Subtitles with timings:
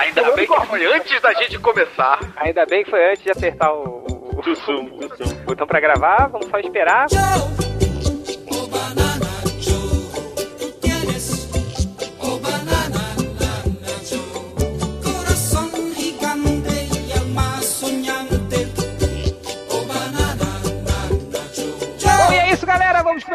[0.00, 2.20] Ainda bem que foi antes da gente começar.
[2.36, 6.28] Ainda bem que foi antes de apertar o, o, o botão pra gravar.
[6.28, 7.06] Vamos só esperar.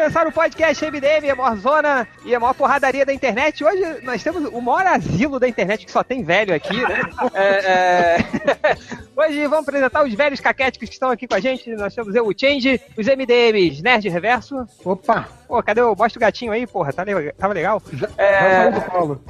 [0.08, 3.62] Começar o podcast MDM, a maior zona e a maior porradaria da internet.
[3.62, 7.00] Hoje nós temos o maior asilo da internet, que só tem velho aqui, né?
[7.34, 8.18] É, é...
[9.14, 11.68] Hoje vamos apresentar os velhos caquéticos que estão aqui com a gente.
[11.74, 14.66] Nós temos eu, o Change, os MDMs, Nerd Reverso.
[14.82, 15.28] Opa!
[15.46, 16.90] Pô, cadê o Mostra o Gatinho aí, porra?
[16.92, 17.82] Tá le- Tava legal?
[17.92, 18.62] Vai É...
[18.62, 19.20] sair do colo.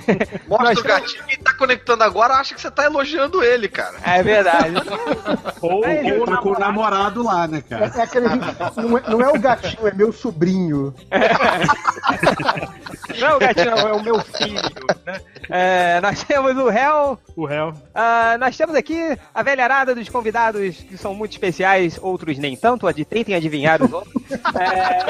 [0.48, 1.24] Mostra Nós o gatinho.
[1.24, 3.96] Quem tá conectando agora acha que você tá elogiando ele, cara.
[4.04, 4.74] é verdade.
[5.60, 7.90] Ou, Aí, ou com o namorado lá, né, cara?
[7.94, 8.28] É aquele.
[8.28, 10.94] Não é, não é o gatinho, é meu sobrinho.
[13.18, 14.60] Não é o gatinho, não, é o meu filho.
[15.06, 15.20] Né?
[15.48, 17.18] É, nós temos o réu.
[17.34, 17.72] O réu.
[17.94, 22.86] Ah, nós temos aqui a velharada dos convidados que são muito especiais, outros nem tanto.
[23.04, 24.14] Tentem adivinhar os outros.
[24.60, 25.06] É,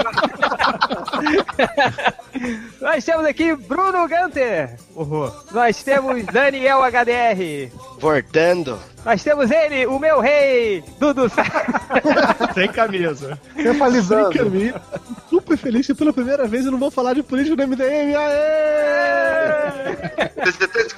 [2.81, 4.76] nós temos aqui Bruno Gunter.
[4.95, 5.45] Horror.
[5.53, 7.71] Nós temos Daniel HDR.
[7.99, 8.79] Voltando.
[9.05, 11.31] Nós temos ele, o meu rei, Dudu
[12.55, 13.39] Sem camisa.
[13.55, 14.37] Sensualizando.
[14.37, 14.83] Camila,
[15.31, 18.17] super feliz que pela primeira vez eu não vou falar de política no MDM.
[18.17, 19.37] Aê!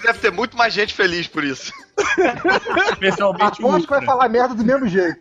[0.03, 1.73] Deve ter muito mais gente feliz por isso.
[2.93, 5.21] Especialmente o que vai falar merda do mesmo jeito.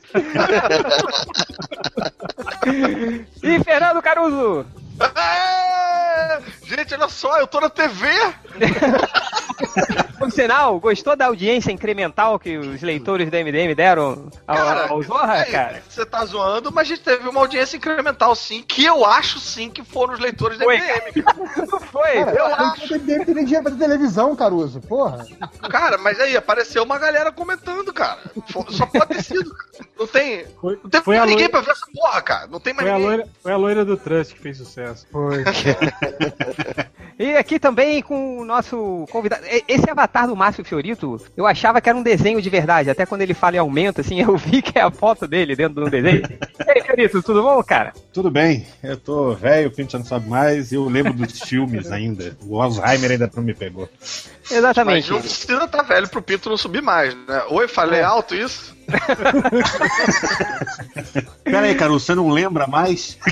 [3.44, 4.66] e Fernando Caruso.
[5.00, 6.42] É!
[6.64, 8.08] Gente, olha só, eu tô na TV.
[10.18, 15.02] Por sinal, gostou da audiência incremental que os leitores da MDM deram ao, Cara, ao
[15.04, 15.84] Zorra, é, cara?
[15.88, 19.70] Você tá zoando, mas a gente teve uma audiência incremental, sim, que eu acho sim
[19.70, 20.78] que foram os leitores da Foi.
[20.78, 21.24] MDM.
[21.24, 21.80] cara.
[21.92, 22.14] Foi?
[22.26, 24.82] Cara, eu acho que ele deve ter dinheiro pra televisão, Caruso.
[24.82, 25.26] Porra.
[25.70, 28.20] Cara, mas aí apareceu uma galera comentando, cara.
[28.70, 29.56] Só pode ter sido.
[29.98, 30.46] Não tem.
[30.60, 32.48] Foi, Não tem foi, a mais ninguém loira, pra ver essa porra, cara.
[32.48, 33.18] Não tem mais foi, a ninguém.
[33.18, 34.87] loira, foi a loira do Trust que fez sucesso.
[35.12, 35.44] Foi.
[37.20, 39.42] E aqui também com o nosso convidado.
[39.48, 42.92] E- Esse avatar do Márcio Fiorito, eu achava que era um desenho de verdade.
[42.92, 45.84] Até quando ele fala em aumento, assim, eu vi que é a foto dele dentro
[45.84, 46.22] do desenho.
[46.64, 47.92] E aí, Fiorito, tudo bom, cara?
[48.14, 51.92] Tudo bem, eu tô velho, o Pinto já não sabe mais, eu lembro dos filmes
[51.92, 52.38] ainda.
[52.46, 53.90] O Alzheimer ainda não me pegou.
[54.00, 55.10] Mas Exatamente.
[55.10, 57.46] não precisa estar velho pro Pinto não subir mais, né?
[57.50, 58.77] Oi, falei alto isso?
[61.44, 63.18] Pera aí, Caru, você não lembra mais?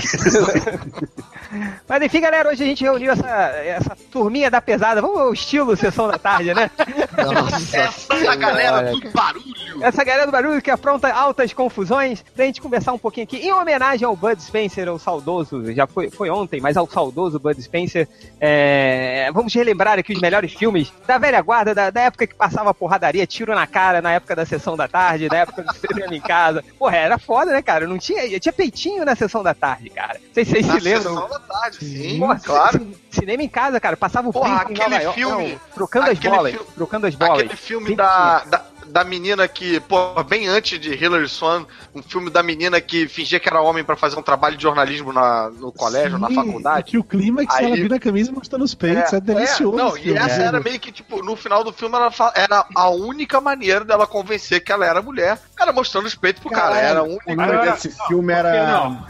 [1.88, 5.00] Mas enfim, galera, hoje a gente reuniu essa, essa turminha da pesada.
[5.00, 6.70] Vamos ao estilo Sessão da Tarde, né?
[7.16, 7.78] Nossa
[8.16, 9.54] Essa galera do barulho.
[9.80, 13.52] Essa galera do barulho que apronta altas confusões, pra gente conversar um pouquinho aqui, em
[13.52, 18.08] homenagem ao Bud Spencer, ao saudoso, já foi, foi ontem, mas ao saudoso Bud Spencer,
[18.40, 22.74] é, vamos relembrar aqui os melhores filmes da velha guarda, da, da época que passava
[22.74, 26.20] porradaria, tiro na cara, na época da sessão da tarde, na época do cinema em
[26.20, 26.64] casa.
[26.78, 27.86] Porra, era foda, né, cara?
[27.86, 30.18] Não tinha, tinha peitinho na sessão da tarde, cara.
[30.24, 31.14] Não sei se vocês Na se lembram.
[31.14, 32.78] sessão da tarde, sim, Porra, claro.
[32.78, 36.64] ci- Cinema em casa, cara, passava o Porra, aquele filme- não, trocando as bolas, fi-
[36.74, 37.40] trocando as bolas.
[37.40, 41.64] Aquele filme da, da, da menina que, pô, bem antes de Hilary Swan,
[41.94, 45.12] um filme da menina que fingia que era homem pra fazer um trabalho de jornalismo
[45.12, 46.80] na, no colégio, na Sim, faculdade.
[46.80, 49.12] E que o clímax Aí- ela vira a camisa mostrando os peitos.
[49.12, 49.76] É, delicioso.
[49.76, 52.88] não, esse e essa era meio que, tipo, no final do filme, ela era a
[52.90, 55.38] única maneira dela convencer que ela era mulher.
[55.58, 56.76] Era mostrando os peitos pro cara.
[56.78, 57.34] Era a O única.
[57.34, 58.66] nome desse filme era.
[58.66, 59.06] Não.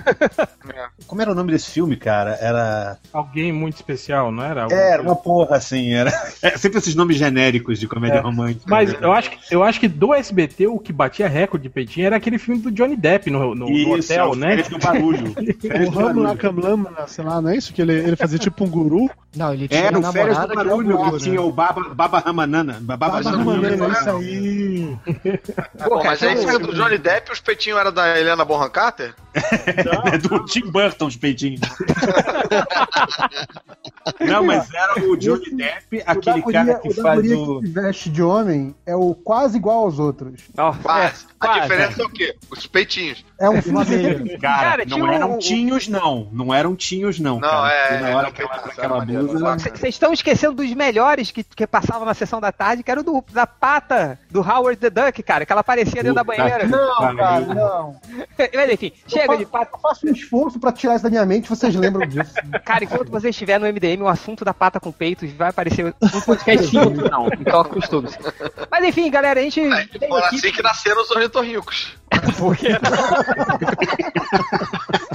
[1.06, 2.36] Como era o nome desse filme, cara?
[2.40, 2.98] Era.
[3.12, 4.62] Alguém muito especial, não era?
[4.64, 6.10] Algum- Era uma porra, assim, era.
[6.42, 8.64] É sempre esses nomes genéricos de comédia romântica.
[8.68, 8.98] Mas né?
[9.02, 12.16] eu acho, que, eu acho que do SBT o que batia recorde de peitinho era
[12.16, 14.48] aquele filme do Johnny Depp no, no, no Isso, hotel, é né?
[14.48, 15.34] Férias do Barulho.
[15.86, 16.36] O Ramla.
[16.36, 17.72] Kamlamna, sei lá, não é isso?
[17.72, 19.10] Que ele, ele fazia tipo um guru.
[19.34, 21.94] Não, ele tinha Era o Férias do que era Barulho, um que tinha o Baba,
[21.94, 22.78] Baba Ramanana.
[22.80, 23.68] Baba, Baba Ramanana.
[23.76, 24.96] Ramanana, é isso aí.
[25.84, 29.14] Pô, mas aí saiu do Johnny Depp e os peitinhos eram da Helena Bonham Carter?
[30.12, 31.60] É do Tim Burton, os peitinhos.
[34.20, 37.60] Não, mas era o Johnny Depp, aquele cara que o faz o.
[37.60, 40.40] que se veste de homem é o quase igual aos outros.
[40.56, 41.60] Nossa, Mas é, a quase.
[41.62, 42.36] diferença é o quê?
[42.50, 43.24] Os peitinhos.
[43.38, 44.38] É um filme.
[44.38, 46.28] Cara, Cara, não tinha eram o- tinhos, não.
[46.32, 47.34] Não eram tinhos, não.
[47.40, 47.72] Não, cara.
[47.74, 49.38] é, E na hora não, que ela não, não, aquela não, blusa.
[49.44, 53.00] não, Vocês estão esquecendo dos melhores que, que passavam na sessão da tarde, que era
[53.00, 56.66] o do, da pata do Howard the Duck, cara, que ela aparecia dentro da banheira.
[56.66, 57.96] Não, cara, não.
[58.54, 59.70] Mas enfim, chega eu de faço, pata.
[59.76, 62.34] eu faço um esforço pra tirar isso da minha mente, vocês lembram disso.
[62.64, 66.20] Cara, enquanto você estiver no MDM, o assunto da pata com peitos vai aparecer um
[66.20, 67.28] podcast não.
[67.40, 68.18] Então acostume-se.
[68.70, 69.60] Mas enfim, galera, a gente.
[69.68, 71.96] Foi aqui- assim que nasceram os ornitorrincos.
[72.38, 72.78] Por que não?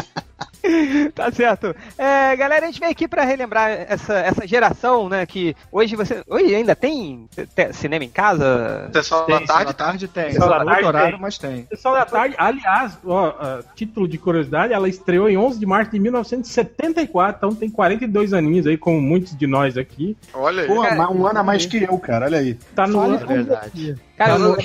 [1.13, 1.75] Tá certo.
[1.97, 5.25] É, galera, a gente veio aqui pra relembrar essa, essa geração, né?
[5.25, 6.23] Que hoje você.
[6.27, 8.89] Hoje ainda tem te- cinema em casa?
[8.93, 9.65] Sessão da Tem, tarde.
[9.65, 10.31] da tarde tem.
[10.31, 11.19] Sessão da tarde horário, tem.
[11.21, 11.67] mas tem.
[11.69, 15.99] Sessão da tarde, aliás, ó, título de curiosidade, ela estreou em 11 de março de
[15.99, 20.15] 1974, então tem 42 aninhos aí, como muitos de nós aqui.
[20.33, 20.67] Olha aí.
[20.67, 22.25] Pô, ma- um ano a mais que eu, cara.
[22.25, 22.53] Olha aí.
[22.75, 23.95] Tá no, Fale É verdade.
[24.17, 24.57] Cara, Tá no-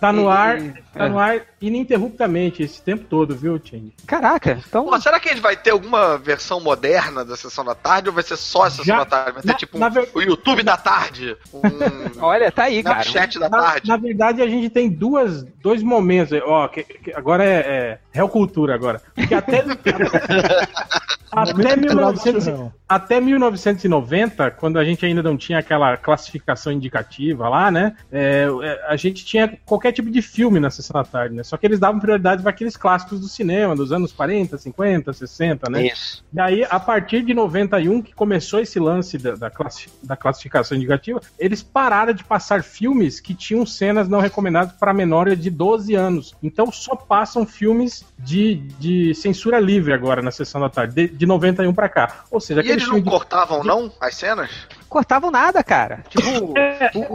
[0.00, 3.92] tá no ar, e- tá no ar ininterruptamente esse tempo todo, viu, Ting?
[4.06, 4.86] Caraca, então.
[4.86, 8.14] Pô, será que a gente vai ter alguma versão moderna da Sessão da Tarde ou
[8.14, 9.32] vai ser só a Sessão Já- da Tarde?
[9.32, 11.60] Vai ter na- tipo na um, ver- o YouTube da tarde, um
[12.20, 13.00] Olha, tá aí, cara.
[13.02, 13.88] Snapchat da Na, tarde.
[13.88, 16.38] na verdade, a gente tem duas, dois momentos.
[16.44, 19.00] Ó, que- que- agora é, é Real Cultura agora.
[19.14, 19.62] Porque até,
[21.32, 27.96] até, 1900 até 1990, quando a gente ainda não tinha aquela classificação indicativa lá, né?
[28.12, 31.42] é, é, a gente tinha qualquer tipo de filme na sessão da tarde, né?
[31.42, 35.70] Só que eles davam prioridade para aqueles clássicos do cinema, dos anos 40, 50, 60,
[35.70, 35.86] né?
[35.86, 36.24] Isso.
[36.32, 40.76] E aí, a partir de 91, que começou esse lance da, da, classi- da classificação
[40.76, 45.94] indicativa, eles pararam de passar filmes que tinham cenas não recomendadas para menores de 12
[45.94, 46.34] anos.
[46.42, 51.26] Então só passam filmes de, de censura livre agora na sessão da tarde, de, de
[51.26, 52.24] 91 para cá.
[52.30, 54.50] Ou seja, E eles não de- cortavam, não, as cenas?
[54.94, 56.04] Cortavam nada, cara.
[56.08, 56.54] Tipo.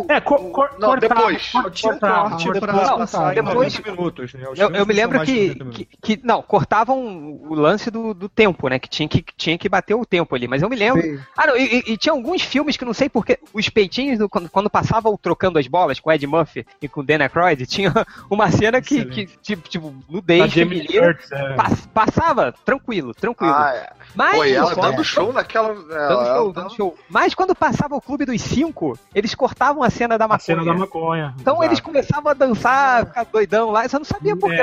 [0.10, 1.52] É, cor, cor, Não, cortava, depois.
[1.52, 3.32] cortava, corte cortava.
[3.32, 4.44] em depois- 90 minutos, né?
[4.58, 5.78] Eu, eu me lembro que, 90 minutos.
[6.02, 6.98] que, que- Não, cortavam
[7.42, 8.80] o lance do, do tempo, né?
[8.80, 10.48] Que tinha, que tinha que bater o tempo ali.
[10.48, 11.02] Mas eu me lembro.
[11.02, 11.20] Sim.
[11.38, 13.40] Ah, não, e, e- tinha alguns filmes que não sei porque.
[13.54, 16.88] Os peitinhos, do- quando, quando passava o trocando as bolas com o Ed Murphy e
[16.88, 17.94] com o Dan Aykroyd, tinha
[18.30, 21.18] uma cena que, que tipo, tipo, nudez feminina.
[21.32, 21.54] É.
[21.54, 23.54] pass- Passava tranquilo, tranquilo.
[23.54, 23.90] Ah, é.
[24.16, 24.36] Mas.
[24.36, 25.74] Pô, e ela dando show naquela.
[25.76, 26.98] Dando show, dando show.
[27.10, 30.40] Mas quando passava o Clube dos Cinco, eles cortavam a cena da A maconha.
[30.46, 31.34] cena da maconha.
[31.40, 31.66] Então exato.
[31.70, 34.62] eles começavam a dançar, ficar doidão lá, eu só não sabia por quê.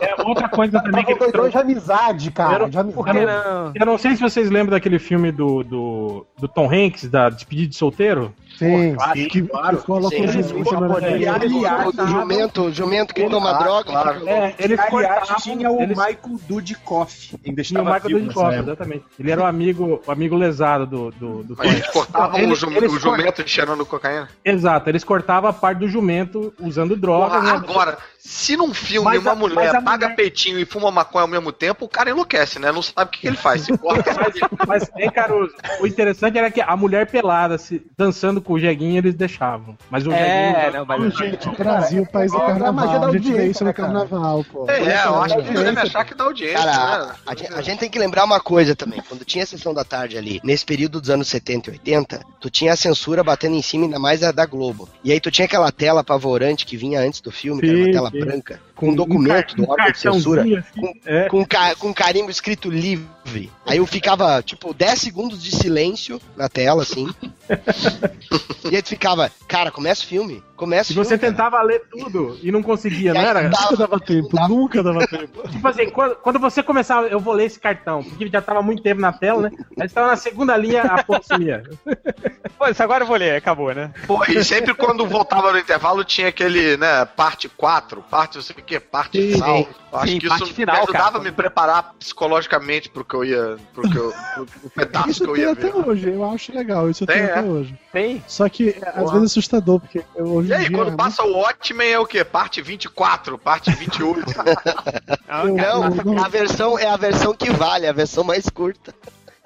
[0.00, 2.68] É, é outra coisa também que Tava eles doidão de amizade, cara.
[2.68, 3.48] De Por que amizade.
[3.48, 3.72] não?
[3.74, 7.68] Eu não sei se vocês lembram daquele filme do, do, do Tom Hanks, da Despedida
[7.68, 8.32] de Solteiro.
[8.58, 8.96] Sim.
[9.30, 9.42] Que
[9.86, 13.84] coloca Sim, o Aliás, jumento, o jumento que toma Ah, droga.
[13.84, 14.28] claro.
[14.28, 16.18] É, Aliás, cortavam, tinha o Michael
[16.48, 17.36] Dudikoff.
[17.46, 19.04] Ainda Tinha o Michael Dudikoff, exatamente.
[19.18, 22.50] Ele era o amigo, o amigo lesado do, do, do Tom Mas eles cortavam Eles-
[22.50, 24.28] o, jum- eles o jumento cheirando cocaína.
[24.44, 27.40] Exato, eles cortavam a parte do jumento usando droga.
[27.40, 27.50] Né?
[27.50, 31.28] agora, se num filme Mas uma a- mulher paga mulher- peitinho e fuma maconha ao
[31.28, 32.72] mesmo tempo, o cara enlouquece, né?
[32.72, 33.62] Não sabe o que, que ele faz.
[33.62, 34.10] Se corta,
[34.66, 38.98] Mas, hein, Caruso, o interessante era que a mulher pelada se, dançando com o jeguinho
[38.98, 39.76] eles deixavam.
[39.90, 40.72] Mas o É, jeguinho.
[40.78, 41.14] não, mas.
[41.16, 43.00] Gente, Brasil, país do É a magia carnaval.
[43.00, 44.66] da A gente vê audiência, isso no né, carnaval, pô.
[44.70, 47.14] É, é, eu acho que deve achar que dá audiência, Cara, né?
[47.26, 49.00] a, gente, a gente tem que lembrar uma coisa também.
[49.08, 52.50] Quando tinha a sessão da tarde ali, nesse período dos anos 70 e 80, tu
[52.50, 54.88] tinha a censura batendo em cima, ainda mais da, da Globo.
[55.04, 57.84] E aí tu tinha aquela tela apavorante que vinha antes do filme, que era uma
[57.86, 58.20] Sim, tela sim.
[58.20, 61.28] branca, com um documento do um órgão de censura, assim, é.
[61.28, 63.50] com, ca- com carimbo escrito livre.
[63.66, 67.06] Aí eu ficava, tipo, 10 segundos de silêncio na tela, assim.
[68.70, 70.42] e aí tu ficava, cara, começa o filme.
[70.58, 71.08] Começa E filme.
[71.08, 71.32] você cara.
[71.32, 73.48] tentava ler tudo e não conseguia, E não era?
[73.48, 75.48] dava- Nunca dava tempo, nunca dava tempo.
[75.48, 78.82] Tipo assim, quando, quando você começava, eu vou ler esse cartão, porque já tava muito
[78.82, 79.52] tempo na tela, né?
[79.80, 81.62] Aí você tava na segunda linha, a ponta sumia.
[82.58, 83.92] Pô, isso agora eu vou ler, acabou, né?
[84.06, 88.56] Pô, e sempre quando voltava no intervalo tinha aquele, né, parte 4, parte não sei
[88.58, 89.56] o que, parte Sim, final.
[89.58, 89.68] sim.
[89.92, 91.18] Eu acho Sim, que parte isso final, me ajudava cara.
[91.18, 93.56] a me preparar psicologicamente pro que eu ia.
[93.72, 96.52] pro, que eu, pro, pro pedaço Isso que eu tem ia até hoje, eu acho
[96.54, 97.24] legal, isso Tem, é?
[97.30, 97.74] até hoje.
[97.92, 98.22] Tem.
[98.26, 100.96] Só que é, às vezes é assustador, porque eu, hoje E em aí, quando é
[100.96, 102.24] passa o Watchmen é o quê?
[102.24, 104.16] Parte 24, parte 28.
[104.24, 104.34] muito-
[105.28, 108.94] Não, eu- eu- a versão é a versão que vale, a versão mais curta.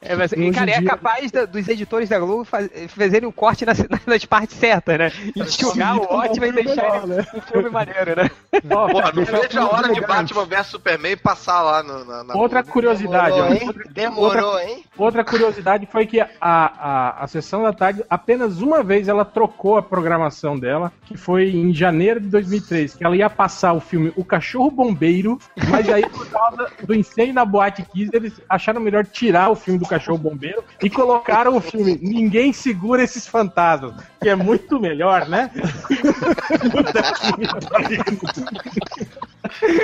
[0.02, 3.64] É, mas, cara, é dia- capaz da- dos editores da Globo faz, fazerem um corte
[3.64, 5.12] nas, nas partes certas, né?
[5.36, 7.26] Enxugar o ótimo e deixar melhor, ele né?
[7.34, 8.30] um filme maneiro, né?
[8.70, 12.34] Ó, Porra, não vejo a hora de Batman vs Superman passar lá no, na, na
[12.34, 12.72] Outra Globo.
[12.72, 13.46] curiosidade, ó.
[13.46, 13.74] Demorou, hein?
[13.92, 14.84] Demorou, hein?
[14.98, 19.76] Outra curiosidade foi que a, a, a sessão da tarde, apenas uma vez ela trocou
[19.76, 24.12] a programação dela, que foi em janeiro de 2003, que ela ia passar o filme
[24.16, 29.06] O Cachorro Bombeiro, mas aí por causa do incêndio na Boate Kiss, eles acharam melhor
[29.06, 34.28] tirar o filme do Cachorro Bombeiro e colocaram o filme Ninguém Segura Esses Fantasmas, que
[34.28, 35.50] é muito melhor, né?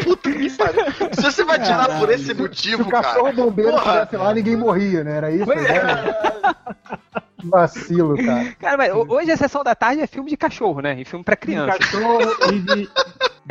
[0.05, 0.85] Puta que pariu.
[1.13, 3.37] Se você vai tirar por esse Se motivo, o cachorro cara.
[3.37, 5.17] bombeiro estivesse lá, ninguém morria, né?
[5.19, 5.47] Era isso?
[5.47, 5.57] Né?
[7.39, 8.53] Que Vacilo, cara.
[8.59, 11.01] Cara, mas ho- hoje a sessão da tarde é filme de cachorro, né?
[11.01, 11.79] E filme pra Um criança.
[11.79, 12.21] cachorro
[12.53, 12.91] e de,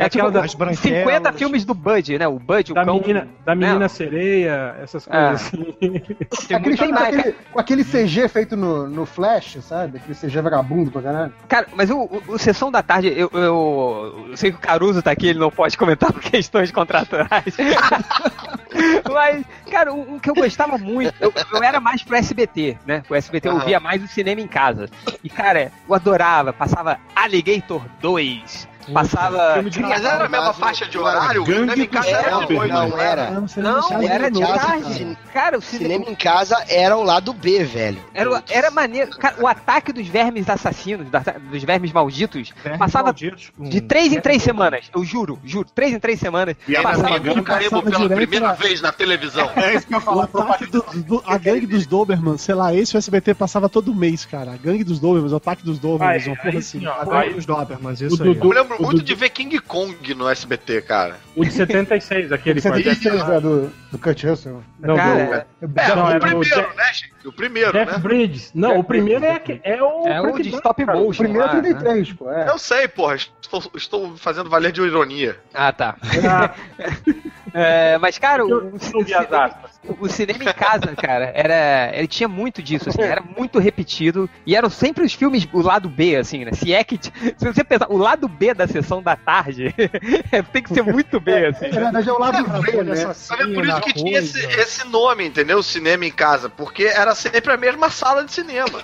[0.00, 0.78] É tipo Daquela da- As branquelas.
[1.04, 2.28] 50 filmes do Bud, né?
[2.28, 3.00] O Bud, o Da cão.
[3.00, 3.88] menina, da menina Não.
[3.88, 5.10] sereia, essas É.
[5.10, 5.64] coisas assim.
[6.48, 9.98] Tem Aquele filme com aquele, com aquele CG feito no, no Flash, sabe?
[9.98, 11.32] Aquele CG vagabundo pra caralho.
[11.48, 15.02] Cara, mas o, o- o Sessão da Tarde, eu, eu, eu sei que o Caruso
[15.02, 17.56] tá aqui, ele não pode comentar por questões contratuais.
[19.12, 23.02] mas, cara, o, o que eu gostava muito, eu, eu era mais pro SBT, né?
[23.08, 24.88] O SBT eu via mais o cinema em casa.
[25.22, 29.54] E, cara, eu adorava, passava Alligator 2, passava.
[29.54, 31.44] Filme de Mas era a mesma faixa de horário?
[31.44, 32.72] Gangue Cinema em casa era Não, de noite.
[32.72, 33.30] não era.
[33.30, 34.94] Não, Não, sabe era de tarde.
[34.94, 35.92] cine- Cara, o cinema.
[35.94, 37.98] Cinema em casa era o lado B, velho.
[38.14, 39.10] Era, era maneiro.
[39.10, 41.06] Cara, o ataque dos vermes assassinos,
[41.50, 44.90] dos vermes malditos, Vermes passava malditos de três em três semanas.
[44.94, 45.68] Eu juro, juro.
[45.74, 46.56] Três em três semanas.
[46.66, 49.50] E a passava passava pela primeira vez na televisão.
[49.56, 53.34] É isso que eu O do- a gangue dos Doberman, sei lá, esse o SBT
[53.34, 54.52] passava todo mês, cara.
[54.52, 56.84] A gangue dos Dobermans, o ataque dos Dobermans, uma porra assim.
[56.86, 58.34] A gangue dos Dobermans, o isso aí.
[58.34, 61.16] Dudu- Eu lembro O muito Dudu- de ver King Kong no SBT, cara.
[61.34, 64.62] O de 76, aquele com a 76, né, do, do Kurt Russell.
[64.78, 67.12] Não, Cara, É, Não, o o primeiro, Jeff- né, gente?
[67.26, 67.98] O primeiro, Jeff né?
[67.98, 68.50] Bridges.
[68.54, 70.06] Não, o primeiro é, que- é o.
[70.06, 70.96] É o de stop cara.
[70.98, 71.22] O motion.
[71.24, 71.60] primeiro é lá, né?
[71.62, 72.30] 33, pô.
[72.30, 72.48] É.
[72.48, 73.16] Eu sei, porra.
[73.16, 75.36] Estou, estou fazendo valer de ironia.
[75.52, 75.96] Ah, tá.
[76.28, 76.54] Ah,
[77.54, 78.78] É, mas, cara, o, eu o
[80.00, 81.96] o cinema em casa, cara, era.
[81.96, 84.28] Ele tinha muito disso, assim, era muito repetido.
[84.44, 86.52] E eram sempre os filmes, o lado B, assim, né?
[86.52, 86.98] Se é que.
[87.00, 89.74] Se você pensar, o lado B da sessão da tarde
[90.52, 91.68] tem que ser muito B, assim.
[91.68, 92.94] Na verdade é o lado B, né?
[93.02, 95.62] É por isso que tinha esse, esse nome, entendeu?
[95.62, 96.48] Cinema em casa.
[96.48, 98.82] Porque era sempre a mesma sala de cinema.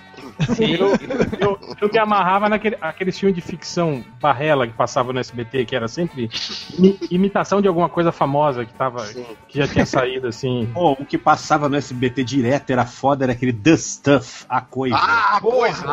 [0.58, 0.92] Eu,
[1.40, 5.76] eu, eu me amarrava naquele aquele filme de ficção Barrela que passava no SBT, que
[5.76, 6.30] era sempre
[6.78, 9.24] imi- imitação de alguma coisa famosa que, tava, Sim.
[9.48, 10.68] que já tinha saído, assim.
[10.72, 14.96] Pô, o que passava no SBT direto era foda, era aquele The Stuff, a coisa.
[14.96, 15.84] Ah, a coisa.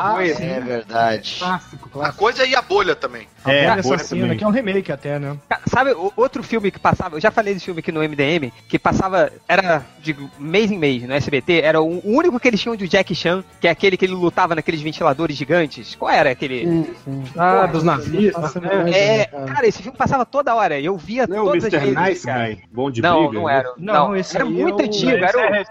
[0.43, 1.35] É verdade.
[1.39, 2.17] Clássico, A clássico.
[2.17, 3.27] coisa e a bolha também.
[3.45, 4.37] é, A a essa coisa cena, também.
[4.37, 5.37] que é um remake até, né?
[5.67, 8.79] Sabe, o- outro filme que passava, eu já falei desse filme aqui no MDM, que
[8.79, 12.87] passava, era de mês em mês no SBT, era o único que eles tinham do
[12.87, 15.93] Jack Chan, que é aquele que ele lutava naqueles ventiladores gigantes.
[15.95, 16.65] Qual era aquele?
[16.65, 17.23] Sim, sim.
[17.37, 18.55] Ah, dos nazistas.
[18.55, 18.61] Né?
[18.69, 19.45] verdade, É, né, cara?
[19.45, 21.85] cara, esse filme passava toda hora, eu via Não é todas as Mr.
[21.93, 22.47] vezes, Nice cara.
[22.47, 23.33] Guy, bom de Não, briga?
[23.33, 23.53] não né?
[23.55, 23.73] era.
[23.77, 25.65] Não, Não, esse era muito é antigo, era o, é é.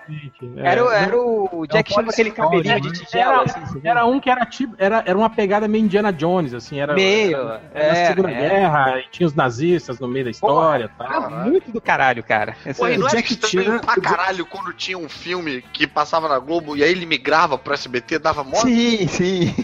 [0.62, 2.94] era, o- era o Jack É Chan com aquele cabelinho de né?
[2.94, 6.52] tigela, Era, assim, era um que era tipo, era, era uma pegada meio Indiana Jones,
[6.54, 8.34] assim, era, Meio, era, é, na Segunda é.
[8.34, 11.30] Guerra, e tinha os nazistas no meio da história e Era tal.
[11.30, 12.54] muito do caralho, cara.
[12.76, 16.38] Pô, e não era Jack Chan- pra caralho quando tinha um filme que passava na
[16.38, 19.54] Globo e aí ele migrava pro SBT, dava Sim, sim.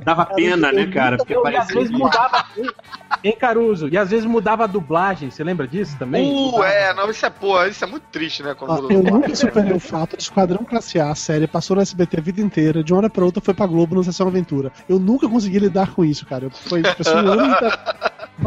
[0.00, 1.16] Dava pena, né, cara?
[1.16, 2.44] Porque Eu, e às parecia vezes mudava.
[3.22, 6.32] Em Caruso, e às vezes mudava a dublagem, você lembra disso também?
[6.32, 8.54] Uh, é, não, isso é porra, isso é muito triste, né?
[8.54, 11.82] Quando Ah, eu nunca superei o fato de Esquadrão Classe A, a série, passou no
[11.82, 14.72] SBT a vida inteira, de uma hora pra outra foi pra Globo no Sessão Aventura.
[14.88, 16.44] Eu nunca consegui lidar com isso, cara.
[16.44, 17.56] Eu, foi passou um ano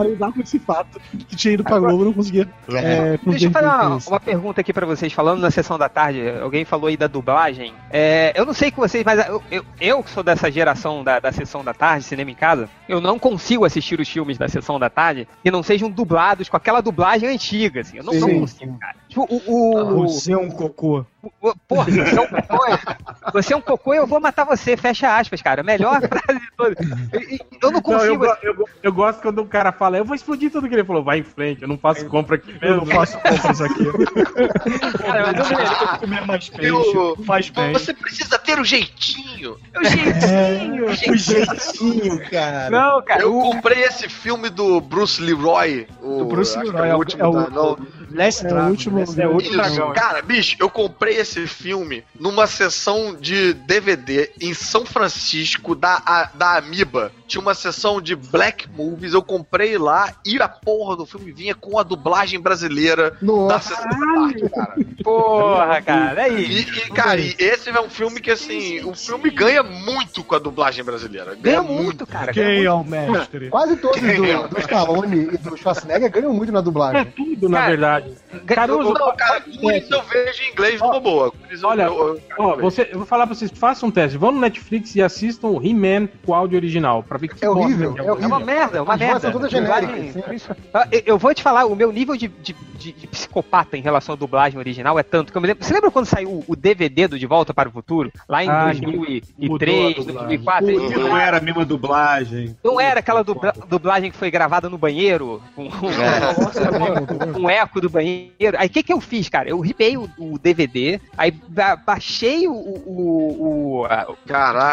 [0.01, 2.49] lidar com esse fato que tinha ido pra Globo e não conseguia.
[2.69, 6.27] É, Deixa eu fazer uma, uma pergunta aqui pra vocês, falando na sessão da tarde,
[6.41, 7.73] alguém falou aí da dublagem.
[7.91, 11.19] É, eu não sei com vocês, mas eu, eu, eu que sou dessa geração da,
[11.19, 14.79] da sessão da tarde, cinema em casa, eu não consigo assistir os filmes da sessão
[14.79, 17.97] da tarde que não sejam dublados com aquela dublagem antiga, assim.
[17.97, 18.95] Eu não, não Sim, consigo, cara.
[19.13, 21.05] Tipo, o, o, Você é um cocô.
[21.41, 23.31] o- Porra, você é um cocô.
[23.33, 24.75] Você é um cocô e eu vou matar você.
[24.75, 25.61] Fecha aspas, cara.
[25.61, 26.77] Melhor frase de todas.
[27.11, 27.21] Eu,
[27.61, 28.17] eu não Não, eu, consigo.
[28.17, 31.03] go- eu, eu gosto quando o cara fala, eu vou explodir tudo que ele falou,
[31.03, 32.95] vai em frente, eu não faço compra aqui Eu não mesmo.
[32.99, 33.83] faço compras aqui.
[34.97, 36.67] cara, mas eu me- comer mais peixe.
[36.69, 37.71] Eu- Faz bem.
[37.73, 39.32] Você precisa ter o jeitinho.
[39.51, 40.85] O jeitinho.
[40.85, 42.69] O jeitinho, cara.
[42.69, 43.21] Não, cara.
[43.21, 45.87] Eu o- comprei esse filme do Bruce Leroy.
[46.01, 47.77] O, Do Bruce que Leroy, é é o o- último é o- da- não,
[48.11, 49.91] Last É o Dragon, último- esse é o último dragão.
[49.93, 56.29] cara, bicho, eu comprei esse filme numa sessão de DVD em São Francisco da, a-
[56.35, 57.11] da Amiba.
[57.27, 61.55] Tinha uma sessão de Black Movies, eu comprei lá e a porra do filme vinha
[61.55, 64.75] com a dublagem brasileira da Nossa, sessão da tarde, cara.
[65.03, 66.27] Porra, cara.
[66.27, 66.77] É E, isso.
[66.77, 70.39] e, cara, e esse é um filme que, assim, o filme ganha muito com a
[70.39, 71.35] dublagem brasileira.
[71.35, 72.33] Ganha, ganha muito, muito, cara.
[72.33, 72.87] Quem ganha é muito.
[72.87, 73.49] o mestre?
[73.49, 77.01] Quase todos do, é do Stallone e do Schwarzenegger ganham muito na dublagem.
[77.01, 78.13] É tudo, na verdade.
[78.45, 81.33] Caruso, não, cara, Goonies eu vejo em inglês ó, numa boa.
[81.63, 84.17] Olha, eu, ó, você, eu vou falar pra vocês, façam um teste.
[84.17, 87.95] Vão no Netflix e assistam o He-Man com áudio original, pra ver que é horrível,
[87.97, 88.23] é, é, horrível.
[88.23, 89.19] é uma merda, é uma As merda.
[89.19, 90.47] São todas genéricas.
[90.73, 94.13] Ah, eu vou te falar, o meu nível de, de, de, de psicopata em relação
[94.13, 95.63] à dublagem original é tanto que eu me lembro.
[95.63, 98.11] Você lembra quando saiu o DVD do De Volta para o Futuro?
[98.27, 100.89] Lá em ah, 2000 e, 2003, 2004.
[100.99, 102.55] Não era a mesma dublagem.
[102.63, 103.53] Não era aquela dubla...
[103.67, 107.57] dublagem que foi gravada no banheiro, com, um, um é.
[107.57, 108.57] eco do banheiro.
[108.57, 109.49] Aí o que, que eu fiz, cara?
[109.49, 111.31] Eu ripei o, o DVD, aí
[111.85, 112.53] baixei o.
[112.53, 114.13] o, o a,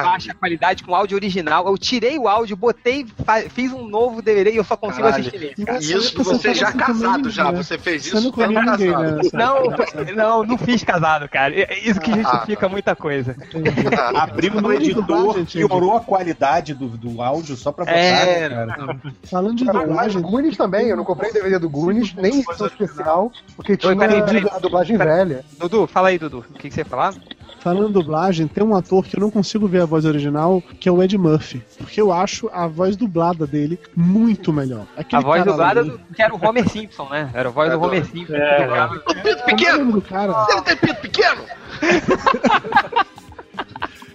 [0.02, 1.66] Baixa qualidade com áudio original.
[1.66, 3.06] Eu tirei o áudio, botei,
[3.50, 5.20] fiz um novo DVD e eu só consigo Caralho.
[5.20, 5.64] assistir ele.
[5.64, 5.78] Cara.
[5.78, 7.52] Isso você tá já casado, já.
[7.52, 7.62] Né?
[7.62, 8.80] Você fez isso você não casado.
[8.80, 9.20] Ninguém, né?
[9.32, 11.54] Não, não, não fiz casado, cara.
[11.54, 13.36] É, isso que justifica ah, muita coisa.
[14.14, 15.66] A Abriu no editor, dublagem, gente.
[15.66, 18.48] piorou a qualidade do, do áudio só pra botar, É.
[18.48, 19.00] né, cara?
[19.24, 23.76] Falando de dublagem, Goonies também, eu não comprei DVD do Goonies, nem edição especial, porque
[23.76, 24.46] tinha peraí, peraí.
[24.50, 25.44] a dublagem velha.
[25.58, 26.44] Dudu, fala aí, Dudu.
[26.50, 27.14] O que, que você ia falar?
[27.60, 30.88] falando em dublagem, tem um ator que eu não consigo ver a voz original, que
[30.88, 31.62] é o Ed Murphy.
[31.76, 34.86] Porque eu acho a voz dublada dele muito melhor.
[34.96, 37.28] Aquele A voz dublada do, que era o Homer Simpson, né?
[37.34, 38.34] Era a voz É, do do- Homer Simpson.
[38.34, 38.88] É.
[38.88, 39.78] Pinto é o pequeno!
[39.80, 40.32] nome do cara?
[40.32, 41.42] Você não tem pinto pequeno?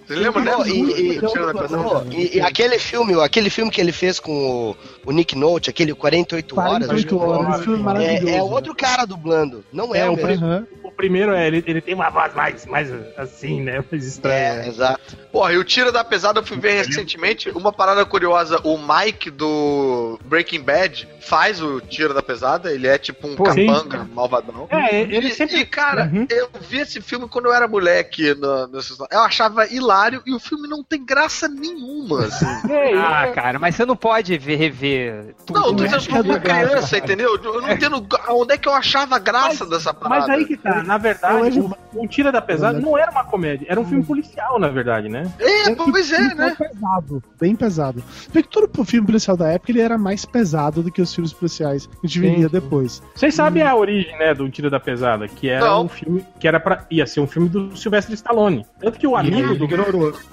[0.06, 0.70] Vocês lembram Não, dessa?
[0.70, 0.80] e,
[1.16, 2.04] e- pessoa.
[2.04, 4.32] Pô, e- e aquele filme, aquele filme que ele fez com
[4.70, 8.28] o, o Nick Note, aquele 48 horas, acho que 48 horas, um filme maravilhoso.
[8.28, 10.46] é, é outro cara dublando, não é, É, o mesmo.
[10.46, 10.66] Aham.
[10.84, 13.84] O primeiro é, ele, ele tem uma voz mais, mais assim, né?
[13.90, 14.66] Mais É, estranha.
[14.66, 15.16] exato.
[15.30, 17.50] Porra, e o Tira da Pesada eu fui ver recentemente.
[17.50, 22.72] Uma parada curiosa: o Mike do Breaking Bad faz o Tira da Pesada.
[22.72, 24.66] Ele é tipo um Pô, capanga, malvadão.
[24.70, 25.58] É, ele E, sempre.
[25.58, 26.26] e, cara, Uhum.
[26.30, 28.34] eu vi esse filme quando eu era moleque.
[28.34, 29.95] No, no- eu achava hilário
[30.26, 32.24] e o filme não tem graça nenhuma.
[32.24, 32.46] Assim.
[32.96, 35.60] Ah, cara, mas você não pode ver, rever tudo.
[35.60, 35.88] Não, eu tô né?
[35.88, 37.38] dizendo pra uma criança, entendeu?
[37.42, 40.26] Eu não entendo onde é que eu achava graça dessa parada.
[40.26, 43.24] Mas aí que tá, na verdade, Eu o, o Tira da Pesada não era uma
[43.24, 45.30] comédia, era um filme policial, na verdade, né?
[45.38, 46.56] É, pois é, né?
[46.58, 48.02] pesado, bem pesado.
[48.32, 51.32] Porque todo o filme policial da época ele era mais pesado do que os filmes
[51.32, 53.02] policiais que a gente viria depois.
[53.14, 55.84] Vocês sabem a origem, né, do Tira da Pesada, que era Não.
[55.84, 58.66] um filme que era para ia ser um filme do Sylvester Stallone.
[58.78, 59.66] Tanto que o amigo do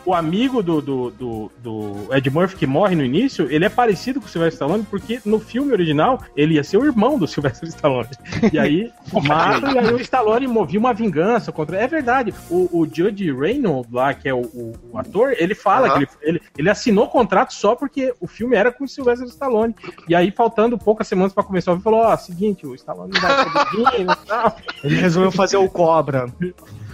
[0.05, 4.19] o amigo do, do, do, do Ed Murphy que morre no início, ele é parecido
[4.19, 7.67] com o Sylvester Stallone porque no filme original ele ia ser o irmão do Sylvester
[7.69, 8.09] Stallone.
[8.51, 8.91] E aí
[9.23, 11.77] mata e aí o Stallone movia uma vingança contra.
[11.77, 12.33] É verdade.
[12.49, 15.97] O, o Judge Reynolds lá, que é o, o- o ator, ele fala Aham.
[15.97, 19.27] que ele, ele, ele assinou o contrato só porque o filme era com o Sylvester
[19.27, 19.75] Stallone.
[20.07, 23.45] E aí, faltando poucas semanas pra começar, ele falou: Ó, seguinte, o Stallone não vai
[23.45, 24.57] poder vir e tal.
[24.83, 26.27] Ele resolveu fazer o Cobra.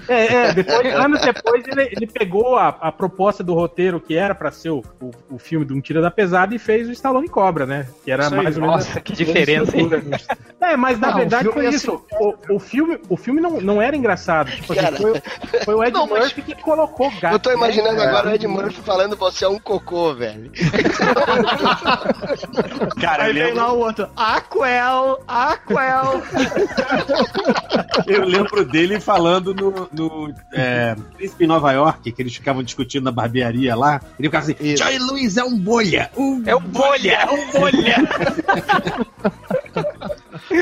[0.10, 4.34] É, é, depois, anos depois ele, ele pegou a, a proposta do roteiro que era
[4.34, 7.30] pra ser o, o, o filme de um Tira da Pesada e fez o Stallone
[7.30, 7.88] Cobra, né?
[8.04, 8.76] Que era Isso aí, mais ou menos.
[8.88, 9.90] Nossa, que diferença, hein?
[10.60, 12.04] É, mas na Não, verdade foi ia isso.
[12.20, 14.52] O, o filme, o filme não, não era engraçado.
[14.52, 15.22] Tipo assim, foi,
[15.66, 17.36] foi o Ed Não, mas- Murphy que colocou gato.
[17.36, 18.06] Eu tô imaginando né?
[18.06, 20.52] agora o Ed Murphy falando você é um cocô, velho.
[23.02, 24.10] Cara, Aí eu vem lembro, lá o outro.
[24.16, 26.22] Aquel, Aquel.
[28.08, 33.04] eu lembro dele falando no, no é, Príncipe em Nova York, que eles ficavam discutindo
[33.04, 34.02] na barbearia lá.
[34.18, 34.84] Ele ficava assim: Isso.
[34.84, 36.10] Joy Luiz é um bolha!
[36.16, 37.98] Um É o bolha, é o bolha.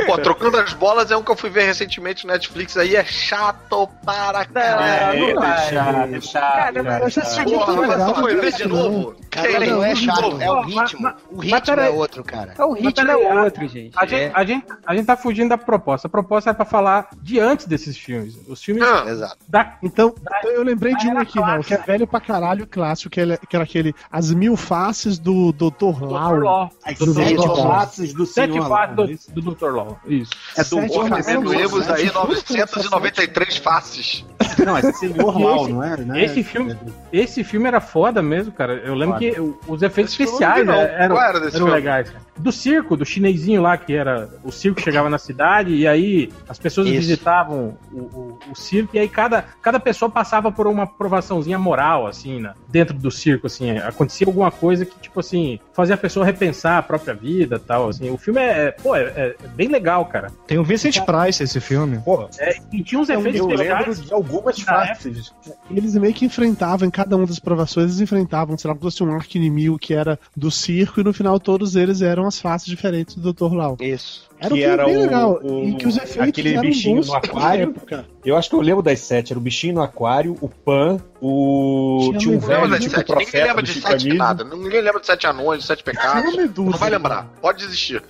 [0.05, 2.95] Pô, Trocando as Bolas é um que eu fui ver recentemente no Netflix aí.
[2.95, 5.25] É chato para caralho.
[5.25, 5.69] É, não vai.
[5.69, 7.43] chato, é chato, Cara, chato.
[7.43, 9.15] Porra, muito mas legal, você foi não ver de novo?
[9.29, 11.13] Cara, não é chato, é o ritmo.
[11.31, 12.53] O ritmo é outro, cara.
[12.57, 13.93] É o ritmo é a- outro, gente.
[13.97, 14.31] A gente, É.
[14.33, 16.07] a, gente, a gente tá fugindo da proposta.
[16.07, 18.37] A proposta é pra falar de antes desses filmes.
[18.47, 19.03] Os filmes Ah.
[19.07, 19.37] Exato.
[19.47, 19.77] da.
[19.83, 23.19] Então, então eu lembrei de um aqui, não, que é velho pra caralho, clássico, que,
[23.19, 26.01] ele- que era aquele As Mil Faces do Dr.
[26.03, 26.71] Lau.
[26.83, 27.55] As sete Dr.
[27.55, 28.87] faces do Sete Senhor.
[28.95, 29.31] do, isso?
[29.31, 29.71] do Dr.
[29.77, 29.99] Law.
[30.05, 30.31] Isso.
[30.55, 32.13] É do Sete erros aí, Sete faces.
[32.13, 34.25] 993 faces.
[34.65, 35.97] Não, é esse- não é?
[35.97, 36.23] Né?
[36.23, 36.75] esse filme-
[37.11, 38.73] Esse filme era foda mesmo, cara.
[38.85, 39.31] Eu lembro Foda.
[39.31, 40.73] que os efeitos Esse especiais eram,
[41.17, 41.71] era desse eram filme?
[41.71, 42.11] legais.
[42.37, 44.29] Do circo, do chinesinho lá, que era.
[44.43, 46.97] O circo chegava na cidade e aí as pessoas Isso.
[46.97, 52.05] visitavam o, o- o circo e aí cada, cada pessoa passava por uma provaçãozinha moral,
[52.05, 53.77] assim, né, dentro do circo, assim.
[53.79, 57.89] Acontecia alguma coisa que, tipo assim, fazia a pessoa repensar a própria vida tal.
[57.89, 58.09] Assim.
[58.11, 60.31] O filme é, é- pô, é, é bem legal, cara.
[60.45, 61.99] Tem o Vincent Price esse filme.
[62.05, 64.01] Pô, É, e tinha uns efeitos eu lembro especiais.
[64.03, 65.33] de algumas Na faces.
[65.69, 68.97] Eles meio que enfrentavam, em cada uma das provações, eles enfrentavam, sei lá, como se
[68.97, 72.39] fosse um arco inimigo que era do circo, e no final todos eles eram as
[72.39, 73.53] faces diferentes do Dr.
[73.53, 73.77] Lau.
[73.79, 74.27] Isso.
[74.39, 75.39] Era Que era bem o- legal.
[75.43, 77.75] o- e que os efeitos aquele eram bichinho bons no aquário.
[78.23, 79.33] Eu acho que eu lembro das sete.
[79.33, 81.97] Era o bichinho no aquário, o Pan, o.
[82.09, 83.09] Tinha Tinha um Lembra Lembra velho, de tipo sete?
[83.09, 84.43] Ninguém profeta lembra do de sete nada.
[84.43, 86.35] Ninguém lembra de sete anões, de sete pecados.
[86.35, 86.69] Medusa.
[86.69, 87.27] Não vai lembrar.
[87.41, 88.03] Pode desistir.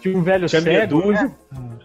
[0.00, 0.96] Tinha um velho Tinha cego.
[0.96, 1.32] Medusa, né?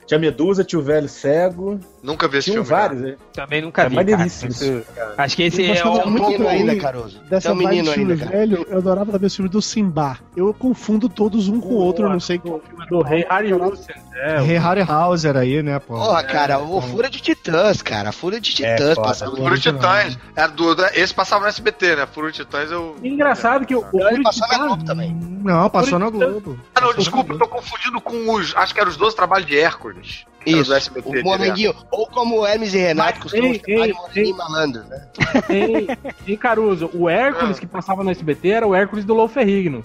[0.07, 1.79] tinha Medusa, tinha o velho cego.
[2.05, 2.79] Nunca vi esse Tinham filme.
[2.81, 3.15] vários, né?
[3.33, 3.95] Também nunca É vi.
[3.95, 4.07] cara.
[4.11, 4.51] maneiríssimo.
[4.51, 4.83] Isso-
[5.17, 6.07] Acho que esse Eu é o.
[6.07, 7.19] um muito menino ainda, Caruso.
[7.29, 8.37] Dessa Tem um menino de filme ainda, cara.
[8.37, 10.19] velho, eu adorava ver o filme do Simba.
[10.37, 13.25] Eu confundo todos um com o outro, eu não sei qual filme é Do Rei
[13.29, 13.95] Harryhausen.
[14.15, 15.95] É, Rei Harryhauser aí, né, pô?
[15.95, 18.11] Porra, cara, o Fúria de Titãs, cara.
[18.11, 19.35] Fúria de Titãs passava.
[19.35, 20.17] Furo Titãs.
[20.35, 22.05] Era do, esse passava no SBT, né?
[22.05, 22.95] Furo Titãs eu.
[23.03, 25.13] Engraçado que o, o Ele Fúria de passou na Titãs- Globo também.
[25.43, 26.59] Não, passou na Globo.
[26.75, 28.55] Ah, não, desculpa, eu tô confundindo com os.
[28.55, 30.25] Acho que eram os 12 trabalhos de Hércules.
[30.45, 31.25] Isso, do SBT, o direto.
[31.25, 31.75] Moranguinho.
[31.91, 34.33] Ou como o Hermes e Renato costumam ei, chamar de ei, Moranguinho ei.
[34.33, 35.07] Malandro, né?
[35.49, 39.83] Em, em Caruso, o Hércules que passava no SBT era o Hércules do Lou Ferrigno.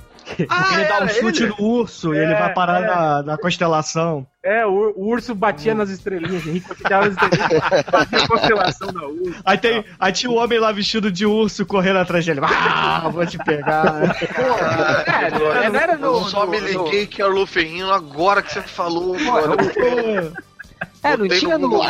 [0.48, 1.54] Ah, ele dá um chute ele?
[1.58, 4.26] no urso e ele vai parar na, na constelação.
[4.42, 7.14] É, o, o urso batia nas estrelinhas, as estrelinhas,
[7.90, 9.34] fazia constelação da urso.
[9.44, 12.40] Aí, tem, aí tinha o homem lá vestido de urso correndo atrás dele.
[12.42, 14.16] Ah, vou te pegar.
[15.10, 16.06] É, não era no.
[16.06, 19.18] Eu só no- me no- liguei que era o Luferrino agora que você falou.
[19.18, 19.56] mano.
[21.02, 21.80] É, não tinha no no,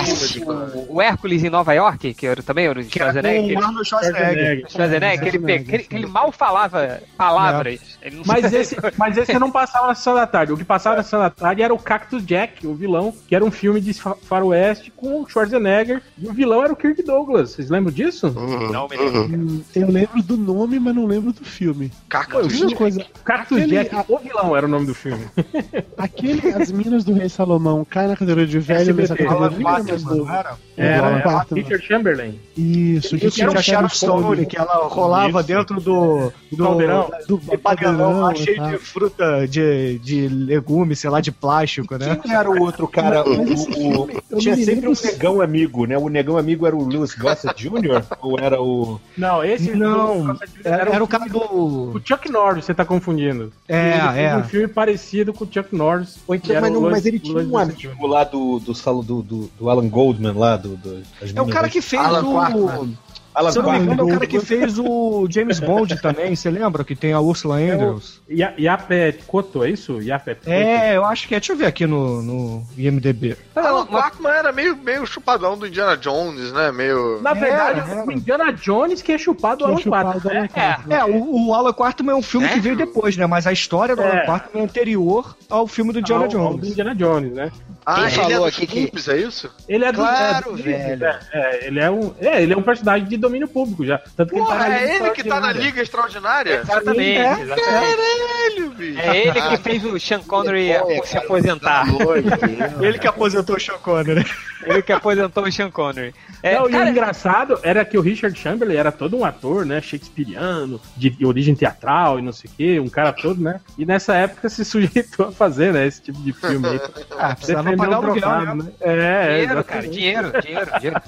[0.89, 3.61] o, Hércules em Nova York, que era também era o Que era Schwarzenegger.
[3.61, 4.65] com o Schwarzenegger.
[4.71, 7.81] Schwarzenegger, que ele, que ele- que ele mal falava palavras.
[8.03, 10.53] Ele não Mas esse, mas esse não passava na Sessão da Tarde.
[10.53, 13.45] O que passava na Sessão da Tarde era o Cactus Jack, o vilão, que era
[13.45, 16.01] um filme de fa- faroeste com o Schwarzenegger.
[16.17, 17.51] E o vilão era o Kirk Douglas.
[17.51, 18.29] Vocês lembram disso?
[18.29, 19.21] Uhum, Não, me lembro.
[19.23, 19.27] uhum.
[19.41, 21.91] Hum, Eu lembro do nome, mas não lembro do filme.
[22.09, 25.25] Caca, Uma coisa, Cactus Aquele- Jack, o vilão era o nome do filme.
[25.99, 30.17] aquele As Minas do Rei Salomão cai na categoria de velho Quarterman, do...
[30.17, 30.57] não era?
[30.77, 31.65] Era, Alan era Quarterman.
[31.65, 32.41] Richard Chamberlain.
[32.57, 35.49] Isso, que tinha a Sharon Stone, que ela rolava Isso.
[35.49, 37.11] dentro do, do, caldeirão.
[37.27, 42.17] do do lá, e cheio de fruta, de, de legumes, sei lá, de plástico, né?
[42.17, 43.23] Quem era o outro cara?
[43.29, 45.97] O, tinha sempre um negão amigo, né?
[45.97, 48.05] O negão amigo era o Lewis Gossett Jr.
[48.21, 49.01] ou era o.
[49.17, 51.41] Não, esse Não, era, Era, o cara do.
[51.41, 53.53] O Chuck Norris, você tá confundindo.
[53.69, 54.37] É, ele fez é.
[54.37, 56.19] um filme parecido com o Chuck Norris.
[56.29, 60.57] Mas, ele tinha um amigo lá do, do, salo- do, do, do Alan Goldman lá,
[60.57, 61.03] do, do,
[61.35, 62.95] É o cara que fez Alan o.
[63.33, 66.35] Alan Se eu não me engano, é o cara que fez o James Bond também,
[66.35, 66.83] você lembra?
[66.83, 68.21] Que tem a Ursula Andrews.
[68.29, 70.03] Ya- Yapet Koto, é isso?
[70.03, 70.51] Yapet Koto.
[70.51, 71.39] É, eu acho que é.
[71.39, 73.37] Deixa eu ver aqui no, no IMDB.
[73.55, 76.73] Alan Quartman era meio, meio chupadão do Indiana Jones, né?
[76.73, 77.23] Meio.
[77.23, 80.49] Na verdade, Era, o Indiana Jones que é chupado do Que é Alan do Alan
[80.57, 80.97] É.
[80.97, 83.27] É, o, o Alan Quarterman é um filme que veio depois, né?
[83.27, 84.11] Mas a história do É.
[84.11, 86.71] Alan Quarterman é anterior ao filme do Indiana ao- ao do Jones.
[86.73, 87.53] Indiana Jones, né?
[87.97, 89.51] Ah, ele falou é aqui que- Pulps, é isso?
[89.69, 91.05] Ele é do, Claro, é velho.
[91.05, 93.99] É, é, ele é um, é, ele é um personagem de domínio público já.
[94.17, 95.53] Tanto que Porra, ele tá é ele que tá na.
[95.53, 96.61] Liga Extraordinária?
[96.63, 97.71] Exatamente, É, exatamente.
[97.71, 99.01] Caralho, bicho.
[99.01, 101.85] É ele que fez o Sean Connery Vergonha, se cara, aposentar.
[101.85, 102.01] Deus.
[102.81, 104.25] Ele que aposentou o Sean Connery.
[104.65, 106.15] Ele que aposentou o Sean Connery.
[106.43, 109.67] É, Não, e o cara, engraçado era que o Richard Chamberlain era todo um ator,
[109.67, 109.81] né?
[109.81, 113.61] Shakespeareano, de origem teatral e não sei o quê, um cara todo, né?
[113.77, 115.87] E nessa época se sujeitou a fazer, né?
[115.87, 116.81] Esse tipo de filme aí.
[117.19, 118.65] Ah, precisava pagar aluguel, trocado, né?
[118.65, 118.73] né?
[118.81, 121.03] É, Dinheiro, cara, dinheiro, dinheiro, dinheiro.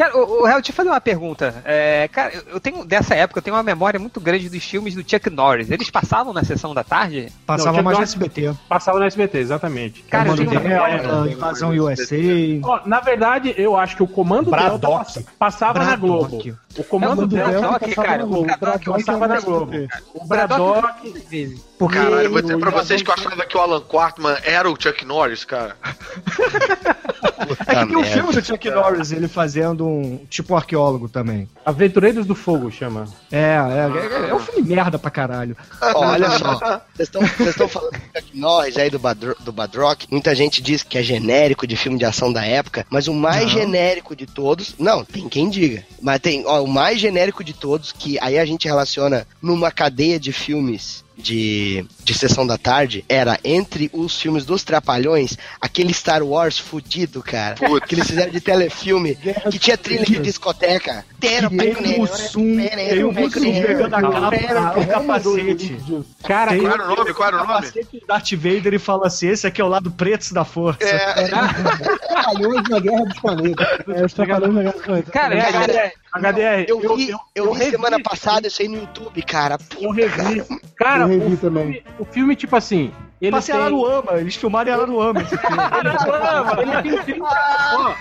[0.00, 1.62] Cara, o, o eu fazer uma pergunta.
[1.62, 5.02] É, cara, eu- tenho, dessa época, eu tenho uma memória muito grande dos filmes do
[5.08, 5.70] Chuck Norris.
[5.70, 7.30] Eles passavam na sessão da tarde?
[7.44, 8.54] Passava Não, mais no SBT.
[8.66, 10.02] Passava no SBT, exatamente.
[10.04, 11.32] Cara, Comando Delta, memória.
[11.32, 12.16] Invasão USA.
[12.62, 15.04] Ó, na verdade, eu acho que o Comando Delta Braddock.
[15.04, 16.28] pass- passava na Braddock.
[16.30, 16.58] Globo.
[16.78, 18.44] O Comando Comando Delta Delta Braddock, passava cara, na o Globo.
[18.46, 19.72] Braddock Braddock passava na no Globo.
[20.14, 21.24] O Braddock.
[21.28, 21.60] Vezes.
[21.78, 24.36] Porque Caralho, eu vou dizer o pra vocês que eu achava que o Alan Quartman
[24.44, 25.76] era o Chuck Norris, cara.
[27.66, 28.16] É que tem um merda.
[28.16, 31.48] filme do Chuck Norris, ele fazendo um tipo arqueólogo também.
[31.64, 33.06] Aventureiros do Fogo chama.
[33.30, 35.56] É, é, é, é um filme merda pra caralho.
[35.80, 36.58] Ó, olha só,
[36.94, 40.06] vocês estão vocês estão falando do Chuck Norris aí do, Badro, do Badrock.
[40.10, 43.42] Muita gente diz que é genérico de filme de ação da época, mas o mais
[43.42, 43.48] Não.
[43.48, 44.74] genérico de todos.
[44.78, 45.84] Não, tem quem diga.
[46.00, 50.18] Mas tem, ó, o mais genérico de todos, que aí a gente relaciona numa cadeia
[50.18, 51.04] de filmes.
[51.20, 57.22] De, de sessão da tarde era entre os filmes dos Trapalhões aquele Star Wars fudido,
[57.22, 57.54] cara.
[57.56, 57.86] Putz.
[57.86, 59.16] Que eles fizeram de telefilme
[59.50, 61.04] que tinha trilha de discoteca.
[61.20, 65.76] Tero, Tem o Mussum, tem o Mussum pegando a capa, o capacete.
[66.26, 67.14] Cara, Qual era o nome?
[67.14, 67.52] Qual era o nome?
[67.52, 70.82] capacete do Darth Vader e fala assim: esse aqui é o lado preto da força.
[70.82, 71.28] É,
[72.08, 73.66] Trapalhões na Guerra dos Planetas.
[73.88, 75.10] É, os Trapalhões na Guerra dos Planetas.
[75.12, 79.22] Cara, É, cara, HDR, Eu vi, eu, vi revi semana passada isso aí no YouTube,
[79.22, 79.58] cara.
[79.80, 80.42] Eu revi.
[80.76, 81.64] Cara, Eu revi o, também.
[81.72, 82.92] filme, o filme, tipo assim.
[83.20, 83.62] Ele Passei tem...
[83.62, 85.20] lá no Ama, eles filmaram ela no Ama.
[85.22, 85.56] esse filme.
[86.82, 87.24] Ele tem 30...
[87.24, 87.94] Ó,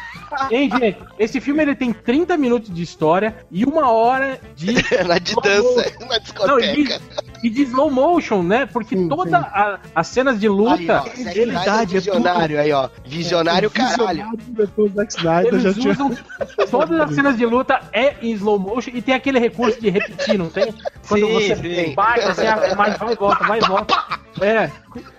[0.52, 0.98] Hein, gente?
[1.18, 4.74] Esse filme ele tem 30 minutos de história e uma hora de.
[5.08, 7.00] Na de dança, na Não, discoteca.
[7.00, 8.66] de, e de slow motion, né?
[8.66, 9.90] Porque Sim, toda sim.
[9.96, 10.74] as cenas de luta.
[10.74, 12.90] Aí, ó, verdade, é visionário aí, ó.
[13.06, 14.26] Visionário, caralho.
[14.38, 15.92] Visionário Eles já tinha...
[15.94, 16.12] usam
[16.70, 20.38] todas as cenas de luta é em slow motion e tem aquele recurso de repetir,
[20.38, 20.74] não tem?
[21.08, 21.94] Quando Sim, você sim.
[21.96, 24.20] bate, assim, a imagem vai e volta, vai e volta.
[24.42, 24.70] É.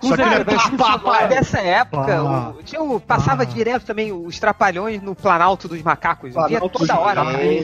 [0.01, 1.25] Só que ele é pá, pá, pá.
[1.27, 2.49] Dessa época, Ah.
[2.57, 3.45] o- tinha o- passava Ah.
[3.45, 6.33] direto também os Trapalhões no Planalto dos Macacos.
[6.35, 7.21] Eu via Planalto toda hora.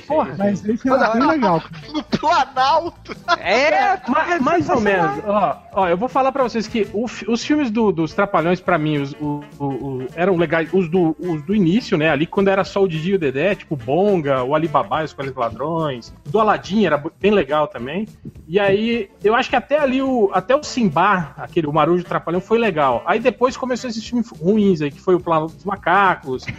[0.08, 1.64] Porra, Mas esse era bem legal.
[1.94, 3.16] No Planalto.
[3.40, 5.12] é, Ma- mais ou menos.
[5.26, 8.78] Ó, ó, eu vou falar pra vocês que o os filmes do- dos Trapalhões, pra
[8.78, 10.70] mim, os, o- o- o- eram legais.
[10.74, 12.10] Os do, os do início, né?
[12.10, 15.14] Ali quando era só o Didi e o Dedé, tipo Bonga, o Alibaba e os
[15.14, 16.14] Quais Ladrões.
[16.28, 18.08] O do Aladdin era bem legal também.
[18.48, 20.30] E aí, eu acho que até ali o.
[20.34, 23.04] Até o Simba, aquele, o Marujo Trapalhão, foi legal.
[23.06, 26.46] Aí depois começou esses filmes ruins aí, que foi o Plano dos Macacos.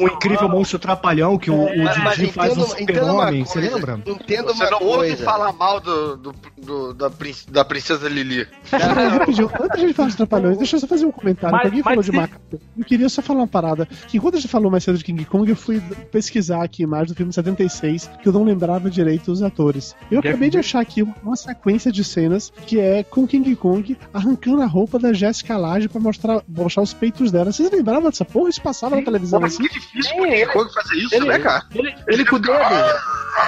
[0.00, 3.44] O incrível monstro trapalhão que o, o Mas, mas Didi faz um entenda uma super-homem,
[3.44, 4.00] você lembra?
[4.06, 7.10] Entenda Você uma não ouve falar mal do, do- do- da,
[7.50, 8.46] da princesa Lili.
[8.72, 11.56] Rapidinho, antes de a gente falar de Trapalhões, deixa eu só fazer um comentário.
[11.56, 12.60] Mas- alguém falou de se- macaco.
[12.78, 13.86] Eu queria só falar uma parada.
[14.08, 15.80] Que enquanto a gente falou mais cedo de King Kong, eu fui
[16.10, 19.94] pesquisar aqui imagens do filme 76, que eu não lembrava direito os atores.
[20.10, 23.96] Eu Jeff acabei de achar aqui uma sequência de cenas que é com King Kong
[24.12, 27.52] arrancando a roupa da Jessica Lange pra mostrar, mostrar os peitos dela.
[27.52, 28.48] Vocês lembravam dessa porra?
[28.48, 29.62] Isso passava na televisão Porra, assim?
[29.62, 31.64] que difícil pro King Kong fazer isso, ele- né, cara?
[31.74, 32.54] Ele, ele com o dedo.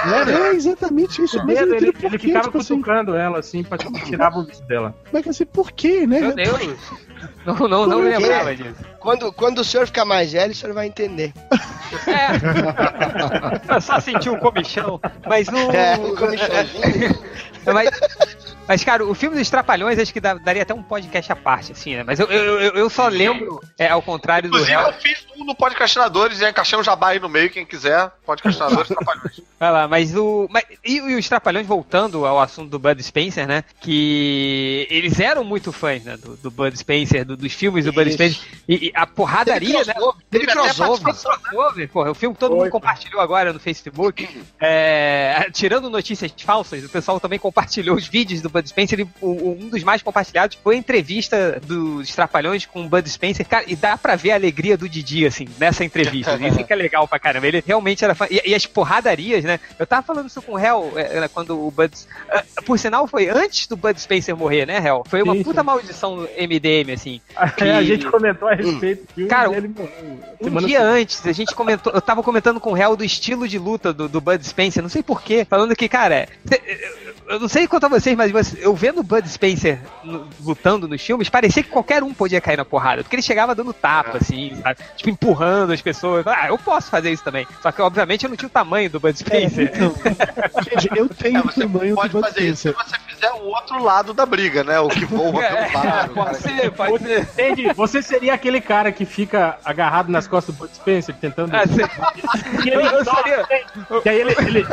[0.05, 1.37] É exatamente isso.
[1.45, 4.43] Mas dedo, ele, ele quê, ficava tipo assim, cutucando ela, assim, pra tipo, tirar o
[4.43, 4.93] vício dela.
[5.11, 6.19] Mas assim, por quê, né?
[6.19, 6.77] Meu Deus.
[7.45, 8.75] Não, não, não lembrava disso.
[8.99, 11.33] Quando, quando o senhor ficar mais velho, o senhor vai entender.
[12.07, 13.75] É.
[13.75, 14.99] Eu só senti um comichão.
[15.27, 15.57] Mas o.
[15.71, 17.19] É, um comichãozinho.
[17.73, 17.89] Mas,
[18.69, 21.73] mas, cara, o filme dos Trapalhões acho que dá- daria até um podcast à parte,
[21.73, 22.03] assim, né?
[22.05, 25.43] Mas eu, eu, eu- eu só lembro, é, ao contrário do Inclusive, eu fiz um
[25.43, 28.09] no Podcastinadores e encaixei um jabá aí no meio, quem quiser.
[28.25, 29.41] Podcastinadores Trapalhões.
[29.59, 30.47] Vai lá, mas o.
[30.49, 33.63] Mas, e, e os Trapalhões, voltando ao assunto do Bud Spencer, né?
[33.81, 36.15] Que eles eram muito fãs, né?
[36.17, 38.11] Do, do Bud Spencer, do- dos filmes do Bud.
[38.11, 38.39] Spencer.
[38.67, 39.93] E, e a porradaria, né?
[40.29, 41.01] Teve Teve até crossover.
[41.15, 42.11] crossover, porra.
[42.11, 44.29] O filme que todo mundo compartilhou agora no Facebook.
[44.59, 48.99] É, tirando notícias falsas, o pessoal também compartilhou os vídeos do Bud Spencer.
[48.99, 53.47] E o- um dos mais compartilhados foi a entrevista dos Trapalhões com o Bud Spencer.
[53.47, 56.35] Cara, e dá pra ver a alegria do Didi, assim, nessa entrevista.
[56.41, 57.47] Isso que é legal pra caramba.
[57.47, 58.25] Ele realmente era fã.
[58.29, 59.59] E, e as porradarias, né?
[59.77, 61.91] Eu tava falando isso com o Hell é, quando o Bud.
[62.31, 65.03] ah, Por sinal, foi antes do Bud Spencer morrer, né, Hell?
[65.07, 65.65] Foi uma Sim, puta sim.
[65.65, 67.21] maldição do MDM, assim.
[67.57, 70.19] É, a gente comentou a respeito filme Cara, e ele morreu.
[70.41, 73.57] Um dia antes, a gente comentou, eu tava comentando com o Hell do estilo de
[73.59, 77.67] luta do, do Bud Spencer, não sei porquê, falando que, cara, eu- eu não sei
[77.67, 79.79] quanto a vocês, mas você- eu vendo o Bud Spencer
[80.43, 83.73] lutando nos filmes, parecia que qualquer um podia cair na porrada, porque ele chegava dando
[83.73, 84.79] tapa, assim, sabe?
[84.95, 86.25] Tipo, empurrando as pessoas.
[86.27, 87.47] Ah, eu posso fazer isso também.
[87.61, 89.71] Só que, obviamente, eu não tinha o tamanho do Bud Spencer.
[89.73, 89.93] Então,
[90.63, 92.73] gente, eu tenho É, o tamanho do Bud fazer isso
[93.19, 94.79] você fizer o outro lado da briga, né?
[94.79, 95.79] O que voa É, pelo bar.
[95.79, 97.21] o cara pode ser, pode ser.
[97.21, 97.73] Entendi.
[97.73, 101.51] Você seria aquele cara que fica agarrado nas costas do Bud Spencer tentando.
[101.51, 101.89] Cê-
[102.65, 103.47] E ele eu seria-
[104.01, 104.31] Que aí ele.
[104.39, 104.65] ele,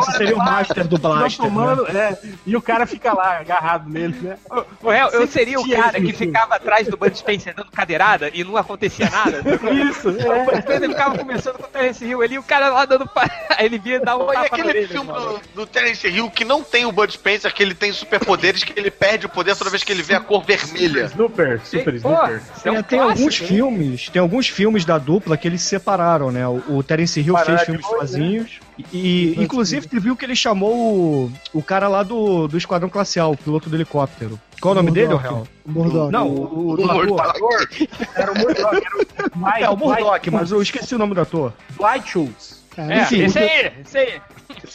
[0.00, 1.44] Esse seria o master do Blaster.
[1.44, 1.48] né?
[1.50, 4.36] tomando, é, e o cara fica lá agarrado nele, né?
[4.82, 8.56] O eu seria o cara que ficava atrás do Bud Spencer dando cadeirada e não
[8.56, 9.42] acontecia nada.
[9.90, 12.84] Isso, O Bud Spencer ficava conversando com o Terence Hill ali, e o cara lá
[12.84, 13.08] dando.
[13.58, 16.92] ele via dar um e aquele filme do, do Terence Hill que não tem o
[16.92, 20.02] Bud Spencer, que ele tem superpoderes, que ele perde o poder toda vez que ele
[20.02, 21.06] vê a cor vermelha.
[21.06, 22.40] Snooper, Super Snooper.
[22.56, 23.46] isso é um É, tem clássico, alguns hein?
[23.48, 26.46] filmes, tem alguns filmes da dupla que eles se separaram, né?
[26.46, 28.60] O, o Terence Hill fez filmes novo, sozinhos.
[28.92, 32.88] E, e, inclusive, teve um que ele chamou o, o cara lá do, do Esquadrão
[32.90, 34.38] Classe A, o piloto do helicóptero.
[34.60, 35.22] Qual o nome dele, Murdoch.
[35.28, 35.48] Real?
[35.66, 36.12] O Murdoch.
[36.12, 37.68] Não, o, o O ator.
[38.14, 41.14] Era o Murdoch, era o Dwight, É, o Murdoch, Dwight- mas eu esqueci o nome
[41.14, 41.52] do ator.
[41.78, 42.65] Dwight Schultz.
[42.76, 44.22] Cara, É, enfim, esse o aí, esse aí.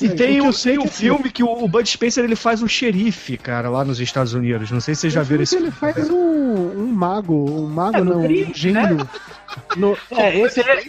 [0.01, 2.63] E o tem o, sei tem um filme que o, o Bud Spencer ele faz
[2.63, 4.71] um xerife, cara, lá nos Estados Unidos.
[4.71, 8.01] Não sei se vocês já viram esse Ele faz um, um mago, um mago É,
[8.01, 9.09] no não, um gênio.
[9.77, 10.83] No, é, esse é,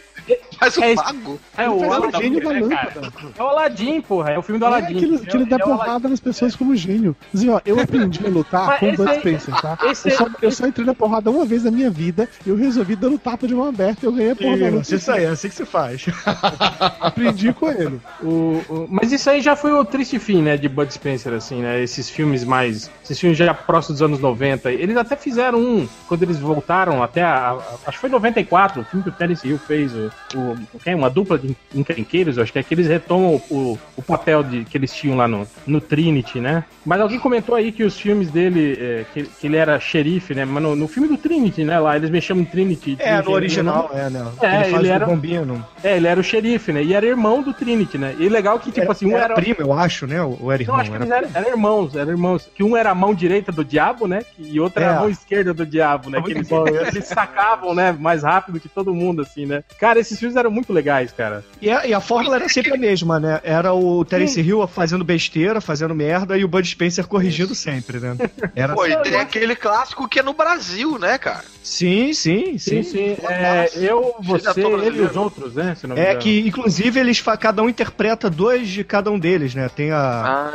[0.64, 1.04] Mas o É isso.
[1.04, 1.40] mago.
[1.58, 3.12] é Ele o, faz o da né, lâmpada.
[3.36, 4.30] é o Aladdin, porra.
[4.30, 4.94] É o filme do É Aladdin.
[4.98, 7.16] que ele, que ele dá É porrada nas pessoas como gênio.
[7.34, 9.78] Assim, ó, eu aprendi a lutar Mas com o Bud Spencer, tá?
[9.84, 12.56] esse- Eu só, eu só entrei na porrada uma vez na minha vida e eu
[12.56, 14.94] resolvi dando tapa de mão aberta e eu ganhei a porra da luta.
[14.94, 16.06] Isso aí, é assim que se faz.
[17.00, 18.00] Aprendi com ele.
[18.22, 21.60] O- o- mas isso aí já foi o triste fim, né, de Bud Spencer, assim,
[21.62, 21.82] né?
[21.82, 22.90] Esses filmes mais.
[23.04, 24.70] Esses filmes já próximos dos anos 90.
[24.70, 27.50] Eles até fizeram um, quando eles voltaram até a.
[27.50, 30.80] a- acho que foi 94, o filme que o Terence Hill fez, o, o, o
[30.84, 30.94] é?
[30.94, 34.64] uma dupla de encrenqueiros, eu acho que é que eles retomam o, o papel de,
[34.64, 36.64] que eles tinham lá no, no Trinity, né?
[36.84, 40.44] Mas alguém comentou aí que os filmes dele, é, que, que ele era xerife, né?
[40.44, 41.78] Mas no, no filme do Trinity, né?
[41.78, 42.96] Lá eles mexeram em Trinity.
[42.98, 44.32] É, no original, é, né?
[44.40, 45.66] É, ele ele o era- bombino.
[45.82, 46.82] É, ele era o xerife, né?
[46.82, 48.14] E era irmão do Trinity, né?
[48.18, 49.34] E legal que, tipo Era, assim, um era era.
[49.34, 50.22] primo, eu acho, né?
[50.22, 50.80] Ou era Eu irmão?
[50.80, 52.48] acho que era- eles eram, eram irmãos, eram irmãos.
[52.54, 54.22] Que um era a mão direita do diabo, né?
[54.38, 54.96] E outro era É.
[54.96, 56.18] a mão esquerda do diabo, né?
[56.18, 56.48] É Que eles,
[56.94, 57.92] eles sacavam, né?
[57.98, 59.62] Mais rápido que todo mundo, assim, né?
[59.78, 61.44] Cara, esses filmes eram muito legais, cara.
[61.60, 63.40] E a, e a fórmula era sempre a mesma, né?
[63.42, 68.16] Era o Terence Hill fazendo besteira, fazendo merda, e o Bud Spencer corrigindo sempre, né?
[68.54, 71.44] Era Pô, e tem aquele clássico que é no Brasil, né, cara?
[71.62, 72.82] Sim, sim, sim.
[72.82, 73.16] Sim, sim.
[73.26, 75.76] É, eu, você, ele e os outros, né?
[75.78, 79.54] Se não me É que, inclusive, eles cada um interpreta dois de cada um deles,
[79.54, 79.68] né?
[79.68, 79.98] Tem a.
[80.24, 80.52] Ah,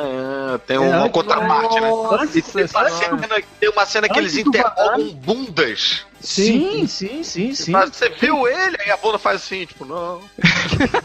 [0.54, 1.92] é, tem uma antes- contraparte, né?
[2.12, 6.06] Antes E tem uma cena, tem uma cena que Antes eles interrogam bundas.
[6.20, 7.72] Sim, sim, sim, sim.
[7.72, 8.76] Mas você viu ele?
[8.84, 10.20] Aí a bunda faz assim, tipo, não.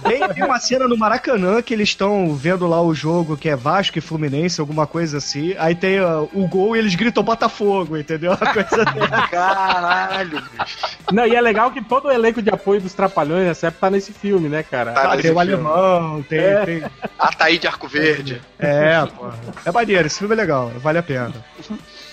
[0.08, 3.54] Tem, tem uma cena no Maracanã que eles estão vendo lá o jogo que é
[3.56, 5.54] Vasco e Fluminense, alguma coisa assim.
[5.58, 8.32] Aí tem ah, o gol e eles gritam Botafogo, entendeu?
[8.32, 8.84] Uma coisa.
[9.30, 10.78] Caralho, bicho.
[11.12, 13.90] Não, e é legal que todo o elenco de apoio dos Trapalhões nessa época tá
[13.90, 14.92] nesse filme, né, cara?
[14.92, 15.40] Tá Ah, tem o filme.
[15.40, 16.38] alemão, tem.
[16.38, 16.64] É.
[16.64, 16.82] tem-
[17.18, 18.42] Ataí de Arco Verde.
[18.58, 19.26] É, pô.
[19.64, 21.32] É maneiro, esse filme é legal, vale a pena.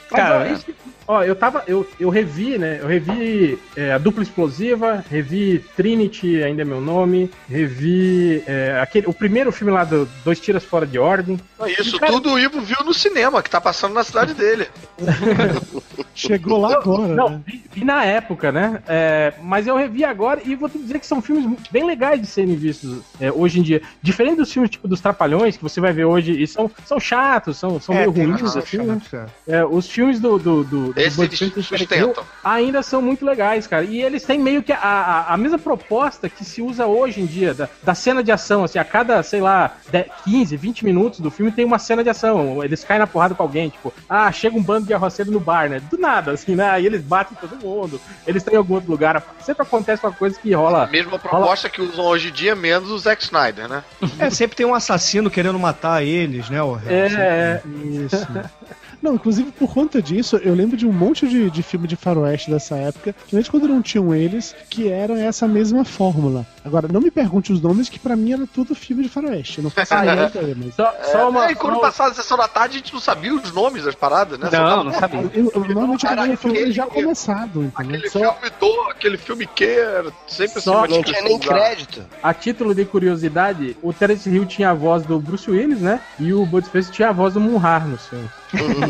[0.10, 0.76] Cara, Cara, esse-
[1.10, 1.64] ó, eu tava.
[1.68, 2.78] Eu, eu revi, né?
[2.82, 9.08] Eu revi é, a dupla explosiva, revi Trinity, ainda é meu nome, revi é, aquele,
[9.08, 11.40] o primeiro filme lá do Dois Tiras Fora de Ordem.
[11.80, 14.68] Isso Cara- tudo o Ivo viu no cinema, que tá passando na cidade dele.
[16.14, 17.42] Chegou lá agora, Não, né?
[17.46, 18.82] vi, vi na época, né?
[18.88, 22.28] É, mas eu revi agora e vou te dizer que são filmes bem legais de
[22.28, 23.82] serem vistos é, hoje em dia.
[24.02, 27.58] Diferente dos filmes tipo dos Trapalhões, que você vai ver hoje, e são, são chatos,
[27.58, 29.02] são, são meio tem ruins, assim, né?
[29.10, 32.24] chato, É, os filmes do, do, do, do Esse Bud eles e sustentam.
[32.44, 33.84] ainda são muito legais, cara.
[33.84, 37.26] E eles têm meio que a, a, a mesma proposta que se usa hoje em
[37.26, 41.20] dia, da, da cena de ação, assim, a cada, sei lá, 10, 15, 20 minutos
[41.20, 42.64] do filme tem uma cena de ação.
[42.64, 45.70] Eles caem na porrada com alguém, tipo, ah, chega um bando de arroceiro no bar,
[45.70, 45.80] né?
[45.80, 46.70] Do nada, assim, né?
[46.70, 49.24] Aí eles batem todo mundo, eles estão em algum outro lugar.
[49.42, 50.88] Sempre acontece uma coisa que rola.
[50.88, 53.84] Mesma proposta que usam hoje em dia, menos o Zack Snyder, né?
[54.18, 58.28] É, sempre tem um assassino querendo matar eles, né, o É, é, Isso.
[59.02, 62.52] Não, inclusive por conta disso, eu lembro de um monte de, de filme de faroeste
[62.52, 66.46] dessa época, principalmente quando não tinham eles, que era essa mesma fórmula.
[66.66, 69.60] Agora, não me pergunte os nomes, que pra mim era tudo filme de faroeste.
[69.60, 70.76] Eu não faço ideia, mas...
[70.76, 71.48] só, só uma.
[71.48, 73.84] É, e quando só- passava a sessão da tarde, a gente não sabia os nomes
[73.86, 74.50] das paradas, né?
[74.50, 75.20] Só Não, dava- não sabia.
[75.34, 77.72] Eu, eu normalmente eu Cara, pegava o filme aquele- já começado, entendeu?
[77.76, 82.06] Aquele Só- filme do, aquele filme que era sempre Só- assim, Não tinha nem crédito.
[82.22, 86.02] A título de curiosidade, o Terence Hill tinha a voz do Bruce Willis, né?
[86.20, 88.30] E o Bud Spencer tinha a voz do Munhar no filme.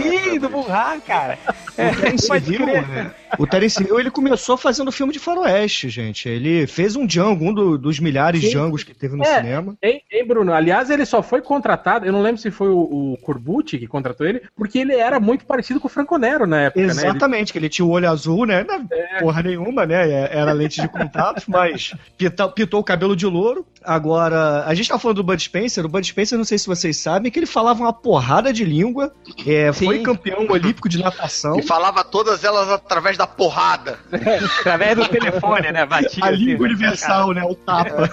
[0.00, 1.38] Sim, do Burrar, cara.
[1.76, 2.86] Terence pode crer.
[2.88, 3.10] né?
[3.38, 6.28] O Terence Hill, ele começou fazendo filme de faroeste, gente.
[6.28, 8.52] Ele fez um Django, um do- dos milhares de Sim.
[8.54, 9.36] Djangos que teve no É.
[9.36, 9.76] cinema.
[9.82, 10.52] Hein, hein, Bruno?
[10.52, 14.26] Aliás, ele só foi contratado, eu não lembro se foi o, o Corbucci que contratou
[14.26, 16.86] ele, porque ele era muito parecido com o Franco Nero na época, né?
[16.86, 18.64] Ele- Exatamente, que ele tinha o olho azul, né?
[18.66, 19.20] Não, É.
[19.20, 20.10] Porra nenhuma, né?
[20.10, 23.64] É- Era lente de contato, mas pita- pitou o cabelo de louro.
[23.82, 25.84] Agora, a gente tá falando do Bud Spencer.
[25.84, 29.12] O Bud Spencer, não sei se vocês sabem, que ele falava uma porrada de língua.
[29.46, 31.58] é, foi campeão olímpico de natação.
[31.58, 33.98] E falava todas elas através da porrada.
[34.60, 35.84] Através do telefone, né?
[35.86, 36.24] Batia.
[36.24, 36.74] A assim, língua né?
[36.74, 37.44] universal, né?
[37.44, 38.08] O tapa.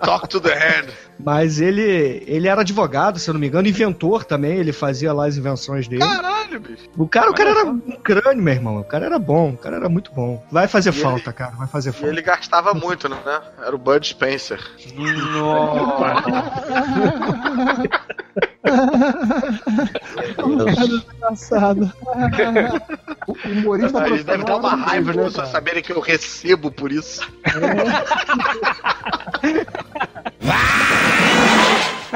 [0.00, 0.92] Talk to the hand.
[1.18, 5.26] Mas ele, ele era advogado, se eu não me engano, inventor também, ele fazia lá
[5.26, 6.02] as invenções dele.
[6.02, 6.88] Caralho, bicho.
[6.96, 8.80] O cara, o cara era um crânio, meu irmão.
[8.80, 10.44] O cara era bom, o cara era muito bom.
[10.50, 12.08] Vai fazer E falta, cara, vai fazer E falta.
[12.08, 13.16] ele gastava muito, né?
[13.64, 14.60] Era o Bud Spencer.
[21.14, 21.92] engraçado.
[23.26, 25.48] O humorista Aí deve dar uma raiva de né, vocês cara?
[25.48, 27.20] saberem que eu recebo por isso.
[30.46, 31.25] Mas,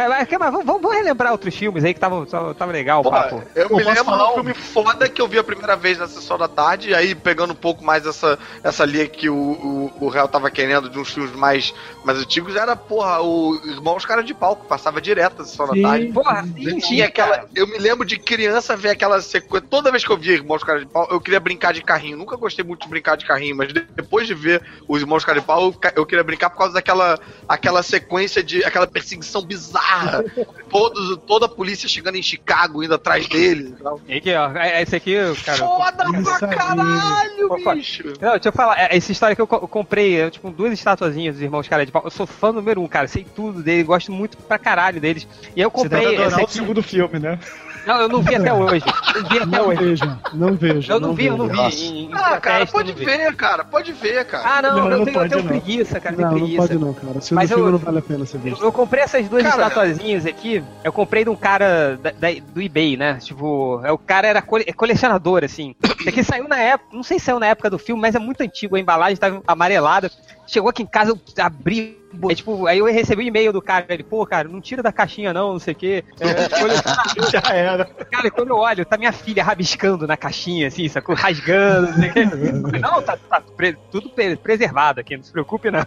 [0.09, 3.43] mas, mas vamos, vamos relembrar outros filmes aí que estavam tava legal o Porra, papo.
[3.55, 6.09] eu Pô, me lembro de um filme foda que eu vi a primeira vez na
[6.09, 9.93] sessão da tarde, e aí pegando um pouco mais essa, essa linha que o, o,
[10.01, 14.23] o Real tava querendo de uns filmes mais, mais antigos, era, porra, o Irmãos Cara
[14.23, 15.83] de Pau, que passava direto na sessão Sim.
[15.83, 16.13] da tarde.
[16.13, 17.47] Porra, sim, Tinha aquela.
[17.55, 19.67] Eu me lembro de criança ver aquela sequência.
[19.69, 22.17] Toda vez que eu via Irmãos Cara de Pau, eu queria brincar de carrinho.
[22.17, 25.41] Nunca gostei muito de brincar de carrinho, mas de- depois de ver os Irmãos Cara
[25.41, 28.65] de Pau, eu queria brincar por causa daquela aquela sequência de.
[28.65, 29.89] aquela perseguição bizarra.
[30.70, 33.70] Todos, toda a polícia chegando em Chicago, indo atrás deles.
[33.70, 34.00] e tal.
[34.09, 35.59] Aqui, ó, é- esse aqui, cara.
[35.59, 36.05] Foda
[36.38, 37.74] pra caralho, Opa.
[37.74, 38.05] bicho!
[38.20, 40.72] Não, deixa eu falar, é, essa história que eu, co- eu comprei, é, tipo, duas
[40.72, 42.03] estatuazinhas dos irmãos cara de pau.
[42.05, 45.26] Eu sou fã número um, cara, sei tudo dele, gosto muito pra caralho deles.
[45.57, 46.53] E aí eu Você deve comprei adorar esse o aqui.
[46.53, 47.38] segundo filme, né?
[47.87, 48.85] Não, eu não vi até hoje.
[49.14, 49.83] Não vi até Não hoje.
[49.85, 50.93] veja, não veja.
[50.93, 51.59] Eu não vi, eu não vi.
[51.85, 54.49] Em, em Ah, cara, pode eu não ver, cara, pode ver, cara.
[54.59, 55.49] Ah, não, Não, eu, não tenho, eu tenho não.
[55.49, 56.69] preguiça, cara, eu Não, Não, tenho não preguiça.
[56.69, 57.21] pode não, cara.
[57.21, 58.64] Segundo Mas eu- filme não vale a pena ser Eu, visto.
[58.64, 62.61] eu comprei essas duas Cara, estatuazinhas aqui, eu comprei de um cara da- da- do
[62.61, 63.14] eBay, né?
[63.21, 65.75] Tipo, é, o cara era cole- é colecionador, assim.
[65.99, 68.19] Isso aqui saiu na época, não sei se saiu na época do filme, mas é
[68.19, 70.11] muito antigo, a embalagem tava amarelada.
[70.51, 71.99] Chegou aqui em casa, eu abri.
[72.29, 74.91] Aí, tipo, aí eu recebi um e-mail do cara, ele, pô, cara, não tira da
[74.91, 76.05] caixinha não, não sei o quê.
[76.19, 77.85] É, quando- Já era.
[77.85, 81.15] cara, quando eu olho, tá minha filha rabiscando na caixinha, assim, sacou?
[81.15, 82.25] Rasgando, não sei o quê.
[82.81, 85.85] Não, tá, tá pre- tudo pre- preservado aqui, não se preocupe não.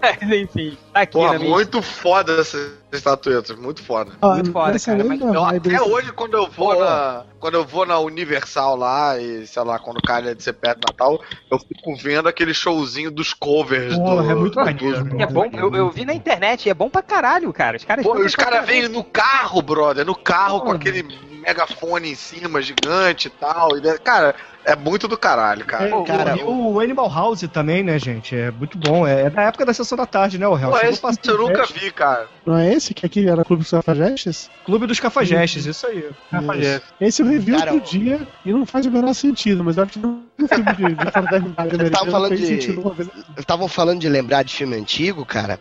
[0.00, 4.12] Mas enfim, tá aqui Porra, na minha muito foda essas estatuetas, muito foda.
[4.22, 7.24] Ah, Muito foda, cara, Eu, vibe até desse- hoje, quando eu vou na.
[7.38, 10.86] Quando eu vou na Universal lá, e sei lá, quando calha de ser perto do
[10.90, 11.20] Natal,
[11.50, 14.30] eu fico vendo aquele showzinho dos covers Porra, do.
[14.30, 15.22] é muito dos- maneiro.
[15.22, 17.76] É bom, eu, eu vi na internet, é bom pra caralho, cara.
[17.76, 21.02] Os caras Pô, os caras vêm no carro, brother, no carro com aquele
[21.40, 23.76] megafone em cima, gigante e tal.
[23.78, 24.34] e, né, Cara,
[24.64, 25.88] é muito do caralho, cara.
[25.90, 28.34] Pô, Cara, e o Animal House também, né, gente?
[28.36, 29.06] É muito bom.
[29.06, 30.72] É, é da época da sessão da tarde, né, o Real?
[30.72, 31.78] Pô, esse eu nunca festa.
[31.78, 32.26] vi, cara.
[32.44, 34.50] Não é esse que aqui era Clube dos Cafajestes?
[34.64, 36.08] Clube dos Cafajestes, isso aí.
[36.30, 36.86] Cafajeste.
[37.00, 39.82] Esse eu revi Cara, outro o- dia e não faz o menor sentido, mas eu
[39.84, 43.08] acho que um filme de, de fraternidade americana falando fez de- sentido uma vez.
[43.36, 45.60] Estavam falando de lembrar de filme antigo, cara.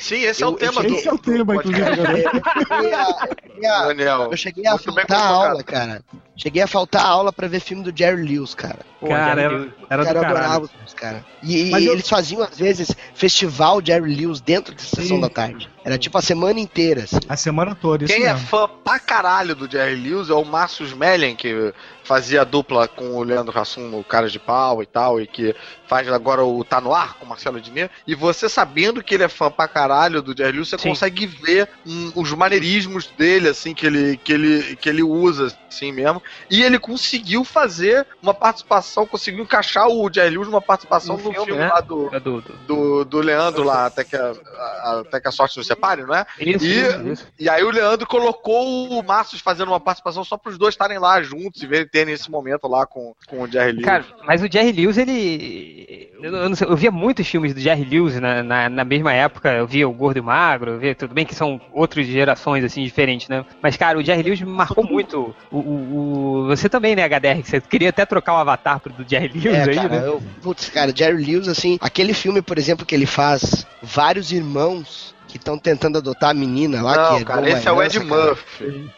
[0.00, 2.18] Sim, esse é Eu- o eu tema cheguei- Esse é o tema, inclusive, agora.
[2.18, 4.28] Eu cheguei a- eu cheguei a- Daniel.
[4.32, 5.50] eu cheguei a Muito bem faltar a colocado.
[5.50, 6.02] aula, cara.
[6.36, 8.80] Cheguei a faltar a aula pra ver filme do Jerry Lewis, cara.
[9.00, 10.26] Pô, Cara, era, era do cara, eu caralho.
[10.26, 11.24] adorava os filmes, cara.
[11.42, 15.20] E, e eu- eles faziam, às vezes, festival Jerry Lewis dentro da sessão Sim.
[15.20, 15.68] da tarde.
[15.84, 17.04] Era tipo a semana inteira.
[17.04, 17.16] assim.
[17.28, 18.46] A semana toda, isso Quem é mesmo.
[18.48, 21.72] fã pra caralho do Jerry Lewis é o Márcio Smelling, que
[22.06, 25.54] fazia dupla com o Leandro Hassum no Cara de Pau e tal, e que
[25.88, 27.90] faz agora o Tá No Ar com o Marcelo Diné.
[28.06, 30.88] E você sabendo que ele é fã pra caralho do Jerry Lewis, você Sim.
[30.90, 35.90] consegue ver hum, os maneirismos dele, assim, que ele, que, ele, que ele usa, assim
[35.92, 36.22] mesmo.
[36.50, 41.32] E ele conseguiu fazer uma participação, conseguiu encaixar o Jerry Lewis numa participação No no,
[41.32, 41.68] filme, né?
[41.68, 45.32] lá do, É do, do- do, Leandro lá, até que a, a- até que a
[45.32, 46.24] sorte nos separe, não é?
[46.38, 47.26] Isso, E- isso, isso.
[47.38, 50.98] E aí o Leandro colocou o Márcio fazendo uma participação só para os dois estarem
[50.98, 53.84] lá juntos e verem terem esse momento lá com, com o Jerry Lewis.
[53.86, 56.10] Cara, mas o Jerry Lewis, ele.
[56.20, 59.12] Eu, eu não sei, eu via muitos filmes do Jerry Lewis na, na, na mesma
[59.12, 59.52] época.
[59.52, 62.64] Eu via o Gordo e o Magro, eu via, tudo bem que são outras gerações,
[62.64, 63.44] assim, diferentes, né?
[63.62, 65.34] Mas, cara, o Jerry Lewis me marcou muito.
[65.50, 65.96] O, o,
[66.40, 67.42] o- você também, né, HDR?
[67.42, 70.06] que Você queria até trocar o avatar pro do Jerry Lewis É, aí, cara, né?
[70.06, 75.14] eu, putz, cara, Jerry Lewis, assim, aquele filme, por exemplo, que ele faz vários irmãos
[75.36, 77.82] que estão tentando adotar a menina lá, não, que cara, dão uma esse é o
[77.82, 78.26] Ed cara.
[78.26, 78.90] Murphy.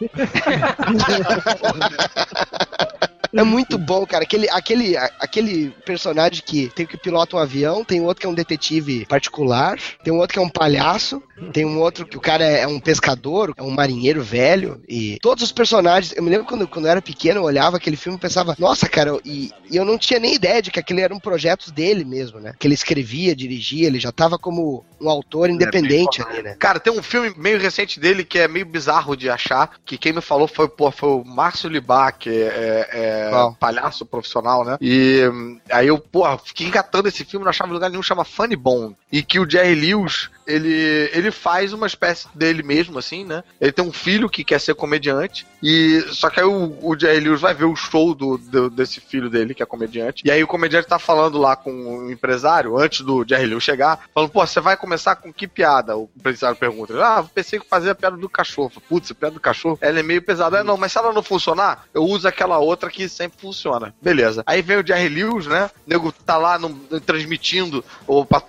[3.32, 4.24] É muito bom, cara.
[4.24, 8.30] Aquele, aquele, aquele personagem que tem o que pilota um avião, tem outro que é
[8.30, 11.22] um detetive particular, tem um outro que é um palhaço,
[11.52, 15.44] tem um outro que o cara é um pescador, é um marinheiro velho, e todos
[15.44, 16.14] os personagens.
[16.16, 18.88] Eu me lembro quando, quando eu era pequeno, eu olhava aquele filme e pensava, nossa,
[18.88, 22.04] cara, e, e eu não tinha nem ideia de que aquele era um projeto dele
[22.04, 22.54] mesmo, né?
[22.58, 26.56] Que ele escrevia, dirigia, ele já tava como um autor independente ali, né?
[26.58, 30.12] Cara, tem um filme meio recente dele que é meio bizarro de achar, que quem
[30.12, 33.54] me falou foi, pô, foi o Márcio Libá, que é, é Qual?
[33.54, 34.76] palhaço profissional, né?
[34.80, 38.56] E hum, aí eu, pô, fiquei engatando esse filme, não achava lugar nenhum, chama Funny
[38.56, 38.96] Bone.
[39.10, 43.44] E que o Jerry Lewis, ele, ele faz uma espécie dele mesmo, assim, né?
[43.60, 47.20] Ele tem um filho que quer ser comediante, e só que aí o, o Jerry
[47.20, 50.42] Lewis vai ver o show do, do- desse filho dele, que é comediante, e aí
[50.42, 51.70] o comediante tá falando lá com
[52.06, 55.96] o empresário, antes do Jerry Lewis chegar, falando, pô, você vai começar com que piada?
[55.96, 56.94] O empresário pergunta.
[57.04, 58.72] Ah, pensei que fazer a piada do cachorro.
[58.88, 60.58] Putz, a piada do cachorro, ela é meio pesada.
[60.58, 63.94] É, não, mas se ela não funcionar, eu uso aquela outra que sempre funciona.
[64.00, 64.42] Beleza.
[64.46, 65.66] Aí vem o Jerry Lewis, né?
[65.86, 68.42] O nego tá lá no- transmitindo ou pra,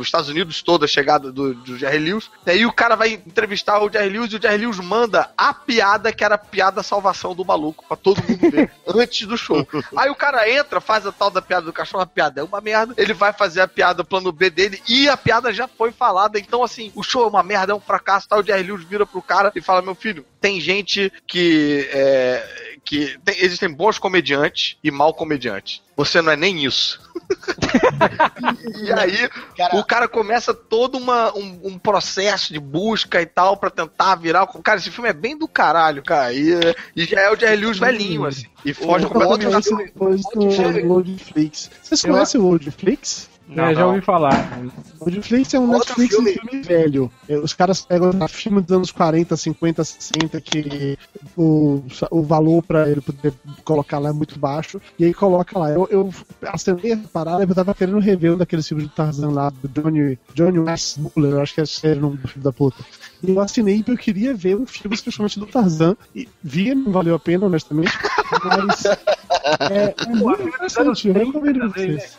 [0.00, 2.30] Estados Unidos toda a chegada do, do Jerry Lewis.
[2.46, 5.52] E aí o cara vai entrevistar o Jerry Lewis e o Jerry Lewis manda a
[5.52, 9.66] piada que era a piada salvação do maluco pra todo mundo ver antes do show.
[9.96, 12.60] Aí o cara entra, faz a tal da piada do cachorro, a piada é uma
[12.60, 12.94] merda.
[12.96, 16.38] Ele vai fazer a piada plano B dele e a piada já foi falada.
[16.38, 18.28] Então, assim, o show é uma merda, é um fracasso.
[18.28, 18.40] Tal.
[18.40, 21.88] O Jerry Lewis vira pro cara e fala: Meu filho, tem gente que.
[21.92, 25.80] É, que tem- existem bons comediantes e mal comediantes.
[25.96, 27.00] Você não é nem isso.
[28.82, 33.56] e aí, Cara, o cara começa todo uma, um, um processo de busca e tal
[33.56, 34.44] pra tentar virar.
[34.44, 36.32] o- Cara, esse filme é bem do caralho, cara.
[36.32, 36.50] E,
[36.96, 38.46] e já é o Jerry Lewis velhinho, assim.
[38.64, 39.68] E foge completamente.
[39.76, 40.50] depois do.
[41.82, 43.28] Vocês conhecem o Worldflix?
[43.54, 44.32] Não, é, já ouvi falar.
[45.00, 46.30] O Netflix é um Outro Netflix filme.
[46.30, 47.10] um filme velho.
[47.42, 50.98] Os caras pegam um filme dos anos 40, 50, 60, que
[51.36, 53.34] o, o valor pra ele poder
[53.64, 55.70] colocar lá é muito baixo, e aí coloca lá.
[55.70, 56.10] Eu, eu
[56.42, 60.18] assinei a parada, eu tava querendo rever um daqueles filmes de Tarzan lá, do Johnny,
[60.34, 62.82] Johnny Westmuller, eu acho que é o nome do filho da puta.
[63.22, 66.90] E eu assinei porque eu queria ver um filme especialmente do Tarzan, e vi, não
[66.90, 67.92] valeu a pena, honestamente,
[68.44, 72.18] mas é, é muito interessante, eu recomendo pra vocês.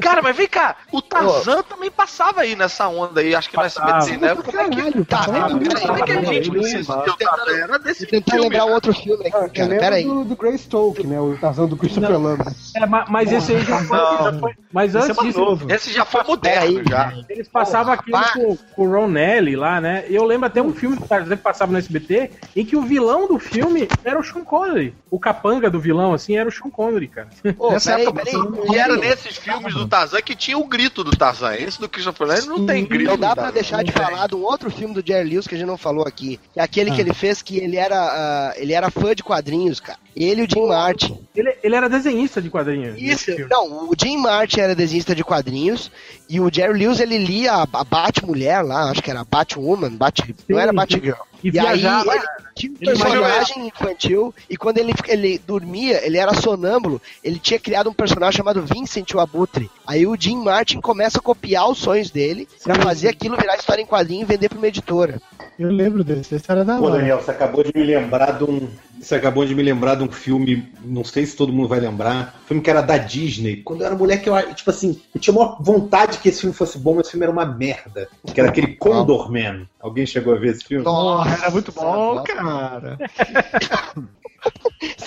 [0.00, 3.62] Cara, mas vem cá, o Tarzan também passava aí nessa onda aí, acho que no
[3.64, 4.34] SBT, né?
[4.34, 6.80] Como é que Caralho, Tá, passava como é que a gente assistiu peraí.
[6.80, 7.56] o Tarzan?
[7.56, 8.74] Era desse Tentar filme, lembrar um né?
[8.74, 9.78] outro filme aqui, Eu cara.
[9.78, 10.04] Peraí.
[10.04, 11.20] do, do Grey Stoke, né?
[11.20, 12.54] O Tarzan do Christopher Lambert.
[12.74, 13.98] É, ma- mas esse aí já foi.
[13.98, 15.72] já foi- mas Esse é antes disso, novo.
[15.72, 17.12] Esse já foi moderno, já.
[17.28, 20.04] eles passavam com, com o Ron Nelly lá, né?
[20.08, 23.26] Eu lembro até um filme do Tarzan que passava no SBT em que o vilão
[23.28, 24.94] do filme era o Sean Connery.
[25.10, 27.28] O capanga do vilão, assim, era o Sean Connery, cara.
[27.70, 28.70] Nessa peraí, época, peraí.
[28.70, 31.54] E era nesses filmes do Tarzan que tinha o grito do Tarzan.
[31.54, 33.10] Esse do Christopher Nolan não tem grito.
[33.10, 33.54] Não dá do pra Tarzan.
[33.54, 36.38] deixar de falar um outro filme do Jerry Lewis que a gente não falou aqui.
[36.52, 39.80] Que é aquele que ele fez que ele era, ah, ele era fã de quadrinhos,
[39.80, 39.98] cara.
[40.14, 41.18] Ele e o Jim Martin.
[41.34, 43.00] Ele, ele era desenhista de quadrinhos.
[43.00, 45.90] Isso, não, o Jim Martin era desenhista de quadrinhos
[46.28, 50.34] e o Jerry Lewis ele lia a, a Bat-Mulher lá, acho que era Batwoman, Bat,
[50.48, 50.72] não era.
[50.72, 51.14] Batgirl.
[51.42, 52.22] E E, aí viajava- ele
[52.54, 57.88] tinha um personagem infantil e quando ele, ele dormia, ele era sonâmbulo, ele tinha criado
[57.88, 59.70] um personagem chamado Vincent o Abutre.
[59.86, 63.82] Aí o Jim Martin começa a copiar os sonhos dele pra fazer aquilo virar história
[63.82, 65.20] em quadrinho e vender pra uma editora.
[65.58, 66.98] Eu lembro desse, esse era da Pô, hora.
[66.98, 68.68] Daniel, você acabou de me lembrar de um.
[68.98, 72.38] Você acabou de me lembrar de um filme, não sei se todo mundo vai lembrar,
[72.44, 73.56] um filme que era da Disney.
[73.62, 76.78] Quando eu era moleque, eu, tipo assim, eu tinha maior vontade que esse filme fosse
[76.78, 78.08] bom, mas esse filme era uma merda.
[78.34, 79.66] Que era aquele Condor Man.
[79.80, 80.84] Alguém chegou a ver esse filme?
[80.84, 82.98] Porra, era muito bom, cara.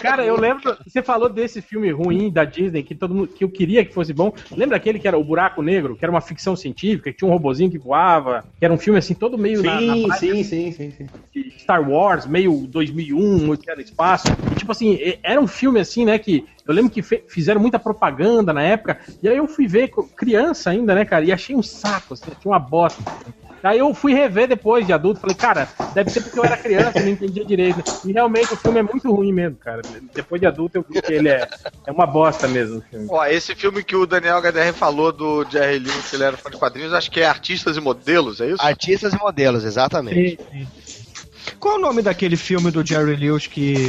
[0.02, 0.78] Cara, eu lembro.
[0.86, 4.14] Você falou desse filme ruim da Disney que todo mundo que eu queria que fosse
[4.14, 4.34] bom.
[4.56, 7.32] Lembra aquele que era o Buraco Negro, que era uma ficção científica, que tinha um
[7.32, 10.72] robozinho que voava, que era um filme assim todo meio na, na Sim, sim, sim,
[10.72, 11.06] sim, sim.
[11.34, 14.28] de Star Wars, meio 2001, que era espaço.
[14.52, 18.54] E, tipo assim, era um filme assim, né, que eu lembro que fizeram muita propaganda
[18.54, 19.00] na época.
[19.22, 22.52] E aí eu fui ver criança ainda, né, cara, e achei um saco, assim, tinha
[22.52, 23.02] uma bosta.
[23.64, 27.00] Aí eu fui rever depois de adulto, falei, cara, deve ser porque eu era criança,
[27.00, 27.82] eu não entendia direito.
[28.06, 29.82] E realmente o filme é muito ruim mesmo, cara.
[30.14, 31.48] Depois de adulto eu vi que ele é,
[31.88, 32.80] é uma bosta mesmo.
[32.80, 33.08] O filme.
[33.10, 36.50] Ó, esse filme que o Daniel HDR falou do Jerry Lewis, que ele era fã
[36.50, 38.62] de quadrinhos, acho que é Artistas e Modelos, é isso?
[38.62, 40.38] Artistas e modelos, exatamente.
[41.58, 43.88] Qual é o nome daquele filme do Jerry Lewis que,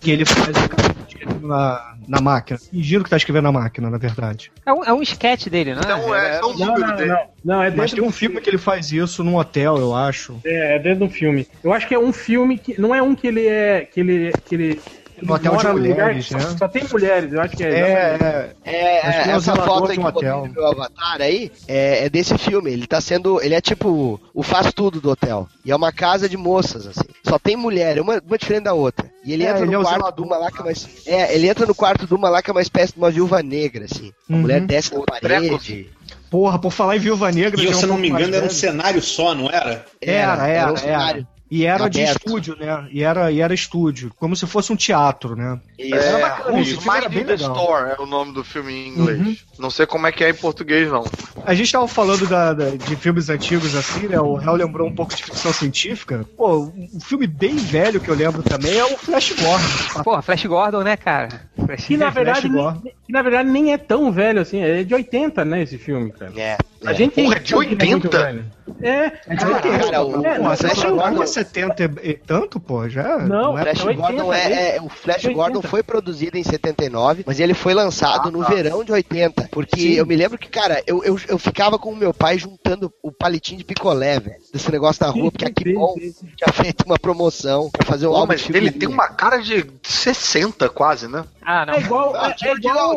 [0.00, 0.85] que ele faz o cara
[1.26, 2.58] escrevendo na, na máquina?
[2.58, 4.50] Fingindo que tá escrevendo na máquina, na verdade.
[4.64, 5.84] É um, é um sketch dele, não é?
[5.84, 7.10] Então é, é um Não, número não, dele.
[7.10, 7.26] não.
[7.44, 10.40] Não, é Mas tem um do filme que ele faz isso num hotel, eu acho.
[10.44, 11.46] É, é dentro de um filme.
[11.62, 12.80] Eu acho que é um filme que.
[12.80, 13.84] Não é um que ele é.
[13.84, 14.32] que ele.
[14.44, 14.82] que ele.
[15.22, 16.40] No hotel de mulheres, né?
[16.40, 17.68] só, só tem mulheres, eu acho que é.
[17.70, 18.52] É, é.
[18.64, 20.46] É, é o essa foto aí de que um eu botei hotel.
[20.46, 22.70] no meu avatar aí é, é desse filme.
[22.72, 23.40] Ele tá sendo.
[23.42, 25.48] Ele é tipo o faz tudo do hotel.
[25.64, 27.08] E é uma casa de moças, assim.
[27.26, 29.10] Só tem mulher, uma, uma diferente da outra.
[29.24, 30.88] E ele É, entra ele é no quarto de uma lá que é mais.
[31.06, 33.42] É, ele entra no quarto de uma lá que é uma espécie de uma viúva
[33.42, 34.12] negra, assim.
[34.28, 34.40] A Uhum.
[34.40, 35.90] mulher desce na parede.
[36.30, 37.60] Porra, por falar em Viúva Negra.
[37.60, 39.86] E é se eu um não me engano, era um cenário só, não era?
[40.00, 40.76] Era, era, um era.
[40.76, 41.26] cenário.
[41.50, 42.26] E era de Aberto.
[42.26, 42.88] estúdio, né?
[42.90, 44.12] E era, e era estúdio.
[44.18, 45.60] Como se fosse um teatro, né?
[45.78, 45.94] Isso.
[45.94, 47.54] É, bacana, esse Who's filme era bem legal.
[47.54, 49.44] Store é o nome do filme em inglês.
[49.58, 51.04] Não sei como é que é em português, não.
[51.44, 54.20] A gente tava falando da- da- de filmes antigos assim, né?
[54.20, 56.24] O Hell lembrou um pouco de ficção científica.
[56.36, 60.02] Pô, um filme bem velho que eu lembro também é o Flash Gordon.
[60.04, 61.28] Porra, Flash Gordon, né, cara?
[61.64, 62.80] Flash Que na, verdade, Flash Gordon.
[62.84, 66.10] nem, que na verdade nem é tão velho assim, é de 80, né, esse filme,
[66.12, 66.32] cara.
[66.36, 66.56] É.
[66.84, 68.24] A gente tem Porra, de noção que ele é muito 80?
[68.24, 68.44] velho.
[68.82, 72.88] É, Cara, o, É, o mas Flash Flash Gordon é 70 e e tanto, pô,
[72.88, 73.18] já.
[73.18, 75.34] Não, é Flash É 80, Gordon é, é é- o Flash 80.
[75.34, 79.45] Gordon foi produzido em 79, mas ele foi lançado no verão de 80.
[79.46, 79.92] Porque Sim.
[79.94, 83.10] eu me lembro que, cara, eu, eu, eu ficava com o meu pai juntando o
[83.12, 87.70] palitinho de picolé, velho, desse negócio da rua, porque aqui bom tinha feito uma promoção
[87.70, 91.24] pra fazer Pô, álbum mas ele tem uma cara de 60 quase, né?
[91.42, 91.74] Ah, não.
[91.74, 92.14] É igual.
[92.16, 92.96] Ah, É, Dino é igual.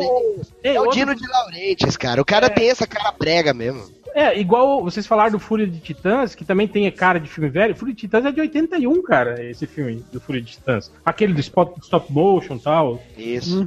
[0.62, 2.20] É, É o outro- Dino de Laurentiis, cara.
[2.20, 3.84] O cara tem essa cara prega mesmo.
[4.14, 7.74] É, igual vocês falaram do Fúria de Titãs, que também tem cara de filme velho.
[7.74, 10.90] Fúria de Titãs é de 81, cara, esse filme do Fúria de Titãs.
[11.04, 13.02] Aquele do spot, stop motion e tal.
[13.16, 13.66] Isso.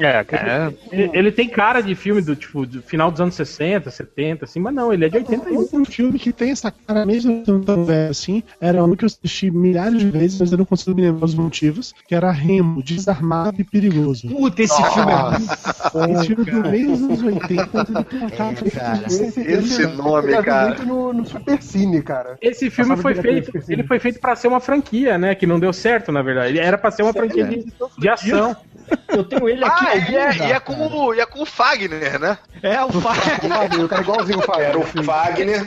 [0.00, 0.74] É, cara.
[0.90, 4.60] Ele, ele tem cara de filme do tipo do final dos anos 60, 70, assim,
[4.60, 5.68] mas não, ele é de 81.
[5.80, 9.50] Um filme que tem essa cara, mesmo tão velho assim, era um que eu assisti
[9.50, 13.60] milhares de vezes, mas eu não consigo me lembrar os motivos, que era Remo, Desarmado
[13.60, 14.28] e Perigoso.
[14.28, 18.18] Puta, esse filme é muito Esse filme do meio dos anos 80, mas ele tem
[18.20, 18.98] uma cara É, cara.
[18.98, 20.68] de- Esse nome, eu cara.
[20.68, 22.36] muito no, no Super Cine, cara.
[22.40, 25.72] Esse filme foi feito, ele foi feito para ser uma franquia, né, que não deu
[25.72, 26.50] certo, na verdade.
[26.50, 27.64] Ele era para ser uma franquia de,
[27.98, 28.56] de ação.
[29.08, 31.20] Eu tenho ele aqui Ah, em algum e é, lugar, e é com o, e
[31.20, 32.38] é com o Fagner, né?
[32.62, 33.46] É, o Fire.
[33.46, 34.68] O Fagner, o cara igualzinho o Fagner.
[34.68, 34.84] Era o.
[34.84, 35.66] Fagner.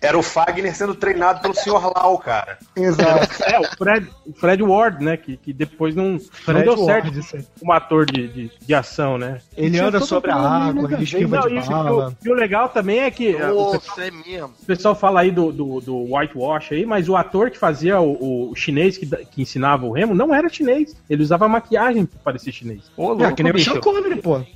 [0.00, 1.92] Era o Fagner sendo treinado pelo Sr.
[1.94, 2.58] Lau, cara.
[2.76, 3.42] Exato.
[3.44, 5.16] É, o Fred, o Fred Ward, né?
[5.16, 9.40] Que, que depois não, não deu Ward, certo como ator de, de, de ação, né?
[9.56, 12.08] Ele anda sobre a problema, água, né, ele esquiva Não, de isso, e, bala.
[12.08, 14.54] o, e o legal também é que é, o, pessoal, Nossa, é mesmo.
[14.62, 18.50] o pessoal fala aí do, do, do whitewash aí, mas o ator que fazia o,
[18.50, 20.94] o chinês que, que ensinava o remo não era chinês.
[21.08, 22.82] Ele usava maquiagem pra parecer chinês.
[22.96, 23.58] Ô, É, louco, que nem o.
[23.58, 24.40] Sean Connery, pô.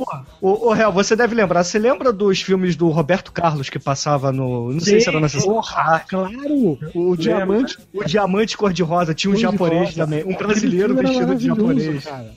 [0.00, 1.62] Pô, ô, ô, Real, você deve lembrar.
[1.64, 4.72] Você lembra dos filmes do Roberto Carlos que passava no.
[4.72, 5.52] Não sei se era na sessão.
[5.54, 6.78] Porra, claro!
[6.94, 7.78] O diamante.
[7.92, 10.24] O Diamante Cor-de-Rosa tinha um Cor japonês também.
[10.24, 12.04] Um brasileiro vestido de japonês.
[12.04, 12.32] cara.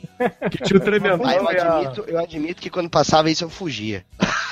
[0.50, 1.26] Que tinha o tremendão.
[1.26, 4.04] Ah, eu a- admito, eu admito que quando passava isso eu fugia.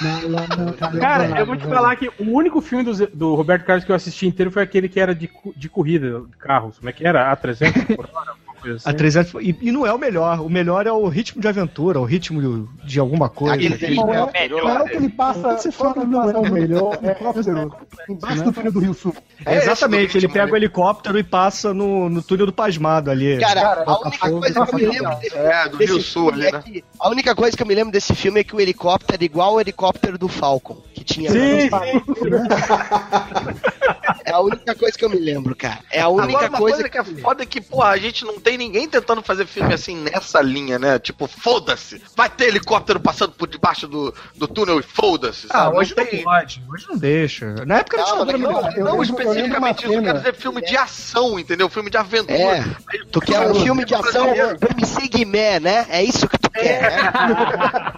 [0.01, 3.35] Não, não, não, cara, Cara, eu vou te falar que o único filme do, do
[3.35, 6.77] Roberto Carlos que eu assisti inteiro foi aquele que era de, de corrida, de carros.
[6.79, 7.31] Como é que era?
[7.35, 8.31] A300 por hora?
[8.61, 8.89] Coisa assim.
[8.89, 10.41] A 300, e, e não é o melhor.
[10.41, 13.55] O melhor é o ritmo de aventura, o ritmo de alguma coisa.
[13.55, 14.61] Aquele Aquele filme é o é melhor.
[14.61, 15.57] Qual é o que ele passa?
[15.57, 16.99] Você é o que fala, passa não é o melhor?
[17.01, 17.75] É helicóptero.
[18.09, 19.15] Embaixo do túnel do Rio Sul.
[19.45, 20.51] É Exatamente, ele ritmo, pega né?
[20.51, 23.39] o helicóptero e passa no, no túnel do Pasmado ali.
[23.39, 26.01] Cara, a tá única fogo, coisa tá que eu me lembro desse, É, do Rio
[26.01, 26.61] Sul filme ali, é né?
[26.63, 29.25] que a única coisa que eu me lembro desse filme é que o helicóptero é
[29.25, 31.31] igual ao helicóptero do Falcon, que tinha.
[31.31, 31.69] Sim,
[34.25, 35.79] É a única coisa que eu me lembro, cara.
[35.91, 38.23] É a única Agora, uma coisa, coisa que é foda é que, porra, a gente
[38.23, 40.99] não tem ninguém tentando fazer filme assim nessa linha, né?
[40.99, 42.01] Tipo, foda-se.
[42.15, 45.77] Vai ter helicóptero passando por debaixo do, do túnel e foda-se, Ah, sabe?
[45.77, 46.23] hoje não não tem.
[46.23, 47.45] pode, hoje não deixa.
[47.65, 48.77] Na época ditadura daqui a militar.
[48.77, 51.69] eu Não eu especificamente uma isso, eu quero dizer filme de ação, entendeu?
[51.69, 52.33] Filme de aventura.
[52.39, 52.63] É.
[53.11, 55.85] Tu quer um filme de ação MC Guimé, né?
[55.89, 57.11] É isso que tu quer, né?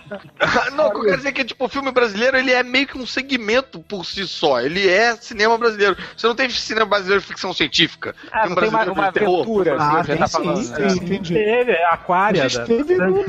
[0.76, 2.88] não, o que eu quero dizer é que, tipo, o filme brasileiro, ele é meio
[2.88, 4.60] que um segmento por si só.
[4.60, 5.96] Ele é cinema brasileiro.
[6.16, 8.16] Você não tem cinema brasileiro de ficção científica.
[8.32, 10.64] Ah, não tem uma, brasileiro uma aventura, Ah, tem tá sim, falando.
[10.64, 10.88] sim, né?
[10.94, 11.34] entendi.
[11.34, 12.44] teve, é Aquária.
[12.44, 13.24] A gente da- teve no-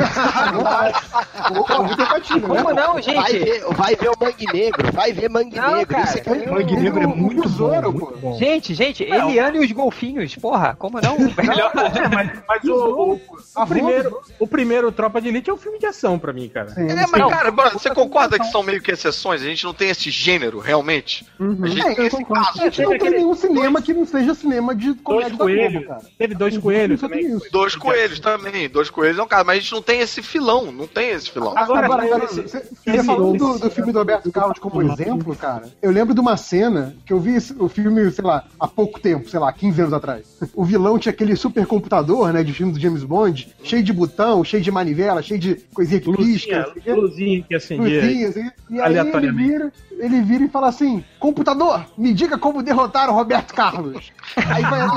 [2.41, 3.39] Como não, Vai gente?
[3.39, 5.95] ver, vai ver o Mangue Negro, vai ver Mangue Não, Negro.
[5.97, 6.11] cara.
[6.11, 8.33] Aqui é Mangue Negro é muito bom, pô.
[8.39, 11.17] Gente, gente, Eliane e os golfinhos, porra, como não?
[11.19, 11.73] Melhor.
[11.75, 12.75] É, mas, mas o,
[13.15, 13.21] o-
[13.57, 16.73] o primeiro, o primeiro Tropa de Elite é um filme de ação pra mim, cara.
[16.77, 19.43] É, mas, cara, mano, você concorda que são meio que exceções?
[19.43, 21.27] A gente não tem esse gênero, realmente?
[21.63, 22.45] A gente É, esse concordo.
[22.45, 22.61] caso.
[22.61, 25.45] A gente não tem nenhum cinema que não seja cinema de comédia da.
[25.45, 26.01] Globo, cara.
[26.19, 27.27] Teve dois coelhos também.
[27.37, 27.47] isso.
[27.51, 30.71] Dois coelhos também, dois coelhos é um caso, mas a gente não tem esse filão,
[30.73, 31.53] não tem esse filão.
[31.57, 35.69] Agora, Agora, esse- você você falando do, do filme do Roberto Carlos como exemplo, cara,
[35.83, 39.29] eu lembro de uma cena que eu vi o filme, sei lá, há pouco tempo,
[39.29, 40.27] sei lá, 15 anos atrás.
[40.55, 44.63] O vilão tinha aquele supercomputador, né, de filme do James Bond, cheio de botão, cheio
[44.63, 46.93] de manivela, cheio de coisinha que pisca, luzinha, quê.
[46.93, 48.01] luzinha que acendia.
[48.03, 52.63] Luzinha, assim, e aí ele vira, ele vira e fala assim: computador, me diga como
[52.63, 54.13] derrotar o Roberto Carlos.
[54.37, 54.95] Aí vai assim,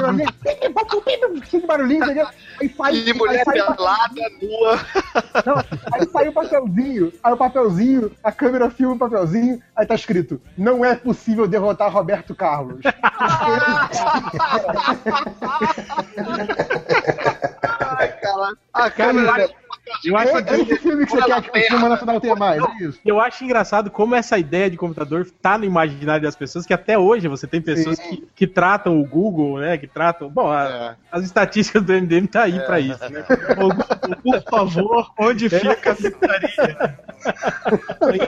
[0.63, 1.67] de barulhinho, não sei o
[2.01, 2.25] quê.
[2.61, 4.79] aí sai, E mulher aí sai o pelada, nua.
[5.45, 5.55] não,
[5.93, 10.41] aí sai o papelzinho, aí o papelzinho, a câmera filma o papelzinho, aí tá escrito:
[10.57, 12.81] Não é possível derrotar Roberto Carlos.
[18.73, 19.53] Ah, Cara, eu acho,
[20.03, 22.83] eu acho É esse filme que você quer que o cinema nacional tenha mais, é
[22.83, 22.99] isso?
[23.05, 26.97] Eu acho engraçado como essa ideia de computador tá no imaginário das pessoas, que até
[26.97, 29.77] hoje você tem pessoas que, que tratam o Google, né?
[29.77, 30.29] Que tratam.
[30.29, 30.95] Bom, a- É.
[31.17, 33.23] as estatísticas do MDM tá aí pra isso, né?
[34.23, 36.97] Por favor, onde fica a secretaria?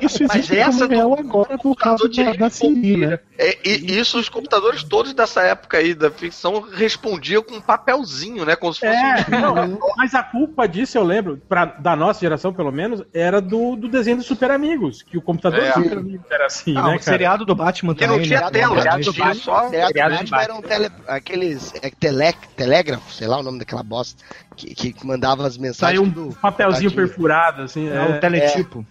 [0.02, 3.20] Isso Mas existe essa como real agora por causa da, da Siri, né?
[3.38, 8.46] É, e isso, os computadores todos dessa época aí da ficção respondiam com um papelzinho,
[8.46, 8.56] né?
[8.56, 9.68] Como se fosse É, um...
[9.68, 13.76] não, mas a culpa disso, eu lembro, pra, da nossa geração pelo menos, era do,
[13.76, 15.72] do desenho dos Super Amigos, que o computador É.
[15.74, 18.42] dos Super Amigos era assim, Ah, né, o seriado do Batman Que não também, tinha
[18.42, 18.50] né?
[18.52, 19.34] tela, Seriado tinha do Batman.
[19.44, 19.70] só...
[19.70, 24.24] Seriado de Batman eram tele, aqueles é, tele, telégrafo, sei lá o nome daquela bosta,
[24.56, 27.08] que, que mandava as mensagens Saiu um do papelzinho tadinho.
[27.08, 27.88] perfurado, assim.
[27.90, 28.86] É É, teletipo.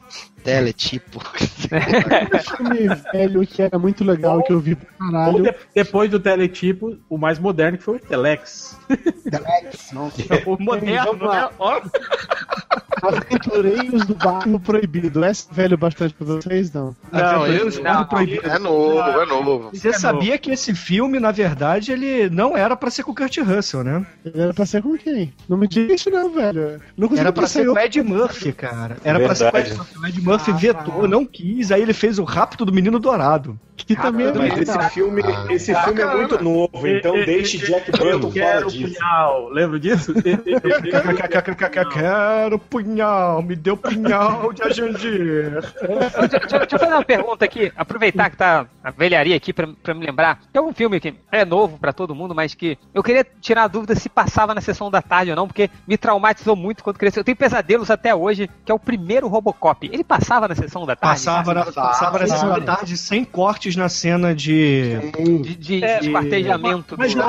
[0.48, 1.20] Teletipo.
[1.20, 5.42] Um filme velho que era muito legal, que eu vi pra caralho.
[5.42, 8.76] de- depois do teletipo, o mais moderno que foi o Telex.
[10.46, 11.48] O moderno, né?
[11.58, 11.80] Ó,
[13.02, 15.24] Aventureiros do Bairro Proibido.
[15.24, 16.96] É velho bastante pra vocês, não?
[17.12, 18.48] Não, Aventureiros eu- do Bairro não, Proibido.
[18.48, 19.70] É novo, é novo.
[19.72, 23.36] Você sabia que esse filme, na verdade, ele não era pra ser com o Kurt
[23.38, 24.06] Russell, né?
[24.34, 25.32] Era pra ser com quem?
[25.48, 26.80] Não me diga isso não, velho.
[26.96, 28.96] Não Era pra ser com o Ed Murphy, cara.
[29.04, 30.20] Era pra ser com o Ed Verdade.
[30.22, 30.37] Murphy.
[30.38, 33.58] Ed Murphy vetou, não quis, aí ele fez o Rapto do Menino Dourado.
[33.86, 37.58] Que também é Mas esse filme, esse filme é muito novo, então E- e- deixe
[37.58, 38.94] Jack Eu Burton fora quero disso.
[38.98, 39.48] punhal.
[39.50, 40.14] Lembra disso?
[41.92, 42.60] Quero punhal.
[42.70, 45.50] pinhal, me deu pinhal de Ajandir.
[45.52, 49.68] Deixa, deixa- deixa eu fazer uma pergunta aqui, aproveitar que tá a velharia aqui pra,
[49.82, 50.40] pra me lembrar.
[50.52, 53.68] Tem um filme que é novo pra todo mundo, mas que eu queria tirar a
[53.68, 57.20] dúvida se passava na sessão da tarde ou não, porque me traumatizou muito quando cresceu.
[57.20, 59.88] Eu tenho pesadelos até hoje, que é o primeiro Robocop.
[59.92, 61.16] Ele passava na sessão da tarde?
[61.24, 63.24] Passava na, passava na sessão da tarde sem
[63.68, 64.94] cortes na cena de.
[65.42, 66.94] De, de, É, de esquartejamento.
[66.98, 67.20] mas do-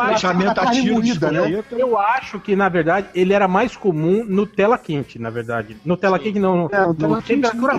[0.61, 1.63] ativo moída, né?
[1.71, 5.77] Eu acho que, na verdade, ele era mais comum no tela quente, na verdade.
[5.85, 7.77] No tela quente não, no, É, no no tela quente temperatura um.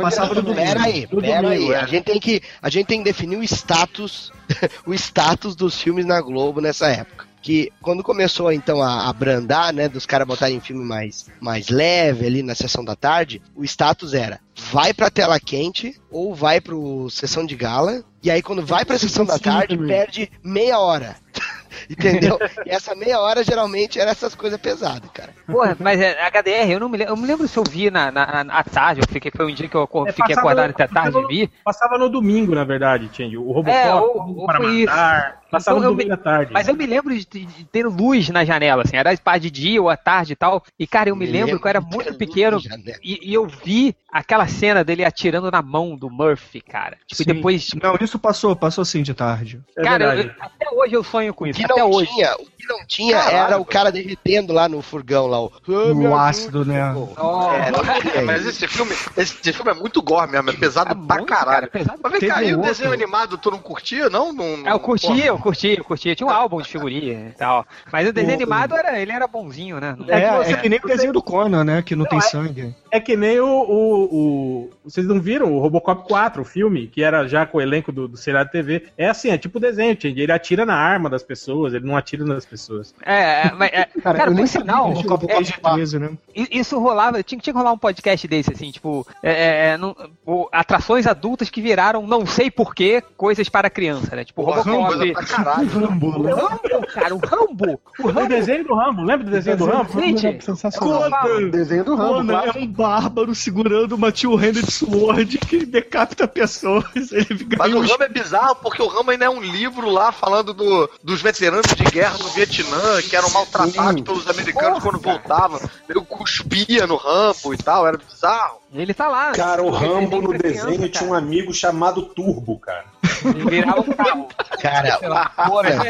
[0.00, 0.54] Passava, no domingo.
[0.66, 1.72] Pera aí, No pera domingo, aí.
[1.72, 1.80] é.
[1.80, 4.32] A gente tem que, a gente tem que definir o status,
[4.86, 7.26] o status dos filmes na Globo nessa época.
[7.40, 12.42] Que quando começou então a abrandar, né, dos caras botarem filme mais, mais leve ali
[12.42, 14.40] na sessão da tarde, o status era
[14.70, 18.02] vai pra tela quente ou vai pro sessão de gala.
[18.22, 21.16] E aí quando vai pra sessão da tarde, perde meia hora.
[21.88, 22.38] Entendeu?
[22.66, 25.32] E essa meia hora geralmente era essas coisas pesadas, cara.
[25.46, 27.12] Porra, mas é, HDR, eu não me lembro.
[27.12, 29.54] Eu me lembro se eu vi na, na, na- à tarde, eu fiquei, foi um
[29.54, 31.50] dia que eu É, fiquei acordado no- até tarde e vi.
[31.64, 33.36] Passava no domingo, na verdade, Change.
[33.38, 35.37] O Robocop, É, ou- para matar.
[35.50, 36.52] Passava Então, no eu me- domingo à tarde.
[36.52, 39.80] Mas eu me lembro de, de ter luz na janela, assim, era parte de dia
[39.80, 40.62] ou à tarde e tal.
[40.78, 42.60] E, cara, eu me, lembro que eu era muito pequeno
[43.02, 46.96] e, e eu vi aquela cena dele atirando na mão do Murphy, cara.
[47.06, 47.32] Tipo, e Sim.
[47.34, 47.68] depois.
[47.82, 49.60] Não, isso passou, passou sim de tarde.
[49.76, 51.58] É cara, eu- até hoje eu sonho com O isso.
[51.58, 52.10] que Até não hoje.
[52.12, 55.40] tinha, o que não tinha Caralho, era o cara derretendo lá no furgão lá.
[55.40, 56.20] O, Ah, me No ajuda.
[56.28, 56.94] ácido, né?
[56.94, 57.70] Oh, É,
[58.24, 61.50] Mas esse filme, esse filme é muito gore mesmo, é pesado é pra muito, caralho.
[61.50, 61.98] cara, pesado.
[62.02, 64.32] Mas vem Teve cá, e um o desenho animado tu não curtia, não?
[64.32, 66.14] não, não É, eu curtia, eu curtia, eu curtia.
[66.14, 67.66] Tinha um álbum de figurinha e tal.
[67.92, 69.96] Mas o desenho O- animado era, ele era bonzinho, né?
[69.98, 71.82] Não- É, que é você- que nem o desenho do Conan, né?
[71.82, 72.74] Que não, Não, tem é- sangue.
[72.90, 77.02] É que nem o, o, o- Vocês não viram o Robocop 4, o filme, que
[77.02, 78.86] era já com o elenco do, do seriado TV?
[78.96, 80.18] É assim, é tipo desenho, Change.
[80.20, 82.94] Ele atira na arma das pessoas, ele não atira nas pessoas.
[83.04, 86.10] É, é, mas, é, Cara, cara, eu nem sinal, Robocop PG-13, né?
[86.34, 89.94] I- Isso rolava, tinha, tinha que rolar um podcast desse, assim, tipo, é, é, não-
[90.24, 94.24] o- atrações adultas que viraram não sei porquê coisas para criança, né?
[94.24, 95.12] Tipo, Robocop.
[95.28, 95.68] Caralho.
[95.68, 96.34] Rambo, né?
[96.34, 97.80] O Rambo, cara, o Rambo.
[97.98, 98.28] O O Rambo.
[98.28, 100.00] desenho do Rambo, lembra do desenho do Rambo?
[100.00, 101.10] Gente, era sensacional.
[101.10, 101.48] Conan!
[101.50, 106.84] Desenho do Rambo, Conan é um bárbaro segurando uma two-handed sword que decapita pessoas.
[107.12, 110.52] Ele Mas o Rambo é bizarro porque o Rambo ainda é um livro lá falando
[110.54, 114.02] do, dos veteranos de guerra no Vietnã, que eram maltratados Sim.
[114.02, 115.60] pelos americanos Porra, quando voltavam.
[115.88, 118.58] Ele cuspia no Rambo e tal, era bizarro.
[118.72, 119.32] ele tá lá.
[119.32, 122.84] Cara, o Rambo no pra criança, desenho tinha um amigo chamado Turbo, cara.
[123.24, 124.28] Ele virava um carro.
[124.60, 125.82] Cara, o Conan,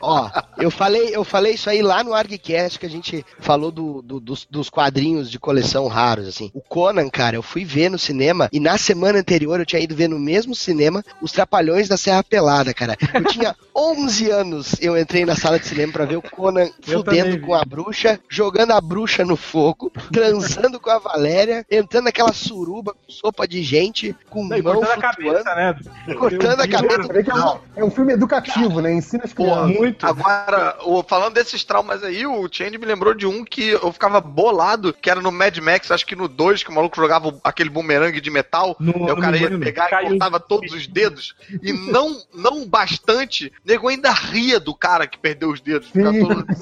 [0.00, 4.02] ó, eu falei, eu falei isso aí lá no ArgCast que a gente falou do,
[4.02, 6.50] do- dos, dos quadrinhos de coleção raros, assim.
[6.54, 9.94] O Conan, cara, eu fui ver no cinema e na semana anterior eu tinha ido
[9.94, 12.96] ver no mesmo cinema os Trapalhões da Serra Pelada, cara.
[13.14, 16.98] Eu tinha 11 anos, eu entrei na sala de cinema pra ver o Conan Eu
[16.98, 22.32] fudendo com a bruxa, jogando a bruxa no fogo, transando com a Valéria, entrando naquela
[22.32, 25.76] suruba com sopa de gente, com Não, mão cortando a cabeça, né?
[26.18, 27.12] cortando a cabeça.
[27.12, 28.92] É, um, é um filme educativo, né?
[28.94, 29.76] Ensina as crianças.
[29.76, 30.06] muito.
[30.06, 30.76] Agora,
[31.08, 35.10] falando desses traumas aí, o Change me lembrou de um que eu ficava bolado, que
[35.10, 38.30] era no Mad Max, acho que no 2, que o maluco jogava aquele bumerangue de
[38.30, 38.76] metal.
[38.78, 40.06] No, Aí o cara ia pegar Caiu.
[40.06, 41.34] e cortava todos os dedos.
[41.62, 45.90] E não, não bastante, nego ainda ria do cara que perdeu os dedos.
[45.92, 46.46] Todo-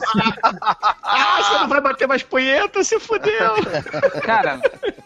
[1.03, 3.55] Ah, você não vai bater mais punheta, se fudeu.
[4.23, 4.61] Cara,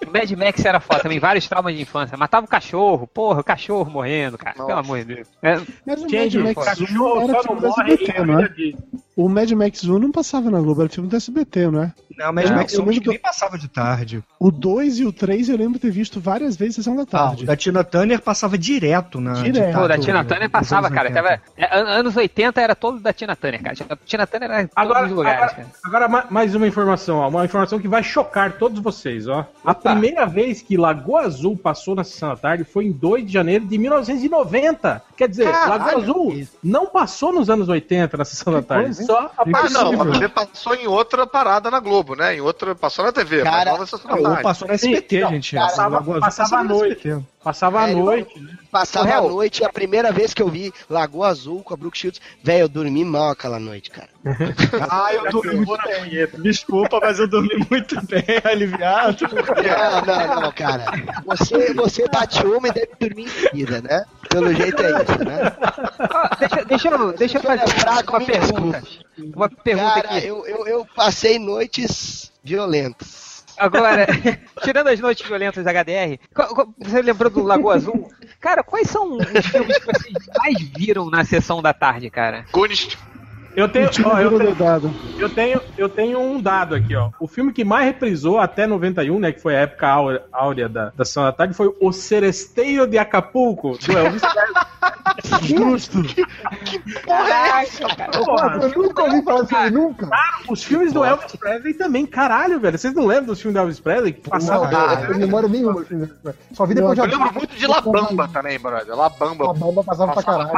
[0.07, 2.17] o Mad Max era foda também, vários traumas de infância.
[2.17, 4.55] Matava o cachorro, porra, o cachorro morrendo, cara.
[4.57, 5.29] Pelo amor de Deus.
[5.43, 6.39] É, Mas o Mad Change,
[6.85, 8.49] o Max 1 cachorro era só não morre em não é?
[9.17, 11.93] O Mad Max 1 não passava na Globo, era filme do SBT, não é?
[12.19, 14.23] Não, Mad Não, Max eu 1 lembro que nem passava de tarde.
[14.41, 17.45] O 2 e o 3 eu lembro ter visto várias vezes sessão da Ah, tarde.
[17.45, 19.35] o da Tina Turner passava direto na.
[19.35, 19.73] Direto.
[19.75, 21.09] Pô, da tarde, Tina Turner passava, cara.
[21.09, 21.23] 80.
[21.23, 23.77] Tava, é, an- anos 80 era todo da Tina Turner, cara.
[23.89, 25.69] A Tina Turner era em todos Agora, os lugares, agora, cara.
[25.85, 29.47] agora ma- mais uma informação, ó, uma informação que vai chocar todos vocês, ó.
[29.65, 29.91] A Opa.
[29.93, 33.65] primeira vez que Lagoa Azul passou na sessão da tarde foi em 2 de janeiro
[33.65, 35.03] de 1990.
[35.17, 39.04] Quer dizer, Lagoa Azul não passou nos anos 80 na sessão da tarde?
[39.07, 42.37] Só a Ah, não, mas ele passou em outra parada na Globo, né?
[42.37, 42.75] Em outra.
[42.75, 45.55] Passou na TV, Cara, Ou passou na SBT, Não, gente.
[45.57, 47.09] passava- Lagoa Azul passava à no noite.
[47.09, 47.25] SBT.
[47.43, 48.59] passava É, ele noite, né?
[48.71, 51.97] Passava Ô, a noite, a primeira vez que eu vi Lagoa Azul com a Brooke
[51.97, 54.09] Shields, velho, eu dormi mal aquela noite, cara.
[54.91, 56.27] Ah, eu dormi muito bem.
[56.43, 59.17] Desculpa, mas eu dormi muito bem, aliviado.
[59.29, 60.85] Não, não, não, cara.
[61.27, 64.05] Você, você bate uma e deve dormir em seguida, né?
[64.35, 65.53] Pelo jeito é isso, né?
[66.41, 68.83] Deixa, deixa eu, deixa eu fazer lembrar, uma pergunta.
[69.17, 70.27] Uma pergunta Cara, aqui.
[70.27, 73.45] eu, eu, eu passei noites violentas.
[73.57, 74.07] Agora,
[74.65, 76.19] tirando as noites violentas da HDR,
[76.79, 78.11] você lembrou do Lagoa Azul?
[78.41, 82.45] Cara, quais são os filmes que vocês mais viram na sessão da tarde, cara?
[82.51, 82.99] Goonies.
[83.57, 84.91] Eu tenho, ó, eu, tenho, dado.
[85.19, 87.11] eu, tenho, eu tenho um dado aqui, ó.
[87.21, 89.33] O filme que mais reprisou até 91, né?
[89.33, 92.99] Que foi a época áurea, áurea da, da Sessão da Tarde, foi O Seresteiro de
[92.99, 94.65] Acapulco, do Elvis Presley.
[95.43, 96.03] Justo.
[97.07, 98.11] Caraca, cara.
[98.13, 100.09] Porra, Eu nunca ouvi falar disso nunca.
[100.49, 102.77] os filmes do Elvis Presley também, caralho, velho.
[102.79, 104.13] Vocês não lembram dos filmes do Elvis Presley?
[104.13, 104.71] Que passavam.
[104.71, 105.85] Não, eu tenho memória nenhuma.
[106.53, 108.95] Só vi depois Eu de lembro muito de La Bamba também, brother.
[108.97, 109.51] La Bamba.
[109.51, 110.51] A bomba passava pra caralho.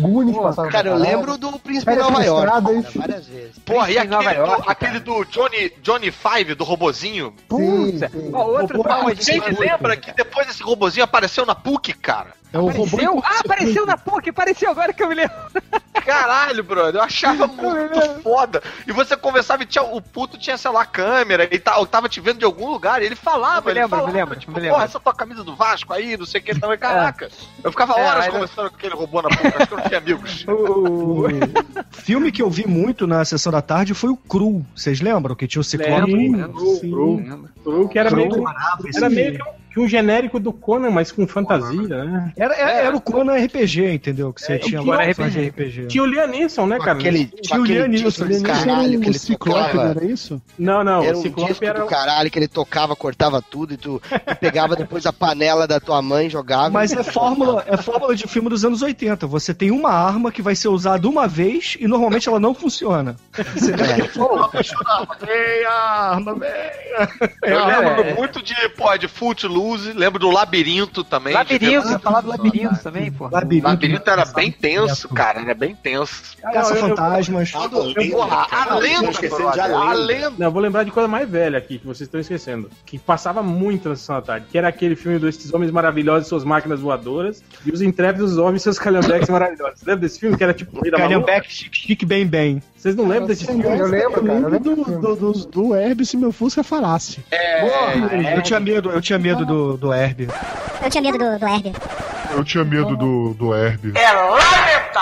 [0.00, 1.16] Goonies passava Cara, eu pra caralho.
[1.18, 2.35] lembro do Príncipe de Férias Nova York.
[2.44, 2.60] Cara,
[2.94, 3.58] várias vezes.
[3.60, 7.34] Porra, e aquele, do, York, aquele do Johnny, Johnny Five, do robozinho?
[7.36, 8.08] Sim, Puta.
[8.10, 8.30] sim.
[8.32, 11.92] Ó, outro Robô- trauma de Quem me lembra que depois esse robozinho apareceu na PUC,
[11.94, 12.34] cara?
[12.56, 12.82] É o robô.
[12.96, 13.22] Apareceu?
[13.24, 15.34] Ah, apareceu na PUC, apareceu agora que eu me lembro.
[16.04, 18.62] Caralho, brother, eu achava muito foda.
[18.86, 22.20] E você conversava e tinha, o puto tinha, sei lá, câmera e tal, tava te
[22.20, 24.52] vendo de algum lugar e ele falava, Eu me ele lembro, falava, me lembro, tipo,
[24.52, 24.74] me lembro.
[24.74, 27.28] porra, essa tua camisa do Vasco aí, não sei o que, também, caraca.
[27.64, 29.84] Eu ficava É, horas mas- conversando com aquele robô na PUC, acho que eu não
[29.88, 30.46] tinha amigos.
[31.96, 34.64] O filme que eu vi muito na sessão da tarde foi o Cru.
[34.74, 35.34] Vocês lembram?
[35.34, 36.10] Que tinha o Ciclope?
[36.12, 36.34] Sim,
[36.80, 36.90] Sim.
[36.90, 38.44] Cru, Cru, que era meio,
[38.96, 42.32] era meio que um, que um genérico do Conan, mas com fantasia, né?
[42.34, 44.32] Era, era, era o Conan RPG, entendeu?
[44.32, 45.48] Que você É, tinha o lá RPG.
[45.48, 45.86] RPG.
[45.88, 46.92] Tinha o Liam Neeson, né, cara?
[46.92, 50.04] Aquele, Tinha o Liam Neeson, do Ele era caralho que um ele ciclope, não era
[50.06, 50.40] isso?
[50.58, 51.80] Não, não, Era o um Ciclope disco era...
[51.80, 55.78] do caralho que ele tocava, cortava tudo e tu, tu pegava depois a panela da
[55.78, 56.70] tua mãe, jogava.
[56.70, 59.26] Mas é fórmula, é fórmula de filme dos anos 80.
[59.26, 63.14] Você tem uma arma que vai ser usada uma vez e normalmente ela não funciona.
[63.54, 65.26] Você É.
[65.26, 66.48] Vem a arma, vem.
[67.42, 68.14] Eu É, lembro é.
[68.14, 71.34] muito de, pô, de Footloose, lembro do Labirinto também.
[71.34, 73.28] Labirinto, eu falava do labirinto também, pô.
[73.30, 76.36] Labirinto, Labirinto era bem tenso, cara, era bem tenso.
[76.40, 77.50] Caça-fantasmas.
[77.50, 79.10] Porra, a Não lenda,
[79.76, 80.32] A Lenda.
[80.38, 82.70] Não, eu vou lembrar de coisa mais velha aqui, que vocês estão esquecendo.
[82.84, 84.46] Que passava muito na Sessão da Tarde.
[84.50, 87.42] Que era aquele filme dos Homens Maravilhosos e Suas Máquinas Voadoras.
[87.64, 89.80] E os Intrépidos Homens e Seus Calhambeques Maravilhosos.
[89.82, 90.36] Lembra desse filme?
[90.36, 90.80] Que era tipo...
[90.90, 92.62] Calhambeque, chique, chique, bem, bem.
[92.76, 93.64] Vocês não lembram desse filme?
[93.64, 94.38] Eu lembro, cara.
[94.38, 97.24] Eu lembro do, do, do, do Herb se meu Fusca falasse.
[98.36, 100.28] Eu tinha medo, eu tinha medo do, do Herbie.
[100.82, 101.72] Eu tinha medo do, do Herbie.
[102.32, 103.92] Eu tinha medo do, do Herbie.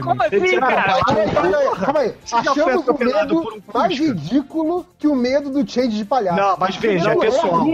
[0.00, 1.00] Como assim, cara?
[1.04, 4.12] Calma aí, Achamos o medo mais Fusca?
[4.12, 6.36] ridículo que o medo do change de palhaço.
[6.40, 7.64] Não, mas veja, é pessoal.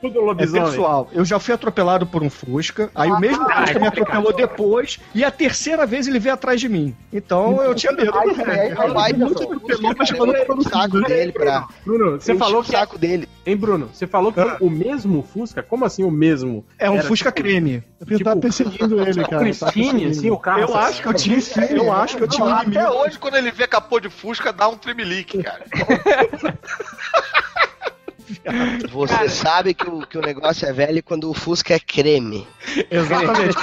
[0.00, 0.64] Tudo É lobisomem.
[0.70, 4.98] pessoal, eu já fui atropelado por um Fusca, aí o mesmo Fusca me atropelou depois,
[5.14, 6.94] e a terceira vez ele veio atrás de mim.
[7.12, 7.92] Então eu tinha
[10.62, 11.68] saco dele pra.
[11.84, 12.70] Bruno, você falou o que...
[12.70, 13.28] saco dele.
[13.44, 13.90] Hein, Bruno?
[13.92, 15.62] Você falou que foi o mesmo Fusca?
[15.62, 16.64] Como assim o mesmo?
[16.78, 17.82] É um Fusca tipo- creme.
[18.08, 19.44] Eu tava perseguindo ele, O cara.
[19.44, 20.08] perseguindo.
[20.08, 20.60] assim, o carro...
[20.60, 21.38] Eu acho que eu tinha,
[21.70, 24.68] eu acho que eu tinha um Até hoje, quando ele vê capô de Fusca, dá
[24.68, 25.64] um tremelique, cara.
[28.90, 32.46] Você sabe que o, que o negócio é velho quando o Fusca é creme.
[32.90, 33.56] Exatamente.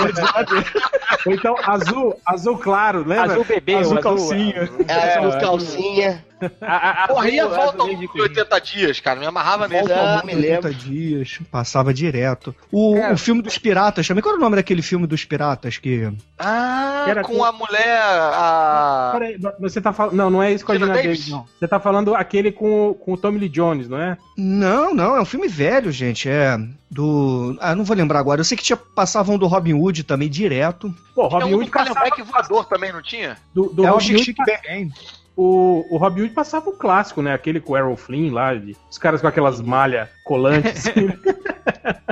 [1.26, 3.34] Ou então, azul, azul claro, lembra?
[3.34, 4.70] Azul bebê, Azul azul, calcinha.
[4.88, 6.26] É, as calcinha.
[6.62, 9.20] A, a, Porra, a azul- volta azul de 80 dias, cara?
[9.20, 9.92] Me amarrava nele.
[9.92, 10.68] Ah, Volta me muito, lembro.
[10.68, 12.56] 80 dias, passava direto.
[12.72, 13.14] O, Cara.
[13.14, 14.22] o filme dos piratas também.
[14.22, 16.12] Qual era o nome daquele filme dos piratas que.
[16.38, 17.98] Ah, Era com com- a mulher.
[18.00, 19.10] A...
[19.14, 20.16] Peraí, você tá falando.
[20.16, 21.28] Não, não é isso com a Gina Davis?
[21.30, 21.46] Não.
[21.60, 24.18] Você tá falando aquele com, o- com o Tommy Lee Jones, não é?
[24.38, 26.30] Não, não, é um filme velho, gente.
[26.30, 26.58] É
[26.90, 27.58] do.
[27.60, 28.40] Ah, não vou lembrar agora.
[28.42, 30.94] Eu sei que tinha, passavam do Robin Hood também direto.
[31.16, 31.96] Pô, Tinha Robin um Hood do passava.
[31.96, 33.38] Calhambeque voador também, não tinha?
[33.54, 34.92] Do, do é o Robin Chique Hood Chique Bang.
[35.38, 37.32] O, o Robin Hood passava o clássico, né?
[37.32, 40.86] Aquele com o Errol Flynn lá, de, os caras com aquelas malhas colantes.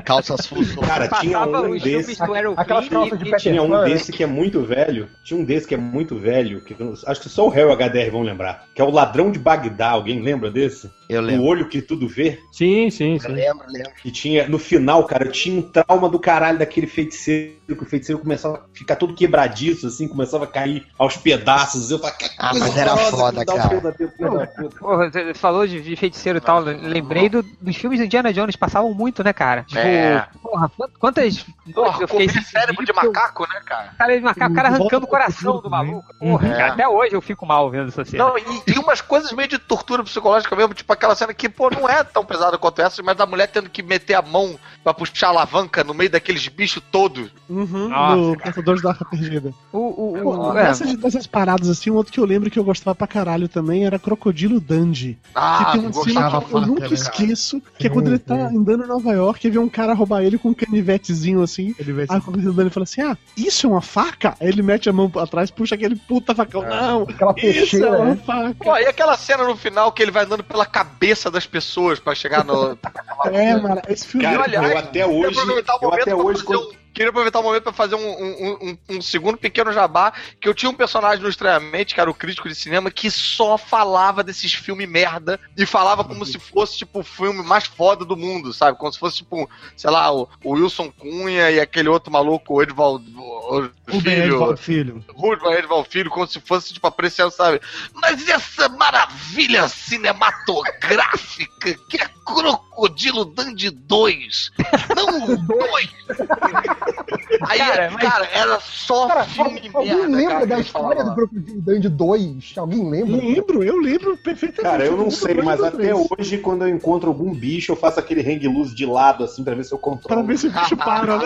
[0.05, 0.79] Calças fuso.
[0.81, 2.21] Cara, tinha um desse.
[2.55, 5.09] Aquelas Flynn calças de e- Tinha um Pan, desse que é muito velho.
[5.23, 6.61] Tinha um desse que é muito velho.
[6.63, 8.65] Que eu acho que só o Harry o HDR vão lembrar.
[8.75, 9.89] Que é o Ladrão de Bagdá.
[9.89, 10.91] Alguém lembra desse?
[11.09, 11.43] Eu O lembro.
[11.45, 12.39] olho que tudo vê.
[12.51, 13.27] sim, sim, Eu sim.
[13.29, 13.91] lembro, lembro.
[14.03, 17.85] E tinha, no final, cara, eu tinha um trauma do caralho daquele feiticeiro, que o
[17.85, 21.89] feiticeiro começava a ficar todo quebradiço, assim, começava a cair aos pedaços.
[21.89, 23.81] Eu falava, Ah, mas era horrorosa foda, cara.
[23.81, 24.69] da.
[24.79, 28.55] Porra, você falou de, de feiticeiro e tal, lembrei do- dos filmes do Indiana Jones,
[28.55, 29.63] passavam muito, né, cara?
[29.63, 30.27] Tipo, É.
[30.41, 33.89] porra, quant- quantas Porra, eu fiquei cérebro de macaco, né, cara?
[33.97, 36.13] Cara, de macaco, o cara Volta arrancando o coração do maluco.
[36.19, 36.53] Porra, Uhum.
[36.53, 38.23] cara, até hoje eu fico mal vendo essa cena.
[38.25, 41.69] Não, e, e umas coisas meio de tortura psicológica mesmo, tipo aquela cena que, pô,
[41.69, 44.93] não é tão pesada quanto essa, mas a mulher tendo que meter a mão pra
[44.93, 47.29] puxar a alavanca no meio daqueles bichos todos.
[47.49, 49.53] Uhum, Nossa, do Caçadores da Arca Perdida.
[49.71, 52.57] O, o, Pô, o, é, dessas, dessas paradas assim, um outro que eu lembro que
[52.59, 55.17] eu gostava pra caralho também era Crocodilo Dundee.
[55.33, 58.83] Ah, que tem uma cena que eu nunca esqueço, que é quando ele tá andando
[58.83, 61.73] em Nova York e vê um cara roubar ele com um canivetezinho assim.
[62.09, 64.35] Aí quando ele ele fala assim: Ah, isso é uma faca?
[64.39, 66.61] Aí ele mete a mão pra trás, puxa aquele puta facão.
[66.63, 68.19] Não, Aquela isso é peixeira, uma né?
[68.25, 68.55] faca.
[68.59, 72.15] Pô, e aquela cena no final que ele vai andando pela cabeça das pessoas pra
[72.15, 72.77] chegar no.
[73.31, 76.15] É, mano, esse filme Cara, E, aliás, eu até hoje, aproveitar o eu momento até
[76.15, 79.71] hoje, quando, um- queria aproveitar o momento pra fazer um, um- um- um segundo pequeno
[79.73, 83.11] jabá, que eu tinha um personagem no Estranhamente, que era o crítico de cinema, que
[83.11, 88.05] só falava desses filmes merda e falava como se fosse, tipo, o filme mais foda
[88.05, 88.77] do mundo, sabe?
[88.77, 92.63] Como se fosse, tipo, sei lá, o, o Wilson Cunha e aquele outro maluco, o
[92.63, 95.05] Edvaldo o O Filho, filho.
[95.13, 97.59] Rudvan Edvaldo Filho, como se fosse, tipo, apreciando, sabe?
[97.93, 104.51] Mas essa maravilha cinematográfica que é Crocodilo Dandy 2,
[104.95, 105.89] não o 2.
[107.47, 111.15] Aí, Cara, cara, mas- era só Cara, filme alguém merda, lembra cara, da história do
[111.15, 112.53] Crocodilo Dandy 2?
[112.57, 113.17] Alguém lembra?
[113.17, 114.61] Lembro, eu lembro perfeitamente.
[114.71, 118.21] Cara, eu não sei, mas até hoje, quando eu encontro algum bicho, eu faço aquele
[118.21, 120.23] hang loose de lado, assim, pra ver se eu Pra controlo.
[120.25, 121.25] ver se o bicho para, né?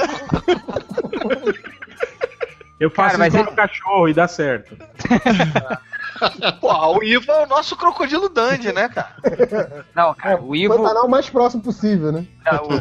[2.79, 4.77] Eu faço Cara, mas isso ele- com o cachorro e dá certo.
[6.59, 9.15] Porra, o Ivo é o nosso Crocodilo Dandy, né, cara?
[9.95, 12.25] Não, cara, o Foi Ivo, o mais próximo possível, né?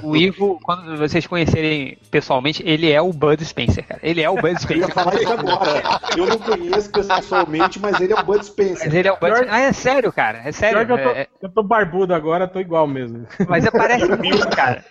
[0.02, 4.00] o, o Ivo, quando vocês conhecerem pessoalmente, ele é o Bud Spencer, cara.
[4.02, 4.94] Ele é o Bud Eu ia Spencer.
[4.94, 6.00] falar isso agora.
[6.16, 8.94] Eu não conheço pessoalmente, mas ele é o Bud Mas Spencer.
[8.94, 9.54] ele é o Bud Spencer.
[9.54, 10.42] Ah, é sério, cara.
[10.44, 10.80] É sério.
[10.80, 13.26] Eu tô, É- é- eu tô barbudo agora, tô igual mesmo.
[13.48, 14.84] mas é- parece muito, cara.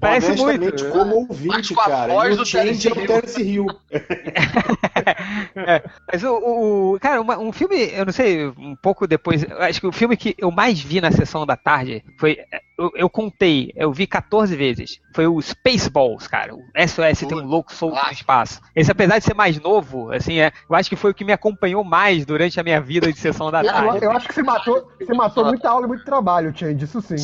[0.00, 0.88] Parece muito.
[0.90, 2.12] como ouvinte, Mas com a cara.
[2.12, 3.66] voz E do o é o Terence Terence Hill.
[5.54, 9.80] É, mas o, o- cara, uma- um filme, eu não sei, um pouco depois, acho
[9.80, 12.38] que o filme que eu mais vi na sessão da tarde foi,
[12.78, 17.44] eu, eu contei, eu vi 14 vezes, foi o Spaceballs, cara, o SOS tem um
[17.46, 18.60] louco solto no espaço.
[18.74, 21.32] Esse apesar de ser mais novo, assim, é, eu acho que foi o que me
[21.32, 24.04] acompanhou mais durante a minha vida de sessão da Eu, tarde.
[24.04, 27.16] eu acho que você matou, você matou muita aula e muito trabalho, Change, isso sim.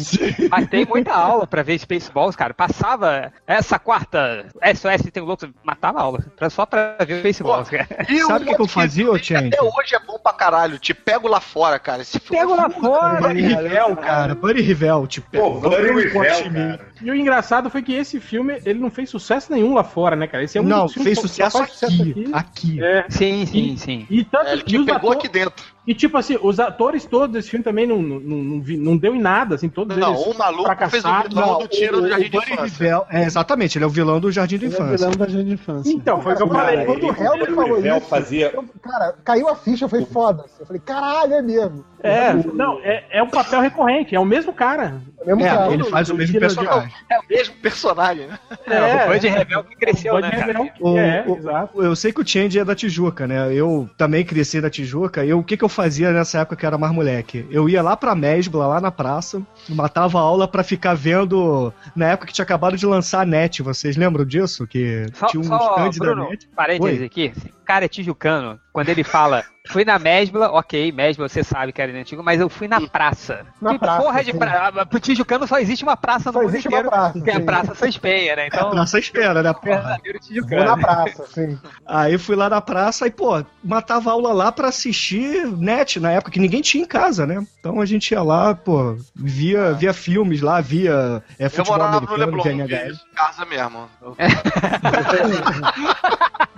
[0.51, 2.53] Mas tem muita aula pra ver Spaceballs, cara.
[2.55, 7.69] Passava essa quarta SOS tem um louco, matava a aula, pra- só pra ver Spaceballs,
[7.71, 7.89] cara.
[8.09, 9.49] E Sabe o que, que eu fazia, ô Change?
[9.49, 10.79] Até hoje é bom pra caralho.
[10.79, 12.03] Te pego lá fora, cara.
[12.03, 14.35] Esse filme Pego lá fora, Buddy Rivel, cara.
[14.35, 15.38] Buddy Rivel, tipo.
[15.39, 16.81] Pô, cara.
[17.01, 20.27] E o engraçado foi que esse filme, ele não fez sucesso nenhum lá fora, né,
[20.27, 20.43] cara?
[20.45, 22.29] Esse é um Não, fez sucesso só faz sucesso aqui.
[22.33, 22.83] Aqui.
[22.85, 23.05] É.
[23.09, 24.07] Sim, sim, sim.
[24.11, 25.65] E tanto É, ele e pegou ator- aqui dentro.
[25.89, 29.15] E tipo assim, os atores todos desse filme também não, não, não, não não deu
[29.15, 32.25] em nada, assim, todos Não, eles o maluco fez o vilão do tiro do Jardim
[32.25, 32.65] de Buddy Infância.
[32.65, 34.97] Rivel, é, exatamente, ele é o vilão do Jardim da Ele é Infância.
[34.99, 35.91] vilão da gente de infância.
[35.91, 36.85] Então, foi o que eu falei.
[36.85, 38.51] quando o Helmut Buddy falou Rivel isso, fazia.
[38.55, 40.45] eu- cara, caiu a ficha, foi foda.
[40.61, 41.85] Eu falei, caralho, é mesmo.
[42.03, 45.01] É, não, é, é um papel recorrente, é o mesmo cara.
[45.23, 45.73] É mesmo É, cara.
[45.73, 46.93] ele faz o mesmo personagem.
[47.11, 48.39] É o mesmo personagem, né?
[48.67, 50.47] É, o Bud Rebel que cresceu, Pode né, cara?
[50.47, 50.75] revelar.
[50.81, 51.83] O- É, o- exato.
[51.83, 53.53] Eu sei que o Change é da Tijuca, né?
[53.53, 55.25] Eu também cresci da Tijuca.
[55.25, 57.47] Eu, o que, que eu fazia nessa época que era mais moleque?
[57.53, 61.73] Eu ia lá pra Mesbla, lá na praça, matava a aula pra ficar vendo.
[61.95, 64.67] Na época que tinha acabado de lançar a NET, vocês lembram disso?
[64.67, 65.57] Que Só, tinha um só
[65.87, 66.49] stand da Bruno, NET.
[66.57, 67.07] parênteses Oi.
[67.07, 67.33] aqui.
[67.69, 68.59] Cara é tijucano.
[68.73, 72.49] Quando ele fala, fui na Mesbla, ok, Mesbla você sabe que era antigo, mas eu
[72.49, 73.45] fui na praça.
[73.61, 74.87] Na que praça, porra de praça?
[74.87, 77.35] Pro tijucano só existe uma praça Só no mundo existe uma inteiro, praça, que é
[77.35, 77.41] a.
[77.43, 78.45] Praça Sãs Penha, né?
[78.45, 80.01] É, Então, praça espera, né, porra?
[80.49, 81.59] Vou na praça, sim.
[81.85, 86.31] Aí fui lá na praça e, pô, matava aula lá pra assistir net na época,
[86.31, 87.47] que ninguém tinha em casa, né?
[87.61, 92.01] Então a gente ia lá, pô, via, via filmes lá, via é, Eu futebol morava
[92.07, 92.97] no Leblon, via não NHS.
[92.97, 93.91] vi casa mesmo.
[94.01, 94.17] Eu-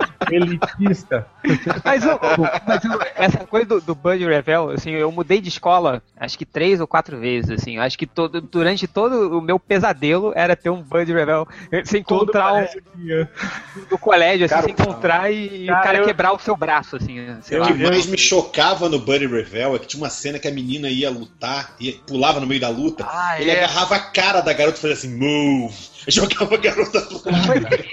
[0.35, 1.27] Elitista.
[1.83, 5.49] Mas, o, o- mas o- essa coisa do, do Bud Revel, assim, eu mudei de
[5.49, 7.77] escola acho que três ou quatro vezes, assim.
[7.79, 11.47] Acho que todo, durante todo o meu pesadelo era ter um Bud Revel,
[11.83, 12.65] se encontrar um,
[13.89, 16.55] no colégio, assim, Cara, se encontrar e, e cara, o cara eu- quebrar o seu
[16.55, 17.67] braço, assim, sei O lá.
[17.67, 20.89] que mais me chocava no Buddy Revel é que tinha uma cena que a menina
[20.89, 23.63] ia lutar, ia, pulava no meio da luta, Ah, ele é.
[23.63, 27.07] agarrava a cara da garota e fazia assim, move, e jogava garota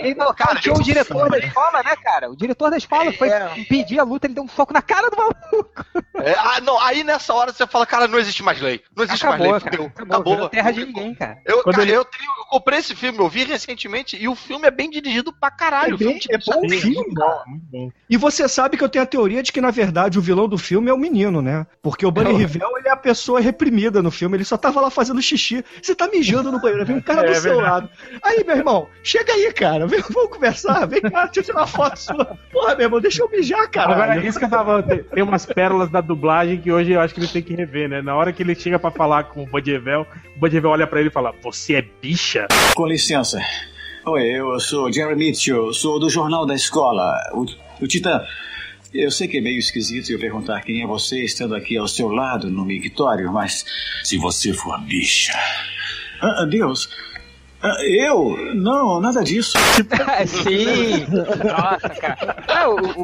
[0.00, 2.30] E, não, cara, tinha o diretor da escola, né, cara?
[2.30, 5.16] O diretor da escola foi impedir a luta, ele deu um soco na cara do
[5.16, 5.74] maluco.
[6.16, 8.80] É, ah, não, aí nessa hora você fala, cara, não existe mais lei.
[8.96, 9.76] Não existe Acabou, mais lei, cara.
[9.76, 9.86] fudeu.
[9.94, 10.34] Acabou, Acabou.
[10.34, 11.38] virou terra de ninguém, cara.
[11.44, 14.66] Eu, cara, ele- eu, tenho, eu comprei esse filme, eu vi recentemente, e o filme
[14.66, 15.92] é bem dirigido pra caralho.
[15.92, 17.90] É o filme bem- te é bom filme, Bom, muito bom.
[18.08, 20.58] E você sabe que eu tenho a teoria de que, na verdade, o vilão do
[20.58, 21.66] filme é o menino, né?
[21.82, 24.90] Porque o Bunny Rivel, ele é a pessoa reprimida no filme, ele só tava lá
[24.90, 25.64] fazendo xixi.
[25.82, 27.70] Você tá mijando no banheiro, vem um cara É do seu verdade.
[27.70, 27.90] lado.
[28.22, 31.66] Aí, meu irmão, chega aí, cara, vem, vamos conversar, vem cá, deixa eu tirar uma
[31.66, 32.24] foto sua.
[32.52, 33.92] Porra, meu irmão, deixa eu mijar, cara.
[33.92, 34.82] Agora, isso que eu tava.
[34.82, 37.88] Tem, tem umas pérolas da dublagem que hoje eu acho que ele tem que rever,
[37.88, 38.02] né?
[38.02, 41.08] Na hora que ele chega pra falar com o Budievel, o Budievel olha pra ele
[41.08, 42.46] e fala: Você é bicha?
[42.74, 43.38] Com licença.
[44.06, 47.14] Oi, eu sou Jerry Mitchell, sou do Jornal da Escola.
[47.34, 47.44] O,
[47.82, 48.22] o Titã,
[48.92, 52.08] eu sei que é meio esquisito eu perguntar quem é você estando aqui ao seu
[52.08, 53.64] lado no mictório, mas
[54.02, 55.32] se você for bicha.
[56.20, 57.07] Ah, Deus, Ah,
[57.82, 58.36] Eu?
[58.54, 59.58] Não, nada disso.
[60.26, 61.06] Sim!
[61.10, 62.36] Nossa, cara.
[62.46, 63.02] É, o, o,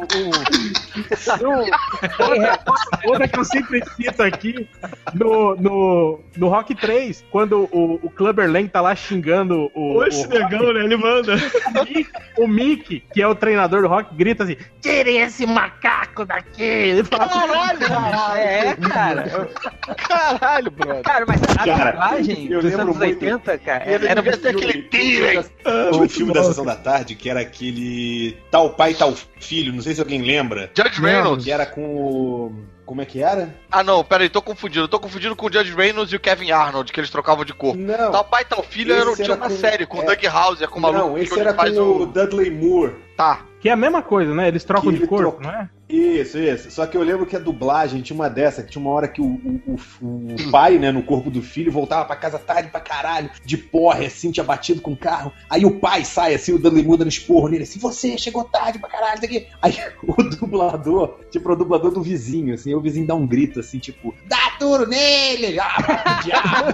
[3.03, 4.67] o, Outra que eu sempre cito aqui,
[5.13, 9.97] no, no, no Rock 3, quando o, o Clubber Lang tá lá xingando o.
[9.97, 10.85] Oxe, o negão, né?
[10.85, 11.35] Ele manda.
[11.75, 16.25] O Mick, o Mick, que é o treinador do Rock, grita assim: tirem esse macaco
[16.25, 16.63] daqui!
[16.63, 18.37] Ele fala Caralho!
[18.37, 19.49] É, cara.
[19.97, 21.03] Caralho, brother.
[21.03, 23.01] Cara, mas a Cara, dublagem eu dos anos muito.
[23.01, 25.41] 80, cara, era aquele tirem.
[25.43, 29.81] Tinha um filme da Sessão da Tarde que era aquele Tal Pai, Tal Filho, não
[29.81, 30.71] sei se alguém lembra.
[30.77, 31.45] Judge Reynolds.
[31.45, 32.55] Que era com o.
[32.85, 33.55] Como é que era?
[33.71, 34.87] Ah, não, peraí, tô confundindo.
[34.87, 37.79] Tô confundindo com o Judge Reynolds e o Kevin Arnold, que eles trocavam de corpo.
[37.79, 38.11] Não.
[38.11, 40.05] Tal pai, tal filho era, tinha era uma com- série com o é.
[40.05, 42.93] Doug Hauser, com o maluco Não, esse que era com o Dudley Moore.
[43.17, 43.43] Tá.
[43.65, 44.47] Que é a mesma coisa, né?
[44.47, 45.67] Eles trocam Que de ele corpo, troca- não é?
[45.89, 46.69] Isso, isso.
[46.69, 49.21] Só que eu lembro que a dublagem tinha uma dessa, que tinha uma hora que
[49.21, 52.79] o, o, o- o pai, né, no corpo do filho, voltava pra casa tarde pra
[52.79, 55.31] caralho, de porre, assim, tinha batido com o carro.
[55.49, 58.77] Aí o pai sai, assim, o Dudley Moore dando esporro nele, assim, você chegou tarde
[58.77, 59.47] pra caralho, isso aqui.
[59.63, 59.73] Aí
[60.07, 63.79] o dublador, tipo, o dublador do vizinho, assim, aí o vizinho dá um grito, assim,
[63.79, 65.59] tipo, dá duro nele!
[65.59, 66.71] Ah, diabo!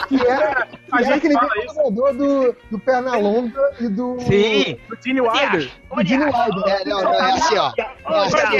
[0.08, 4.16] Que era, A que era gente aquele fala mesmo dublador do, do Pernalonga e do.
[4.20, 4.76] Sim!
[4.90, 5.70] O Gene Wilder.
[5.92, 6.28] Wilder.
[6.66, 7.72] É, não, não, é assim, ó.
[7.76, 8.56] É assim,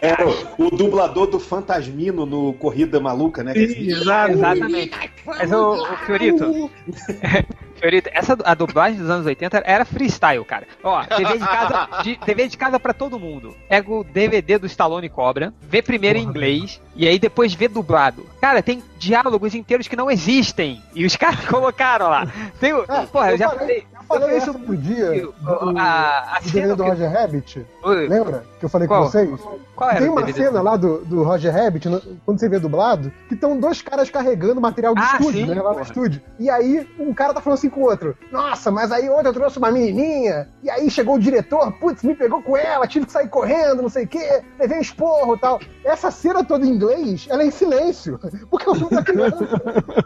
[0.00, 3.52] Era o, o dublador do Fantasmino no Corrida Maluca, né?
[3.54, 4.32] é Exato.
[4.32, 5.10] Exatamente.
[5.26, 6.70] Mas o, o Fiorito.
[7.80, 10.66] Fiorito, essa a dublagem dos anos 80 era freestyle, cara.
[10.82, 13.54] Ó, TV de casa, de, TV de casa pra todo mundo.
[13.68, 18.24] Pega o DVD do Stallone Cobra, vê primeiro em inglês e aí depois vê dublado.
[18.40, 22.26] Cara, tem diálogos inteiros que não existem e os caras colocaram lá.
[22.60, 24.36] Tem, o- É, porra, eu já falei- falei.
[24.38, 25.10] Isso outro dia.
[25.22, 25.34] do-
[25.78, 27.66] a, a do do Roger Rabbit.
[27.84, 28.44] Lembra?
[28.58, 29.02] Que eu falei Qual?
[29.04, 29.40] com vocês?
[29.84, 30.44] Qual era Tem uma DVD?
[30.46, 31.88] cena lá do, do Roger Rabbit,
[32.24, 35.60] quando você vê dublado, que estão dois caras carregando material do Ah, estúdio, sim, né?
[35.62, 36.20] Lá no estúdio.
[36.38, 39.32] E aí um cara tá falando assim com o outro: Nossa, mas aí ontem eu
[39.32, 40.48] trouxe uma menininha.
[40.62, 43.88] E aí chegou o diretor, putz, me pegou com ela, tive que sair correndo, não
[43.88, 45.60] sei o quê, levei um esporro e tal.
[45.84, 48.18] Essa cena toda em inglês, ela é em silêncio.
[48.50, 49.44] Porque o filme tá criança.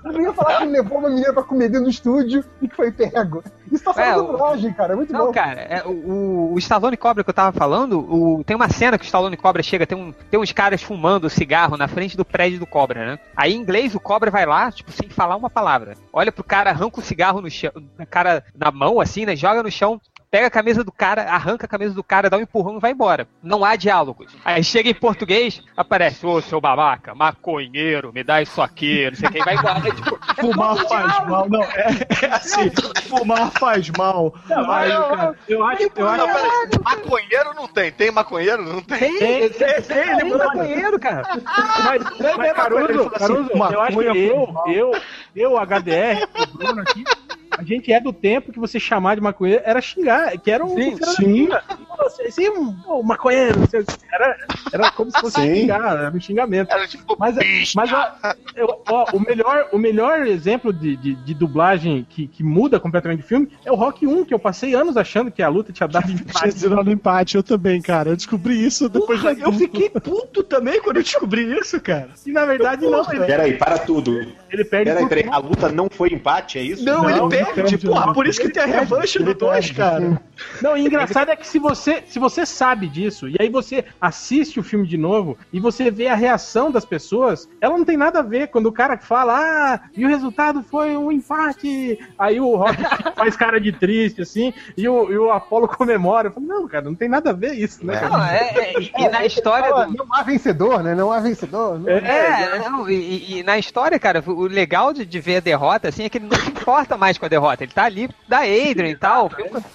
[0.05, 2.75] Eu não ia falar que levou uma menina pra comer dentro do estúdio e que
[2.75, 3.43] foi pego.
[3.71, 4.93] Isso tá É, só o- na dublagem, cara.
[4.95, 5.33] É muito Não, bom.
[5.33, 8.99] cara, é, o, o- o Stallone Cobra que eu tava falando, o- tem uma cena
[8.99, 12.25] que o Stallone Cobra chega, tem, um, tem uns caras fumando cigarro na frente do
[12.25, 13.19] prédio do Cobra, né?
[13.37, 15.97] Aí em inglês o Cobra vai lá, tipo, sem falar uma palavra.
[16.13, 17.73] Olha pro cara, arranca o cigarro no chão,
[18.11, 19.37] cara na mão, assim, né?
[19.37, 20.01] Joga no chão,
[20.31, 22.93] pega a camisa do cara, arranca a camisa do cara, dá um empurrão e vai
[22.93, 23.27] embora.
[23.43, 24.35] Não há diálogos.
[24.45, 29.29] Aí chega em português, aparece, ô seu babaca, maconheiro, me dá isso aqui, não sei
[29.29, 29.79] o que, e vai embora.
[29.79, 31.31] É, tipo, é Fumar faz diálogo.
[31.31, 31.63] mal, não.
[31.63, 31.87] É,
[32.23, 32.71] é assim,
[33.09, 34.35] fumar faz mal.
[34.49, 37.93] Aí, cara, Eu acho, eu Não, acho maconheiro não tem.
[37.93, 38.63] Tem maconheiro?
[38.63, 39.19] Não tem.
[39.19, 41.23] Tem, tem, tem, tem maconheiro, cara.
[41.85, 42.03] Mas,
[42.37, 44.93] mas Caruso, fala assim, Caruso, eu acho que eu, eu,
[45.35, 47.05] eu, HDR, o Bruno aqui,
[47.51, 50.75] a gente é do tempo que você chamar de maconheiro era xingar, que era um.
[50.77, 51.47] Sim, sim.
[51.47, 51.63] puta.
[51.99, 52.49] Você, esse
[52.87, 54.37] oh, maconheiro, você- era,
[54.73, 55.55] era como se fosse Sim.
[55.55, 56.71] xingar, era um xingamento.
[56.73, 57.73] Era tipo, Mas, bicho.
[57.77, 58.13] mas ó,
[58.55, 63.21] eu- ó, o, melhor, o melhor exemplo de, de, de dublagem que, que muda completamente
[63.25, 65.89] o filme é o Rock 1, que eu passei anos achando que a luta tinha
[65.89, 66.51] dado Tinha empate.
[66.59, 68.11] zerado empate, eu também, cara.
[68.11, 72.11] Eu descobri isso depois Porra, de eu fiquei puto também quando eu descobri isso, cara.
[72.25, 74.25] E na verdade não, ele, Peraí, para tudo.
[74.51, 75.29] Ele perde Peraí, peraí.
[75.31, 76.85] A luta não foi empate, é isso?
[76.85, 78.13] Não, Não, ele não perde, perde, porra, não.
[78.13, 80.21] por isso que tem a revanche do 2, cara.
[80.63, 84.59] Não, e engraçado é que se você, se você sabe disso, e aí você assiste
[84.61, 88.21] o filme de novo e você vê a reação das pessoas, ela não tem nada
[88.21, 88.49] a ver.
[88.49, 92.77] Quando o cara fala, ah, e o resultado foi um empate, aí o Rock
[93.17, 96.29] faz cara de triste, assim, e o, e o Apollo comemora.
[96.29, 98.09] Eu falo, não, cara, não tem nada a ver isso, né, cara?
[98.09, 99.95] Não, é, é, e- e na história Fala, do.
[99.97, 100.95] Não há vencedor, né?
[100.95, 101.79] Não há vencedor.
[101.79, 105.89] Não- É, não, e- e na história, cara, o legal de, de ver a derrota,
[105.89, 107.65] assim, é que ele não se importa mais com a derrota.
[107.65, 109.31] Ele tá ali da Adrian e tal.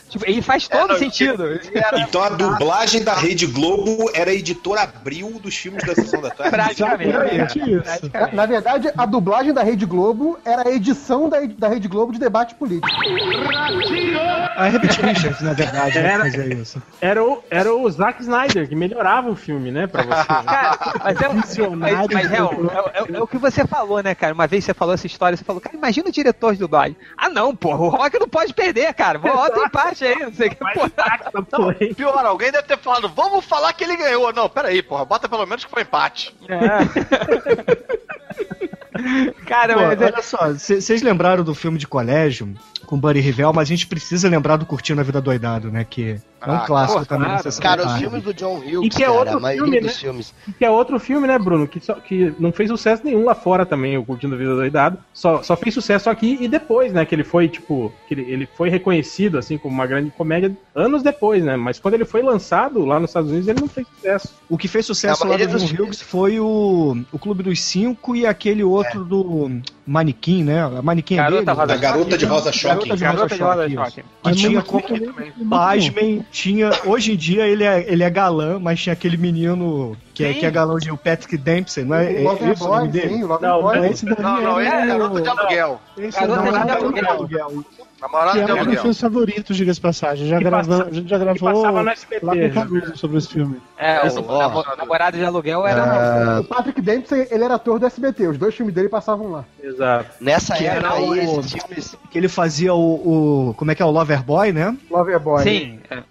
[0.09, 1.43] Tipo, ele faz todo não, sentido.
[2.07, 6.29] Então a dublagem da Rede Globo era a editora Abril dos filmes da Sessão da
[6.29, 6.51] Tarde.
[6.51, 7.59] Praticamente.
[7.59, 7.81] Isso.
[7.83, 8.35] Praticamente.
[8.35, 12.19] Na verdade, a dublagem da Rede Globo era a edição da, da Rede Globo de
[12.19, 12.87] debate político.
[14.55, 16.81] A Herbert Richards, na verdade, né, Era- fazia isso.
[17.01, 20.23] Era o, era o Zack Snyder que melhorava o filme, né, pra você.
[20.43, 21.21] Cara, mas
[21.57, 22.47] é, mas, mas é, o-
[22.93, 24.33] é o- é o que você falou, né, cara?
[24.33, 26.95] Uma vez você falou essa história, você falou, cara, imagina o diretor de dublagem.
[27.17, 29.17] Ah, não, porra, o Rock não pode perder, cara.
[29.17, 30.57] Bota empate aí, não sei o que.
[30.57, 30.91] Porra.
[31.95, 34.31] Pior, alguém deve ter falado, vamos falar que ele ganhou.
[34.31, 36.35] Não, peraí, porra, bota pelo menos que foi empate.
[39.45, 42.53] Cara, Pô, mas é, olha só, vocês lembraram do filme de colégio?
[42.85, 45.85] com Buddy Rivell, mas a gente precisa lembrar do Curtindo a Vida Doidado, né?
[45.89, 47.29] Que é um Ah, clássico pô, também.
[47.61, 49.79] Cara, da os filmes do John E Hughes, que é cara, outro a maioria filme,
[49.79, 49.99] dos né?
[49.99, 50.33] filmes.
[50.57, 51.67] Que é outro filme, né, Bruno?
[51.67, 54.97] Que, só, que não fez sucesso nenhum lá fora também, o Curtindo a Vida Doidado.
[55.13, 57.05] Só, só fez sucesso aqui e depois, né?
[57.05, 61.01] Que ele foi, tipo, que ele, ele foi reconhecido, assim, como uma grande comédia anos
[61.01, 61.55] depois, né?
[61.55, 64.33] Mas quando ele foi lançado lá nos Estados Unidos, ele não fez sucesso.
[64.49, 67.61] O que fez sucesso lá do maioria John dos Hughes foi o, o Clube dos
[67.61, 69.51] Cinco e aquele outro do
[69.85, 70.63] Manequim, né?
[70.63, 71.57] A Manequim é Garota dele?
[71.57, 72.89] Rosa A garota de rosa choque.
[72.89, 74.03] Garota de Garota Rosa de Rosa Choque.
[74.23, 78.79] Que tinha como, também- pasmem, tinha, hoje em dia ele é, ele é galã, mas
[78.81, 82.27] tinha aquele menino que, é, que é galã de o Patrick Dempsey, não é, é
[82.27, 83.75] o o nome Boy, sim, Não, Boy.
[83.77, 85.81] não, Esse daí Não, não, é é garota de aluguel.
[85.97, 87.65] Esse é o Garota de aluguel.
[88.03, 90.27] Namorada Que de é um dos filmes favoritos, diga-se de passagem.
[90.27, 92.19] Já passa- a gente já gravou lá SBT.
[92.25, 92.49] com o né?
[92.49, 93.61] Caruso sobre esse filme.
[93.77, 96.41] É, Esse- o namo- namorado de aluguel era.
[96.41, 98.27] O Patrick Dempsey, ele era ator do SBT.
[98.27, 99.45] Os dois filmes dele passavam lá.
[99.63, 100.09] Exato.
[100.19, 101.95] Nessa Que época era aí, o- esses filmes.
[102.11, 103.85] Que ele fazia o, o- Como é que é?
[103.85, 104.75] O Loverboy, né?
[104.91, 105.41] Loverboy.
[105.43, 105.79] Sim.
[105.89, 106.03] é.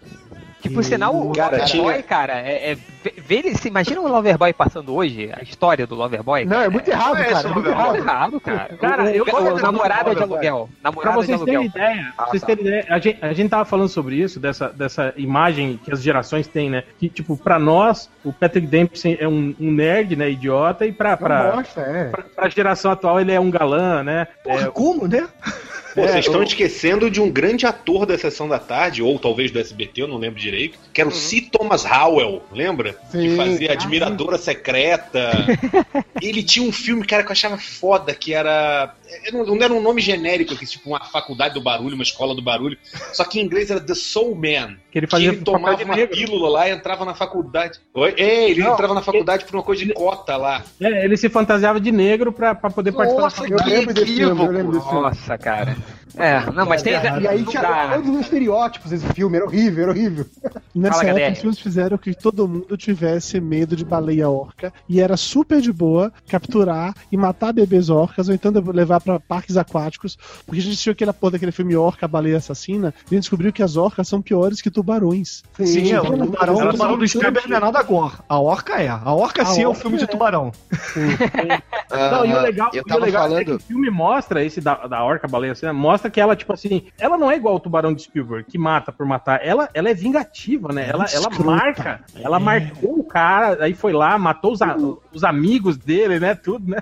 [0.63, 4.01] Que por sinal, o Cara, Loverboy, tinha- cara, é, é, vê- vê ele- se imagina
[4.01, 6.45] o Loverboy passando hoje, a história do Loverboy.
[6.45, 7.49] Não, é muito errado, é cara.
[7.49, 7.97] É muito errado.
[7.97, 8.69] errado, cara.
[8.81, 10.69] Cara, o, eu- o, o namorada de aluguel.
[10.81, 11.83] Pra Namorada de vocês terem aluguel.
[11.83, 12.47] ideia, pra Ah, vocês tá.
[12.47, 16.01] terem ideia, a gente, a gente tava falando sobre isso, dessa, dessa imagem que as
[16.01, 16.85] gerações têm, né?
[16.97, 20.31] Que, tipo, pra nós, o Patrick Dempsey é um, um nerd, né?
[20.31, 22.05] Idiota, e pra, Não pra, gosta, é.
[22.11, 24.29] pra, pra geração atual ele é um galã, né?
[24.45, 25.27] Porra, como, né?
[25.95, 29.19] Pô, É, vocês estão o- esquecendo de um grande ator da Sessão da Tarde, ou
[29.19, 31.43] talvez do SBT, eu não lembro direito, que era o C.
[31.53, 32.95] Thomas Howell, lembra?
[33.11, 33.37] Que Sim.
[33.37, 35.47] fazia Admiradora Secreta.
[36.21, 38.95] Ele tinha um filme, cara, que eu achava foda, que era.
[39.33, 42.43] Não, não era um nome genérico, que tipo uma faculdade do barulho, uma escola do
[42.43, 42.77] barulho.
[43.13, 44.77] Só que em inglês era The Soul Man.
[44.91, 46.15] Que ele Que fazia ele tomava uma negro.
[46.17, 47.79] pílula lá e entrava na faculdade.
[47.95, 48.15] Oi?
[48.17, 50.63] É, ele Não, entrava na faculdade por uma coisa de cota lá.
[50.81, 53.95] É, ele se fantasiava de negro pra, pra poder participar Nossa, da Eu que lembro
[53.95, 54.53] desse filme, eu equívoco.
[54.53, 55.01] lembro desse filme.
[55.03, 55.77] Nossa, cara.
[56.17, 56.93] É, não, mas tem.
[56.93, 57.93] E aí tinha dá.
[57.95, 60.27] todos os estereótipos esse filme, era horrível, era horrível.
[60.75, 61.33] Nessa Fala, época, galera.
[61.33, 64.73] os filmes fizeram que todo mundo tivesse medo de baleia orca.
[64.89, 69.57] E era super de boa capturar e matar bebês orcas, ou então levar pra parques
[69.57, 70.17] aquáticos.
[70.45, 73.53] Porque a gente assistiu aquela porra daquele filme Orca, Baleia Assassina, e a gente descobriu
[73.53, 75.43] que as orcas são piores que tubarões.
[75.57, 76.19] Sim, é, o Sim.
[76.19, 76.63] tubarão, Sim.
[76.65, 78.15] o tubarão do Spielberg não é nada gore.
[78.29, 78.89] A orca é.
[78.89, 80.07] A orca A sim é o orca filme de é.
[80.07, 80.53] tubarão.
[81.93, 83.57] Não, e o Ah, legal, eu e o tava legal é que falando.
[83.61, 85.73] o filme mostra, esse da, da orca baleia assim, né,
[86.03, 88.91] mostra que ela, tipo assim, ela não é igual o tubarão de Spielberg, que mata
[88.91, 89.41] por matar.
[89.45, 90.89] Ela, ela é vingativa, né?
[90.89, 92.01] Ela, ela marca.
[92.21, 94.77] Ela marcou o cara, aí foi lá, matou os, a-
[95.13, 96.35] os amigos dele, né?
[96.35, 96.81] Tudo, né?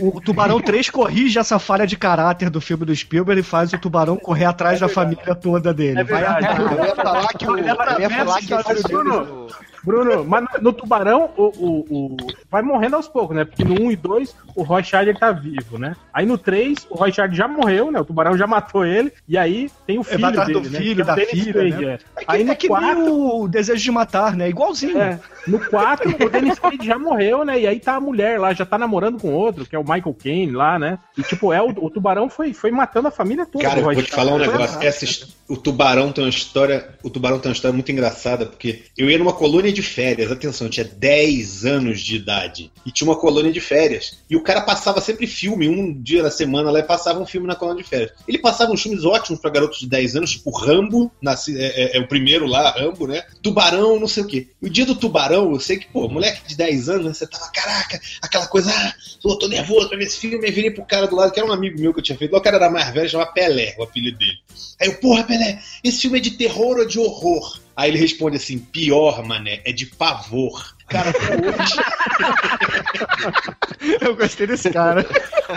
[0.00, 3.78] O Tubarão 3 corrige essa falha de caráter do filme do Spielberg e faz o
[3.78, 6.00] tubarão correr atrás da família toda dele.
[6.00, 6.58] É Vai atrás.
[6.58, 7.58] Eu ia falar que o.
[7.58, 8.54] Eu ia falar que
[9.84, 10.24] Bruno.
[10.24, 12.16] mas no, no Tubarão, o, o, o-
[12.50, 13.44] vai morrendo aos poucos, né?
[13.44, 15.94] Porque no 1 e 2, o Roy Scheider tá vivo, né?
[16.12, 18.00] Aí no 3, o Roy Scheider já morreu, né?
[18.00, 19.12] O Tubarão já matou ele.
[19.28, 20.78] E aí tem o É, filho atrás dele, do né?
[20.78, 21.92] filho, Que é o da filha, Quaid, né?
[21.92, 21.94] é.
[21.94, 24.48] É que, Aí é no que 4, nem o Desejo de Matar, né?
[24.48, 24.98] Igualzinho.
[24.98, 27.60] É, no 4, o Dennis Quaid já morreu, né?
[27.60, 30.16] E aí tá a mulher lá, já tá namorando com outro, que é o Michael
[30.22, 30.98] Caine lá, né?
[31.16, 33.64] E tipo, é, o, o tubarão foi, foi matando a família toda.
[33.64, 34.78] Cara, vou te falar um negócio.
[34.82, 35.06] Essa,
[35.48, 36.88] o Tubarão tem uma história.
[37.02, 40.66] O Tubarão tem uma história muito engraçada, porque eu ia numa colônia de férias, atenção,
[40.66, 42.70] eu tinha 10 anos de idade.
[42.84, 44.18] E tinha uma colônia de férias.
[44.28, 47.46] E o cara passava sempre filme, um dia na semana lá e passava um filme
[47.46, 48.12] na colônia de férias.
[48.26, 52.00] Ele passava uns filmes ótimos pra garotos de 10 anos, tipo Rambo, é, é- é
[52.00, 53.22] o primeiro lá, Rambo, né?
[53.42, 54.48] Tubarão, não sei o quê.
[54.60, 57.50] O dia do Tubarão, eu sei que, pô, moleque de 10 anos, né, você tava,
[57.52, 60.44] caraca, aquela coisa, ah, tô, tô nervoso pra ver esse filme.
[60.44, 62.34] Aí virei pro cara do lado, que era um amigo meu que eu tinha feito.
[62.36, 64.38] O cara era mais velho, chamava Pelé, o apelido dele.
[64.80, 67.58] Aí eu, porra, Pelé, esse filme é de terror ou de horror?
[67.80, 70.76] Aí ele responde assim: pior, mané, é de pavor.
[70.90, 71.80] Cara, até hoje,
[74.00, 75.06] Eu gostei desse cara.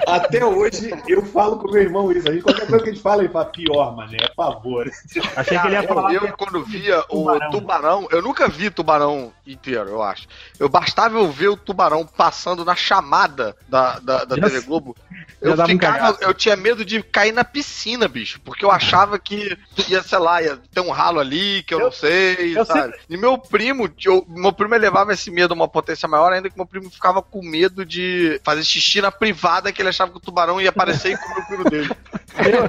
[0.07, 2.27] até hoje eu falo com meu irmão isso.
[2.29, 4.89] A gente, qualquer coisa que a gente fala, ele fala pior, mané, é pavor.
[5.35, 6.13] Achei que ele ia falar.
[6.13, 7.51] eu, quando via o Tubarão.
[7.51, 8.07] tubarão.
[8.11, 10.27] eu nunca vi tubarão inteiro, eu acho.
[10.59, 14.61] Eu bastava eu ver o tubarão passando na chamada da, da, da TV.
[14.61, 14.95] Globo.
[15.41, 19.57] Eu um ficava, eu tinha medo de cair na piscina, bicho, porque eu achava que
[19.89, 22.93] ia, sei lá, ia ter um ralo ali que eu, Eu- não sei, eu sabe?
[23.09, 26.55] E meu primo, eu- meu primo elevava esse medo a uma potência maior, ainda que
[26.57, 30.21] meu primo ficava com medo de fazer xixi na privada, que ele achava que o
[30.21, 31.89] tubarão ia aparecer e comer o piro dele.
[32.33, 32.67] Eu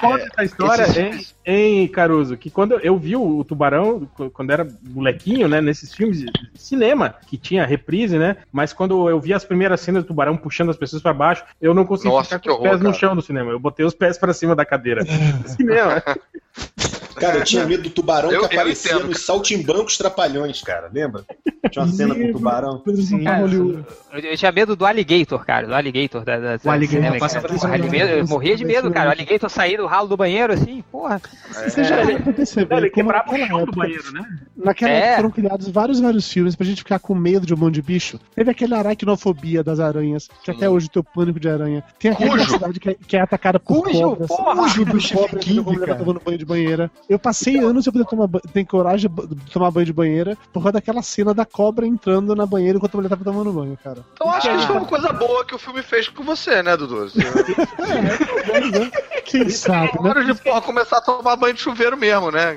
[0.00, 0.86] conto essa história
[1.46, 5.94] em, em Caruso, que quando eu vi o, Tubarão, qu- quando era molequinho, né, nesses
[5.94, 10.08] filmes de cinema, que tinha reprise, né, mas quando eu vi as primeiras cenas do
[10.08, 12.70] Tubarão puxando as pessoas pra baixo, eu não consegui Nossa, ficar que com os horror,
[12.70, 12.98] pés no cara.
[12.98, 15.04] chão do cinema, eu botei os pés pra cima da cadeira.
[15.46, 16.02] cinema.
[17.14, 20.90] Cara, eu tinha medo do tubarão Eu- que aparecia entendo, nos saltimbancos trapalhões, cara.
[20.92, 21.24] Lembra?
[21.70, 22.82] Tinha uma cena com o tubarão.
[22.86, 25.66] Em Cara, eu, eu tinha medo do Alligator, cara.
[25.66, 26.24] Do Alligator.
[26.24, 27.94] Da, da, O Alligator cinema, passa Porra, isso.
[27.94, 29.08] eu, morria de medo, cara.
[29.08, 31.20] O Alligator sair do ralo do banheiro, assim, porra.
[31.52, 34.22] Você já parou pra perceber Ele como quebrava o chão do banheiro, né?
[34.56, 34.96] naquela É.
[34.98, 37.82] época foram criados vários, vários filmes pra gente ficar com medo de um monte de
[37.82, 38.18] bicho.
[38.34, 41.82] Teve aquele aracnofobia das aranhas, que até hoje tem o pânico de aranha.
[41.98, 44.28] Tem aquela cidade que é, que é atacada por Cujo, cobras.
[44.28, 44.54] porra!
[44.56, 45.98] Cujo do do Stephen cobras King, quando a mulher cara.
[45.98, 46.90] tá tomando banho de banheira.
[47.08, 50.72] Eu passei anos sem poder tomar ter coragem de tomar banho de banheira por causa
[50.72, 53.98] daquela cena da cobra entrando na banheira enquanto a mulher tava tomando banho, cara.
[54.14, 56.76] Então acho que isso foi uma coisa boa que o filme fez com você, né,
[56.76, 57.08] Dudu?
[57.14, 58.90] Você-
[59.24, 60.10] Quem sabe, né?
[60.10, 62.56] Hora de porra, começar a tomar banho de chuveiro mesmo, né?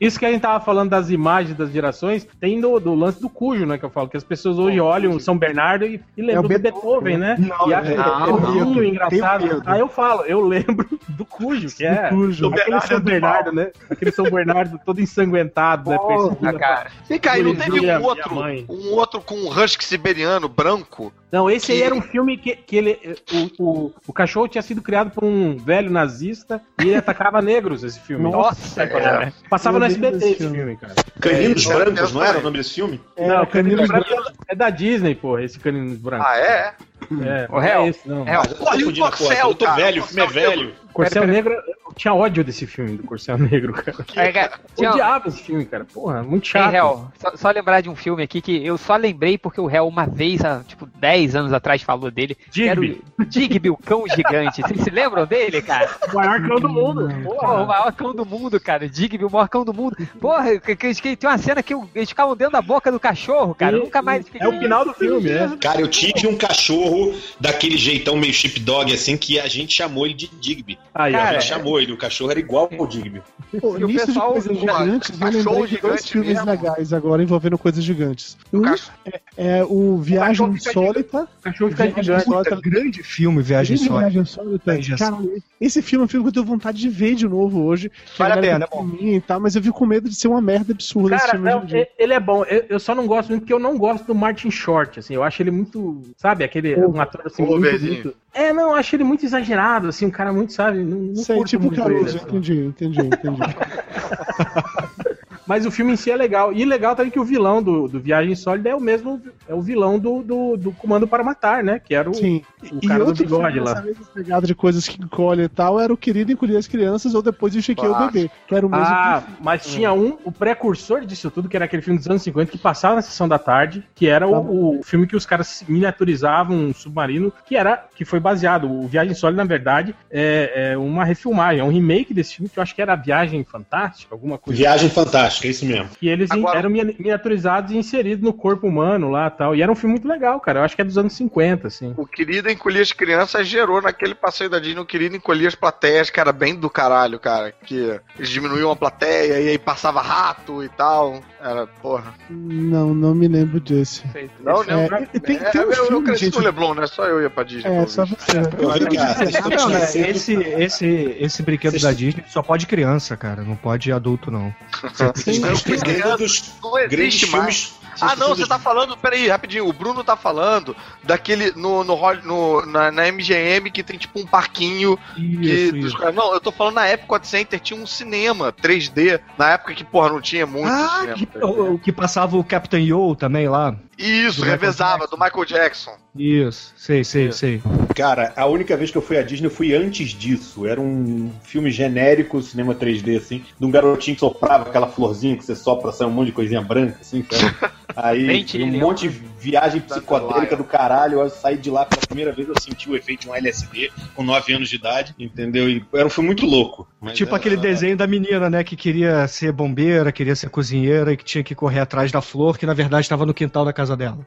[0.00, 3.28] Isso que a gente tava falando das imagens das gerações, tem do, do lance do
[3.28, 3.78] cujo, né?
[3.78, 6.42] Que eu falo, que as pessoas hoje olham São Bernardo e, e lembram É o
[6.42, 7.36] do Beethoven, né?
[7.38, 9.62] Não, e acham é- que é tenho engraçado.
[9.66, 12.11] Aí eu falo, eu lembro do cujo, que é.
[12.12, 12.48] Cujo.
[12.48, 13.70] Aquele São Bernardo, né?
[13.90, 15.98] Aquele São Bernardo todo ensanguentado, né?
[16.42, 16.90] Ah, cara.
[17.08, 18.34] Vem cá, e não teve um outro,
[18.68, 21.12] um outro com um husky siberiano branco?
[21.30, 23.16] Não, esse aí Que- era um filme que, que ele.
[23.58, 27.82] O, o, o cachorro tinha sido criado por um velho nazista e ele atacava negros,
[27.82, 28.30] esse filme.
[28.30, 29.32] Nossa, cara.
[29.48, 30.56] Passava Eu no SBT esse filme.
[30.58, 30.94] filme, cara.
[31.20, 32.42] Caninos É, Brancos, eu não era o também.
[32.44, 33.00] nome desse filme?
[33.16, 36.24] É, não, Caninos Caninos Brancos é da Disney, porra, esse Caninos Branco.
[36.26, 36.74] Ah, é?
[37.22, 38.24] É, O réu, é esse, não.
[38.24, 38.40] réu.
[38.60, 40.74] Olha o Corcel, Eu tô cara, velho, o filme é velho.
[40.92, 43.96] Corcel Negro, eu tinha ódio desse filme, do Corcel Negro, cara.
[44.14, 45.86] É, cara, Odiava esse filme, cara.
[45.86, 46.74] Porra, muito Ei, chato.
[46.74, 49.88] Hel, só, só lembrar de um filme aqui que eu só lembrei porque o Hel
[49.88, 52.34] uma vez, há tipo 10 anos atrás, falou dele.
[52.34, 53.02] que Era Digby.
[53.18, 54.60] o Digby, o cão gigante.
[54.60, 55.90] Vocês se lembram dele, cara?
[56.12, 57.08] O maior cão do mundo.
[57.24, 58.86] Porra, o maior cão do mundo, cara.
[58.86, 59.96] Digby, o maior cão do mundo.
[60.20, 63.54] Porra, que, que, que tem uma cena que eles ficavam dentro da boca do cachorro,
[63.54, 63.76] cara.
[63.76, 64.26] Eu nunca mais.
[64.38, 65.56] É o final do filme, né?
[65.58, 67.01] Cara, eu tive um cachorro
[67.40, 70.78] daquele jeitão meio sheepdog, assim, que a gente chamou ele de Digby.
[70.94, 73.22] Aí, a Cara, gente chamou ele, o cachorro era igual ao Digby.
[73.60, 76.50] Pô, E o pessoal- de coisas Pô, gigantes, eu cachorro lembrei de dois filmes mesmo.
[76.50, 78.36] legais agora envolvendo coisas gigantes.
[78.52, 78.92] Um cachorro-
[79.36, 81.28] é o Viagem fica Insólita.
[81.38, 82.28] O cachorro fica Viagem gigante.
[82.28, 82.60] Insólita.
[82.62, 83.98] Grande filme, Viagem Viagem Só.
[83.98, 84.72] Viagem Insólita.
[84.72, 85.16] Viagem Cara,
[85.60, 87.88] esse filme é um filme que eu tenho vontade de ver de novo hoje.
[87.90, 88.90] que Vale a pena, tá é bom.
[89.00, 91.50] E tal, mas eu fico com medo de ser uma merda absurda esse Cara, filme
[91.50, 92.44] não, ele é bom.
[92.44, 95.14] Eu, eu só não gosto muito porque eu não gosto do Martin Short, assim.
[95.14, 97.92] Eu acho ele muito, sabe, aquele um ator assim muito, Overzinho.
[97.94, 101.16] muito- É, não, eu acho ele muito exagerado, assim, um cara muito, sabe, não, não
[101.16, 102.26] Sei, curto tipo muito Caruso, assim.
[102.26, 103.40] entendi, entendi, entendi.
[105.52, 106.50] Mas o filme em si é legal.
[106.50, 109.60] E legal também que o vilão do, do Viagem Sólida é o mesmo, é o
[109.60, 111.78] vilão do, do, do Comando para Matar, né?
[111.78, 112.42] Que era o, Sim.
[112.72, 113.74] o cara do bigode filme lá.
[113.74, 117.14] dessa mesma pegada de coisas que encolhem e tal era o Querido Encolher as Crianças
[117.14, 117.98] ou Depois de Chequei o.
[117.98, 121.66] Bebê, que era o mesmo Ah, mas tinha um, o precursor disso tudo, que era
[121.66, 124.82] aquele filme dos anos 50 que passava na sessão da tarde, que era o, o
[124.82, 128.72] filme que os caras miniaturizavam um submarino, que era que foi baseado.
[128.72, 132.58] O Viagem Sólida, na verdade, é, é uma refilmagem, é um remake desse filme que
[132.58, 134.56] eu acho que era Viagem Fantástica, alguma coisa.
[134.56, 135.88] Viagem Fantástica, é isso mesmo.
[135.98, 139.54] Que eles Agora- eram mini- miniaturizados e inseridos no corpo humano lá tal.
[139.54, 140.60] E era um filme muito legal, cara.
[140.60, 141.94] Eu acho que é dos anos 50, assim.
[141.96, 146.10] O Querido Encolher as Crianças gerou naquele passeio da Disney o Querido Encolher as Plateias,
[146.10, 147.52] que era bem do caralho, cara.
[147.64, 151.20] Que eles diminuíam a plateia e aí passava rato e tal.
[151.40, 152.14] Era, porra.
[152.30, 154.04] Não, não me lembro desse.
[154.40, 154.80] Não, não.
[154.82, 156.38] É, e tem, É, tem um eu, eu filme, cresci gente.
[156.38, 156.86] no Leblon, né?
[156.86, 157.70] Só eu ia pra Disney.
[157.70, 158.38] É, só você.
[158.38, 163.42] Eu que né, esquecendo- esse, esse, esse brinquedo Vocês- da Disney só pode criança, cara.
[163.42, 164.54] Não pode adulto, não.
[165.24, 167.56] Vocês estão esquecendo dos Não grandes existe mais.
[167.64, 167.82] filmes.
[168.00, 170.74] Ah, não, você tá falando, peraí, rapidinho, o Bruno tá falando
[171.04, 175.84] daquele, no, no, no- na, na MGM que tem tipo um parquinho que, Isso, dos
[175.88, 175.98] isso.
[175.98, 179.84] caras- Não, eu tô falando na Epcot Center tinha um cinema 3D, na época que,
[179.84, 181.14] porra, não tinha muito Ah, cinema.
[181.18, 181.44] que, 3D.
[181.44, 183.76] o, o que passava o Captain Yo também lá.
[184.02, 185.96] Isso, do revezava, do Michael Jackson.
[186.16, 187.62] Isso, sei, sei, sei.
[187.94, 190.66] Cara, a única vez que eu fui à Disney eu fui antes disso.
[190.66, 195.44] Era um filme genérico, cinema 3D, assim, de um garotinho que soprava aquela florzinha que
[195.44, 197.72] você sopra, sai um monte de coisinha branca, assim, sabe?
[197.96, 201.20] Aí um monte de viagem Da psicodélica do caralho.
[201.20, 204.22] Eu saí de lá pela primeira vez, eu senti o efeito de um LSD com
[204.22, 205.68] 9 anos de idade, entendeu?
[205.68, 206.88] E era um filme muito louco.
[207.00, 211.12] Mas tipo era- aquele desenho da menina, né, que queria ser bombeira, queria ser cozinheira
[211.12, 213.72] e que tinha que correr atrás da flor, que na verdade estava no quintal da
[213.72, 214.18] casa dela.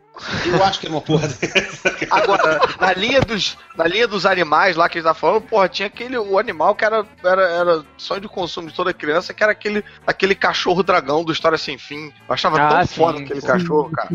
[0.45, 1.95] Eu acho que era uma porra dessa.
[2.11, 5.87] Agora, na linha dos, na linha dos animais lá que eles estavam falando, porra, tinha
[5.87, 9.51] aquele o animal que era, era, era sonho de consumo de toda criança, que era
[9.51, 12.11] aquele, aquele cachorro dragão do História Sem Fim.
[12.27, 13.47] Eu achava Ah, tão sim, foda aquele sim.
[13.59, 14.09] Cachorro, cara.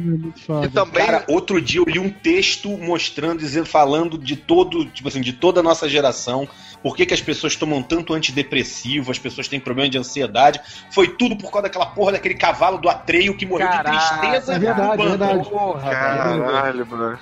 [0.63, 0.65] É.
[0.65, 1.07] E também.
[1.07, 5.33] Cara, outro dia eu li um texto mostrando, dizendo, falando de todo, tipo assim, de
[5.33, 6.49] toda a nossa geração,
[6.83, 10.61] por que, que as pessoas tomam tanto antidepressivo, as pessoas têm problema de ansiedade.
[10.91, 14.55] Foi tudo por causa daquela porra daquele cavalo do Atreio que morreu Caralho, de tristeza.
[14.55, 15.09] é verdade, banco.
[15.09, 15.49] verdade.
[15.49, 15.91] Porra.
[15.91, 17.19] Caralho, mano.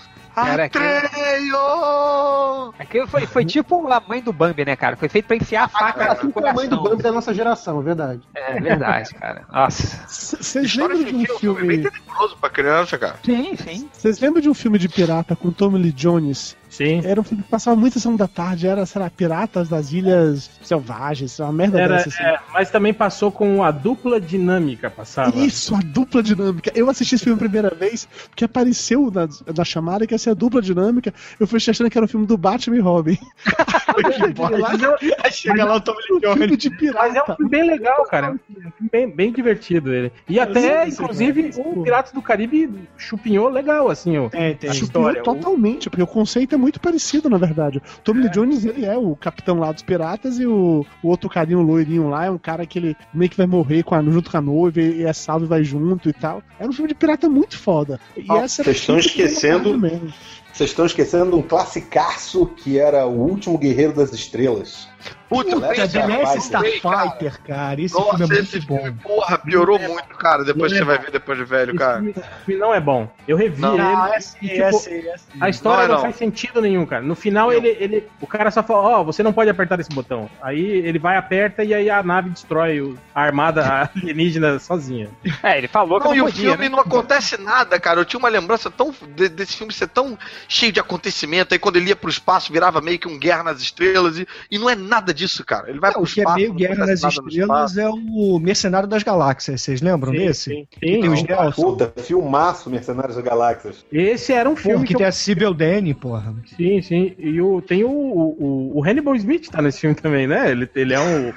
[0.46, 2.74] Cara, aquilo, Atreio!
[2.78, 4.96] aquilo foi, foi tipo a mãe do Bambi, né, cara?
[4.96, 6.82] Foi feito pra enfiar a faca Assim no como a mãe do.
[6.82, 8.20] Bambi da nossa geração, é verdade.
[8.34, 9.44] É verdade, cara.
[9.52, 10.06] Nossa.
[10.08, 11.90] Vocês lembram de um de filme bem filme.
[11.90, 13.16] tenebroso pra criança, cara.
[13.24, 13.88] Sim, sim.
[13.92, 16.56] Vocês lembram de um filme de pirata com Tommy Lee Jones?
[16.68, 17.00] Sim.
[17.04, 20.50] Era um filme que passava muita sessão da tarde, era, sei lá, Piratas das Ilhas
[20.62, 22.22] Selvagens, uma merda Era, dessa, assim.
[22.22, 25.36] é, mas também passou com a dupla dinâmica, passava.
[25.38, 26.70] Isso, a dupla dinâmica.
[26.74, 30.30] Eu assisti esse filme a primeira vez, porque apareceu na, na chamada que ia ser
[30.30, 31.12] a dupla dinâmica.
[31.40, 33.18] Eu fui achando que era o filme do Batman e Robin.
[35.24, 36.58] Aí chega lá o Tommy Lee Um filme Jones.
[36.58, 37.36] de Mas é um pirata.
[37.36, 38.26] filme bem legal, cara.
[38.26, 40.12] É um filme bem, bem divertido ele.
[40.28, 44.56] E até, inclusive, o Piratas do Caribe chupinhou legal, assim, o, tem.
[44.62, 45.20] a história.
[45.20, 47.78] O- totalmente, porque o conceito é muito parecido, na verdade.
[47.78, 51.28] O Tommy Lee Jones, ele é o capitão lá dos piratas e o, o outro
[51.30, 54.30] carinho loirinho lá é um cara que ele meio que vai morrer com a, junto
[54.30, 56.42] com a noiva e é salvo e vai junto e tal.
[56.58, 57.98] Era um filme de pirata muito foda.
[58.16, 60.12] E Ó, essa vocês estão esquecendo- mesmo.
[60.52, 64.88] Vocês estão esquecendo um classicaço que era o último guerreiro das estrelas.
[65.28, 66.40] Puta, Puta, tenho Starfighter.
[66.40, 67.80] Starfighter, cara.
[67.82, 68.78] Esse Nossa, filme é esse muito bom.
[68.82, 70.42] filme, porra, piorou muito, cara.
[70.42, 71.98] Depois Não você é vai ver depois de velho, Esse cara.
[72.00, 72.14] filme,
[72.60, 73.12] não é bom.
[73.26, 73.74] Eu revi Não.
[73.74, 73.82] ele.
[73.82, 75.38] Ah, é e, sim, tipo, é sim, é sim.
[75.38, 76.02] A história Não não, é não.
[76.02, 77.02] faz sentido nenhum, cara.
[77.02, 80.30] No final, ele, ele, o cara só fala, ó, você não pode apertar esse botão.
[80.40, 85.10] Aí ele vai, aperta e aí a nave destrói o- a armada alienígena sozinha.
[85.42, 86.68] É, ele falou que Não, não, e o filme né?
[86.70, 88.00] não acontece nada, cara.
[88.00, 90.18] Eu tinha uma lembrança tão de- desse filme ser tão
[90.48, 91.52] cheio de acontecimento.
[91.52, 94.18] Aí quando ele ia pro espaço, virava meio que um Guerra nas Estrelas.
[94.18, 95.70] E, e não é nada disso, cara.
[95.70, 98.88] Ele vai Não, pro o que é meio Guerra nas nada Estrelas é o Mercenário
[98.88, 99.62] das Galáxias.
[99.62, 100.50] Vocês lembram desse?
[100.50, 100.80] Sim, sim.
[100.80, 101.62] tem os Nelson.
[101.62, 103.84] Puta, filmaço Mercenários das Galáxias.
[103.92, 105.08] Esse era um Porra, filme que que tem eu...
[105.08, 106.34] a Sibyl Danny, porra.
[106.56, 107.14] Sim, sim.
[107.18, 110.50] E o, tem o, o, o Hannibal Smith tá nesse filme também, né?
[110.50, 111.32] Ele, ele é um...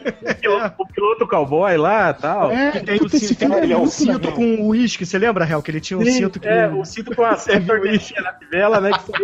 [0.30, 2.50] o piloto- o piloto cowboy lá e tal.
[2.50, 5.04] É, Que tem o puta, cinto, filme é ele é um cinto com o uísque.
[5.06, 5.62] Você lembra, Real?
[5.62, 6.48] Que ele tinha um Sim, cinto com.
[6.48, 8.90] é, o cinto com a sorvetinha na fivela, né?
[8.92, 9.22] Que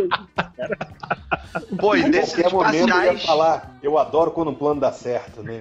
[1.97, 2.85] e Em desses qualquer momento eu ia
[3.15, 5.59] espaciais, falar, eu adoro quando um plano dá certo, né?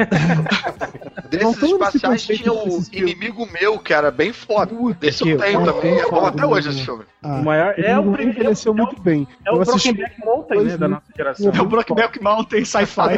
[1.30, 4.74] desses espaciais tinha o inimigo meu, que era bem foda.
[5.02, 6.00] Esse eu que- tenho Puta, também.
[6.00, 6.74] É bom até hoje né?
[6.76, 7.04] esse filme.
[7.24, 7.74] Ah, o maior...
[7.78, 8.32] ele É o primeiro...
[8.32, 9.28] envelheceu É o, muito bem.
[9.46, 10.78] é o eu Brokeback Mountain, né?
[10.78, 11.52] Da nossa geração.
[11.56, 13.18] É o Brokeback Mountain Sci-Fi.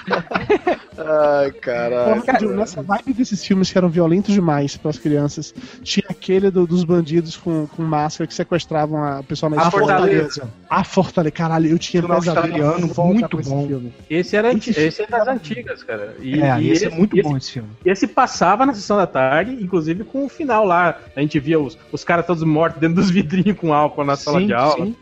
[0.97, 2.15] Ai, caralho.
[2.23, 5.53] Rapidinho, nessa vibe desses filmes que eram violentos demais para as crianças,
[5.83, 9.71] tinha aquele do- dos bandidos com, com máscara que sequestravam a pessoa na A.
[9.71, 10.49] Fortaleza.
[10.69, 13.67] A Fortaleza, caralho, eu tinha pesadelo muito esse bom.
[13.67, 13.93] filme.
[14.09, 16.15] Esse, era, Esse esse, é das antigas, cara.
[16.19, 17.69] E, é, e esse, é muito esse- bom esse filme.
[17.85, 20.97] Esse passava na sessão da tarde, inclusive com o final lá.
[21.15, 24.39] A gente via os, os caras todos mortos dentro dos vidrinhos com álcool na sala
[24.39, 24.85] Sim, de aula.
[24.85, 24.95] sim.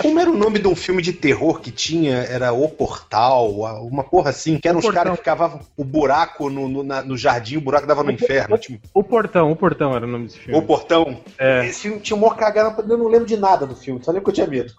[0.00, 2.16] Como era o nome de um filme de terror que tinha?
[2.18, 3.50] Era O Portal,
[3.86, 5.04] uma porra assim, que eram O Portal.
[5.04, 8.56] caras que cavavam o buraco no, no, na- no jardim, o buraco dava no inferno.
[8.58, 10.58] Tipo, O Portão, o Portão era o nome desse filme.
[10.58, 11.20] o Portão.
[11.38, 11.66] É.
[11.66, 14.30] Esse filme tinha uma cagada, eu não lembro de nada do filme, só lembro que
[14.30, 14.72] eu tinha medo.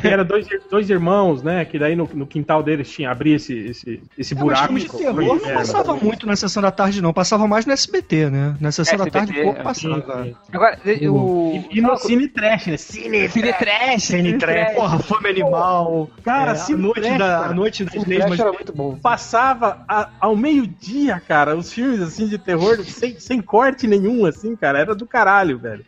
[0.00, 1.64] Que era dois, dois irmãos, né?
[1.64, 4.64] Que daí no, no quintal deles tinha abria esse, esse, esse É, mas buraco.
[4.66, 7.12] filme de com- terror não passava muito na sessão da tarde, não.
[7.12, 8.56] Passava mais no SBT, né?
[8.60, 9.62] Na sessão da tarde pouco é.
[9.62, 10.28] passava.
[10.52, 10.78] Agora,
[11.10, 11.64] o.
[11.70, 12.76] E, e no Cine Trash, né?
[12.76, 16.10] Cine Cine Trash, Cine Trash, porra, Fome Animal.
[16.24, 17.94] Cara, é, noite Trash, da, a noite das.
[18.04, 18.96] Flash era muito bom.
[18.96, 24.54] Passava a- ao meio-dia, cara, os filmes assim de terror sem, sem corte nenhum, assim,
[24.56, 24.78] cara.
[24.78, 25.84] Era do caralho, velho.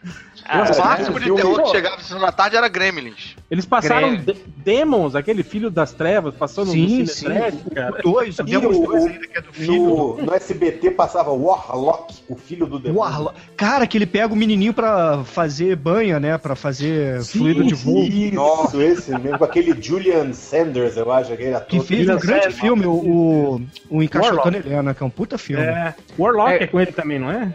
[0.52, 3.34] O máximo de filme- terror que chegava na sessão da tarde era Gremlins.
[3.50, 7.24] Eles passaram de Demons, aquele filho das trevas, passando no Sim, Cine sim.
[7.26, 8.02] Trash, cara.
[8.02, 9.72] Dois, E temos o- dois ainda que é do filho.
[9.84, 13.02] No, no SBT passava Warlock, o filho do O demônio.
[13.04, 13.34] Arlo...
[13.56, 16.36] Cara, que ele pega o menininho pra fazer banha, né?
[16.38, 18.04] Pra fazer fluido de voo.
[18.32, 21.68] Nossa, esse mesmo, com aquele Julian Sanders, eu acho, aquele ator.
[21.68, 25.62] Que fez um grande filme, o, o, o Encaixotando Helena, que é um puta filme.
[25.64, 26.62] É, É, Warlock É.
[26.64, 27.52] é com ele também, não é?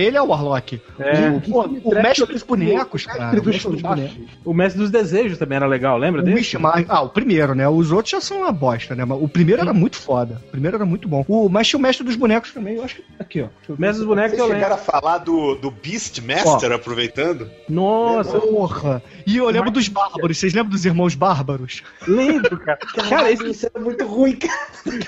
[0.00, 0.80] ele é o Warlock.
[0.98, 1.28] É.
[1.30, 3.32] O, pô, o mestre dos bonecos, cara.
[3.32, 4.16] Mestre O dos mestre dos bonecos.
[4.44, 6.36] O Mestre dos Desejos também era legal, lembra O dele?
[6.36, 7.68] Mishima- ah, o primeiro, né?
[7.68, 9.04] Os outros já são uma bosta, né?
[9.04, 10.40] Mas o primeiro era muito foda.
[10.48, 11.24] O primeiro era muito bom.
[11.28, 13.04] O, mas tinha o mestre dos bonecos também, eu acho que.
[13.18, 13.46] Aqui, ó.
[13.72, 13.76] O.
[13.78, 14.60] Mestre dos Bonecos Vocês eu lembro.
[14.62, 17.50] chegaram a falar do, do Beastmaster, aproveitando?
[17.68, 19.02] Nossa, Porra!
[19.26, 20.38] E eu lembro dos bárbaros.
[20.38, 21.82] Vocês lembram dos irmãos bárbaros?
[22.06, 22.78] lembro, cara.
[23.08, 24.58] Cara, esse, isso era muito ruim, cara.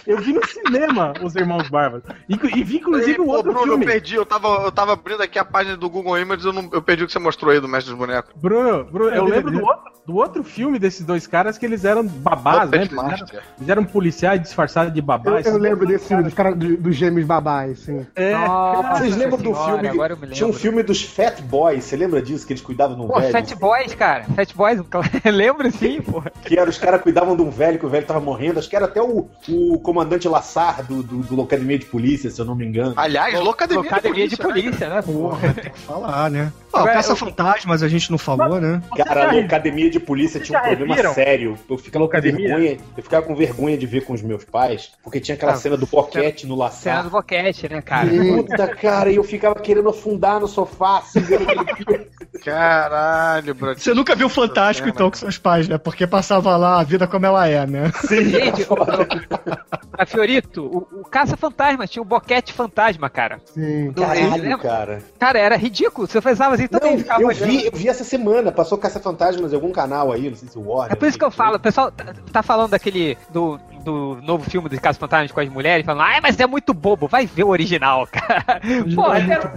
[0.06, 2.04] eu vi no cinema Os Irmãos Bárbaros.
[2.28, 3.84] E, e vi inclusive Ei, o outro Bruno, filme.
[3.84, 4.14] eu perdi.
[4.14, 7.04] Eu tava, eu tava abrindo aqui a página do Google Images eu, não, eu perdi
[7.04, 8.32] o que você mostrou aí do Mestre dos Bonecos.
[8.36, 12.06] Bruno, Bruno, eu lembro do outro, do outro filme desses dois caras que eles eram
[12.06, 12.78] babás, né?
[12.78, 13.26] Eles eram,
[13.58, 15.44] eles eram policiais disfarçados de Eu, babás.
[15.46, 18.06] eu lembro desse filme, dos caras do- dos gêmeos babás, sim.
[18.14, 19.88] É, Nossa Vocês lembram do filme?
[19.88, 20.36] Agora eu me lembro.
[20.36, 22.46] Tinha um filme dos Fat Boys, você lembra disso?
[22.46, 23.32] Que eles cuidavam de um Pô, velho?
[23.32, 24.24] Fat Boys, cara.
[24.24, 24.80] Fat Boys,
[25.24, 26.22] lembro sim, pô.
[26.44, 28.58] Que era, os caras cuidavam de um velho, que o velho tava morrendo.
[28.58, 32.40] Acho que era até o, o comandante Lassar do, do, do Academia de Polícia, se
[32.40, 32.94] eu não me engano.
[32.96, 34.62] Aliás, Locademia, Academia de de Polícia.
[34.62, 35.02] polícia, né?
[35.02, 35.54] Porra.
[35.54, 36.52] Tem que falar, né?
[36.72, 38.80] Ó, Agora, Caça eu- Fantasmas a gente não falou, né?
[38.96, 41.14] Cara, a academia de polícia tinha um problema reviram?
[41.14, 41.58] sério.
[41.68, 45.18] Eu ficava, com vergonha, eu ficava com vergonha de ver com os meus pais, porque
[45.18, 47.02] tinha aquela Ah, cena do boquete no Cena laçar.
[47.04, 48.08] do boquete, né, cara?
[48.10, 52.06] Puta, cara, e eu ficava querendo afundar no sofá, assim, vendo aquele filme.
[52.44, 53.74] Caralho, bro.
[53.78, 55.76] Você nunca viu Fantástico, É, então, com seus pais, né?
[55.78, 57.90] Porque passava lá a vida como ela é, né?
[58.08, 58.66] Gente,
[59.98, 63.40] a Fiorito, o, o Caça-Fantasma tinha o boquete fantasma, cara.
[63.46, 63.90] Sim.
[63.90, 65.02] Do- Caralho, cara.
[65.18, 66.06] Cara, era ridículo.
[66.06, 67.46] Você pensava assim, também Não, ficava eu olhando.
[67.46, 70.62] vi, eu vi essa semana, passou Caça-Fantasmas em algum canal aí, não sei se o
[70.68, 70.92] Warner.
[70.92, 73.18] É por isso que eu falo, o pessoal tá, tá falando daquele.
[73.30, 76.72] Do, do novo filme dos Casos Fantasmas com as mulheres, falando, ai, mas é muito
[76.74, 78.60] bobo, vai ver o original, cara.
[78.94, 79.48] Pô, é até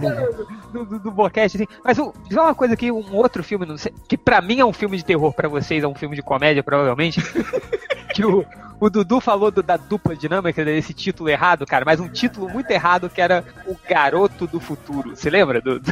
[0.72, 1.66] do, do, do boquete, assim.
[1.84, 1.96] Mas
[2.28, 4.96] diz uma coisa aqui, um outro filme, não sei, que pra mim é um filme
[4.96, 7.20] de terror, pra vocês é um filme de comédia, provavelmente.
[8.14, 8.44] que o,
[8.78, 12.70] o Dudu falou do- da dupla dinâmica desse título errado, cara, mas um título muito
[12.70, 15.16] errado que era O Garoto do Futuro.
[15.16, 15.60] Você lembra?
[15.60, 15.90] Do, do-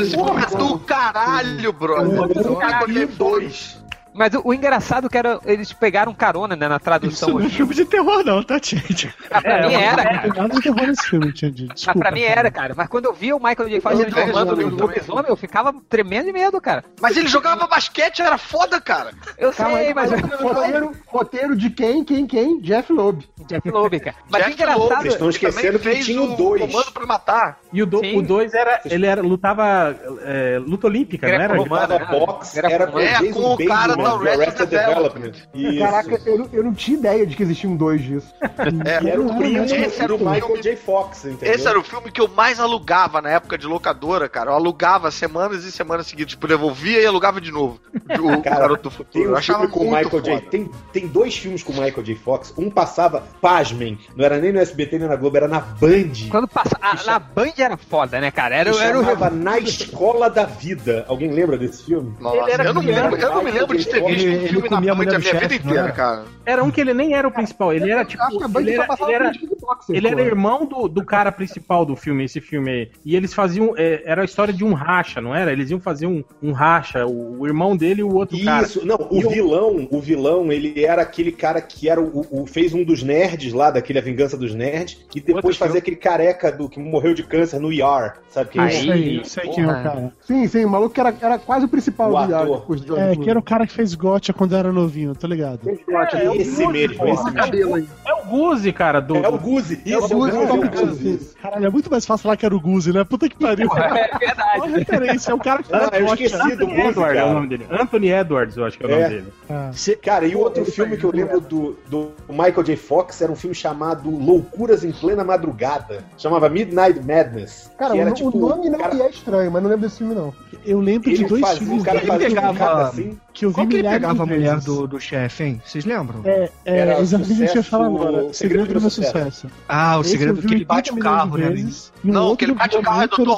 [0.00, 2.56] Isso, porra do caralho, brother.
[2.58, 3.06] Caralho.
[3.08, 3.82] dois.
[4.14, 7.28] Mas o, o engraçado que era, eles pegaram carona, né, na Isso tradução.
[7.30, 9.12] não é filme de terror, não, tá, gente?
[9.30, 10.26] Ah, pra mim era, cara.
[10.28, 11.26] Não nada de terror nesse filme.
[11.26, 11.98] Mas Desculpa.
[11.98, 12.74] pra mim era, cara.
[12.76, 13.80] Mas quando eu vi o Michael J.
[13.80, 16.84] Fox Eu transformando no lobisomem, eu ficava tremendo de medo, cara.
[17.00, 19.10] Mas ele jogava basquete, era foda, cara.
[19.36, 20.10] Eu Calma sei, aí, mas...
[20.10, 22.60] roteiro, roteiro de quem, quem, quem?
[22.60, 23.24] Jeff Loeb.
[23.48, 24.16] Jeff Loeb, cara.
[24.30, 24.78] Mas o Jeff engraçado...
[24.80, 26.60] Loeb, Vocês estão esquecendo também que fez tinha o dois.
[26.62, 27.58] Comando pra matar.
[27.72, 28.18] E o 2 Sim.
[28.18, 28.80] o dois era.
[28.84, 31.48] Ele era, lutava é, luta olímpica, não era?
[31.48, 31.88] Greco-romano.
[31.88, 32.18] Tava né?
[32.20, 35.32] box, Era era com- É, com o cara Do Development.
[35.54, 35.78] Isso.
[35.78, 38.32] Caraca, eu, não- eu não tinha ideia de que existia um dois disso.
[38.84, 40.76] É, E era o primo esse era do o filme- Michael J.
[40.76, 41.54] Fox, entendeu?
[41.54, 44.50] Esse era o filme que eu mais alugava na época de locadora, cara.
[44.50, 46.30] Eu alugava semanas e semanas seguidas.
[46.32, 47.80] Tipo, devolvia e alugava de novo.
[48.24, 49.24] O Cara, Garoto do Futuro.
[49.24, 50.50] Eu um achava filme com o muito Michael J.
[50.50, 52.14] Tem, tem dois filmes com o Michael J.
[52.16, 52.54] Fox.
[52.56, 56.28] Um passava, pasmem, não era nem no SBT nem na Globo, era na Band.
[56.30, 56.76] Quando passa...
[56.80, 58.54] a- Que na Band era foda, né, cara?
[58.56, 59.30] Era, era o...
[59.34, 61.04] Na Escola da Vida.
[61.08, 62.14] Alguém lembra desse filme?
[62.20, 64.14] Nossa, eu, não me lembro, eu não me lembro de ter J.
[64.14, 65.92] visto Ele- um filme comia a minha vida chefe, inteira, era?
[65.92, 66.24] cara.
[66.46, 68.22] Era um que ele nem era o principal, ele era tipo.
[68.22, 69.32] Acho que a Band Ele era, ele era,
[69.64, 72.90] kickboxer, ele era irmão do, do cara principal do filme, esse filme aí.
[73.04, 73.74] E eles faziam.
[73.76, 75.52] é, era a história de um racha, não era?
[75.52, 78.66] Eles iam fazer um, um racha, o, o irmão dele e o outro cara.
[78.66, 82.72] Isso, não, o vilão, o vilão, ele era aquele cara que era o, o- fez
[82.74, 86.68] um dos nerds lá, daquele A Vingança dos Nerds, e depois fazia aquele careca do
[86.68, 88.80] que morreu de câncer no ER, sabe quem Aí, é?
[88.80, 90.12] Sei, eu sei quem é o cara.
[90.20, 92.76] Sim, sim, o maluco que era, era quase o principal O do ator.
[92.76, 95.68] do É, que era o cara que fez Gotcha quando era novinho, tá ligado?
[95.68, 97.34] É, é o Esse mesmo, esse mesmo.
[97.34, 97.86] cabelo aí.
[98.06, 99.16] É o Guzi, cara, do.
[99.16, 101.30] É o Guzi, isso, é o Guzi, Guzi, é o Guzi.
[101.40, 103.04] Caralho, é muito mais fácil falar que era o Guzi, né?
[103.04, 103.68] Puta que pariu.
[103.76, 104.60] É verdade.
[104.60, 107.16] Olha a referência, é o cara que Ah, fez eu esqueci do Anthony Guzi, Edwards
[107.20, 107.66] é o nome dele.
[107.70, 108.94] Anthony Edwards, eu acho que é o É.
[109.02, 109.32] nome dele.
[109.50, 109.70] Ah.
[110.02, 112.76] Cara, e o outro filme que eu lembro do, do Michael J.
[112.76, 116.04] Fox era um filme chamado Loucuras em Plena Madrugada.
[116.16, 117.70] Chamava Midnight Madness.
[117.78, 119.98] Cara, que era, o, tipo, o nome não cara- é estranho, mas não lembro desse
[119.98, 120.32] filme, não.
[120.64, 123.18] Eu lembro de Ele dois fazia, filmes o cara fazia um pegava- cara assim.
[123.32, 125.62] que eu vi Qual que ele pegava a de mulher do, do chefe, hein?
[125.64, 126.20] Vocês lembram?
[126.24, 128.24] É, é Era exatamente o que eu ia falar agora.
[128.24, 129.43] o Segredo do meu sucesso.
[129.68, 131.48] Ah, o Esse segredo vi que ele bate o 80 carro, né?
[131.50, 131.92] vezes.
[132.04, 133.30] Um Não, que ele bate o carro é que era Dr.
[133.30, 133.34] o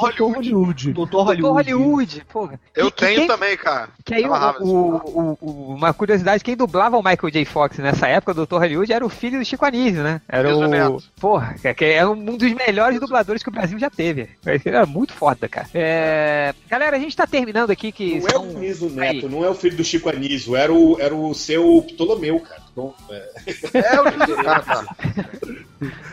[1.07, 1.17] Dr.
[1.17, 1.43] Hollywood.
[1.43, 2.61] Hollywood, porra.
[2.75, 3.89] Eu Que- que tenho quem- também, cara.
[4.05, 7.45] Que aí, o, o- o- o- uma curiosidade, quem dublava o Michael J.
[7.45, 8.57] Fox nessa época, o Dr.
[8.59, 10.21] Hollywood, era o filho do Chico Anísio, né?
[10.29, 10.67] Era Isso, o...
[10.67, 11.03] Neto.
[11.21, 14.29] Porra, que- que é um dos melhores dubladores que o Brasil já teve.
[14.45, 15.69] Ele era muito foda, cara.
[15.75, 18.43] É, Galera, a gente tá terminando aqui que Não é são...
[18.51, 18.95] o Niso Aí.
[18.95, 22.66] Neto, não é o filho do Chico Anísio, era o, era o seu Ptolomeu, cara.
[22.77, 23.31] Então, é,
[23.73, 24.05] É, o
[24.45, 24.85] cara, tá.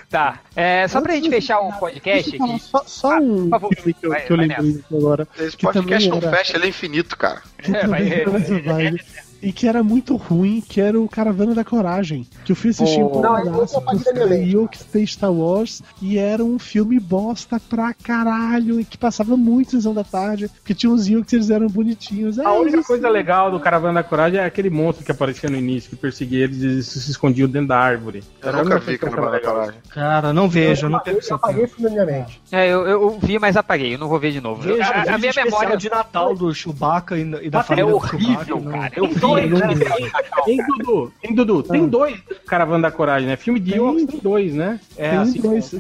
[0.10, 0.40] Tá.
[0.56, 2.60] É, só pra gente fechar o podcast aqui...
[2.62, 5.28] só, só um por favor, filme que eu, vai- que eu vai lembrei agora.
[5.38, 7.42] Esse podcast não era- fecha, ele é infinito, cara.
[7.60, 9.04] É, vai- era nessa vibe.
[9.44, 12.26] E que era muito ruim, que era o Caravana da Coragem.
[12.46, 13.20] Que eu fui assistir Oh.
[13.20, 14.56] em Não, esse eu apaguei da minha mente.
[14.56, 19.72] Yoke Stay Star Wars e era um filme bosta pra caralho e que passava muito
[19.72, 22.40] sessão da tarde, porque tinha uns Yokes eles eram bonitinhos.
[22.40, 22.88] A É única isso.
[22.88, 26.46] coisa legal do Caravana da Coragem é aquele monstro que aparecia no início, que perseguia
[26.46, 28.24] eles e eles se escondiam dentro da árvore.
[28.42, 29.48] Eu Era a nunca vi que eu Caravana da.
[29.48, 29.74] Coragem.
[29.90, 32.42] Cara, não vejo, eu não Eu tenho essa apaguei isso na minha mente.
[32.52, 33.96] É, eu, eu vi, mas apaguei.
[33.96, 34.62] Eu não vou ver de novo.
[34.62, 37.90] Veja, a, a veja minha memória de Natal do Chewbacca e, e da é família
[37.90, 38.92] do horrível, Chewbacca, cara.
[38.96, 39.04] não.
[39.08, 40.12] Eu vi, dois, né?
[40.46, 41.88] Tem Dudu, tem Dudu, tem Ah.
[41.88, 43.36] dois Caravana da Coragem, né?
[43.36, 43.80] Filme de Tem.
[43.82, 44.80] Yoks tem dois, né?
[44.98, 45.72] É, Tem assim, dois.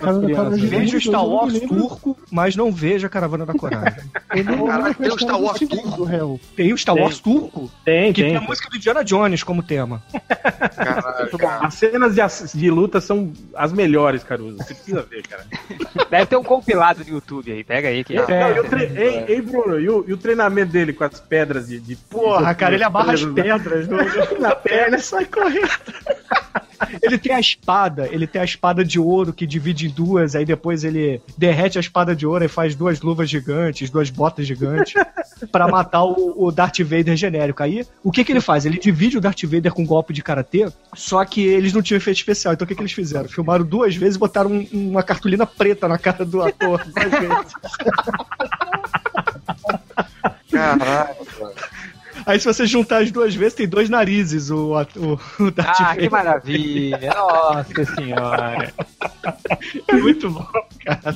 [0.60, 4.04] Veja o Star Wars turco, mas não veja a Caravana da Coragem.
[4.34, 6.04] Lembro tem o Star Wars segundo, turco?
[6.04, 6.40] réu.
[6.56, 7.04] Tem o Star Tem.
[7.04, 8.38] Wars turco, Tem, que tem tem.
[8.38, 10.02] a música do Indiana Jones como tema.
[10.76, 11.66] Caralho, cara.
[11.68, 14.58] As cenas de, de luta são as melhores, Caruso.
[14.58, 15.46] Você precisa ver, cara.
[16.10, 17.64] Deve ter um compilado no YouTube aí.
[17.64, 18.14] Pega aí que.
[18.16, 18.24] Não,
[18.56, 21.68] e o tre- ei, ei, Bruno, e o, e o treinamento dele com as pedras
[21.68, 21.80] de.
[21.80, 25.70] de Porra, cara, ele amarra as na- pedras no- na perna e sai correndo.
[27.02, 30.44] Ele tem a espada, ele tem a espada de ouro que divide em duas, aí
[30.44, 34.94] depois ele derrete a espada de ouro e faz duas luvas gigantes, duas botas gigantes,
[35.52, 37.64] pra matar o, o Darth Vader genérico.
[37.64, 38.65] Aí, o que que ele faz?
[38.65, 41.98] Ele divide o Darth Vader com um golpe de karatê, só que eles não tinham
[41.98, 42.53] efeito especial.
[42.53, 43.30] Então o que que eles fizeram?
[43.30, 46.84] Filmaram duas vezes e botaram um- uma cartolina preta na cara do ator.
[46.84, 47.53] duas vezes.
[50.52, 51.15] Caralho.
[52.26, 55.84] Aí se você juntar as duas vezes, tem dois narizes o, o, o Darth Ah,
[55.90, 56.04] Vader.
[56.04, 57.14] que maravilha.
[57.16, 58.74] Nossa senhora.
[59.88, 60.45] É muito bom,
[60.86, 61.14] cara.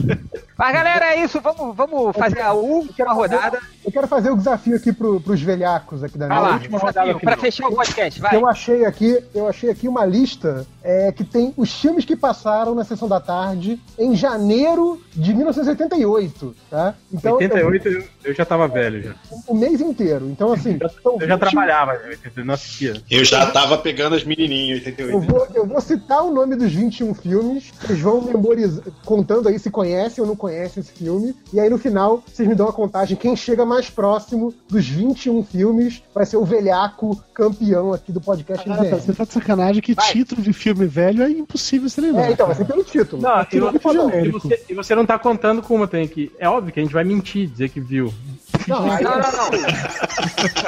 [0.58, 1.40] Mas galera, é isso.
[1.40, 3.60] Vamos, vamos fazer a última rodada.
[3.86, 7.68] Eu quero fazer o desafio aqui pro, pros velhacos aqui da lá, desafio, pra fechar
[7.68, 8.36] o podcast, vai.
[8.36, 12.74] Eu achei aqui, eu achei aqui uma lista é, que tem os filmes que passaram
[12.76, 16.96] na sessão da tarde em janeiro de 1988, tá?
[17.14, 19.10] Então, 88 eu, eu já tava velho já.
[19.12, 19.16] eu-
[19.48, 20.28] o mês inteiro.
[20.30, 23.02] Então, assim, são Eu já 20 trabalhava, em 88, não assistia.
[23.10, 25.20] Eu já tava pegando as menininhas em Eu 88.
[25.22, 29.70] vou, eu vou citar o nome dos 21 filmes, vocês vão memorizar, contando aí se
[29.70, 33.15] conhecem ou não conhecem esse filme, e aí no final vocês me dão a contagem.
[33.18, 38.69] Quem chega mais próximo dos 21 filmes vai ser o velhaco campeão aqui do podcast
[38.69, 42.30] Ah, tá, você tá de sacanagem que título de filme velho é impossível se lembrar.
[42.30, 43.22] É, então, vai ser pelo título.
[43.22, 46.32] Não, e, não você, e você, e você não tá contando com uma tem que.
[46.40, 48.14] É óbvio que a gente vai mentir, dizer que viu.
[48.68, 49.48] Não, Não, não, não.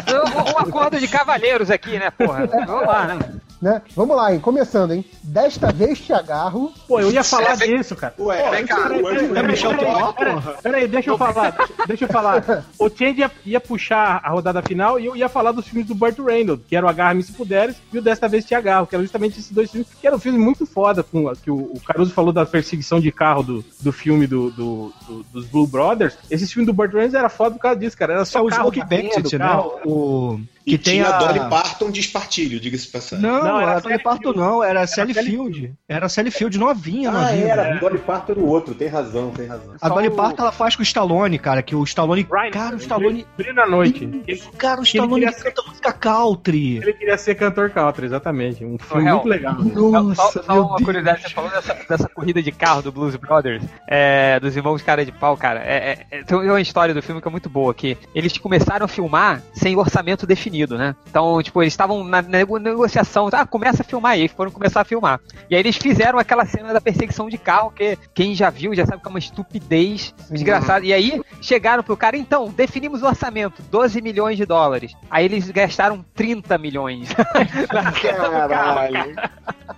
[0.09, 2.45] Um- Um acordo de cavalheiros aqui, né, porra?
[2.47, 3.19] Vamos lá, né?
[3.61, 3.81] Né?
[3.95, 4.39] Vamos lá, hein?
[4.39, 5.03] Começando, hein?
[5.23, 6.71] Desta vez te agarro.
[6.87, 8.13] Pô, eu ia falar disso, cara.
[8.19, 11.55] Ué, Vem cá, o teu Peraí, Peraí, deixa eu falar,
[11.87, 12.65] deixa, eu falar.
[12.79, 15.95] O Change ia, ia puxar a rodada final e eu ia falar dos filmes do
[15.95, 18.95] Burt Reynolds, que era o Agarra-me Se Puderes e o Desta Vez Te Agarro, que
[18.95, 21.79] eram justamente esses dois filmes, que era um filme muito foda, com, que o, o
[21.85, 26.17] Caruso falou da perseguição de carro do, do filme do, do- do- dos Blue Brothers.
[26.29, 28.13] Esse filme do Burt Reynolds era foda por causa disso, cara.
[28.13, 29.45] Era só Só o carro Smoke Bandit, né?
[29.45, 30.41] carro.
[30.59, 30.69] O...
[30.69, 31.17] E Que tem tinha a...
[31.17, 33.25] Dolly Parton de espartilho, diga-se de passagem.
[33.25, 34.63] Não, Não, era era Dolly Parton, não.
[34.63, 35.73] Era Sally Sally Field.
[35.87, 37.45] Era Sally Field novinha, Ah, novinha.
[37.47, 37.79] era.
[37.79, 39.73] Dolly Parton era o outro, tem razão, tem razão.
[39.81, 42.27] A Só Dolly o- Parton ela faz com o Stallone, cara, que o Stallone.
[42.29, 43.25] Ryan, cara, o Stallone.
[43.37, 44.03] Brilho noite.
[44.27, 46.77] Ele, Cara, o que ele Stallone queria canta música country.
[46.77, 48.63] ele queria ser cantor country, exatamente.
[48.65, 49.15] Um filme Real.
[49.17, 49.55] muito legal.
[49.55, 50.83] Nossa, só, só uma Deus.
[50.85, 55.05] curiosidade, você falou dessa, dessa corrida de carro do Blues Brothers, é, dos irmãos cara
[55.05, 55.61] de pau, cara.
[55.63, 58.85] É, é- é- tem uma história do filme que é muito boa, que eles começaram
[58.85, 60.95] a filmar sem orçamento definido, né?
[61.09, 64.85] Então, tipo, eles estavam na nego- negociação, ah, começa a filmar aí, foram começar a
[64.85, 65.19] filmar.
[65.49, 68.85] E aí eles fizeram aquela cena da perseguição de carro, que quem já viu já
[68.85, 70.85] sabe que é uma estupidez desgraçada.
[70.85, 74.93] E aí chegaram pro cara, então, definimos o orçamento, 12 milhões de dólares.
[75.09, 77.09] Aí eles gastaram 30 milhões.
[77.73, 79.31] na cena do carro, cara.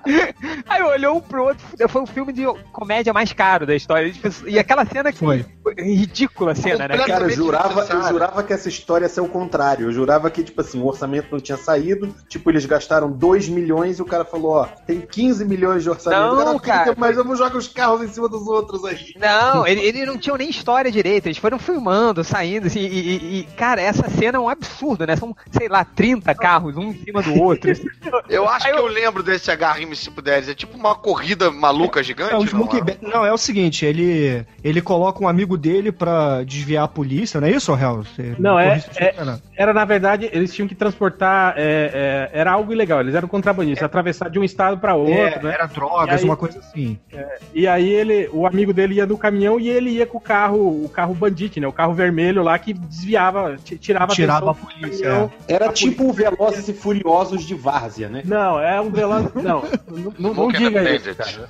[0.68, 4.12] Aí olhou um pro outro, foi o filme de comédia mais caro da história.
[4.48, 5.46] E aquela cena que Foi.
[5.78, 6.98] ridícula a cena, né?
[6.98, 9.88] Cara, eu jurava, eu jurava que essa história ia ser o contrário.
[9.88, 12.14] Eu jurava que, tipo assim, o orçamento não tinha saído.
[12.28, 16.36] Tipo, eles gastaram 2 milhões e o cara falou, ó, tem 15 milhões de orçamento.
[16.36, 16.96] Não, cara, cara.
[16.98, 19.14] Mas vamos jogar os carros em cima dos outros aí.
[19.20, 23.40] Não, ele- eles não tinham nem história direito, eles foram filmando, saindo, assim, e, e-
[23.40, 25.16] e, cara, essa cena é um absurdo, né?
[25.16, 27.72] São, sei lá, 30 carros, um em cima do outro.
[28.30, 29.52] Eu acho Aí que eu- eu lembro desse
[29.96, 30.48] se puderes.
[30.50, 32.98] É tipo uma corrida maluca gigante, É, não é?
[33.02, 37.48] Não, é o seguinte, ele, ele coloca um amigo dele pra desviar a polícia, não
[37.48, 38.04] é isso, Hel?
[38.04, 39.14] Você Não, é- é-.
[39.56, 41.54] Era, na verdade, eles tinham que transportar.
[41.58, 45.40] é, é, era algo ilegal, eles eram contrabandistas, atravessar de um estado pra outro, É,
[45.42, 45.54] né?
[45.54, 46.98] Era drogas, aí- uma coisa assim.
[47.54, 50.84] E aí ele, o amigo dele ia no caminhão e ele ia com o carro,
[50.86, 51.68] o carro bandite, né?
[51.68, 55.32] O carro vermelho lá que desviava, ti- tirava, Tirava a polícia, caminhão.
[55.48, 58.22] Era A tipo o Velozes e Furiosos de Várzea, né?
[58.26, 59.22] Não, é um veloz.
[59.36, 61.50] Não, não, não, não diga the isso, cara.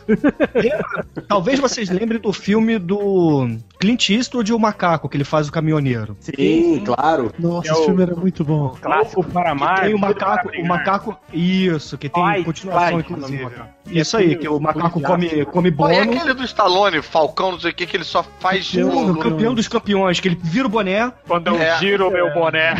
[1.27, 3.47] Talvez vocês lembrem do filme do
[3.79, 6.15] Clint Eastwood e o Macaco, que ele faz o caminhoneiro.
[6.19, 7.31] Sim, claro.
[7.37, 8.75] Nossa, É esse o- filme era muito bom.
[8.99, 9.81] Clássico para amar.
[9.81, 11.17] tem o macaco, o macaco.
[11.33, 13.41] Isso, que tem continuação, fight, inclusive.
[13.43, 13.69] o macaco.
[13.87, 16.17] Isso aí, que o macaco come, come Pô, é bono.
[16.17, 18.71] aquele do Stallone, Falcão, não sei o que, que ele só faz.
[18.73, 21.11] O campeão dos campeões, que ele vira o boné.
[21.27, 21.77] Quando eu É.
[21.79, 22.75] giro o meu boné.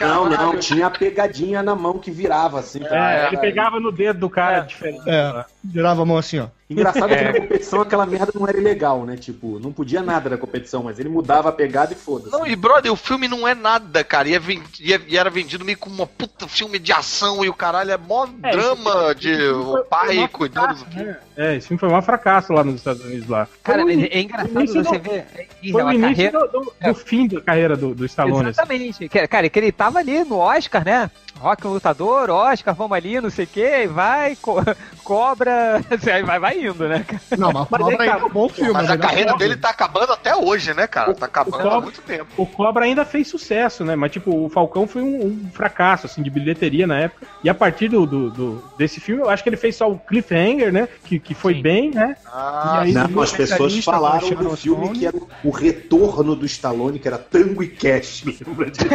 [0.00, 2.80] Não, não, tinha a pegadinha na mão que virava assim.
[2.84, 5.02] É, ele pegava no dedo do cara diferente.
[5.06, 6.46] É, virava a mão assim, ó.
[6.70, 9.16] Engraçado que na competição aquela merda não era ilegal, né?
[9.16, 12.30] Tipo, não podia nada da competição, mas ele mudava a pegada e foda-se.
[12.30, 14.28] Não, e brother, o filme não é nada, cara.
[14.28, 17.42] E, é ven- e é- e era vendido meio como uma puta filme de ação
[17.42, 21.16] e o caralho é mó É, drama de o pai Uma cuidando do né?
[21.38, 23.48] É, esse filme foi um fracasso lá nos Estados Unidos lá.
[23.62, 26.00] Cara, foi é, é engraçado você do- ver é, foi o início
[26.32, 26.38] carreira.
[26.40, 28.40] do, do- do fim da carreira do, do Stallone.
[28.50, 28.60] assim.
[28.60, 29.08] Exatamente.
[29.08, 31.10] Que- Cara, que ele tava ali no Oscar, né?
[31.38, 34.60] Rock um lutador, Oscar, vamos ali, não sei o que, vai, co-
[35.08, 35.80] Cobra.
[36.12, 37.02] Aí vai, vai indo, né?
[37.06, 37.20] cara?
[37.38, 38.72] Não, mas, Mas Cobra aí, ainda é um bom filme.
[38.74, 41.14] Mas a carreira dele tá acabando até hoje, né, cara?
[41.14, 42.26] Tá acabando há Cobra- muito tempo.
[42.36, 43.96] O Cobra ainda fez sucesso, né?
[43.96, 47.26] Mas, tipo, o Falcão foi um, um fracasso, assim, de bilheteria na época.
[47.42, 49.98] E a partir do, do- do- desse filme, eu acho que ele fez só o
[49.98, 50.88] Cliffhanger, né?
[51.04, 51.62] Que, que foi Sim.
[51.62, 52.14] bem, né?
[52.26, 54.98] Ah, E aí- Não, as pessoas falaram do filme Stone.
[54.98, 58.86] que era o retorno do Stallone, que era Tango e Cash, lembra disso?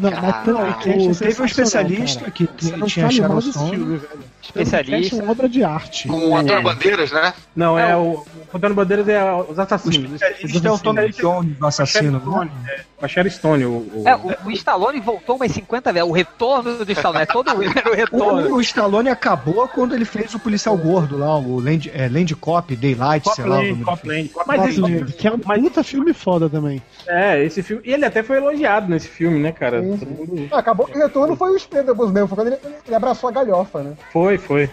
[0.00, 2.30] Não, mas Tango e Cash é O- teve um especialista cara.
[2.32, 3.70] que tinha Sharon Stone.
[3.70, 4.20] filme, velho.
[4.42, 5.16] Especialista.
[5.16, 6.08] É uma obra de arte.
[6.08, 7.32] com o Antônio Bandeiras, né?
[7.54, 8.24] Não, é o.
[8.52, 10.20] O Antônio Bandeiras é os O assassinos.
[10.20, 12.20] especialista é o Tommy Jones, o assassino.
[12.20, 12.84] Stone, né?
[13.04, 13.64] A Sherry Stone.
[13.64, 16.08] O, o- É, o, o Stallone voltou umas 50 vezes.
[16.08, 17.22] O retorno do Stallone.
[17.22, 18.48] É todo era o retorno.
[18.50, 22.34] O, o Stallone acabou quando ele fez o policial gordo lá, o Land, é, Land
[22.36, 23.58] Cop, Daylight, sei lá.
[23.58, 24.46] o nome Copland, do Copland.
[24.46, 26.82] Mas, esse- que é um mas- puta filme foda também.
[27.06, 27.82] é, esse filme.
[27.84, 29.82] E ele até foi elogiado nesse filme, né, cara?
[29.82, 30.14] Sim, Todo sim.
[30.32, 33.28] mundo- Ah, acabou que o retorno foi o Expendables mesmo, foi quando ele, ele abraçou
[33.28, 33.92] a galhofa, né?
[34.12, 34.68] Foi, foi.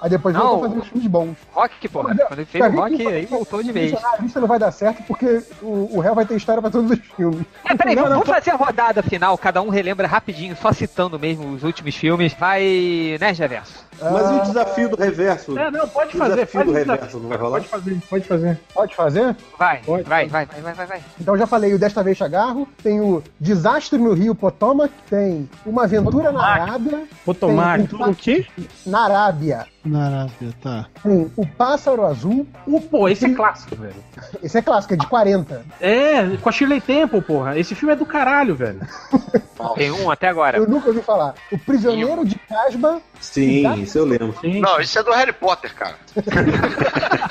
[0.00, 0.58] Aí depois Não.
[0.58, 1.36] voltou uns filmes bons.
[1.52, 2.14] Rock, porra.
[2.14, 3.94] Quando ele fez o Rock, aí voltou de vez.
[3.94, 6.90] A lista não vai dar certo porque o, o réu vai ter história pra todos
[6.90, 7.44] os filmes.
[7.64, 11.18] É, peraí, Não, vamos, não, fazer a rodada final, cada um relembra rapidinho, só citando
[11.18, 12.32] mesmo os últimos filmes.
[12.34, 13.86] Vai, né, Geverso?
[14.00, 15.58] Mas e o desafio do reverso?
[15.58, 16.34] É, não, pode o fazer.
[16.34, 17.58] desafio Faz do o reverso não vai rolar?
[17.60, 18.60] Pode fazer, pode fazer.
[18.74, 19.36] Pode fazer?
[19.58, 20.32] Vai, Pode, vai, pode.
[20.32, 21.00] vai, vai, vai, vai, vai.
[21.20, 25.84] Então já falei o Desta Vez Chagarro, tem o Desastre no Rio Potomac, tem Uma
[25.84, 27.86] Aventura na Arábia, Potomac.
[27.86, 28.46] Tem O quê?
[28.86, 30.86] na Arábia, Na Arábia, tá.
[31.02, 33.94] tem O Pássaro Azul, O, pô, esse é clássico, velho.
[34.40, 35.64] esse é clássico, é de 40.
[35.80, 37.58] É, com a Shirley Temple, porra.
[37.58, 38.80] Esse filme é do caralho, velho.
[39.74, 40.58] Tem um até agora.
[40.58, 41.34] Eu nunca ouvi falar.
[41.50, 44.34] O Prisioneiro de Casba, Sim, isso eu lembro.
[44.42, 45.96] Não, isso é do Harry Potter, cara.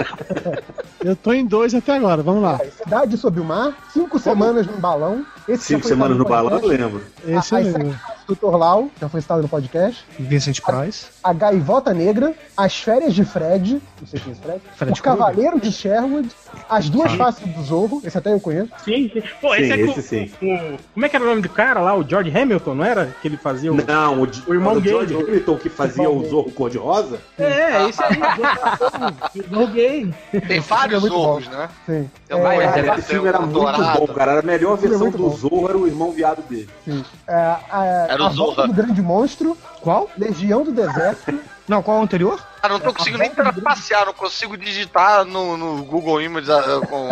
[1.03, 2.59] Eu tô em dois até agora, vamos lá.
[2.83, 5.25] Cidade Sob o Mar, Cinco Semanas no Balão.
[5.47, 7.03] Esse Cinco semanas no balão, eu lembro.
[7.27, 7.99] Esse A- eu as lembro.
[8.27, 10.05] Do Torlau, já foi citado no podcast.
[10.19, 11.07] Vincent Price.
[11.23, 14.61] A Gaivota Negra, As Férias de Fred, não sei quem é esse Fred.
[14.75, 16.29] Fred o Cavaleiro de Sherwood,
[16.69, 18.69] As Duas Faces do Zorro, esse até eu conheço.
[18.83, 19.21] Sim, sim.
[19.39, 20.31] Pô, esse Sim, é esse sim.
[20.39, 21.95] com- Como é que era o nome do cara lá?
[21.95, 23.15] O George Hamilton, não era?
[23.21, 23.75] Que ele fazia o.
[23.75, 24.91] Não, o, O irmão o gay.
[24.91, 27.19] George Hamilton que fazia o Zorro cor-de-rosa?
[27.37, 28.17] É, esse aí.
[29.45, 30.13] o Zorro gay.
[30.47, 31.69] Tem vários muito zorros, né?
[31.85, 32.09] Sim.
[32.29, 33.99] Vai, é, tem Esse filme era um muito dourado.
[33.99, 34.31] bom, cara.
[34.31, 35.29] Era a melhor é versão do.
[35.29, 36.69] Zorro, era o irmão viado dele.
[36.85, 37.03] Sim.
[37.27, 38.67] É, a, Era o Zorra.
[38.67, 40.09] do Grande Monstro, Qual?
[40.17, 42.39] Legião do Deserto, Não, qual é o anterior?
[42.61, 43.31] Cara, não tô conseguindo nem
[43.63, 47.09] passear, não consigo digitar no, no Google Images ah, com.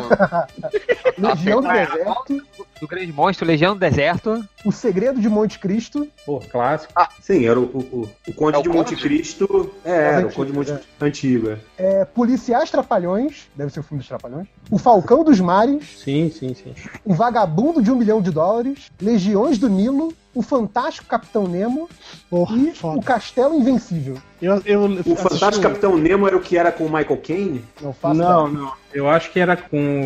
[1.17, 2.43] Legião do Ah, Deserto,
[2.79, 4.45] Do Grande Monstro, Legião do Deserto.
[4.63, 6.93] O Segredo de Monte Cristo, Pô, clássico.
[7.21, 9.01] Sim, era o, o, o- Conde É o de Monte Conde?
[9.01, 9.71] Cristo.
[9.83, 10.79] É, era o Conde de Monte é.
[11.01, 11.49] Antigo.
[11.49, 12.01] é.
[12.01, 16.53] é, Policiais Trapalhões, deve ser o filme dos Trapalhões, O Falcão dos Mares, Sim, sim,
[16.53, 16.73] sim.
[17.03, 21.89] O Vagabundo de um Milhão de Dólares, Legiões do Nilo, O Fantástico Capitão Nemo
[22.29, 23.01] Porra, e O foda.
[23.01, 24.17] Castelo Invencível.
[24.41, 27.65] Eu, eu O Fantástico Capitão Nemo era o que era com o Michael Caine?
[27.81, 28.63] Não faço Não, ideia.
[28.63, 28.73] não.
[28.93, 30.01] Eu acho que era com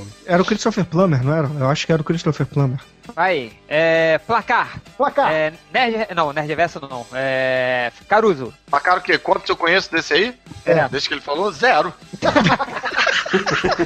[0.00, 0.06] o.
[0.26, 1.48] Era o Christopher Plummer, não era?
[1.60, 2.78] Eu acho que era o Christopher Plummer.
[3.14, 3.52] Vai.
[3.68, 4.80] É, placar.
[4.96, 5.30] Placar.
[5.32, 7.06] É, Nerd, não, Nerd Reverso não.
[7.12, 8.52] É, Caruso.
[8.70, 9.16] Placar o quê?
[9.18, 10.34] Quantos eu conheço desse aí?
[10.64, 10.88] É.
[10.88, 11.92] Desde que ele falou, zero.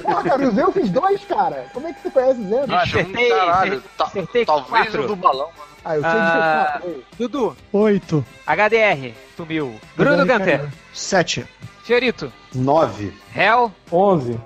[0.03, 1.67] Pô, Caruso, eu fiz dois, cara.
[1.73, 2.73] Como é que você conhece zero?
[2.75, 3.83] Ah, acertei, caralho.
[3.97, 5.05] Ta- acertei talvez quatro.
[5.05, 5.49] o do balão.
[5.85, 6.81] Ah, eu sei de Ah.
[7.19, 7.57] Dudu.
[7.73, 8.25] Oito.
[8.47, 9.15] HDR.
[9.37, 9.75] Sumiu.
[9.97, 10.69] Bruno caiu.
[10.93, 11.45] Sete.
[11.85, 12.33] Fiorito.
[12.55, 13.13] Nove.
[13.35, 13.73] Hell.
[13.91, 14.39] 11.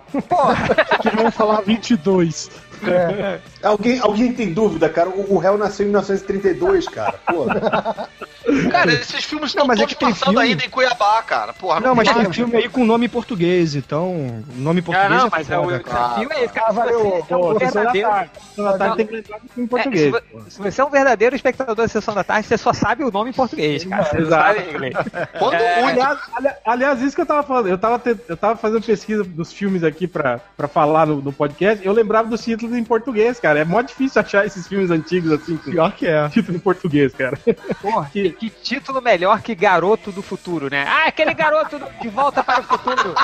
[1.02, 2.50] Que vão falar 22.
[2.84, 5.08] É, Alguém, alguém tem dúvida, cara?
[5.08, 7.14] O, o réu nasceu em 1932, cara.
[7.26, 7.46] Pô.
[8.70, 11.20] Cara, esses filmes estão Não, mas é todos que tem passando filme- ainda em Cuiabá,
[11.22, 11.52] cara.
[11.52, 14.12] Porra, Não, mas tem filme aí com nome em português, então.
[14.12, 15.98] O nome Ah, português não, é mas é foda, o cara.
[16.08, 16.66] desafio é esse, cara.
[16.68, 18.08] Ah, valeu, Se você é um verdadeiro.
[18.48, 20.02] Sessão da Tarde tem que lembrar do filme É, português.
[20.04, 23.02] se, vo- se você é um verdadeiro espectador da sessão da tarde, você só sabe
[23.04, 24.04] o nome em português, cara.
[24.04, 24.44] Você não Exato.
[24.58, 24.94] sabe em inglês.
[25.38, 25.82] Quando É.
[25.82, 29.24] Aliás, ali- aliás, isso que eu tava falando, eu tava, te- eu tava fazendo pesquisa
[29.24, 33.38] dos filmes aqui pra, pra falar no, no podcast, eu lembrava dos títulos em português,
[33.38, 33.60] cara.
[33.60, 36.28] É mó difícil achar esses filmes antigos assim, com Pior que é.
[36.28, 37.38] título em português, cara.
[37.82, 40.84] Porra, que, que título melhor que Garoto do Futuro, né?
[40.88, 43.14] Ah, aquele garoto do- de volta para o futuro.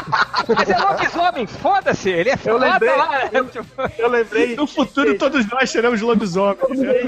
[0.57, 3.09] Mas é lobisomem, foda-se, ele é foda lembrei, lá.
[3.33, 3.45] né?
[3.51, 3.67] Tipo,
[3.99, 4.57] Eu lembrei.
[4.63, 6.59] No futuro todos nós seremos lobisomens.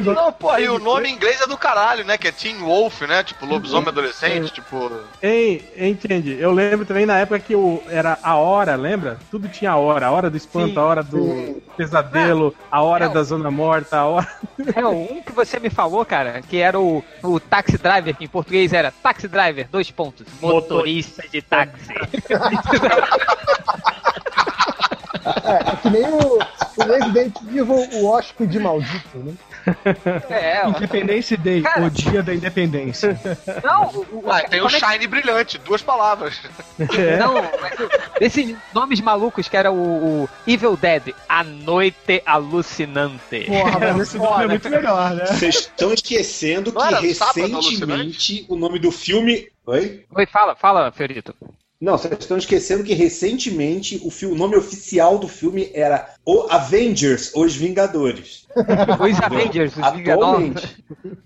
[0.04, 2.16] Não, porra, e o nome em inglês é do caralho, né?
[2.16, 3.22] Que é Teen Wolf, né?
[3.22, 4.90] Tipo, lobisomem adolescente, tipo.
[5.22, 6.36] Ei, entende?
[6.38, 9.18] Eu lembro também na época que o, era a hora, lembra?
[9.30, 10.06] Tudo tinha a hora.
[10.06, 12.23] A hora do espanto, Sim, a hora do pesadelo,
[12.70, 14.28] a hora É, da zona morta, a hora.
[14.74, 18.28] É, um que você me falou, cara, que era o, o Taxi Driver, que em
[18.28, 21.94] português era Taxi Driver, dois pontos, motorista de táxi.
[25.24, 26.38] é, é que nem o.
[26.76, 29.34] O Resident Evil, o hóspede maldito, né?
[30.28, 31.84] É, Independência Day, Cara.
[31.84, 33.18] o dia da independência.
[33.62, 36.36] não, o, o, Ah, tem o é que- Shine Brilhante, duas palavras.
[37.18, 37.88] Não, mas o-
[38.20, 43.44] esses nomes malucos que era o, o Evil Dead, A Noite Alucinante.
[43.46, 45.26] Porra, mas Esse nome é muito melhor, né?
[45.26, 49.46] Vocês estão esquecendo Não que recentemente o nome do filme.
[49.66, 50.04] Oi?
[50.12, 51.34] Oi, fala, fala, Fiorito.
[51.80, 56.46] Não, vocês estão esquecendo que recentemente o, fi- o nome oficial do filme era O
[56.50, 58.43] Avengers, Os Vingadores.
[59.00, 60.76] Os Avengers, os Vingadores.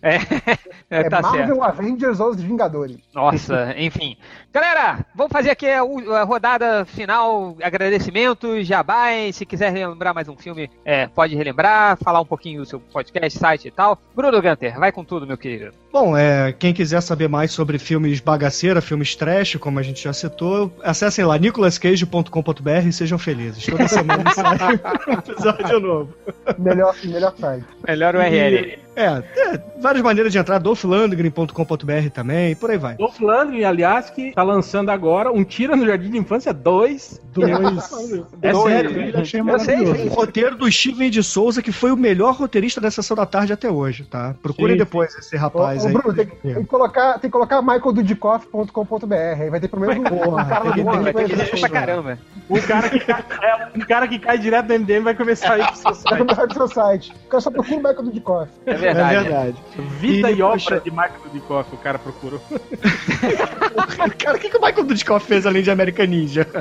[0.03, 0.17] É,
[0.91, 1.37] é, É tá certo.
[1.37, 2.99] Marvel Avengers ou os Vingadores.
[3.15, 4.17] Nossa, enfim.
[4.53, 9.37] Galera, vamos fazer aqui a, a rodada final, agradecimentos, jabás.
[9.37, 13.39] Se quiser relembrar mais um filme, é, pode relembrar, falar um pouquinho do seu podcast,
[13.39, 13.99] site e tal.
[14.15, 15.73] Bruno Gunter, vai com tudo, meu querido.
[15.93, 20.13] Bom, é, quem quiser saber mais sobre filmes bagaceira, filmes trash, como a gente já
[20.13, 23.65] citou, acessem lá nicolascage.com.br e sejam felizes.
[23.65, 26.15] Toda semana sai um episódio novo.
[26.59, 27.65] Melhor, melhor site.
[27.87, 28.79] Melhor URL.
[28.99, 29.23] É,
[29.55, 32.97] é, várias maneiras de entrar, dolphlandgren.com.br também, por aí vai.
[32.97, 33.21] Dolph
[33.67, 37.21] aliás, que tá lançando agora um Tira no Jardim de Infância 2.
[37.33, 37.89] Dois.
[38.43, 38.73] É Dois.
[38.73, 38.91] sério.
[39.15, 40.07] Eu achei Eu sei, maravilhoso.
[40.07, 43.53] O roteiro do Steven de Souza, que foi o melhor roteirista da sessão da tarde
[43.53, 44.35] até hoje, tá?
[44.43, 44.79] Procurem Sim.
[44.79, 45.93] depois esse Ô, rapaz ô, aí.
[45.93, 49.15] Bruno, tem, que- tem que colocar, tem que colocar michaeldudikoff.com.br.
[49.41, 51.25] Aí vai ter pelo menos um, Porra, um cara tem do que mundo Vai ter
[51.25, 51.51] que conhece.
[51.53, 52.19] deixar pra caramba.
[52.51, 55.67] Um cara que cai, é, cara que cai direto do MDM vai começar a ir
[55.67, 56.19] pro seu Vai site.
[56.19, 57.13] começar do seu site.
[57.27, 58.51] O cara só procura o Michael Dudikoff.
[58.67, 59.29] É É verdade.
[59.29, 59.57] verdade.
[60.01, 62.41] Vida e, E, obra poxa- de Michael Dudikoff, o cara procurou.
[64.19, 66.47] Cara, o que, que o Michael Dudikoff fez além de American Ninja?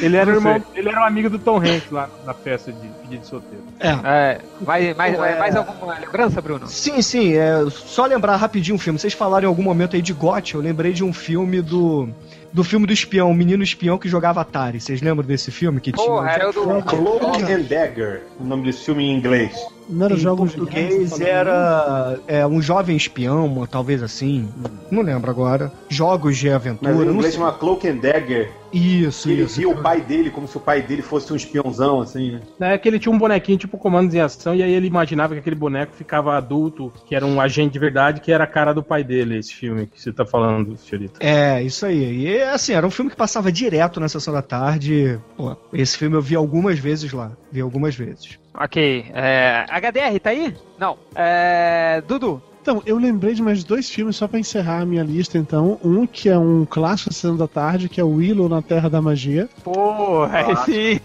[0.00, 3.20] Ele era, irmão, ele era um amigo do Tom Hanks lá na festa de pedido
[3.22, 3.64] de solteiro.
[3.80, 6.68] É, mais, mais, Pô, é- mais alguma lembrança, Bruno?
[6.68, 8.96] Sim, sim, é só lembrar rapidinho um filme.
[8.96, 12.08] Vocês falaram em algum momento aí de GOT, eu lembrei de um filme do
[12.52, 14.80] do filme do espião, o menino espião que jogava Atari.
[14.80, 16.82] Vocês lembram desse filme que Porra, tinha era o do.
[16.82, 19.52] Cloak and Dagger, o nome desse filme em inglês.
[19.88, 24.48] Não era em jogos de português guerra, era é, um jovem espião, talvez assim.
[24.90, 25.72] Não lembro agora.
[25.88, 26.92] Jogos de Mas aventura.
[26.92, 28.50] em não inglês chama Cloak and Dagger.
[28.72, 29.56] Isso, E ele isso.
[29.58, 32.74] via o pai dele como se o pai dele fosse um espiãozão, assim, né?
[32.74, 35.40] É que ele tinha um bonequinho tipo comandos em ação, e aí ele imaginava que
[35.40, 38.82] aquele boneco ficava adulto, que era um agente de verdade, que era a cara do
[38.82, 41.18] pai dele, esse filme que você tá falando, senhorita.
[41.20, 42.26] É, isso aí.
[42.26, 45.18] E assim, era um filme que passava direto na sessão da tarde.
[45.34, 47.32] Pô, esse filme eu vi algumas vezes lá.
[47.50, 48.38] Vi algumas vezes.
[48.60, 49.06] Ok.
[49.14, 50.54] É, HDR, tá aí?
[50.78, 50.98] Não.
[51.14, 52.42] É, Dudu.
[52.68, 55.80] Então, eu lembrei de mais dois filmes só pra encerrar a minha lista, então.
[55.82, 58.90] Um que é um clássico da Sessão da Tarde, que é o Willow na Terra
[58.90, 59.48] da Magia.
[59.64, 61.00] Porra, esse.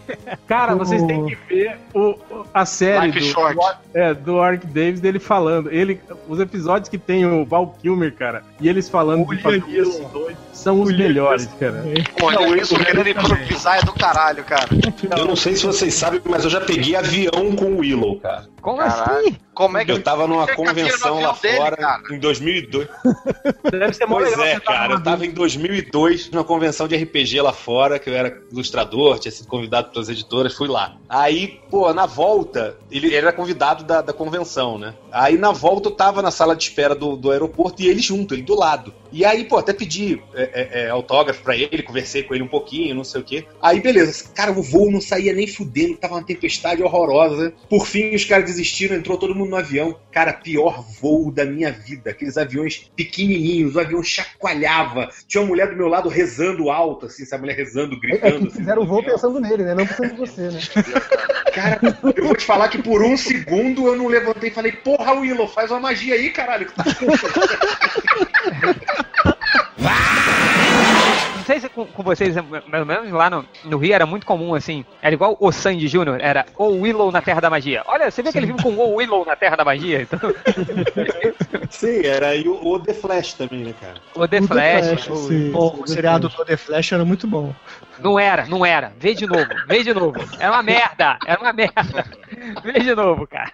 [0.46, 2.16] Cara, O- vocês têm que ver o,
[2.54, 3.56] a série Life do, Short.
[3.56, 5.72] do, é, do Ark Davis dele falando.
[5.72, 9.82] Ele, os episódios que tem o Val Kilmer, cara, e eles falando Olha do Patrulha
[9.84, 10.04] isso.
[10.12, 11.82] dois são os melhores, cara.
[12.22, 14.68] Olha, isso querendo improvisar é do caralho, cara.
[15.18, 18.52] Eu não sei se vocês sabem, mas eu já peguei avião com o Willow, cara.
[18.64, 19.20] Como Caralho.
[19.20, 19.38] assim?
[19.54, 22.02] Como é que Eu tava numa Você convenção lá dele, fora cara?
[22.10, 22.88] em 2002.
[23.70, 24.94] Deve ser Pois é, tá cara.
[24.94, 29.32] Eu tava em 2002 numa convenção de RPG lá fora, que eu era ilustrador, tinha
[29.32, 30.96] sido convidado pelas editoras, fui lá.
[31.10, 34.94] Aí, pô, na volta, ele, ele era convidado da, da convenção, né?
[35.12, 38.34] Aí na volta eu tava na sala de espera do, do aeroporto e ele junto,
[38.34, 38.94] ele do lado.
[39.12, 42.48] E aí, pô, até pedi é, é, é, autógrafo pra ele, conversei com ele um
[42.48, 43.46] pouquinho, não sei o quê.
[43.62, 44.30] Aí, beleza.
[44.34, 47.54] Cara, o voo não saía nem fudendo, tava uma tempestade horrorosa.
[47.70, 49.98] Por fim, os caras desistiram, entrou todo mundo no avião.
[50.12, 52.12] Cara, pior voo da minha vida.
[52.12, 55.10] Aqueles aviões pequenininhos, o avião chacoalhava.
[55.28, 57.42] Tinha uma mulher do meu lado rezando alto, assim, sabe?
[57.42, 58.48] A mulher rezando, É, é gritando.
[58.48, 59.74] que fizeram o voo pensando nele, né?
[59.76, 60.60] Não pensando em você, né?
[61.54, 61.80] Cara,
[62.16, 65.48] eu vou te falar que por um segundo eu não levantei e falei, porra, Willow,
[65.48, 66.66] faz uma magia aí, caralho.
[66.66, 66.84] que tá
[71.44, 72.34] Não sei se com, com vocês,
[72.72, 74.86] pelo menos lá no, no Rio era muito comum, assim.
[75.02, 77.84] Era igual o Sandy Jr., era o Willow na Terra da Magia.
[77.86, 80.02] Olha, você vê aquele filme com o Willow na Terra da Magia?
[80.04, 80.20] Então,
[81.70, 83.96] Sim, era e o, o The Flash também, né, cara?
[84.16, 84.88] o The O The Flash.
[84.88, 85.52] Flash, o- sim.
[85.52, 87.54] Pô, o seriado do The Flash era muito bom.
[88.00, 88.94] Não era, não era.
[88.98, 90.20] Vê de novo, vê de novo.
[90.40, 92.06] Era uma merda, era uma merda.
[92.64, 93.52] Vê de novo, cara.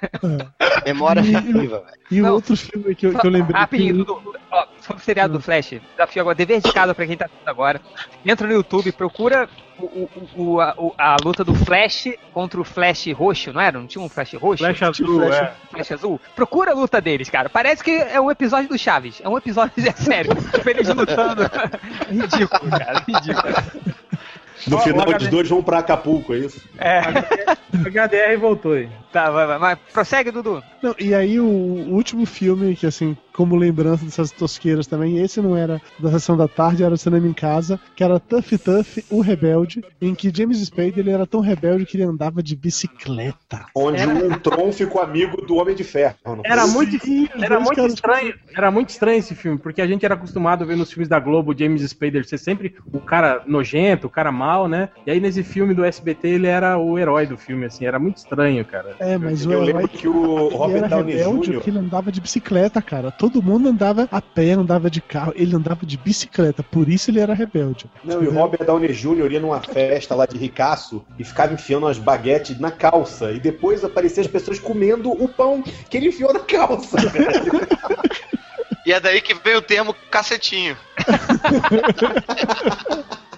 [0.86, 2.00] Memória E- afetiva, velho.
[2.12, 2.34] E o Não.
[2.34, 3.60] outro filme que eu, que eu lembrei.
[3.60, 4.36] Rapidinho, que- Dudu.
[4.52, 7.48] Ó, sobre o seriado do Flash, desafio agora, dever de casa pra quem tá assistindo
[7.48, 7.80] agora.
[8.26, 9.48] Entra no YouTube, procura
[9.78, 13.80] o, o- o- a, a luta do Flash contra o Flash roxo, não era?
[13.80, 14.64] Não tinha um Flash roxo?
[14.64, 15.54] Flash azul, Flash- é.
[15.72, 16.22] Flash azul?
[16.36, 17.50] Procura a luta deles, cara.
[17.50, 19.22] Parece que é um episódio do Chaves.
[19.24, 20.36] É um episódio, é sério.
[20.36, 21.44] Tipo, eles lutando.
[22.10, 23.04] ridículo, cara.
[23.08, 23.54] Ridículo.
[24.68, 26.62] No final, os dois vão pra Acapulco, é isso?
[26.78, 27.00] É.
[27.00, 27.08] A
[28.08, 28.90] HDR voltou aí.
[29.12, 29.58] Tá, vai, vai.
[29.60, 30.64] Mas prossegue, Dudu.
[30.84, 35.42] Não, e aí o, o último filme, que assim, como lembrança dessas tosqueiras também, esse
[35.42, 39.04] não era da sessão da tarde, era o cinema em casa, que era Tuff Tuff,
[39.10, 43.66] o Rebelde, em que James Spade ele era tão rebelde que ele andava de bicicleta.
[43.76, 46.16] Onde Era- o Ultron ficou amigo do Homem de Ferro.
[46.26, 48.34] Não, Era muito, Sim, era muito caras- estranho.
[48.56, 51.20] Era muito estranho esse filme, porque a gente era acostumado a ver nos filmes da
[51.20, 54.90] Globo o James Spader ser sempre o cara nojento, o cara mal, né?
[55.06, 58.18] E aí nesse filme do SBT ele era o herói do filme, assim, era muito
[58.18, 58.98] estranho, cara.
[59.00, 61.54] É, mas o Eu herói lembro que o Robert era Downey rebelde Jr.
[61.54, 63.12] porque ele andava de bicicleta, cara.
[63.12, 67.20] Todo mundo andava a pé, andava de carro, ele andava de bicicleta, por isso ele
[67.20, 67.86] era rebelde.
[68.04, 69.32] Não, e o Robert Downey Jr.
[69.32, 73.32] ia numa festa lá de ricaço e ficava enfiando umas baguetes na calça.
[73.32, 76.98] E depois apareciam as pessoas comendo o pão que ele enfiou na calça.
[77.10, 77.68] velho.
[78.86, 80.76] E é daí que veio o termo cacetinho.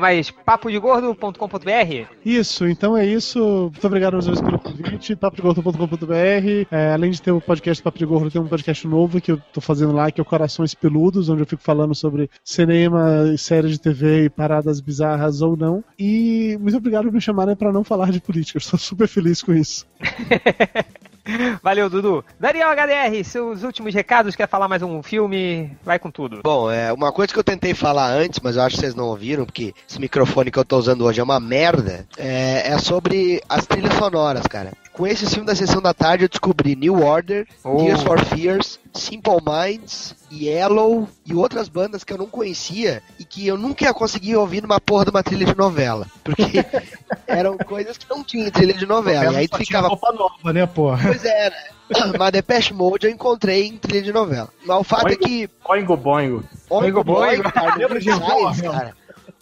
[0.00, 2.06] Mas papodegordo.com.br?
[2.24, 3.70] Isso, então é isso.
[3.70, 5.14] Muito obrigado mais uma vez pelo convite.
[5.14, 6.66] papodegordo.com.br.
[6.70, 9.40] É, além de ter o podcast Papo de Gordo, tem um podcast novo que eu
[9.52, 13.72] tô fazendo lá, que é o Corações Peludos, onde eu fico falando sobre cinema, séries
[13.72, 15.84] de TV e paradas bizarras ou não.
[15.98, 18.56] E muito obrigado por me chamarem para não falar de política.
[18.56, 19.86] Eu estou super feliz com isso.
[21.62, 22.24] Valeu, Dudu.
[22.38, 25.70] Daniel HDR, seus últimos recados, quer falar mais um filme?
[25.84, 26.40] Vai com tudo.
[26.42, 29.06] Bom, é uma coisa que eu tentei falar antes, mas eu acho que vocês não
[29.06, 32.06] ouviram, porque esse microfone que eu tô usando hoje é uma merda.
[32.16, 34.72] É, é sobre as trilhas sonoras, cara.
[34.92, 37.76] Com esse filme da sessão da tarde eu descobri New Order, Oh.
[37.76, 43.46] Tears for Fears, Simple Minds, Yellow e outras bandas que eu não conhecia e que
[43.46, 46.06] eu nunca ia conseguir ouvir numa porra de uma trilha de novela.
[46.22, 46.64] Porque
[47.26, 49.32] eram coisas que não tinham em trilha de novela.
[49.32, 51.08] E aí tu ficava roupa nova, né, porra?
[51.08, 51.56] Pois é, né?
[52.18, 54.48] Mas Depeche Mode eu encontrei em trilha de novela.
[54.66, 55.50] Mas o fato é Oingo- que.
[55.64, 56.44] Oingo Boingo.
[56.68, 57.42] Oingo Boingo.
[57.42, 58.72] Boingo, cara, Lembra de Weird Science, Boingo?
[58.74, 58.96] cara.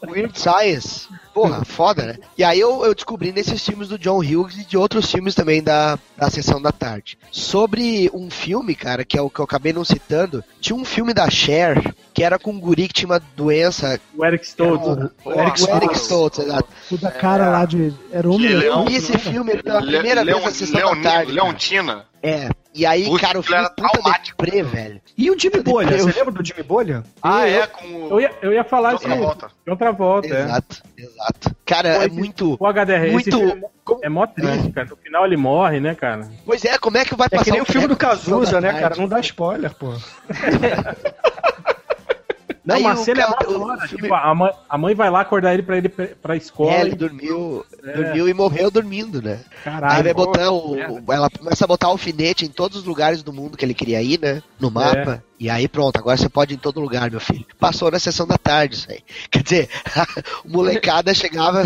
[0.07, 1.09] Weird Science.
[1.37, 2.17] Porra, foda, né?
[2.39, 5.63] E aí eu, eu descobri nesses filmes do John Hughes e de outros filmes também
[5.63, 7.19] da, da Sessão da Tarde.
[7.31, 11.13] Sobre um filme, cara, que é o que eu acabei não citando, tinha um filme
[11.13, 14.01] da Cher, que era com um guri que tinha uma doença.
[14.17, 14.87] O Eric Stoltz.
[15.25, 16.69] O Eric, o Eric Stoltz, exato.
[16.91, 17.93] O da cara lá de.
[18.11, 18.51] Era homem.
[18.51, 21.33] Eu vi esse filme pela primeira Le- vez na Leon- Sessão Leoni- da Tarde.
[21.33, 22.07] Leontina.
[22.23, 22.49] É.
[22.75, 24.43] E aí, Putz, cara, o filme era puta traumático.
[24.43, 25.01] deprê, velho.
[25.17, 25.97] E o Jimmy Bolha?
[25.99, 27.05] Você lembra do Jimmy Bolha?
[27.23, 28.09] Ah, Eu- é, com o.
[28.11, 29.51] Eu ia, eu ia falar de outra volta.
[29.65, 30.41] de outra volta, é.
[30.43, 30.83] Exato,
[31.27, 31.57] exato.
[31.65, 32.57] Cara, Pô, é esse- muito.
[32.59, 33.71] O HDR, Muito- é mó-
[34.03, 34.89] é mó triste, cara.
[34.89, 36.29] No final ele morre, né, cara?
[36.45, 37.97] Pois é, como é que vai É passar que nem o filme do?
[37.97, 38.97] Cazuza, né, cara?
[38.97, 39.93] Não dá spoiler, pô.
[42.67, 45.09] Não, mas o se ele é o hora, filme- tipo, a mãe, a mãe vai
[45.09, 46.73] lá acordar ele pra ele pra, escola.
[46.73, 47.93] É, ele e- dormiu, É.
[47.93, 49.41] dormiu e morreu dormindo, né?
[49.63, 49.95] Caralho.
[49.95, 51.15] Aí vai botar o, merda.
[51.15, 54.19] ela começa a botar alfinete em todos os lugares do mundo que ele queria ir,
[54.21, 54.43] né?
[54.59, 55.23] No mapa.
[55.39, 57.47] E aí pronto, agora você pode ir em todo lugar, meu filho.
[57.61, 59.01] Passou na sessão da tarde isso aí.
[59.31, 59.69] Quer dizer,
[60.45, 61.63] o molecada chegava,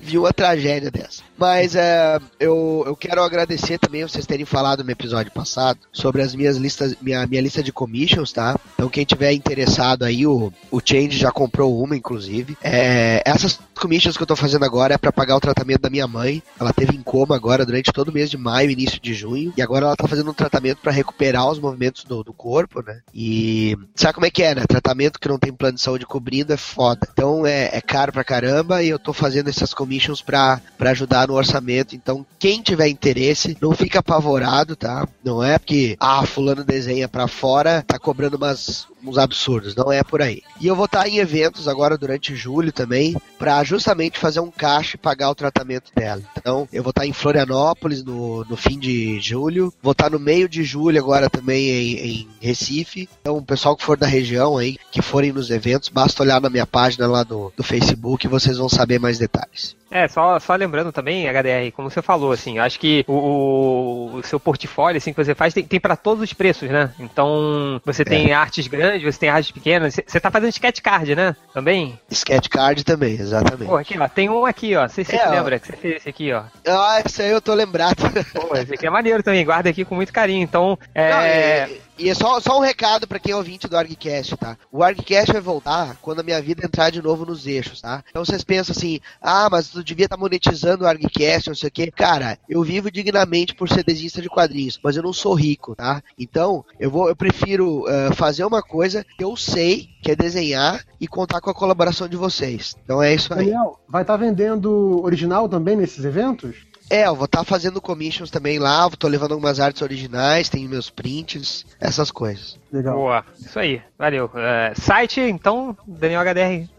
[0.00, 1.22] viu uma tragédia dessa.
[1.36, 6.34] Mas é, eu, eu quero agradecer também vocês terem falado no episódio passado sobre as
[6.34, 8.58] minhas listas, minha, minha lista de commissions, tá?
[8.74, 12.56] Então quem tiver interessado aí, o, o Change já comprou uma, inclusive.
[12.62, 16.08] É, essas commissions que eu tô fazendo agora é para pagar o tratamento da minha
[16.08, 16.42] mãe.
[16.58, 19.52] Ela teve em coma agora durante todo o mês de maio, início de junho.
[19.56, 23.00] E agora ela tá fazendo um tratamento para recuperar os movimentos do, do corpo, né?
[23.14, 24.64] E sabe como é que é, né?
[24.66, 27.06] Tratamento que não tem plano de saúde cobrindo é foda.
[27.12, 29.87] Então é, é caro pra caramba e eu tô fazendo essas commissions
[30.24, 31.94] pra, pra ajudar no orçamento.
[31.94, 35.06] Então, quem tiver interesse, não fica apavorado, tá?
[35.24, 39.74] Não é porque, ah, fulano desenha pra fora, tá cobrando umas, uns absurdos.
[39.74, 40.42] Não é por aí.
[40.60, 44.96] E eu vou estar em eventos agora durante julho também, pra justamente fazer um caixa
[44.96, 46.22] e pagar o tratamento dela.
[46.36, 49.72] Então, eu vou estar em Florianópolis no, no fim de julho.
[49.82, 53.08] Vou estar no meio de julho agora também em, em Recife.
[53.20, 56.50] Então, o pessoal que for da região aí, que forem nos eventos, basta olhar na
[56.50, 59.77] minha página lá do, do Facebook e vocês vão saber mais detalhes.
[59.90, 64.22] É, só, só lembrando também, HDR, como você falou, assim, eu acho que o, o
[64.22, 66.92] seu portfólio, assim, que você faz, tem, tem para todos os preços, né?
[66.98, 71.14] Então, você tem artes grandes, você tem artes pequenas, você, você tá fazendo sketch card,
[71.14, 71.34] né?
[71.54, 71.98] Também?
[72.10, 73.68] Sketch card também, exatamente.
[73.68, 75.30] Pô, aqui, ó, tem um aqui, ó, você, você É, se ó.
[75.30, 76.42] lembra que você fez esse aqui, ó.
[76.66, 77.96] Ah, esse aí eu tô lembrado.
[78.34, 81.66] Pô, esse aqui é maneiro também, guarda aqui com muito carinho, então, é...
[81.66, 84.56] Não, e, e é só, só um recado pra quem é ouvinte do ArgCast, tá?
[84.70, 88.02] O ArgCast vai voltar quando a minha vida entrar de novo nos eixos, tá?
[88.08, 91.72] Então vocês pensam assim, ah, mas tu devia estar monetizando o ArgCast, não sei o
[91.72, 91.90] quê.
[91.90, 96.02] Cara, eu vivo dignamente por ser desenhista de quadrinhos, mas eu não sou rico, tá?
[96.18, 100.84] Então, eu vou, eu prefiro eh, fazer uma coisa que eu sei, que é desenhar
[101.00, 102.74] e contar com a colaboração de vocês.
[102.84, 103.46] Então é isso aí.
[103.46, 106.67] Daniel, vai estar vendendo original também nesses eventos?
[106.90, 110.88] É, eu vou estar fazendo commissions também lá, tô levando algumas artes originais, tenho meus
[110.88, 112.58] prints, essas coisas.
[112.72, 112.96] Legal.
[112.96, 114.30] Boa, isso aí, valeu.
[114.34, 115.76] É, site, então,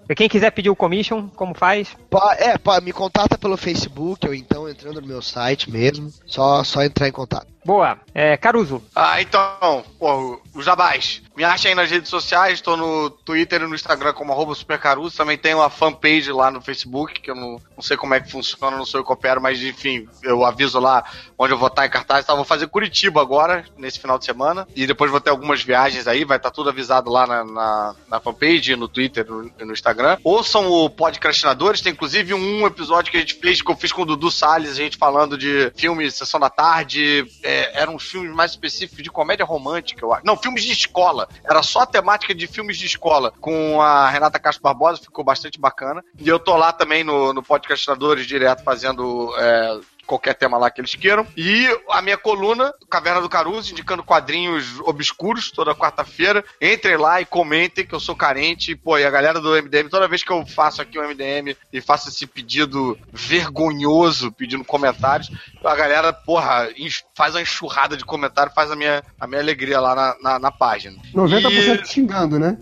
[0.10, 0.16] DanielHDR.
[0.16, 1.96] Quem quiser pedir o commission, como faz?
[2.10, 6.12] Pa- É, pa- me contata pelo Facebook ou então entrando no meu site mesmo.
[6.26, 7.48] Só, só entrar em contato.
[7.66, 8.00] Boa.
[8.16, 8.82] É, Caruso.
[8.96, 11.22] Ah, então, pô, o Jabás.
[11.36, 15.16] Me acha aí nas redes sociais, tô no Twitter e no Instagram como arroba supercaruso.
[15.16, 18.32] Também tem uma fanpage lá no Facebook, que eu não, não sei como é que
[18.32, 21.04] funciona, não sou eu que opero, mas enfim, eu aviso lá
[21.38, 22.26] onde eu vou estar em cartaz.
[22.26, 24.68] Tá, vou fazer Curitiba agora, nesse final de semana.
[24.76, 28.20] E depois vou ter algumas viagens aí, vai estar tudo avisado lá na, na, na
[28.20, 29.99] fanpage, no Twitter no, e no Instagram.
[30.24, 34.04] Ouçam o Podcastinadores, tem inclusive um episódio que a gente fez, que eu fiz com
[34.04, 37.26] o Dudu Salles, a gente falando de filmes Sessão da Tarde.
[37.44, 40.26] É, eram filmes mais específicos de comédia romântica, eu acho.
[40.26, 41.28] Não, filmes de escola.
[41.44, 43.34] Era só a temática de filmes de escola.
[43.40, 46.04] Com a Renata Castro Barbosa, ficou bastante bacana.
[46.18, 49.34] E eu tô lá também no, no Podcastinadores, direto, fazendo.
[49.38, 51.26] é, qualquer tema lá que eles queiram.
[51.38, 56.44] E a minha coluna, Caverna do Caruso, indicando quadrinhos obscuros toda quarta-feira.
[56.60, 58.76] Entrem lá e comentem que eu sou carente.
[58.76, 61.80] Pô, e a galera do MDM, toda vez que eu faço aqui o MDM e
[61.80, 65.30] faço esse pedido vergonhoso, pedindo comentários,
[65.64, 66.68] a galera, porra,
[67.16, 70.52] faz uma enxurrada de comentário, faz a minha, a minha alegria lá na, na, na
[70.52, 70.98] página.
[71.14, 72.58] 90% xingando, né?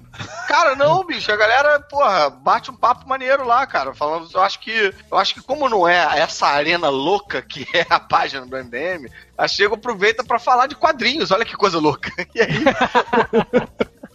[0.48, 3.94] Cara, não, bicho, a galera, porra, bate um papo maneiro lá, cara.
[3.94, 4.94] Falando, eu acho que.
[5.12, 9.10] Eu acho que como não é essa arena louca que é a página do MDM,
[9.38, 11.32] a Chego aproveita pra falar de quadrinhos.
[11.32, 12.12] Olha que coisa louca.
[12.34, 12.64] E aí.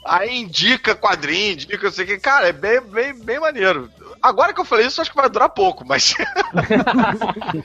[0.04, 2.18] Aí indica quadrinho, indica não sei o que.
[2.18, 3.88] Cara, é bem, bem, bem maneiro.
[4.20, 6.14] Agora que eu falei isso, acho que vai durar pouco, mas.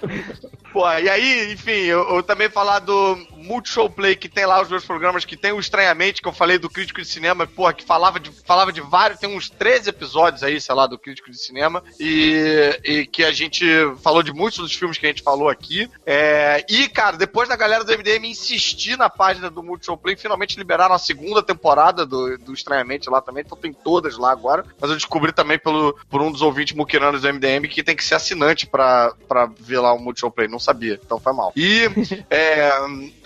[0.71, 4.69] Pô, e aí, enfim, eu, eu também falar do Multishow Play, que tem lá os
[4.69, 7.85] meus programas, que tem o Estranhamente, que eu falei do Crítico de Cinema, porra, que
[7.85, 11.37] falava de, falava de vários, tem uns 13 episódios aí, sei lá, do Crítico de
[11.37, 13.65] Cinema, e, e que a gente
[14.03, 15.89] falou de muitos dos filmes que a gente falou aqui.
[16.05, 20.57] É, e, cara, depois da galera do MDM insistir na página do Multishow Play, finalmente
[20.57, 24.65] liberaram a segunda temporada do, do Estranhamente lá também, então tem todas lá agora.
[24.79, 28.03] Mas eu descobri também pelo, por um dos ouvintes muquiranos do MDM que tem que
[28.03, 30.47] ser assinante pra, pra ver lá o Multishow Play.
[30.59, 31.51] Sabia, então foi mal.
[31.55, 31.89] E
[32.29, 32.71] é,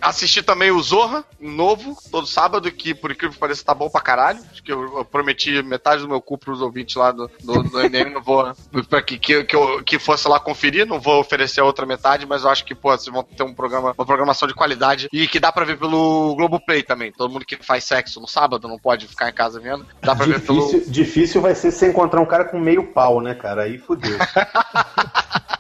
[0.02, 4.02] assisti também o Zorra, novo, todo sábado, que por incrível que pareça tá bom pra
[4.02, 4.40] caralho.
[4.52, 7.80] Acho que eu, eu prometi metade do meu cu pros ouvintes lá do, do, do
[7.80, 8.54] MDM, não vou.
[8.90, 12.26] Pra que, que, que, eu, que fosse lá conferir, não vou oferecer a outra metade,
[12.26, 15.28] mas eu acho que, pô, vocês vão ter um programa, uma programação de qualidade e
[15.28, 17.12] que dá pra ver pelo Globoplay também.
[17.12, 19.86] Todo mundo que faz sexo no sábado não pode ficar em casa vendo.
[20.02, 20.66] Dá pra ver pelo.
[20.66, 23.64] Difícil, difícil vai ser você encontrar um cara com meio pau, né, cara?
[23.64, 24.18] Aí fudeu.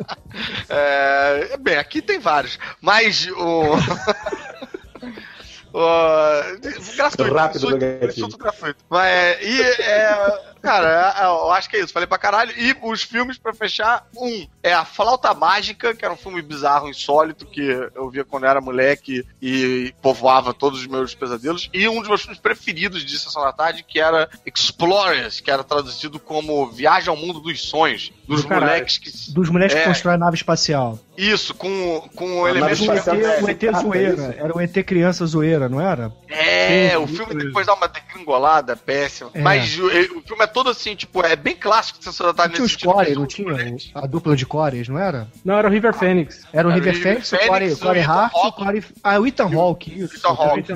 [0.69, 3.63] É, bem, aqui tem vários, mas o.
[5.73, 8.79] o gratuito, Rápido insulto, do insulto gratuito.
[8.89, 12.51] Mas, e, é, cara, é, eu acho que é isso, falei pra caralho.
[12.57, 16.89] E os filmes pra fechar: um é A Flauta Mágica, que era um filme bizarro,
[16.89, 17.61] insólito, que
[17.95, 21.69] eu via quando eu era moleque e povoava todos os meus pesadelos.
[21.73, 25.63] E um dos meus filmes preferidos de Sessão da Tarde, que era Explorers, que era
[25.63, 28.67] traduzido como Viagem ao Mundo dos Sonhos, dos Do caralho.
[28.71, 29.31] moleques que.
[29.31, 29.81] Dos moleques É.
[29.81, 30.99] que constroem a nave espacial.
[31.21, 34.35] Isso, com, com elementos nave espacial O ET, é o ET carta, zoeira.
[34.39, 36.11] Era o ET criança zoeira, não era?
[36.27, 39.29] É, Sim, o filme depois dá uma degringolada péssima.
[39.35, 39.39] É.
[39.39, 42.55] Mas o, o filme é todo assim, tipo, é bem clássico de Sessão da Tarde
[42.55, 42.93] Tinha os nesse sentido.
[42.95, 43.77] Core, Mas não tinha?
[43.93, 45.27] A dupla de Cores, não era?
[45.45, 46.43] Não, era o River Phoenix.
[46.51, 48.51] Era o Era River River Phoenix, o Fênix, Corey, Corey Hart, o.
[48.53, 48.83] Corey...
[49.03, 50.15] Ah, o Ethan Hawke, isso.
[50.15, 50.73] Ethan Hawke.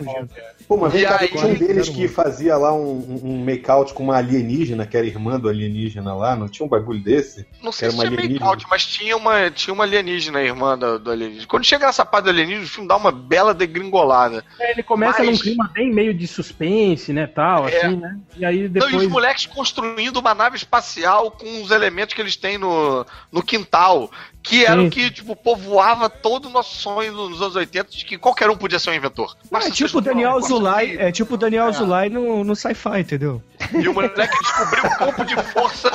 [0.67, 4.03] Pô, mas vem cá, aí- tinha um deles que fazia lá um, um make-out com
[4.03, 7.45] uma alienígena, que era irmã do alienígena lá, não tinha um bagulho desse?
[7.61, 8.45] Não sei Era se uma tinha alienígena.
[8.45, 11.47] make-out, mas tinha uma, tinha uma alienígena, a irmã do, do alienígena.
[11.47, 14.43] Quando chega nessa parte do alienígena, o filme dá uma bela degringolada.
[14.59, 17.77] É, ele começa Mas- num clima bem meio de suspense, né, tal, É.
[17.85, 18.17] assim, né?
[18.35, 18.93] E aí Não, depois...
[18.93, 23.43] e os moleques construindo uma nave espacial com os elementos que eles têm no, no
[23.43, 24.09] quintal.
[24.45, 24.87] Que era Sim.
[24.87, 28.55] o que, tipo, povoava todo o nosso sonho nos anos 80 de que qualquer um
[28.55, 29.35] podia ser um inventor.
[29.51, 33.41] Basta é tipo Daniel um Zulai, é tipo o Daniel Zulai no, no sci-fi, entendeu?
[33.73, 35.91] E o moleque descobriu o campo de força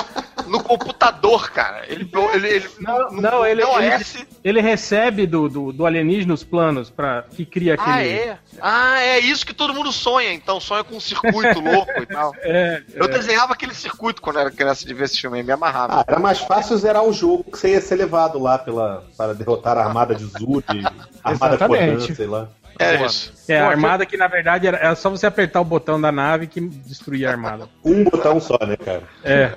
[0.51, 1.85] no computador, cara.
[1.89, 2.11] Ele.
[2.35, 6.91] ele, ele Não, no- não, ele, ele, ele recebe do, do, do alienígena os planos
[6.91, 7.91] pra, que cria aquele...
[7.91, 8.39] Ah, é?
[8.61, 10.61] Ah, é isso que todo mundo sonha, então.
[10.61, 12.35] Sonha com um circuito louco e tal.
[12.41, 16.01] É, Eu desenhava aquele circuito quando era criança de ver esse filme, aí, me amarrava.
[16.01, 19.35] Ah, era mais fácil zerar o jogo que você ia ser levado lá pela, para
[19.35, 20.93] derrotar a armada de Zuri, a
[21.31, 22.03] armada Exatamente.
[22.03, 22.49] Kodan, sei lá.
[22.83, 23.33] É isso.
[23.49, 26.47] é, a armada que na verdade era, era só você apertar o botão da nave
[26.47, 27.69] que destruía a armada.
[27.85, 29.03] Um botão só, né, cara?
[29.23, 29.51] É.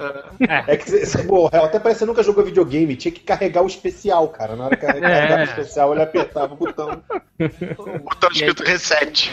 [0.68, 3.62] É que, cê- cê- pô, até parece que você nunca jogou videogame, tinha que carregar
[3.64, 4.56] o especial, cara.
[4.56, 5.42] Na hora que carregava É.
[5.42, 7.02] o especial, ele apertava o botão.
[8.04, 9.32] Botão escrito reset.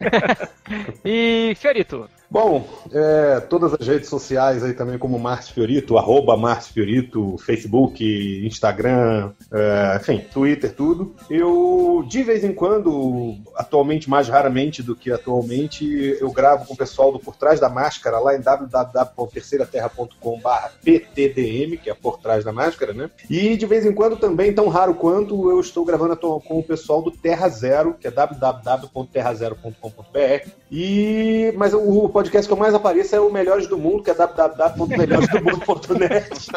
[1.04, 2.08] E Fiorito?
[2.30, 8.46] Bom, é, todas as redes sociais aí também, como Márcio Fiorito, arroba Márcio Fiorito, Facebook,
[8.46, 11.12] Instagram, é, enfim, Twitter, tudo.
[11.28, 16.76] Eu, de vez em quando, atualmente, mais raramente do que atualmente, eu gravo com o
[16.76, 22.52] pessoal do Por Trás da Máscara lá em www.terceiraterra.com.br PTDM, que é Por Trás da
[22.52, 23.10] Máscara, né?
[23.28, 27.02] E de vez em quando também, tão raro quanto, eu estou gravando com o pessoal
[27.02, 30.48] do Terra Zero, que é www.terrazero.com.br.
[30.70, 34.14] E, mas o podcast que eu mais apareço é o Melhores do Mundo, que é
[34.14, 36.50] www.melhoresdomundo.net.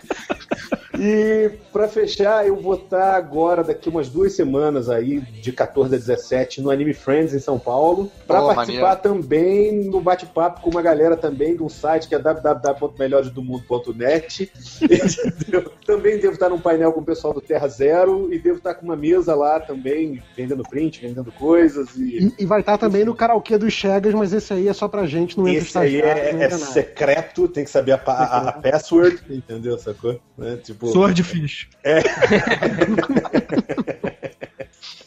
[0.99, 5.99] E pra fechar, eu vou estar agora, daqui umas duas semanas aí, de 14 a
[5.99, 10.83] 17, no Anime Friends em São Paulo, pra Oh, participar também no bate-papo com uma
[10.83, 14.51] galera também de um site que é www.melhoresdomundo.net.
[14.83, 15.71] Entendeu?
[15.87, 18.85] também devo estar num painel com o pessoal do Terra Zero e devo estar com
[18.85, 22.33] uma mesa lá também, vendendo print, vendendo coisas e.
[22.39, 25.07] E, e vai estar também no karaokê dos Chegas, mas esse aí é só pra
[25.07, 29.21] gente, não entra Esse aí é, é secreto, tem que saber a, a- a password,
[29.31, 29.79] entendeu?
[29.79, 30.19] Sacou?
[30.37, 30.59] Né?
[30.63, 31.69] Tipo, Swordfish.
[31.85, 32.01] É.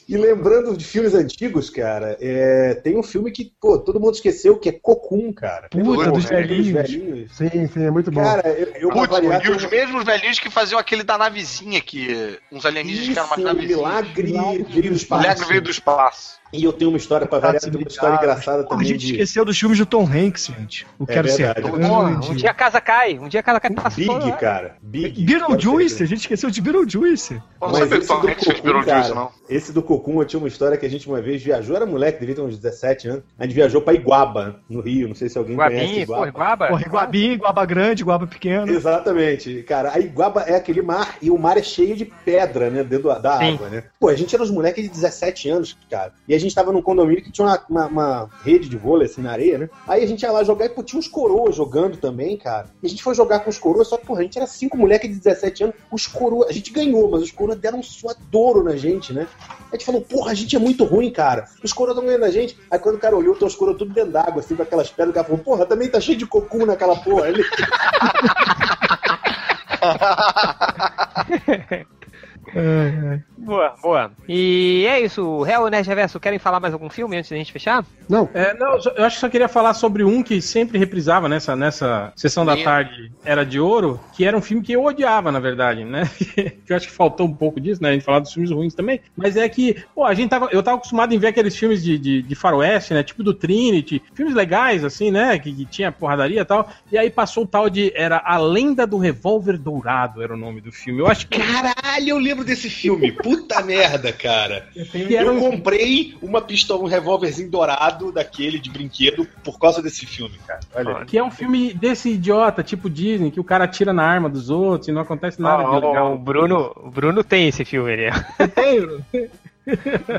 [0.10, 4.58] E lembrando de filmes antigos, cara, é, tem um filme que, pô, todo mundo esqueceu,
[4.58, 5.70] que é Cocum, cara.
[5.70, 6.68] Puta, dos velhinhos.
[6.70, 7.38] velhinhos.
[7.38, 8.24] Sim, sim, é muito bom.
[8.24, 12.40] Cara, eu, eu Putz, variar, e os mesmos velhinhos que faziam aquele da navezinha, que
[12.52, 13.78] uns alienígenas que eram Isso, o navezinhas.
[13.78, 14.34] milagre
[14.74, 15.22] veio do espaço.
[15.22, 16.40] Milagre veio do espaço.
[16.52, 19.06] E eu tenho uma história pra variar, tenho uma história engraçada Porra, a também gente
[19.06, 19.12] de...
[19.14, 20.88] esqueceu dos filmes do Tom Hanks, gente.
[20.98, 21.62] O É Quero verdade.
[21.62, 22.32] Ser Porra, Grande.
[22.32, 23.72] um dia a casa cai, um dia a casa cai.
[23.72, 24.76] passou, Big, cara.
[24.82, 25.24] Big.
[25.24, 27.42] Beetlejuice, a gente esqueceu de Beetlejuice.
[27.62, 29.32] Não sabia que esse Tom do Hanks fez Cocum, Beetlejuice, não.
[29.50, 32.20] esse do Cocum, eu tinha uma história que a gente uma vez viajou, era moleque,
[32.20, 33.24] devia ter uns 17 anos.
[33.38, 36.32] A gente viajou pra Iguaba, no Rio, não sei se alguém conhece Iguaba.
[36.32, 36.68] pô, Guaba.
[36.68, 38.72] Porra, Iguabinha, Iguaba grande, Iguaba pequeno.
[38.72, 39.92] Exatamente, cara.
[39.94, 42.84] A Iguaba é aquele mar e o mar é cheio de pedra, né?
[42.84, 43.54] Dentro da Sim.
[43.54, 43.84] água, né?
[44.00, 46.12] Pô, a gente era uns moleques de 17 anos, cara.
[46.28, 49.22] E a gente tava num condomínio que tinha uma, uma- uma rede de vôlei assim
[49.22, 49.70] na areia, né?
[49.88, 52.70] Aí a gente ia lá jogar e pô, tinha uns coroas jogando também, cara.
[52.82, 54.78] E a gente foi jogar com os coroas, só que, porra, a gente era cinco
[54.78, 55.76] moleques de 17 anos.
[55.92, 59.28] Os coroas, a gente ganhou, mas os coroas deram um suadouro na gente, né?
[59.72, 61.46] A gente falou, porra, a gente é muito ruim, cara.
[61.64, 62.58] Os coroas estão ganhando a gente.
[62.72, 65.12] Aí quando o cara olhou, tem os coroas tudo dentro d'água, assim, com aquelas pedras,
[65.12, 67.44] o cara falou, porra, também tá cheio de cocum naquela porra ali.
[73.40, 74.12] Boa, boa.
[74.28, 77.52] E é isso, Real e Nerd Reverso, querem falar mais algum filme antes da gente
[77.52, 77.86] fechar?
[78.08, 81.56] Não, É, não, eu acho que só queria falar sobre um que sempre reprisava nessa,
[81.56, 85.40] nessa sessão da tarde, Era de Ouro, que era um filme que eu odiava, na
[85.40, 86.10] verdade, né?
[86.66, 87.90] que eu acho que faltou um pouco disso, né?
[87.90, 89.00] A gente falar dos filmes ruins também.
[89.16, 90.50] Mas é que, pô, a gente tava.
[90.52, 93.04] Eu tava acostumado em ver aqueles filmes de, de, de faroeste, né?
[93.04, 95.38] Tipo do Trinity, filmes legais, assim, né?
[95.40, 96.70] Que, que tinha porradaria e tal.
[96.92, 97.92] E aí passou o tal de.
[97.96, 101.00] Era A Lenda do Revólver Dourado, era o nome do filme.
[101.00, 101.40] Eu acho que.
[101.40, 103.12] Caralho, eu lembro desse filme.
[103.12, 104.68] Puta merda, cara.
[105.10, 110.36] Eu um- comprei uma pistola, um revólverzinho dourado daquele de brinquedo por causa desse filme,
[110.48, 110.60] cara.
[110.76, 111.06] Olha.
[111.06, 114.50] Que é um filme desse idiota, tipo Disney, que o cara atira na arma dos
[114.50, 116.14] outros e não acontece nada de legal.
[116.14, 118.10] o Bruno, o Bruno tem esse filme ali.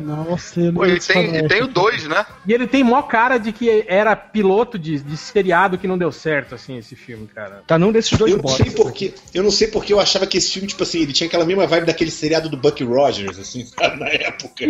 [0.03, 2.27] nossa, eu não Pô, e tem, e tem o 2, né?
[2.47, 6.13] E ele tem mó cara de que era piloto de, de seriado que não deu
[6.13, 7.63] certo, assim, esse filme, cara.
[7.67, 10.39] Tá num desses dois Eu não sei porque, eu não sei porque eu achava que
[10.39, 13.65] esse filme, tipo assim, ele tinha aquela mesma vibe daquele seriado do Buck Rogers, assim,
[13.79, 14.65] sabe, na época.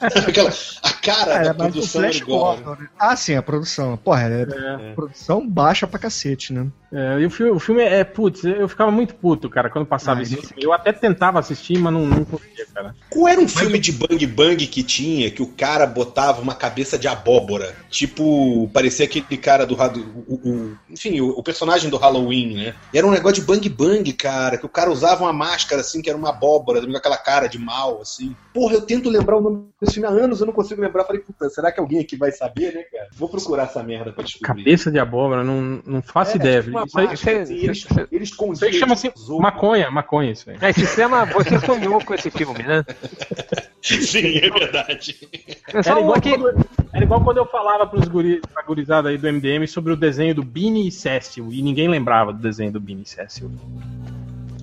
[0.26, 0.50] aquela,
[0.82, 2.56] a cara Cara, da produção era igual.
[2.56, 2.88] Gordon, né?
[2.98, 3.96] Ah, sim, a produção.
[3.96, 6.66] Porra, é, produção baixa pra cacete, né?
[6.98, 10.20] É, e o filme, o filme é, putz, eu ficava muito puto, cara, quando passava
[10.20, 10.62] Ah, esse filme.
[10.62, 12.94] Eu até tentava assistir, mas não, não conseguia, cara.
[13.10, 16.98] Qual era um filme de Bang Bang que tinha que o cara botava uma cabeça
[16.98, 17.74] de abóbora?
[17.90, 19.74] Tipo, parecia aquele cara do.
[19.76, 22.74] o, o- enfim, o, o personagem do Halloween, né?
[22.94, 26.00] E era um negócio de Bang Bang, cara, que o cara usava uma máscara assim,
[26.00, 28.34] que era uma abóbora, com aquela cara de mal, assim.
[28.54, 31.04] Porra, eu tento lembrar o nome desse filme há anos, eu não consigo lembrar.
[31.04, 33.08] Falei, puta, será que alguém aqui vai saber, né, cara?
[33.14, 34.46] Vou procurar essa merda pra descobrir.
[34.64, 36.62] Cabeça de abóbora, não, não faço É, ideia.
[36.62, 39.90] tipo uma isso aí, máscara, isso aí- assim, eles, aí- eles isso aí chama-se maconha,
[39.90, 40.56] maconha isso aí.
[40.60, 42.84] É, se chama Você Sonhou com esse filme, né?
[43.82, 45.16] Sim, é verdade.
[45.72, 46.36] É Era igual, aqui.
[46.36, 49.96] quando, era igual quando eu falava pros guri, pra gurizada aí do MDM sobre o
[49.96, 53.50] desenho do Beanie e Cécio, e ninguém lembrava do desenho do Beanie e Cécio.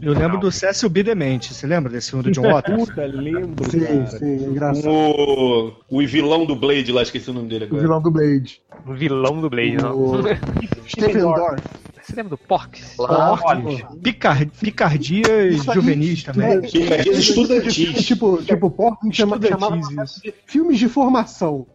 [0.02, 1.02] Eu lembro do Cécio B.
[1.02, 1.54] Demente.
[1.54, 2.90] Você lembra desse filme do John Waters?
[2.90, 4.06] Puta, lembro, Sim, cara.
[4.08, 4.90] sim, é engraçado.
[4.90, 7.82] O, o vilão do Blade lá, esqueci o nome dele O agora.
[7.84, 8.62] vilão do Blade.
[8.86, 9.96] O vilão do Blade, não.
[9.98, 10.22] O
[10.90, 11.64] Stephen Dorff.
[12.04, 12.96] Você lembra do Porks?
[12.98, 13.86] Porques.
[14.04, 16.52] Picar, picardias Isso aí, juvenis também.
[16.52, 18.06] é, Picadinhas estudantis.
[18.06, 20.22] Tipo, tipo, Pork chama, chamava isso.
[20.46, 21.66] filmes de formação.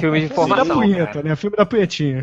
[0.00, 0.80] Filme de Filme da informação.
[0.80, 1.28] punheta, cara.
[1.28, 1.36] né?
[1.36, 2.22] Filme da punhetinha.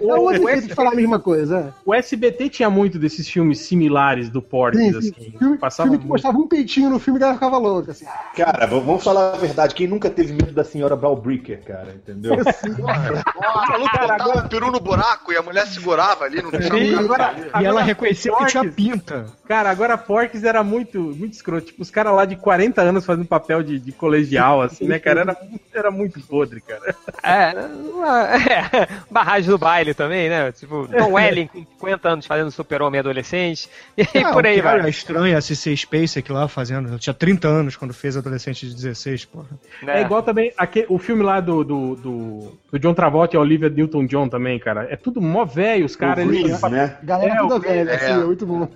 [0.00, 1.74] É outro jeito de falar a mesma coisa.
[1.84, 4.96] O SBT tinha muito desses filmes similares do Porques, sim.
[4.98, 5.12] assim.
[5.38, 6.12] Filme, Passava filme que muito.
[6.12, 7.92] mostrava um peitinho no filme e a galera ficava louca.
[7.92, 8.04] Assim.
[8.36, 9.74] Cara, vamos falar a verdade.
[9.74, 12.34] Quem nunca teve medo da senhora Balbricker, cara, entendeu?
[12.76, 16.94] O maluco botava o peru no buraco e a mulher segurava ali, não deixava Sim,
[16.94, 17.50] agora- ali.
[17.62, 19.26] E ela reconheceu que tinha Porques- pinta.
[19.46, 21.66] Cara, agora Porques era muito, muito escroto.
[21.66, 25.20] Tipo, os caras lá de 40 anos fazendo papel de, de colegial, assim, né, cara?
[25.20, 26.94] Era, muito- era muito podre, cara.
[27.22, 27.54] É,
[27.92, 30.52] uma- é, barragem do baile também, né?
[30.52, 33.68] Tipo, Tom Welling com 50 anos fazendo super-homem adolescente.
[33.96, 34.80] E Ah, por aí, vai.
[34.80, 36.88] É estranho a CC Space aqui lá fazendo.
[36.92, 39.46] Eu tinha 30 anos quando fez adolescente de 16, porra.
[39.86, 43.40] É, igual também aquele, o filme lá do, do, do, do John Travolta e a
[43.40, 44.86] Olivia Newton-John também, cara.
[44.90, 46.26] É tudo mó velho, os caras.
[46.26, 46.96] Eles, né?
[47.02, 47.94] Galera É, toda o- velha, é.
[47.96, 48.68] assim, é muito bom.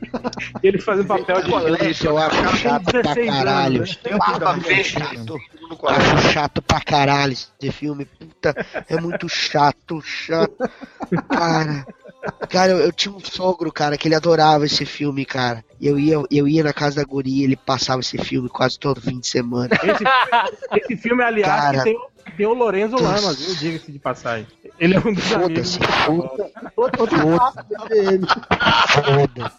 [0.62, 1.90] eles fazendo papel de.
[1.90, 3.80] Isso eu acho chato pra 16 anos, caralho.
[3.82, 4.18] né?
[4.18, 5.00] Barba colégio.
[5.86, 7.48] Acho chato pra caralho esse
[7.80, 8.04] filme.
[8.04, 8.54] Puta,
[8.88, 10.54] é muito chato, chato.
[11.28, 11.86] Cara,
[12.48, 15.64] cara, eu, eu tinha um sogro, cara, que ele adorava esse filme, cara.
[15.80, 19.00] E eu ia, eu ia na casa da guria, ele passava esse filme quase todo
[19.00, 19.70] fim de semana.
[19.82, 20.04] Esse,
[20.84, 21.78] esse filme, aliás, Cara.
[21.78, 21.98] que tem,
[22.30, 23.54] tem o Lorenzo Lamas, viu?
[23.56, 24.46] Diga-se de passagem.
[24.78, 25.76] Ele é um dos amigos.
[25.76, 28.26] Foda-se, Outro, outro passo da PM.
[28.26, 29.52] foda.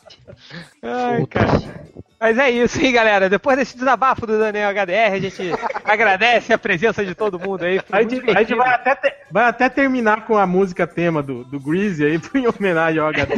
[0.81, 1.91] Ai, cara.
[2.19, 3.27] Mas é isso, hein, galera.
[3.29, 5.41] Depois desse desabafo do Daniel HDR, a gente
[5.83, 7.79] agradece a presença de todo mundo aí.
[7.79, 11.23] Foi A gente, a gente vai, até te- vai até terminar com a música tema
[11.23, 13.35] do, do Greasy aí, em homenagem ao HD.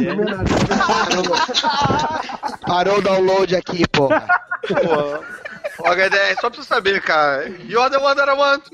[2.66, 4.26] Parou o download aqui, porra.
[4.68, 5.24] Pô,
[5.78, 7.48] Ô, HDR, só pra você saber, cara.
[7.68, 8.64] You're the one that I want.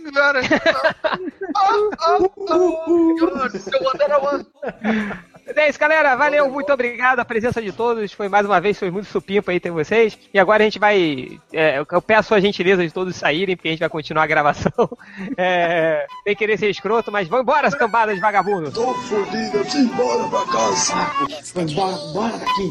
[1.56, 3.16] Oh, oh, oh.
[3.18, 4.46] You're the one that I want.
[5.56, 6.14] É isso, galera.
[6.14, 8.12] Valeu, muito obrigado a presença de todos.
[8.12, 10.18] Foi mais uma vez, foi muito supimpa aí ter vocês.
[10.32, 11.40] E agora a gente vai.
[11.52, 14.70] é, eu peço a gentileza de todos saírem, porque a gente vai continuar a gravação.
[15.36, 18.70] É, sem querer ser escroto, mas vamos embora, as cambadas de vagabundo.
[18.70, 20.94] Tô fodido, embora pra casa.
[21.54, 22.70] Vamos embora, bora daqui.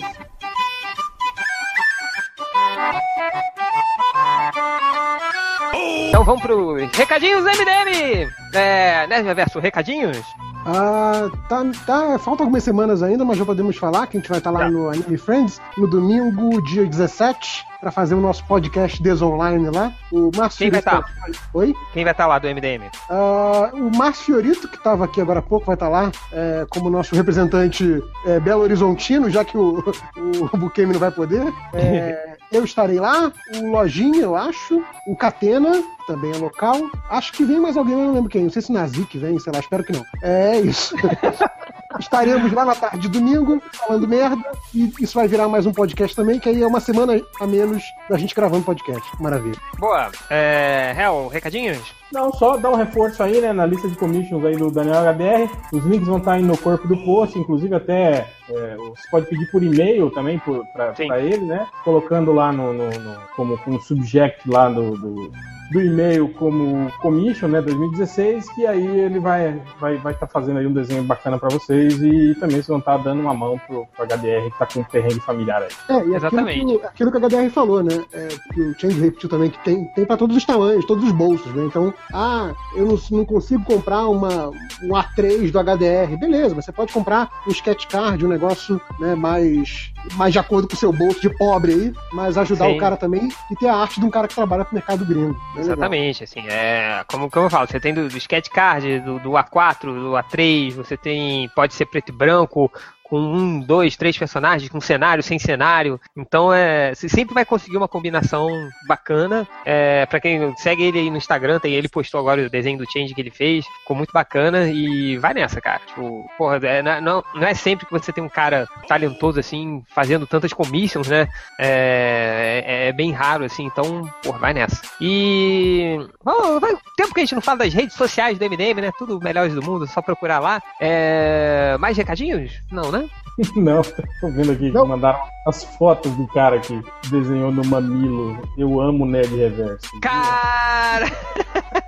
[6.20, 8.30] Então vamos pro recadinhos MDM!
[8.54, 9.58] É, né, Reverso?
[9.58, 10.22] Recadinhos?
[10.66, 14.40] Ah, tá, tá, faltam algumas semanas ainda, mas já podemos falar que a gente vai
[14.40, 19.70] estar lá no Anime Friends no domingo, dia 17, para fazer o nosso podcast Desonline
[19.70, 19.94] lá.
[20.12, 21.74] O Márcio Quem vai Fiorito- Oi?
[21.94, 22.90] Quem vai estar lá do MDM?
[23.10, 26.90] Ah, o Márcio Fiorito, que estava aqui agora há pouco, vai estar lá é, como
[26.90, 29.82] nosso representante é, Belo Horizontino, já que o,
[30.52, 31.48] o Bukemi não vai poder.
[31.74, 36.76] É, eu estarei lá, o Lojinha, eu acho, o Catena, também é local.
[37.08, 38.44] Acho que vem mais alguém, eu não lembro quem.
[38.44, 40.04] Não sei se Nazik vem, sei lá, espero que não.
[40.24, 40.96] É isso.
[42.00, 44.38] Estaremos lá na tarde de domingo, falando merda,
[44.74, 47.84] e isso vai virar mais um podcast também, que aí é uma semana a menos
[48.08, 49.04] da gente gravando podcast.
[49.20, 49.58] Maravilha.
[49.78, 50.10] Boa.
[50.30, 52.00] É, Hel, recadinhos?
[52.12, 55.52] Não, só dar um reforço aí, né, na lista de commissions aí do Daniel HDR.
[55.72, 59.50] Os links vão estar aí no corpo do post, inclusive até é, você pode pedir
[59.52, 60.42] por e-mail também
[60.74, 61.68] pra ele, né?
[61.84, 65.32] Colocando lá no, no- no- como, como subject lá do, do,
[65.72, 70.66] do e-mail como commission, né, 2016, que aí ele vai vai vai estar fazendo aí
[70.68, 74.04] um desenho bacana pra vocês e também vocês vão estar dando uma mão pro, pro
[74.06, 75.70] HDR que tá com um perrengue familiar aí.
[75.90, 78.04] É, e aquilo que, o- aquilo que a HDR falou, né?
[78.14, 81.12] É, que o Change repetiu também, que tem, tem para todos os tamanhos, todos os
[81.12, 81.64] bolsos, né?
[81.66, 86.18] Então, ah, eu não, não consigo comprar uma, um A3 do HDR.
[86.20, 90.68] Beleza, mas você pode comprar um sketch card, um negócio né, mais, mais de acordo
[90.68, 92.76] com o seu bolso de pobre aí, mas ajudar Sim.
[92.76, 95.36] o cara também e ter a arte de um cara que trabalha pro mercado gringo.
[95.56, 95.59] Legal.
[95.60, 97.04] Exatamente, assim, é.
[97.08, 100.72] Como, como eu falo, você tem do, do sketch card, do, do A4, do A3,
[100.74, 101.50] você tem.
[101.50, 102.72] Pode ser preto e branco,
[103.10, 106.00] com um, dois, três personagens, com cenário, sem cenário.
[106.16, 106.94] Então é.
[106.94, 108.48] Você sempre vai conseguir uma combinação
[108.88, 109.48] bacana.
[109.66, 112.92] É, para quem segue ele aí no Instagram, tem, ele postou agora o desenho do
[112.92, 113.66] Change que ele fez.
[113.80, 115.82] Ficou muito bacana e vai nessa, cara.
[115.88, 120.28] Tipo, porra, é, não, não, é sempre que você tem um cara talentoso assim, fazendo
[120.28, 121.28] tantas commissions, né?
[121.60, 124.82] É, é, é bem raro, assim, então, porra, vai nessa.
[125.02, 125.98] E.
[126.24, 128.92] Bom, vai, tempo que a gente não fala das redes sociais do MDM, né?
[128.98, 130.62] Tudo melhores do mundo, só procurar lá.
[130.80, 132.62] É, mais recadinhos?
[132.72, 132.99] Não, né?
[133.56, 133.82] Não,
[134.20, 138.42] tô vendo aqui que mandaram as fotos do cara que desenhou no mamilo.
[138.58, 139.88] Eu amo Ned Reverso.
[140.02, 141.06] Cara!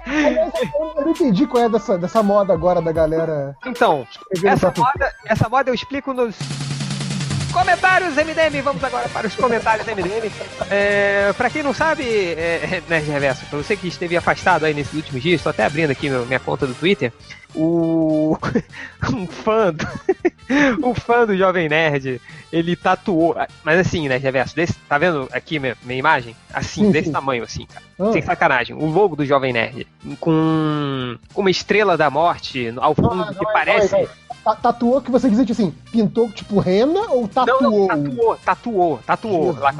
[0.07, 3.55] Eu não entendi qual é dessa, dessa moda agora da galera.
[3.65, 4.07] Então,
[4.45, 6.35] essa moda, essa moda eu explico nos.
[7.51, 10.31] Comentários MDM, vamos agora para os comentários MDM.
[10.69, 14.93] É, pra quem não sabe, é, Nerd Reverso, pra você que esteve afastado aí nesses
[14.93, 17.11] últimos dias, tô até abrindo aqui minha conta do Twitter,
[17.53, 18.37] o
[19.13, 19.85] um fã do,
[20.87, 22.21] um fã do Jovem Nerd,
[22.51, 26.35] ele tatuou, mas assim, Nerd Reverso, desse, tá vendo aqui minha, minha imagem?
[26.53, 27.85] Assim, Sim, desse tamanho assim, cara.
[27.99, 28.11] Ah.
[28.13, 28.75] Sem sacanagem.
[28.75, 29.85] O logo do Jovem Nerd,
[30.19, 33.89] com com uma estrela da morte ao fundo, que parece...
[33.89, 34.15] Vai, vai.
[34.15, 37.61] Ta- Tatuou que você tipo assim, pintou tipo rena ou tatuou?
[37.61, 39.59] Não, não, tatuou, tatuou, tatuou.
[39.59, 39.73] Lá,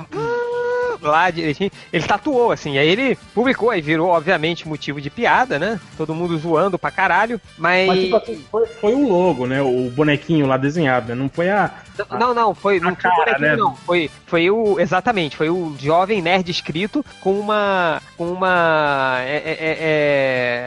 [1.02, 1.72] lá direitinho.
[1.92, 2.78] Ele tatuou, assim.
[2.78, 5.80] Aí ele publicou, aí virou, obviamente, motivo de piada, né?
[5.98, 7.40] Todo mundo zoando pra caralho.
[7.58, 7.88] Mas.
[7.88, 9.62] Mas, tipo assim, foi, foi o logo, né?
[9.62, 11.16] O bonequinho lá desenhado, né?
[11.16, 11.72] Não foi a.
[12.10, 12.80] Não, não, foi.
[12.80, 13.56] Não cara, bonequinho, né?
[13.56, 13.76] não.
[13.76, 14.80] Foi, foi o.
[14.80, 18.02] Exatamente, foi o jovem nerd escrito com uma.
[18.18, 19.18] Com uma.
[19.22, 19.78] É, é, é,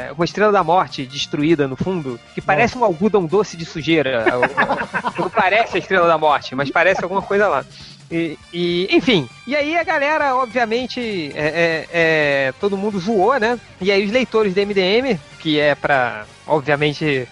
[0.08, 4.24] é, uma estrela da morte destruída no fundo, que parece um algodão doce de sujeira.
[5.18, 7.64] Não parece a estrela da morte, mas parece alguma coisa lá.
[8.10, 13.58] E, e, enfim, e aí a galera, obviamente, é, é, é, todo mundo zoou, né?
[13.80, 17.26] E aí os leitores do MDM, que é pra, obviamente,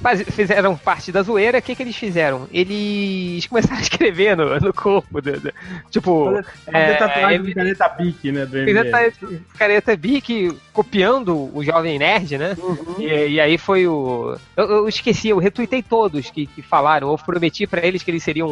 [0.00, 2.48] faz- fizeram parte da zoeira, o que, que eles fizeram?
[2.52, 5.52] Eles começaram a escrever no, no corpo, do, do-
[5.90, 6.26] tipo.
[6.64, 8.46] Fazer é, tatuagem de caneta Bic, né?
[8.46, 12.56] Do careta Bic copiando o Jovem Nerd, né?
[12.58, 12.96] Uhum.
[12.98, 14.36] E, e aí foi o.
[14.56, 17.10] Eu, eu esqueci, eu retuitei todos que, que falaram.
[17.10, 18.46] Eu prometi pra eles que eles seriam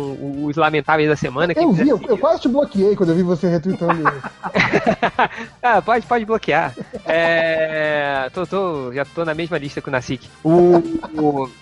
[0.45, 1.53] os lamentáveis da semana.
[1.57, 4.21] Eu vi, eu, eu quase te bloqueei quando eu vi você retweetando ele.
[5.63, 6.75] ah, pode, pode bloquear.
[7.07, 10.29] É, tô, tô- já tô na mesma lista que o Nasik.
[10.43, 10.83] O,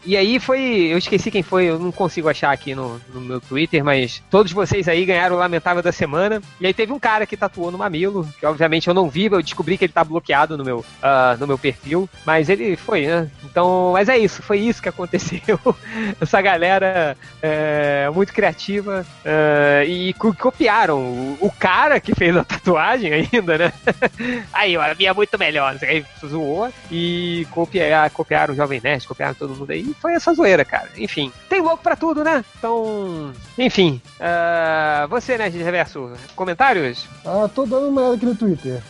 [0.05, 0.61] e aí foi.
[0.91, 4.53] Eu esqueci quem foi, eu não consigo achar aqui no, no meu Twitter, mas todos
[4.53, 6.43] vocês aí ganharam o Lamentável da Semana.
[6.61, 9.43] E aí teve um cara que tatuou no mamilo, que obviamente eu não vi, eu
[9.43, 12.09] descobri que ele tá bloqueado no meu, ah, no meu perfil.
[12.25, 13.31] Mas ele foi, né?
[13.45, 15.59] Então, mas é isso, foi isso que aconteceu.
[16.21, 22.45] Essa galera é, muito criativa é, e co- copiaram o, o cara que fez a
[22.45, 23.73] tatuagem ainda, né?
[24.53, 25.77] Aí, a minha é muito melhor.
[25.83, 29.81] Aí zoou e copia, copiaram o Jovem Nerd, copiaram todo mundo aí.
[29.83, 30.89] E foi essa zoeira, cara.
[30.97, 32.45] Enfim, tem louco pra tudo, né?
[32.59, 34.01] Então, enfim.
[34.21, 36.13] ah, você, né, Reverso?
[36.35, 37.07] Comentários?
[37.25, 38.83] Ah, tô dando uma olhada aqui no Twitter.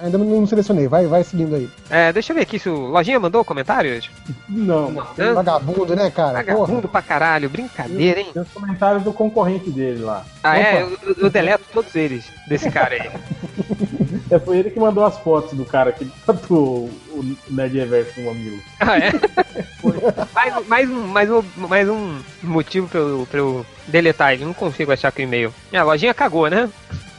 [0.00, 1.68] Ainda não selecionei, vai, vai seguindo aí.
[1.90, 4.10] É, deixa eu ver aqui se o Lojinha mandou comentários.
[4.48, 5.06] Não.
[5.18, 5.34] Hã?
[5.34, 6.34] Vagabundo, né, cara?
[6.34, 8.30] Vagabundo pra caralho, brincadeira, hein?
[8.32, 10.24] Tem os comentários do concorrente dele lá.
[10.42, 10.82] Ah, é?
[10.82, 13.10] Eu, eu deleto todos eles desse cara aí.
[14.30, 18.26] É, foi ele que mandou as fotos do cara que tatuou o Nerd Reverso no
[18.26, 18.58] mamilo.
[18.80, 19.12] Ah, é?
[20.34, 24.44] mais, mais, um, mais, um, mais um motivo pra eu, pra eu deletar ele.
[24.44, 25.54] Não consigo achar aqui o e-mail.
[25.72, 26.68] É, a lojinha cagou, né?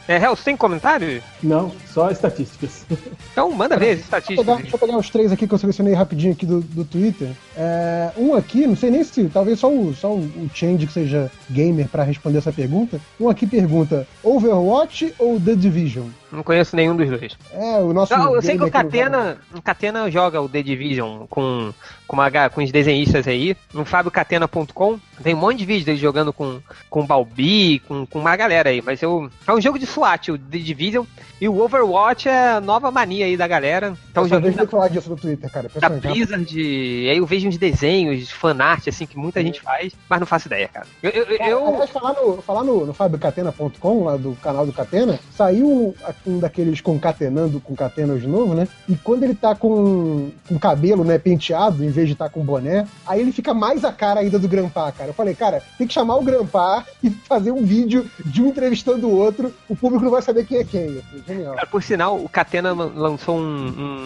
[0.06, 1.22] É, Hel, você tem comentário?
[1.44, 2.86] Não, só estatísticas.
[3.30, 4.56] Então manda ver as Deixa eu, pegar, estatísticas.
[4.62, 7.32] deixa eu pegar os três aqui que eu selecionei rapidinho aqui do, do Twitter.
[7.54, 10.92] É, um aqui, não sei nem se, talvez só o, só o, o Change que
[10.92, 12.98] seja gamer pra responder essa pergunta.
[13.20, 16.06] Um aqui pergunta: Overwatch ou The Division?
[16.34, 17.36] Não conheço nenhum dos dois.
[17.52, 18.16] É, o nosso.
[18.16, 21.72] Não, eu sei que o Catena, o Catena joga o The Division com,
[22.08, 24.98] com, uma, com os desenhistas aí, no fabiocatena.com.
[25.22, 26.60] Tem um monte de vídeo dele jogando com,
[26.90, 28.82] com o Balbi, com, com uma galera aí.
[28.82, 31.04] Mas eu, é um jogo de SWAT, o The Division.
[31.44, 33.94] E o Overwatch é a nova mania aí da galera.
[34.14, 35.68] Então, Eu joguinho vejo falar disso no Twitter, cara.
[35.80, 35.88] da.
[35.90, 40.26] Blizzard, e aí eu vejo uns desenhos, fanart, assim, que muita gente faz, mas não
[40.26, 40.86] faço ideia, cara.
[41.02, 45.18] Eu, eu, eu- Aliás, falar no, falar no, no fabiocatena.com, lá do canal do Catena,
[45.36, 45.94] saiu um,
[46.26, 48.68] um daqueles concatenando com Catena de novo, né?
[48.88, 52.86] E quando ele tá com, com cabelo, né, penteado, em vez de estar com boné,
[53.04, 55.10] aí ele fica mais a cara ainda do Grampar, cara.
[55.10, 59.08] Eu falei, cara, tem que chamar o Grampar e fazer um vídeo de um entrevistando
[59.08, 60.80] o outro, o público não vai saber quem é quem.
[60.94, 61.54] Eu falei, Genial.
[61.54, 64.03] Cara, por sinal, o Catena lan- lançou um, um,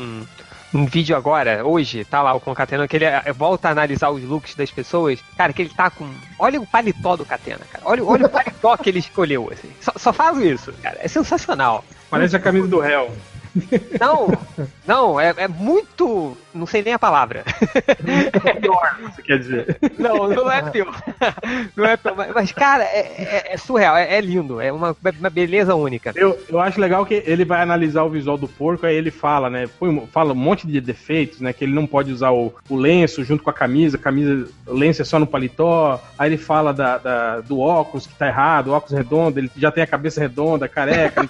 [0.74, 3.70] um vídeo agora, hoje, tá lá o com o Catena, que ele eh, volta a
[3.70, 5.18] analisar os looks das pessoas.
[5.36, 6.08] Cara, que ele tá com.
[6.38, 7.84] Olha o paletó do Catena, cara.
[7.86, 9.70] Olha, olha o paletó que ele escolheu, assim.
[9.80, 10.98] Só, só faz isso, cara.
[11.00, 11.84] É sensacional.
[12.10, 13.10] Parece a camisa do réu.
[14.00, 14.28] Não,
[14.86, 16.36] não, é, é muito.
[16.54, 17.44] Não sei nem a palavra.
[18.60, 19.78] Pior, você quer dizer.
[19.98, 20.94] Não, não é pior.
[21.76, 22.14] Não é pior.
[22.34, 22.98] Mas, cara, é,
[23.48, 24.60] é- é surreal, é, é lindo.
[24.60, 26.12] É uma, uma beleza única.
[26.16, 29.48] Eu, eu acho legal que ele vai analisar o visual do porco, aí ele fala,
[29.50, 29.68] né?
[30.10, 31.52] fala um monte de defeitos, né?
[31.52, 35.02] Que ele não pode usar o, o lenço junto com a camisa, camisa, o lenço
[35.02, 36.00] é só no paletó.
[36.18, 39.70] Aí ele fala da, da- do óculos que tá errado, o óculos redondo, ele já
[39.70, 41.28] tem a cabeça redonda, careca.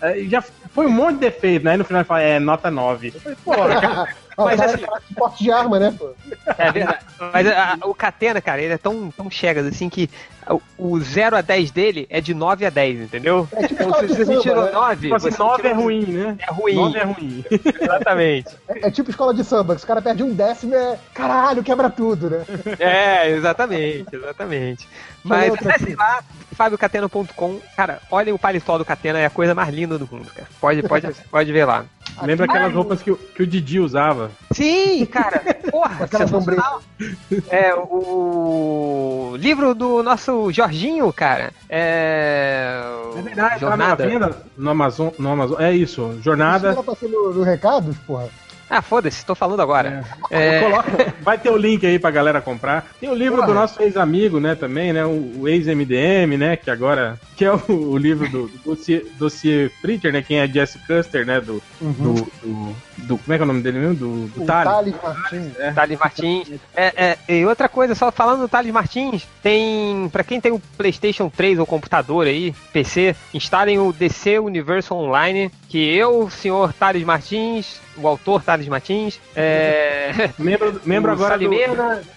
[0.00, 1.72] Aí já foi um monte de defeito, né?
[1.72, 3.08] Aí no final ele fala, é, nota 9.
[3.14, 4.16] Eu falei, porra, cara.
[4.44, 6.10] Mas cara, assim- cara, porte de arma, né, pô?
[6.58, 6.98] É verdade.
[7.32, 10.08] Mas a- a- o Catena, cara, ele é tão, tão chegas assim que
[10.48, 13.48] o- o 0 a 10 dele é de 9 a 10, entendeu?
[13.52, 14.70] É tipo Então, se escola de você samba, tirou né?
[14.72, 16.36] 9, Tipo assim, você 9 é ruim, né?
[16.40, 16.74] É ruim.
[16.74, 17.44] 9 é ruim.
[17.80, 18.48] Exatamente.
[18.68, 20.98] É, é tipo escola de samba, que os caras perdem um décimo é.
[21.14, 22.44] Caralho, quebra tudo, né?
[22.78, 24.88] É, exatamente, exatamente.
[25.22, 26.20] Mas acesse lá,
[26.52, 27.60] fabiocatena.com.
[27.76, 30.48] Cara, olhem o paletó do Catena, é a coisa mais linda do mundo, cara.
[30.60, 31.84] Pode, pode, pode ver lá.
[32.22, 34.30] Lembra Aqui- aquelas roupas que, o- que o Didi usava?
[34.52, 35.40] Sim, cara.
[35.70, 36.82] Porra, Aquela sensacional.
[37.48, 41.52] É, o livro do nosso Jorginho, cara.
[41.68, 42.80] É.
[43.16, 43.96] É verdade, Jornada.
[43.96, 45.60] tá na venda no Amazon, no Amazon.
[45.60, 46.68] É isso, jornada.
[46.72, 48.28] ela passou no, no recados, porra.
[48.70, 50.04] Ah, foda-se, tô falando agora.
[50.30, 52.86] É, Coloca- vai ter o link aí pra galera comprar.
[53.00, 57.18] Tem o livro do nosso ex-amigo, né, também, né, o, o ex-MDM, né, que agora,
[57.36, 61.26] que é o, o livro do, do dossiê, dossiê Preacher, né, quem é Jesse Custer,
[61.26, 63.94] né, do, do, do, do- como é que é o nome dele mesmo?
[63.96, 64.70] Do, do Thales.
[64.72, 65.74] Thales Martins.
[65.74, 66.48] Thales Martins.
[66.76, 70.08] É, é, e outra coisa, só falando do Thales Martins, tem.
[70.12, 75.50] Pra quem tem o PlayStation 3 ou computador aí, PC, instalem o DC Universo Online,
[75.68, 80.30] que eu, o senhor Thales Martins, o autor Thales Martins, é.
[80.38, 81.50] Membro, membro agora do,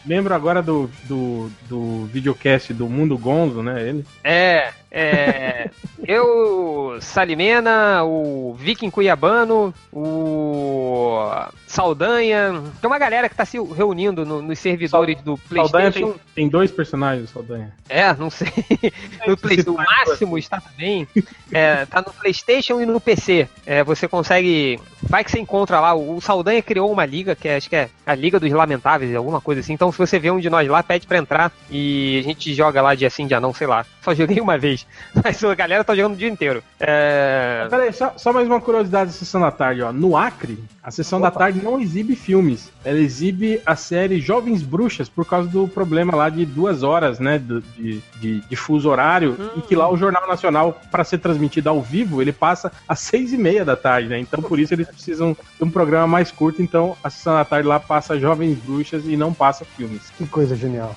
[0.06, 4.06] membro agora do, do, do videocast do Mundo Gonzo, né, ele.
[4.24, 5.70] É, é.
[6.06, 11.18] Eu, Salimena, o Viking Cuiabano, o
[11.66, 12.62] Saldanha.
[12.82, 16.12] Tem uma galera que tá se reunindo no- nos servidores do Saldanha PlayStation.
[16.12, 17.72] tem, tem dois personagens, Saldanha.
[17.90, 18.48] É, não sei.
[19.26, 21.08] No Play, o máximo está também.
[21.52, 23.48] É, tá no PlayStation e no PC.
[23.66, 24.78] É, você consegue.
[25.04, 25.94] Vai que você encontra lá.
[25.96, 29.40] O Saldanha criou uma liga, que é, acho que é a Liga dos Lamentáveis, alguma
[29.40, 29.74] coisa assim.
[29.74, 32.82] Então, se você vê um de nós lá, pede pra entrar e a gente joga
[32.82, 33.86] lá dia sim, dia não, sei lá.
[34.04, 34.86] Só joguei uma vez.
[35.24, 36.64] Mas a galera tá jogando o dia inteiro.
[36.80, 37.68] É.
[37.70, 39.94] Peraí, só, só mais uma curiosidade da Sessão da Tarde, ó.
[39.94, 42.72] No Acre, a Sessão da Tarde não exibe filmes.
[42.84, 47.40] Ela exibe a série Jovens Bruxas por causa do problema lá de duas horas, né?
[47.40, 49.38] De, de, de fuso horário.
[49.56, 53.32] E que lá o Jornal Nacional, para ser transmitido ao vivo, ele passa às seis
[53.32, 54.20] e meia da tarde, né?
[54.20, 56.62] Então por isso eles precisam de um programa mais curto.
[56.62, 60.02] Então a Sessão da Tarde lá passa Jovens Bruxas e não passa filmes.
[60.18, 60.96] Que coisa genial.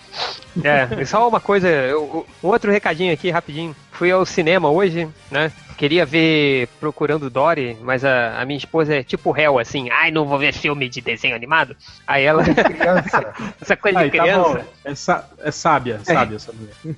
[0.65, 3.75] É, e só uma coisa, eu- outro recadinho aqui rapidinho.
[3.93, 5.51] Fui ao cinema hoje, né?
[5.77, 9.91] Queria ver Procurando Dory, mas a, a minha esposa é tipo réu, assim.
[9.91, 11.77] Ai, não vou ver filme de desenho animado.
[12.07, 12.43] Aí ela.
[12.43, 13.35] Criança.
[13.61, 14.49] Essa coisa de Aí, tá criança.
[14.49, 14.65] bom.
[14.85, 16.75] É, sa- é sábia, sábia essa mulher.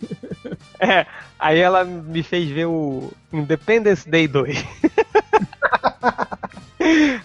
[0.80, 1.04] É,
[1.40, 4.64] aí ela me fez ver o Independence Day 2.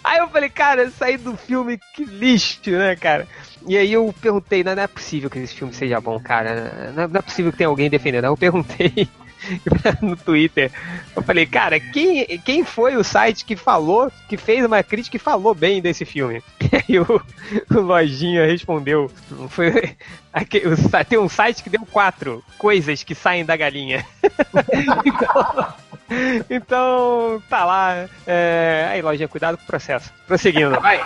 [0.03, 3.27] aí eu falei, cara, eu saí do filme, que lixo, né, cara?
[3.67, 6.91] E aí eu perguntei, não, é possível que esse filme seja bom, cara.
[6.95, 8.25] Não é, possível que tenha alguém defendendo.
[8.25, 9.07] Aí eu perguntei
[10.01, 10.71] no Twitter.
[11.15, 15.19] Eu falei, cara, quem, quem foi o site que falou, que fez uma crítica e
[15.19, 16.43] falou bem desse filme?
[16.73, 17.21] E aí o,
[17.69, 19.11] o Lojinha respondeu.
[19.49, 19.95] Foi,
[20.33, 24.03] aqui, o tem um site que deu quatro coisas que saem da galinha.
[25.05, 25.73] então,
[26.49, 28.09] então, tá lá.
[28.25, 30.11] É, aí, Lojinha, cuidado com o processo.
[30.27, 30.99] Prosseguindo, vai.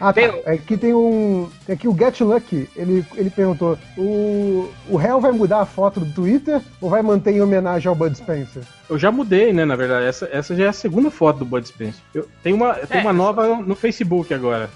[0.00, 0.14] Ah, tá.
[0.14, 1.48] Tem- Aqui tem um.
[1.66, 2.68] Tem aqui o Get Lucky.
[2.76, 7.32] Ele, ele perguntou: o, o réu vai mudar a foto do Twitter ou vai manter
[7.34, 8.62] em homenagem ao Bud Spencer?
[8.88, 10.06] Eu já mudei, né, na verdade.
[10.06, 12.00] Essa, essa já é a segunda foto do Bud Spencer.
[12.14, 13.02] Eu, tem uma, tem É.
[13.02, 14.70] uma nova no, no Facebook agora.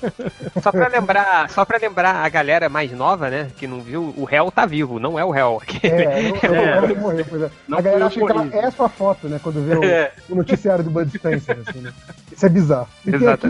[0.62, 4.24] Só pra lembrar, só pra lembrar a galera mais nova, né, que não viu, o
[4.24, 5.60] réu tá vivo, não é o réu.
[5.82, 7.24] É, não, não, É.
[7.24, 7.50] pois é.
[7.68, 9.40] Não a galera acha que é a sua foto, né?
[9.42, 10.12] Quando vê o, É.
[10.28, 11.92] o noticiário do Bud Spencer, assim, né?
[12.32, 12.88] Isso é bizarro.
[13.06, 13.46] E tem aqui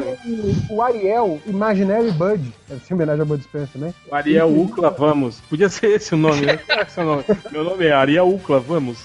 [0.70, 2.52] o, o Ariel Imaginary Bud.
[2.68, 3.94] Deve ser homenagem ao Bud Spencer, né?
[4.10, 5.40] O Ariel Ucla, vamos.
[5.48, 6.58] Podia ser esse o nome, né?
[6.68, 7.24] É nome?
[7.50, 8.98] Meu nome é Ariel Ucla, vamos.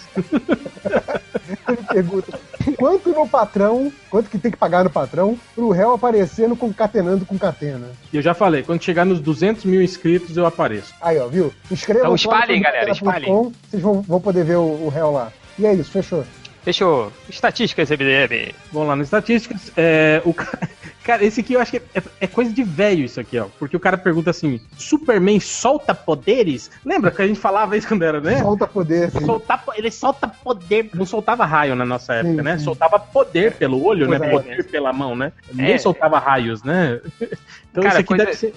[1.67, 2.39] Ele pergunta:
[2.77, 7.25] quanto no patrão, quanto que tem que pagar no patrão pro réu aparecer no Concatenando
[7.25, 7.87] com Catena?
[8.11, 10.93] E eu já falei, quando chegar nos 200 mil inscritos, eu apareço.
[11.01, 11.53] Aí, ó, viu?
[11.69, 13.51] Inscrevam Então espalhem, galera, espalhem.
[13.69, 15.31] Vocês vão, vão poder ver o, o réu lá.
[15.57, 16.23] E é isso, fechou.
[16.63, 17.11] Fechou.
[17.29, 18.53] Estatísticas, MDM.
[18.73, 19.71] Vamos lá, nas estatísticas.
[19.77, 20.57] É, o ca-
[21.05, 23.45] Cara, esse aqui eu acho que é, é coisa de velho isso aqui, ó.
[23.59, 26.71] Porque o cara pergunta assim: Superman solta poderes?
[26.83, 28.41] Lembra que a gente falava isso quando era, né?
[28.41, 29.23] Solta poder, sim.
[29.23, 30.89] Soltar, po- ele solta poder.
[30.95, 32.57] Não soltava raio na nossa época, Sim, né?
[32.57, 32.63] sim.
[32.63, 34.27] Soltava poder pelo olho, Pois né?
[34.27, 34.31] é.
[34.31, 35.31] Poder pela mão, né?
[35.53, 35.77] Ninguém É.
[35.77, 36.99] soltava raios, né?
[37.71, 38.53] Então Cara, isso aqui coisa- deve ser.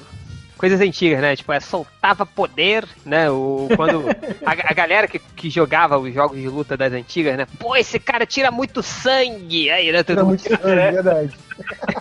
[0.58, 1.36] Coisas antigas, né?
[1.36, 3.30] Tipo, é soltava poder, né?
[3.30, 4.04] O, quando
[4.44, 7.46] a, a galera que, que jogava os jogos de luta das antigas, né?
[7.60, 9.70] Pô, esse cara tira muito sangue.
[9.70, 10.02] Aí, né?
[10.02, 11.38] Todo mundo muito é verdade.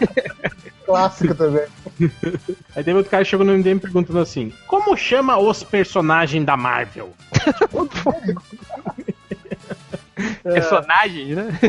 [0.86, 1.68] Clássico também.
[2.76, 6.58] Aí teve outro cara que chegou no MDM perguntando assim: Como chama os personagens da
[6.58, 7.14] Marvel?
[10.44, 11.60] personagens, né?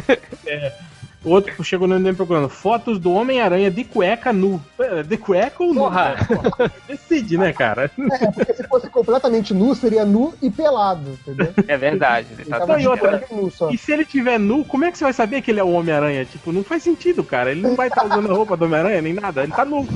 [1.28, 4.60] Outro chegou no MDM procurando fotos do Homem-Aranha de cueca nu.
[4.78, 5.80] É, De cueca ou nu?
[5.82, 6.16] Porra.
[6.18, 7.90] É, porra, Decide, né, cara?
[7.98, 11.52] É, porque se fosse completamente nu, seria nu e pelado, entendeu?
[11.66, 12.28] É verdade.
[12.38, 13.70] Ele tá- e outra- e nu só.
[13.70, 15.72] E se ele tiver nu, como é que você vai saber que ele é o
[15.72, 16.24] Homem-Aranha?
[16.24, 17.50] Tipo, não faz sentido, cara.
[17.50, 19.42] Ele não vai estar usando a roupa do Homem-Aranha nem nada.
[19.42, 19.86] Ele tá nu.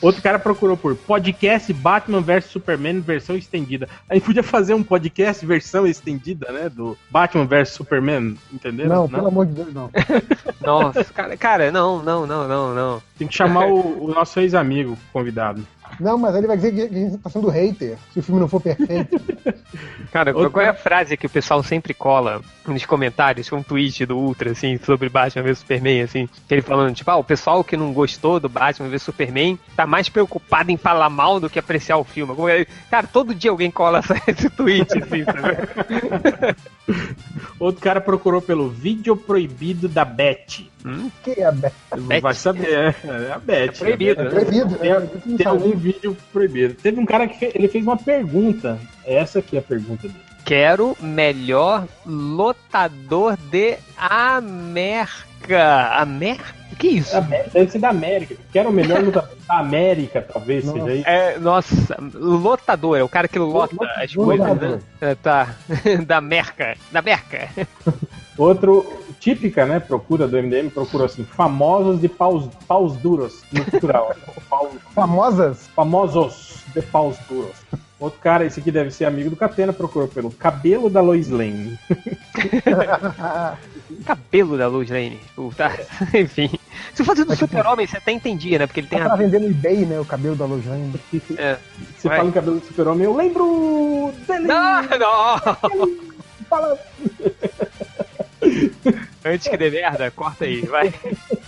[0.00, 3.88] Outro cara procurou por podcast Batman vs Superman versão estendida.
[4.08, 6.68] A gente podia fazer um podcast versão estendida, né?
[6.68, 8.88] Do Batman vs Superman, entenderam?
[8.88, 9.90] Não, pelo amor de Deus, não.
[10.62, 13.02] Nossa, cara, cara, não, não, não, não, não.
[13.18, 15.66] Tem que chamar o, o nosso ex-amigo convidado.
[16.00, 18.48] Não, mas ele vai dizer que a gente tá sendo hater se o filme não
[18.48, 19.20] for perfeito.
[20.12, 23.50] Cara, Outro- qual é a frase que o pessoal sempre cola nos comentários?
[23.52, 26.28] Um tweet do Ultra, assim, sobre Batman vs Superman, assim.
[26.48, 30.08] Ele falando, tipo, ah, o pessoal que não gostou do Batman vs Superman tá mais
[30.08, 32.34] preocupado em falar mal do que apreciar o filme.
[32.34, 36.56] Coisa- Cara, todo dia alguém cola esse tweet, assim, sabe?
[37.60, 40.62] Outro cara procurou pelo vídeo proibido da Beth.
[40.86, 41.10] Hum?
[41.24, 41.72] que é a Beth?
[41.96, 42.94] Não vai saber, é,
[43.28, 43.54] é a Beth.
[43.56, 44.30] É proibido, A né?
[44.30, 44.44] Beth.
[44.44, 45.08] Proibido, Tem, né?
[45.36, 46.74] Tem algum vídeo proibido.
[46.74, 48.78] Teve um cara que fe- ele fez uma pergunta.
[49.04, 50.20] Essa aqui é a pergunta dele.
[50.44, 55.90] Quero melhor lotador de América.
[56.00, 56.57] América?
[56.78, 57.12] O que é isso?
[57.12, 58.36] Da Deve ser da América.
[58.52, 60.78] Quero o melhor lutador da América, talvez Nossa.
[60.78, 61.08] seja isso.
[61.08, 64.76] É, nossa, lotador, é o cara que lota as coisas, Lotador.
[64.76, 64.82] né?
[65.00, 65.56] É, tá.
[66.06, 66.76] da Merca.
[66.92, 67.48] Da Merca.
[68.38, 69.80] Outro, típica, né?
[69.80, 74.14] Procura do MDM, procura assim, famosos de paus, paus duros, no plural.
[74.94, 75.66] Famosas?
[75.74, 77.56] famosos de paus duros.
[78.00, 81.76] Outro cara, esse aqui deve ser amigo do Catena, procurou pelo cabelo da Lois Lane.
[84.06, 85.20] Cabelo da Luz Lane.
[85.36, 85.72] Uh, tá.
[86.14, 86.50] Enfim.
[86.94, 88.66] Se fosse do Super-Homem, você até entendia, né?
[88.66, 89.16] Porque ele tem Tá a.
[89.16, 89.98] vender no eBay, né?
[89.98, 90.94] O cabelo da Lojane.
[91.36, 91.56] É.
[91.96, 92.18] Você Vai.
[92.18, 94.46] fala em cabelo do super-homem, eu lembro dele.
[94.46, 95.38] Não, não!
[96.48, 96.78] Fala-
[99.28, 100.92] Antes que dê merda, corta aí, vai.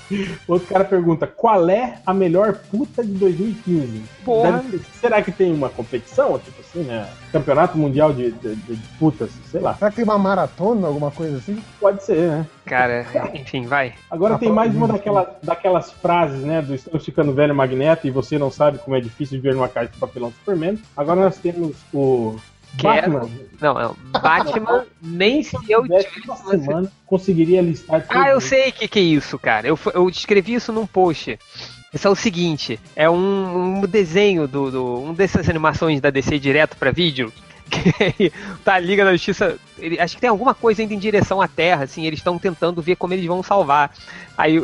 [0.47, 4.03] Outro cara pergunta, qual é a melhor puta de 2015?
[4.25, 4.53] Porra.
[4.59, 7.09] Deve será que tem uma competição, tipo assim, né?
[7.33, 9.75] Campeonato Mundial de, de, de putas, sei lá.
[9.75, 11.63] Será que tem uma maratona, alguma coisa assim?
[11.79, 12.47] Pode ser, né?
[12.67, 13.95] Cara, enfim, vai.
[14.11, 16.61] Agora tem mais uma daquela, daquelas frases, né?
[16.61, 19.93] Do Estamos ficando velho magneto e você não sabe como é difícil viver numa caixa
[19.93, 20.79] de papelão Superman.
[20.97, 22.37] Agora nós temos o
[22.79, 23.13] Quero.
[23.13, 23.31] Batman.
[23.61, 23.97] Não, não.
[24.21, 28.99] Batman, nem se eu tivesse uma semana, conseguiria listar Ah, eu sei o que, que
[28.99, 29.67] é isso, cara.
[29.67, 31.39] Eu, eu escrevi isso num post.
[31.93, 35.03] Isso é o seguinte: é um, um desenho do, do.
[35.03, 37.33] Um dessas animações da DC direto pra vídeo.
[37.71, 38.33] Que
[38.65, 39.57] tá a Liga da Justiça.
[39.79, 42.05] ele- acho que tem alguma coisa ainda em direção à Terra, assim.
[42.05, 43.95] Eles estão tentando ver como eles vão salvar.
[44.37, 44.57] Aí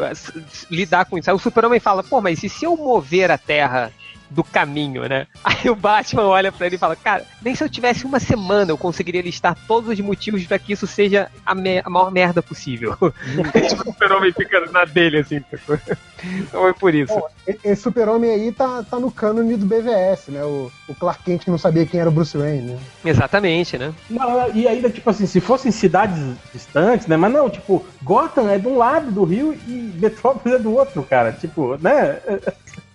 [0.68, 1.30] lidar com isso.
[1.30, 3.92] Aí o Super-Homem fala: pô, mas e se eu mover a Terra
[4.30, 5.26] do caminho, né?
[5.44, 8.70] Aí o Batman olha pra ele e fala: Cara, nem se eu tivesse uma semana
[8.72, 12.42] eu conseguiria listar todos os motivos pra que isso seja a, me- a maior merda
[12.42, 12.96] possível.
[13.68, 15.40] tipo, o Super-Homem fica na dele, assim.
[15.40, 15.78] tipo.
[16.18, 17.12] Então foi por isso.
[17.14, 20.42] Bom, e- esse super-homem aí tá, tá no cânone do BVS, né?
[20.42, 22.78] O, o Clark Kent que não sabia quem era o Bruce Wayne, né?
[23.04, 23.92] Exatamente, né?
[24.08, 26.18] Não, e ainda, tipo assim, se fossem cidades
[26.54, 27.18] distantes, né?
[27.18, 31.02] Mas não, tipo, Gotham é de um lado do Rio e Metrópolis é do outro,
[31.02, 31.32] cara.
[31.32, 32.18] Tipo, né?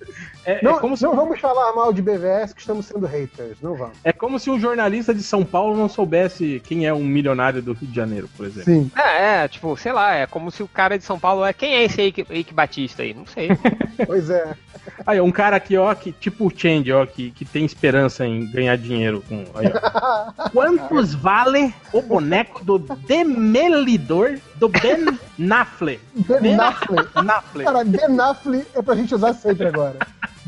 [0.45, 3.57] É, é Não, como se, não vamos falar mal de BVS que estamos sendo haters,
[3.61, 3.97] não vamos.
[4.03, 7.73] é como se um jornalista de São Paulo não soubesse quem é um milionário do
[7.73, 8.65] Rio de Janeiro, por exemplo.
[8.65, 8.91] Sim.
[8.95, 11.53] É, é, tipo, sei lá, é como se o cara de São Paulo é.
[11.53, 13.13] Quem é esse Eike, Eike Batista aí?
[13.13, 13.49] Não sei.
[14.07, 14.55] Pois é.
[15.05, 18.49] Aí, um cara aqui, ó, que, tipo o Change, ó, que, que tem esperança em
[18.51, 19.45] ganhar dinheiro com.
[19.53, 20.49] Aí, ó.
[20.49, 25.05] Quantos vale o boneco do Demolidor do Ben
[25.51, 26.01] Affleck?
[26.41, 27.09] Ben Affleck.
[27.15, 27.65] Affleck.
[27.65, 29.97] Cara, Ben Affleck é pra gente usar sempre agora.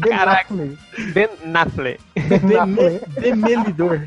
[0.01, 0.77] Affleck.
[1.13, 1.99] Ben Affleck.
[3.19, 4.01] Demolidor.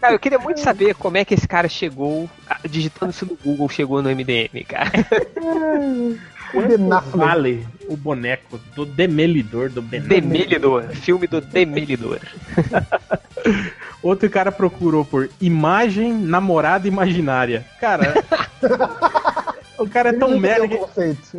[0.00, 2.28] Cara, eu queria muito saber como é que esse cara chegou,
[2.68, 4.90] digitando isso no Google, chegou no MDM, cara.
[6.54, 6.88] O Ben.
[7.16, 10.00] Vale o boneco do Demolidor do Ben.
[10.00, 10.84] Demelidor.
[10.90, 12.20] Filme do Demelidor.
[14.00, 17.64] Outro cara procurou por imagem namorada imaginária.
[17.80, 18.22] Cara,
[19.78, 20.74] o cara é Ele tão não merda que.
[20.74, 20.84] Ele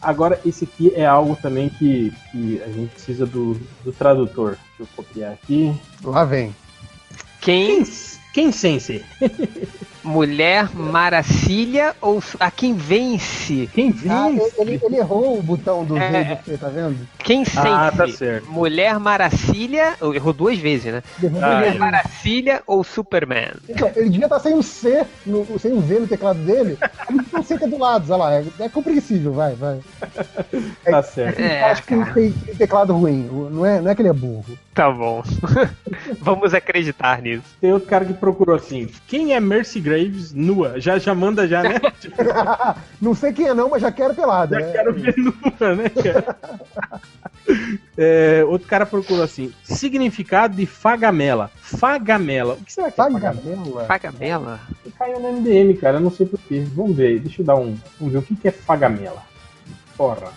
[0.00, 3.54] Agora, esse aqui é algo também que, que a gente precisa do,
[3.84, 4.56] do tradutor.
[4.78, 5.74] Deixa eu copiar aqui.
[6.02, 6.54] Lá vem.
[7.40, 7.84] Quem?
[7.84, 9.04] Quem, quem sense?
[10.04, 13.68] Mulher Maracilha ou a quem vence?
[13.72, 14.54] Quem Ah, vence?
[14.58, 16.24] ele, ele errou o botão do É.
[16.24, 16.96] V você, tá vendo?
[17.18, 17.66] Quem sente?
[17.66, 18.50] Ah, tá certo.
[18.50, 21.02] Mulher Maracilha, errou duas vezes, né?
[21.22, 21.78] Ah, Mulher vezes.
[21.78, 23.52] Maracilha ou Superman?
[23.68, 26.76] Então, ele devia estar sem o C, no, sem o V no teclado dele.
[27.08, 28.34] Ele tem o C que é do lado, olha lá.
[28.34, 29.78] É, é compreensível, vai, vai.
[30.84, 31.38] Tá certo.
[31.40, 33.28] É, Acho que ele tem, tem teclado ruim.
[33.50, 34.58] Não é, não é que ele é burro.
[34.74, 35.22] Tá bom.
[36.20, 37.44] Vamos acreditar nisso.
[37.60, 38.88] Tem outro cara que procurou assim.
[39.06, 40.80] Quem é Mercy Graves nua?
[40.80, 41.80] Já, já manda já, né?
[42.00, 42.16] Tipo,
[43.00, 44.54] não sei quem é não, mas já quero pelado.
[44.54, 44.72] já né?
[44.72, 46.36] quero ver nua, né, cara?
[47.96, 49.52] É, outro cara procurou assim.
[49.62, 51.50] Significado de fagamela.
[51.60, 52.54] Fagamela.
[52.54, 53.34] O que será que é fagamela?
[53.34, 53.84] Fagamela.
[53.86, 54.60] Fagamela?
[54.98, 55.98] Caiu no MDM, cara.
[55.98, 56.64] Eu não sei porquê.
[56.74, 57.20] Vamos ver.
[57.20, 57.76] Deixa eu dar um.
[58.00, 59.22] Vamos ver o que que é fagamela.
[59.94, 60.32] Porra.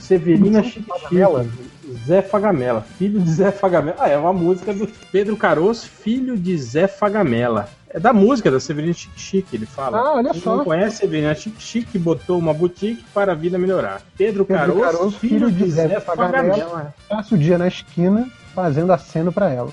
[0.00, 1.44] Severina Fagamela?
[1.44, 1.72] Chique.
[2.06, 3.96] Zé Fagamela, filho de Zé Fagamela.
[3.98, 7.68] Ah, é uma música do Pedro Caroço, filho de Zé Fagamela.
[7.94, 9.98] É da música da Severina Chique Chique, ele fala.
[9.98, 10.56] Ah, olha Quem só.
[10.56, 14.00] não conhece Severina Chique Chique, botou uma boutique para a vida melhorar.
[14.16, 16.94] Pedro, Pedro Caroço, Caroço, filho de Zé Fagamela.
[17.08, 19.70] Passa o dia na esquina fazendo aceno pra ela.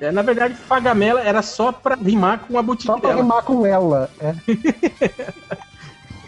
[0.00, 3.22] É, na verdade, Fagamela era só pra rimar com a boutique Só pra dela.
[3.22, 4.10] rimar com ela.
[4.20, 4.34] É.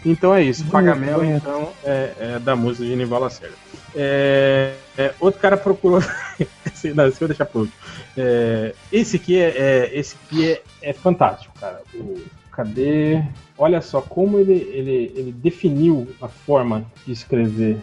[0.05, 3.55] Então é isso, Fagamela então é, é da música de Nival Lacerda.
[3.93, 5.99] É, é, outro cara procurou.
[6.95, 7.77] não, esse eu deixar pro último.
[8.17, 11.81] É, esse aqui é, é- esse aqui é, é fantástico, cara.
[11.93, 12.21] O-
[12.51, 13.21] cadê?
[13.55, 17.77] Olha só como ele, ele, ele definiu a forma de escrever.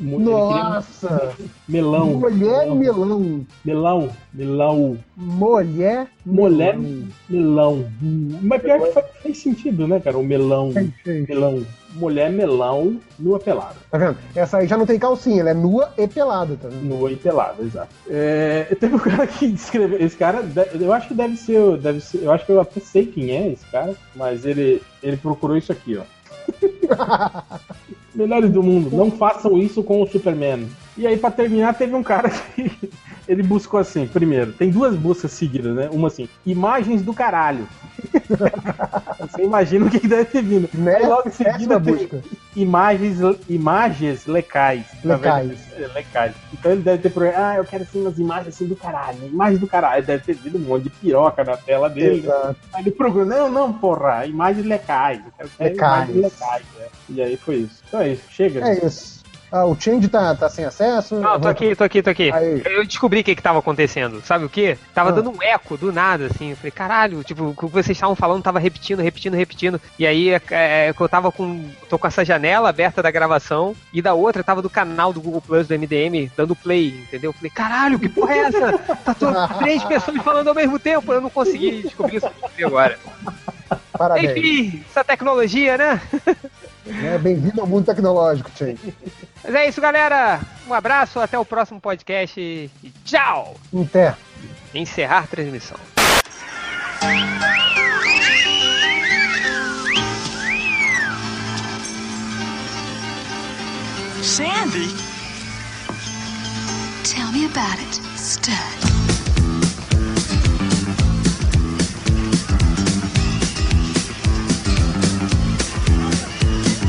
[0.00, 1.32] Queria Nossa!
[1.68, 2.06] melão.
[2.14, 4.10] Mulher melão, melão.
[4.34, 7.06] melão, Mulher mulher, melão.
[7.28, 7.86] melão.
[8.42, 10.16] Mas pior que faz, faz sentido, né, cara?
[10.16, 10.72] O melão,
[11.04, 13.76] melão, mulher, melão, nua pelada.
[13.90, 14.16] Tá vendo?
[14.34, 16.82] Essa aí já não tem calcinha, ela é nua e pelada, tá vendo?
[16.84, 17.94] Nua e pelada, exato.
[18.08, 20.00] É, teve um cara que escreveu.
[20.00, 20.42] Esse cara,
[20.80, 22.22] eu acho que deve ser, deve ser.
[22.22, 25.72] Eu acho que eu até sei quem é esse cara, mas ele, ele procurou isso
[25.72, 26.02] aqui, ó.
[28.14, 30.66] Melhores do mundo, não façam isso com o Superman.
[30.96, 32.90] E aí, pra terminar, teve um cara que
[33.28, 35.88] ele buscou assim: primeiro, tem duas buscas seguidas, né?
[35.92, 37.66] Uma assim, imagens do caralho.
[39.20, 40.68] Você imagina o que deve ter vindo.
[40.74, 40.96] Né?
[40.96, 42.22] Aí logo em seguida busca.
[42.56, 43.18] imagens,
[43.48, 44.86] imagens lecais.
[45.02, 45.58] tá Lecais.
[45.76, 46.34] É, lecais.
[46.52, 49.60] Então ele deve ter procurado, ah, eu quero assim umas imagens assim do caralho, imagens
[49.60, 49.96] do caralho.
[49.96, 52.20] Aí Deve ter vindo um monte de piroca na tela dele.
[52.20, 52.56] Exato.
[52.72, 55.20] Aí ele procurou, não, não, porra, imagens lecais.
[55.24, 56.08] Eu quero Lecais.
[56.08, 56.62] imagens lecais.
[56.78, 56.86] né?
[57.10, 57.82] E aí foi isso.
[57.86, 58.66] Então é isso, chega.
[58.66, 59.19] É isso.
[59.52, 61.16] Ah, o Change tá, tá sem acesso?
[61.16, 62.30] Não, tô aqui, tô aqui, tô aqui.
[62.32, 62.62] Aí.
[62.64, 64.22] Eu descobri o que que tava acontecendo.
[64.24, 64.78] Sabe o que?
[64.94, 65.12] Tava Ah.
[65.12, 66.50] dando um eco do nada, assim.
[66.50, 69.80] Eu falei, caralho, tipo, o que vocês estavam falando tava repetindo, repetindo, repetindo.
[69.98, 71.68] E aí é, é, eu tava com.
[71.88, 75.40] tô com essa janela aberta da gravação e da outra tava do canal do Google
[75.42, 77.30] Plus do MDM dando play, entendeu?
[77.30, 78.78] Eu falei, caralho, que porra é essa?
[78.78, 79.26] Tá to-
[79.58, 82.30] três pessoas falando ao mesmo tempo, eu não consegui descobrir isso
[82.64, 82.96] agora.
[83.98, 84.30] Parabéns.
[84.30, 86.00] Enfim, essa tecnologia, né?
[86.86, 87.18] Né?
[87.18, 88.94] Bem-vindo ao mundo tecnológico, Change.
[89.42, 90.40] Mas é isso, galera.
[90.66, 92.70] Um abraço, até o próximo podcast e
[93.04, 93.56] tchau!
[93.74, 94.14] Até.
[94.74, 95.78] Encerrar transmissão.
[104.22, 104.86] Sandy?
[107.04, 108.54] Tell me about it, Stud.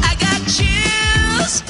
[0.03, 1.63] I got chills.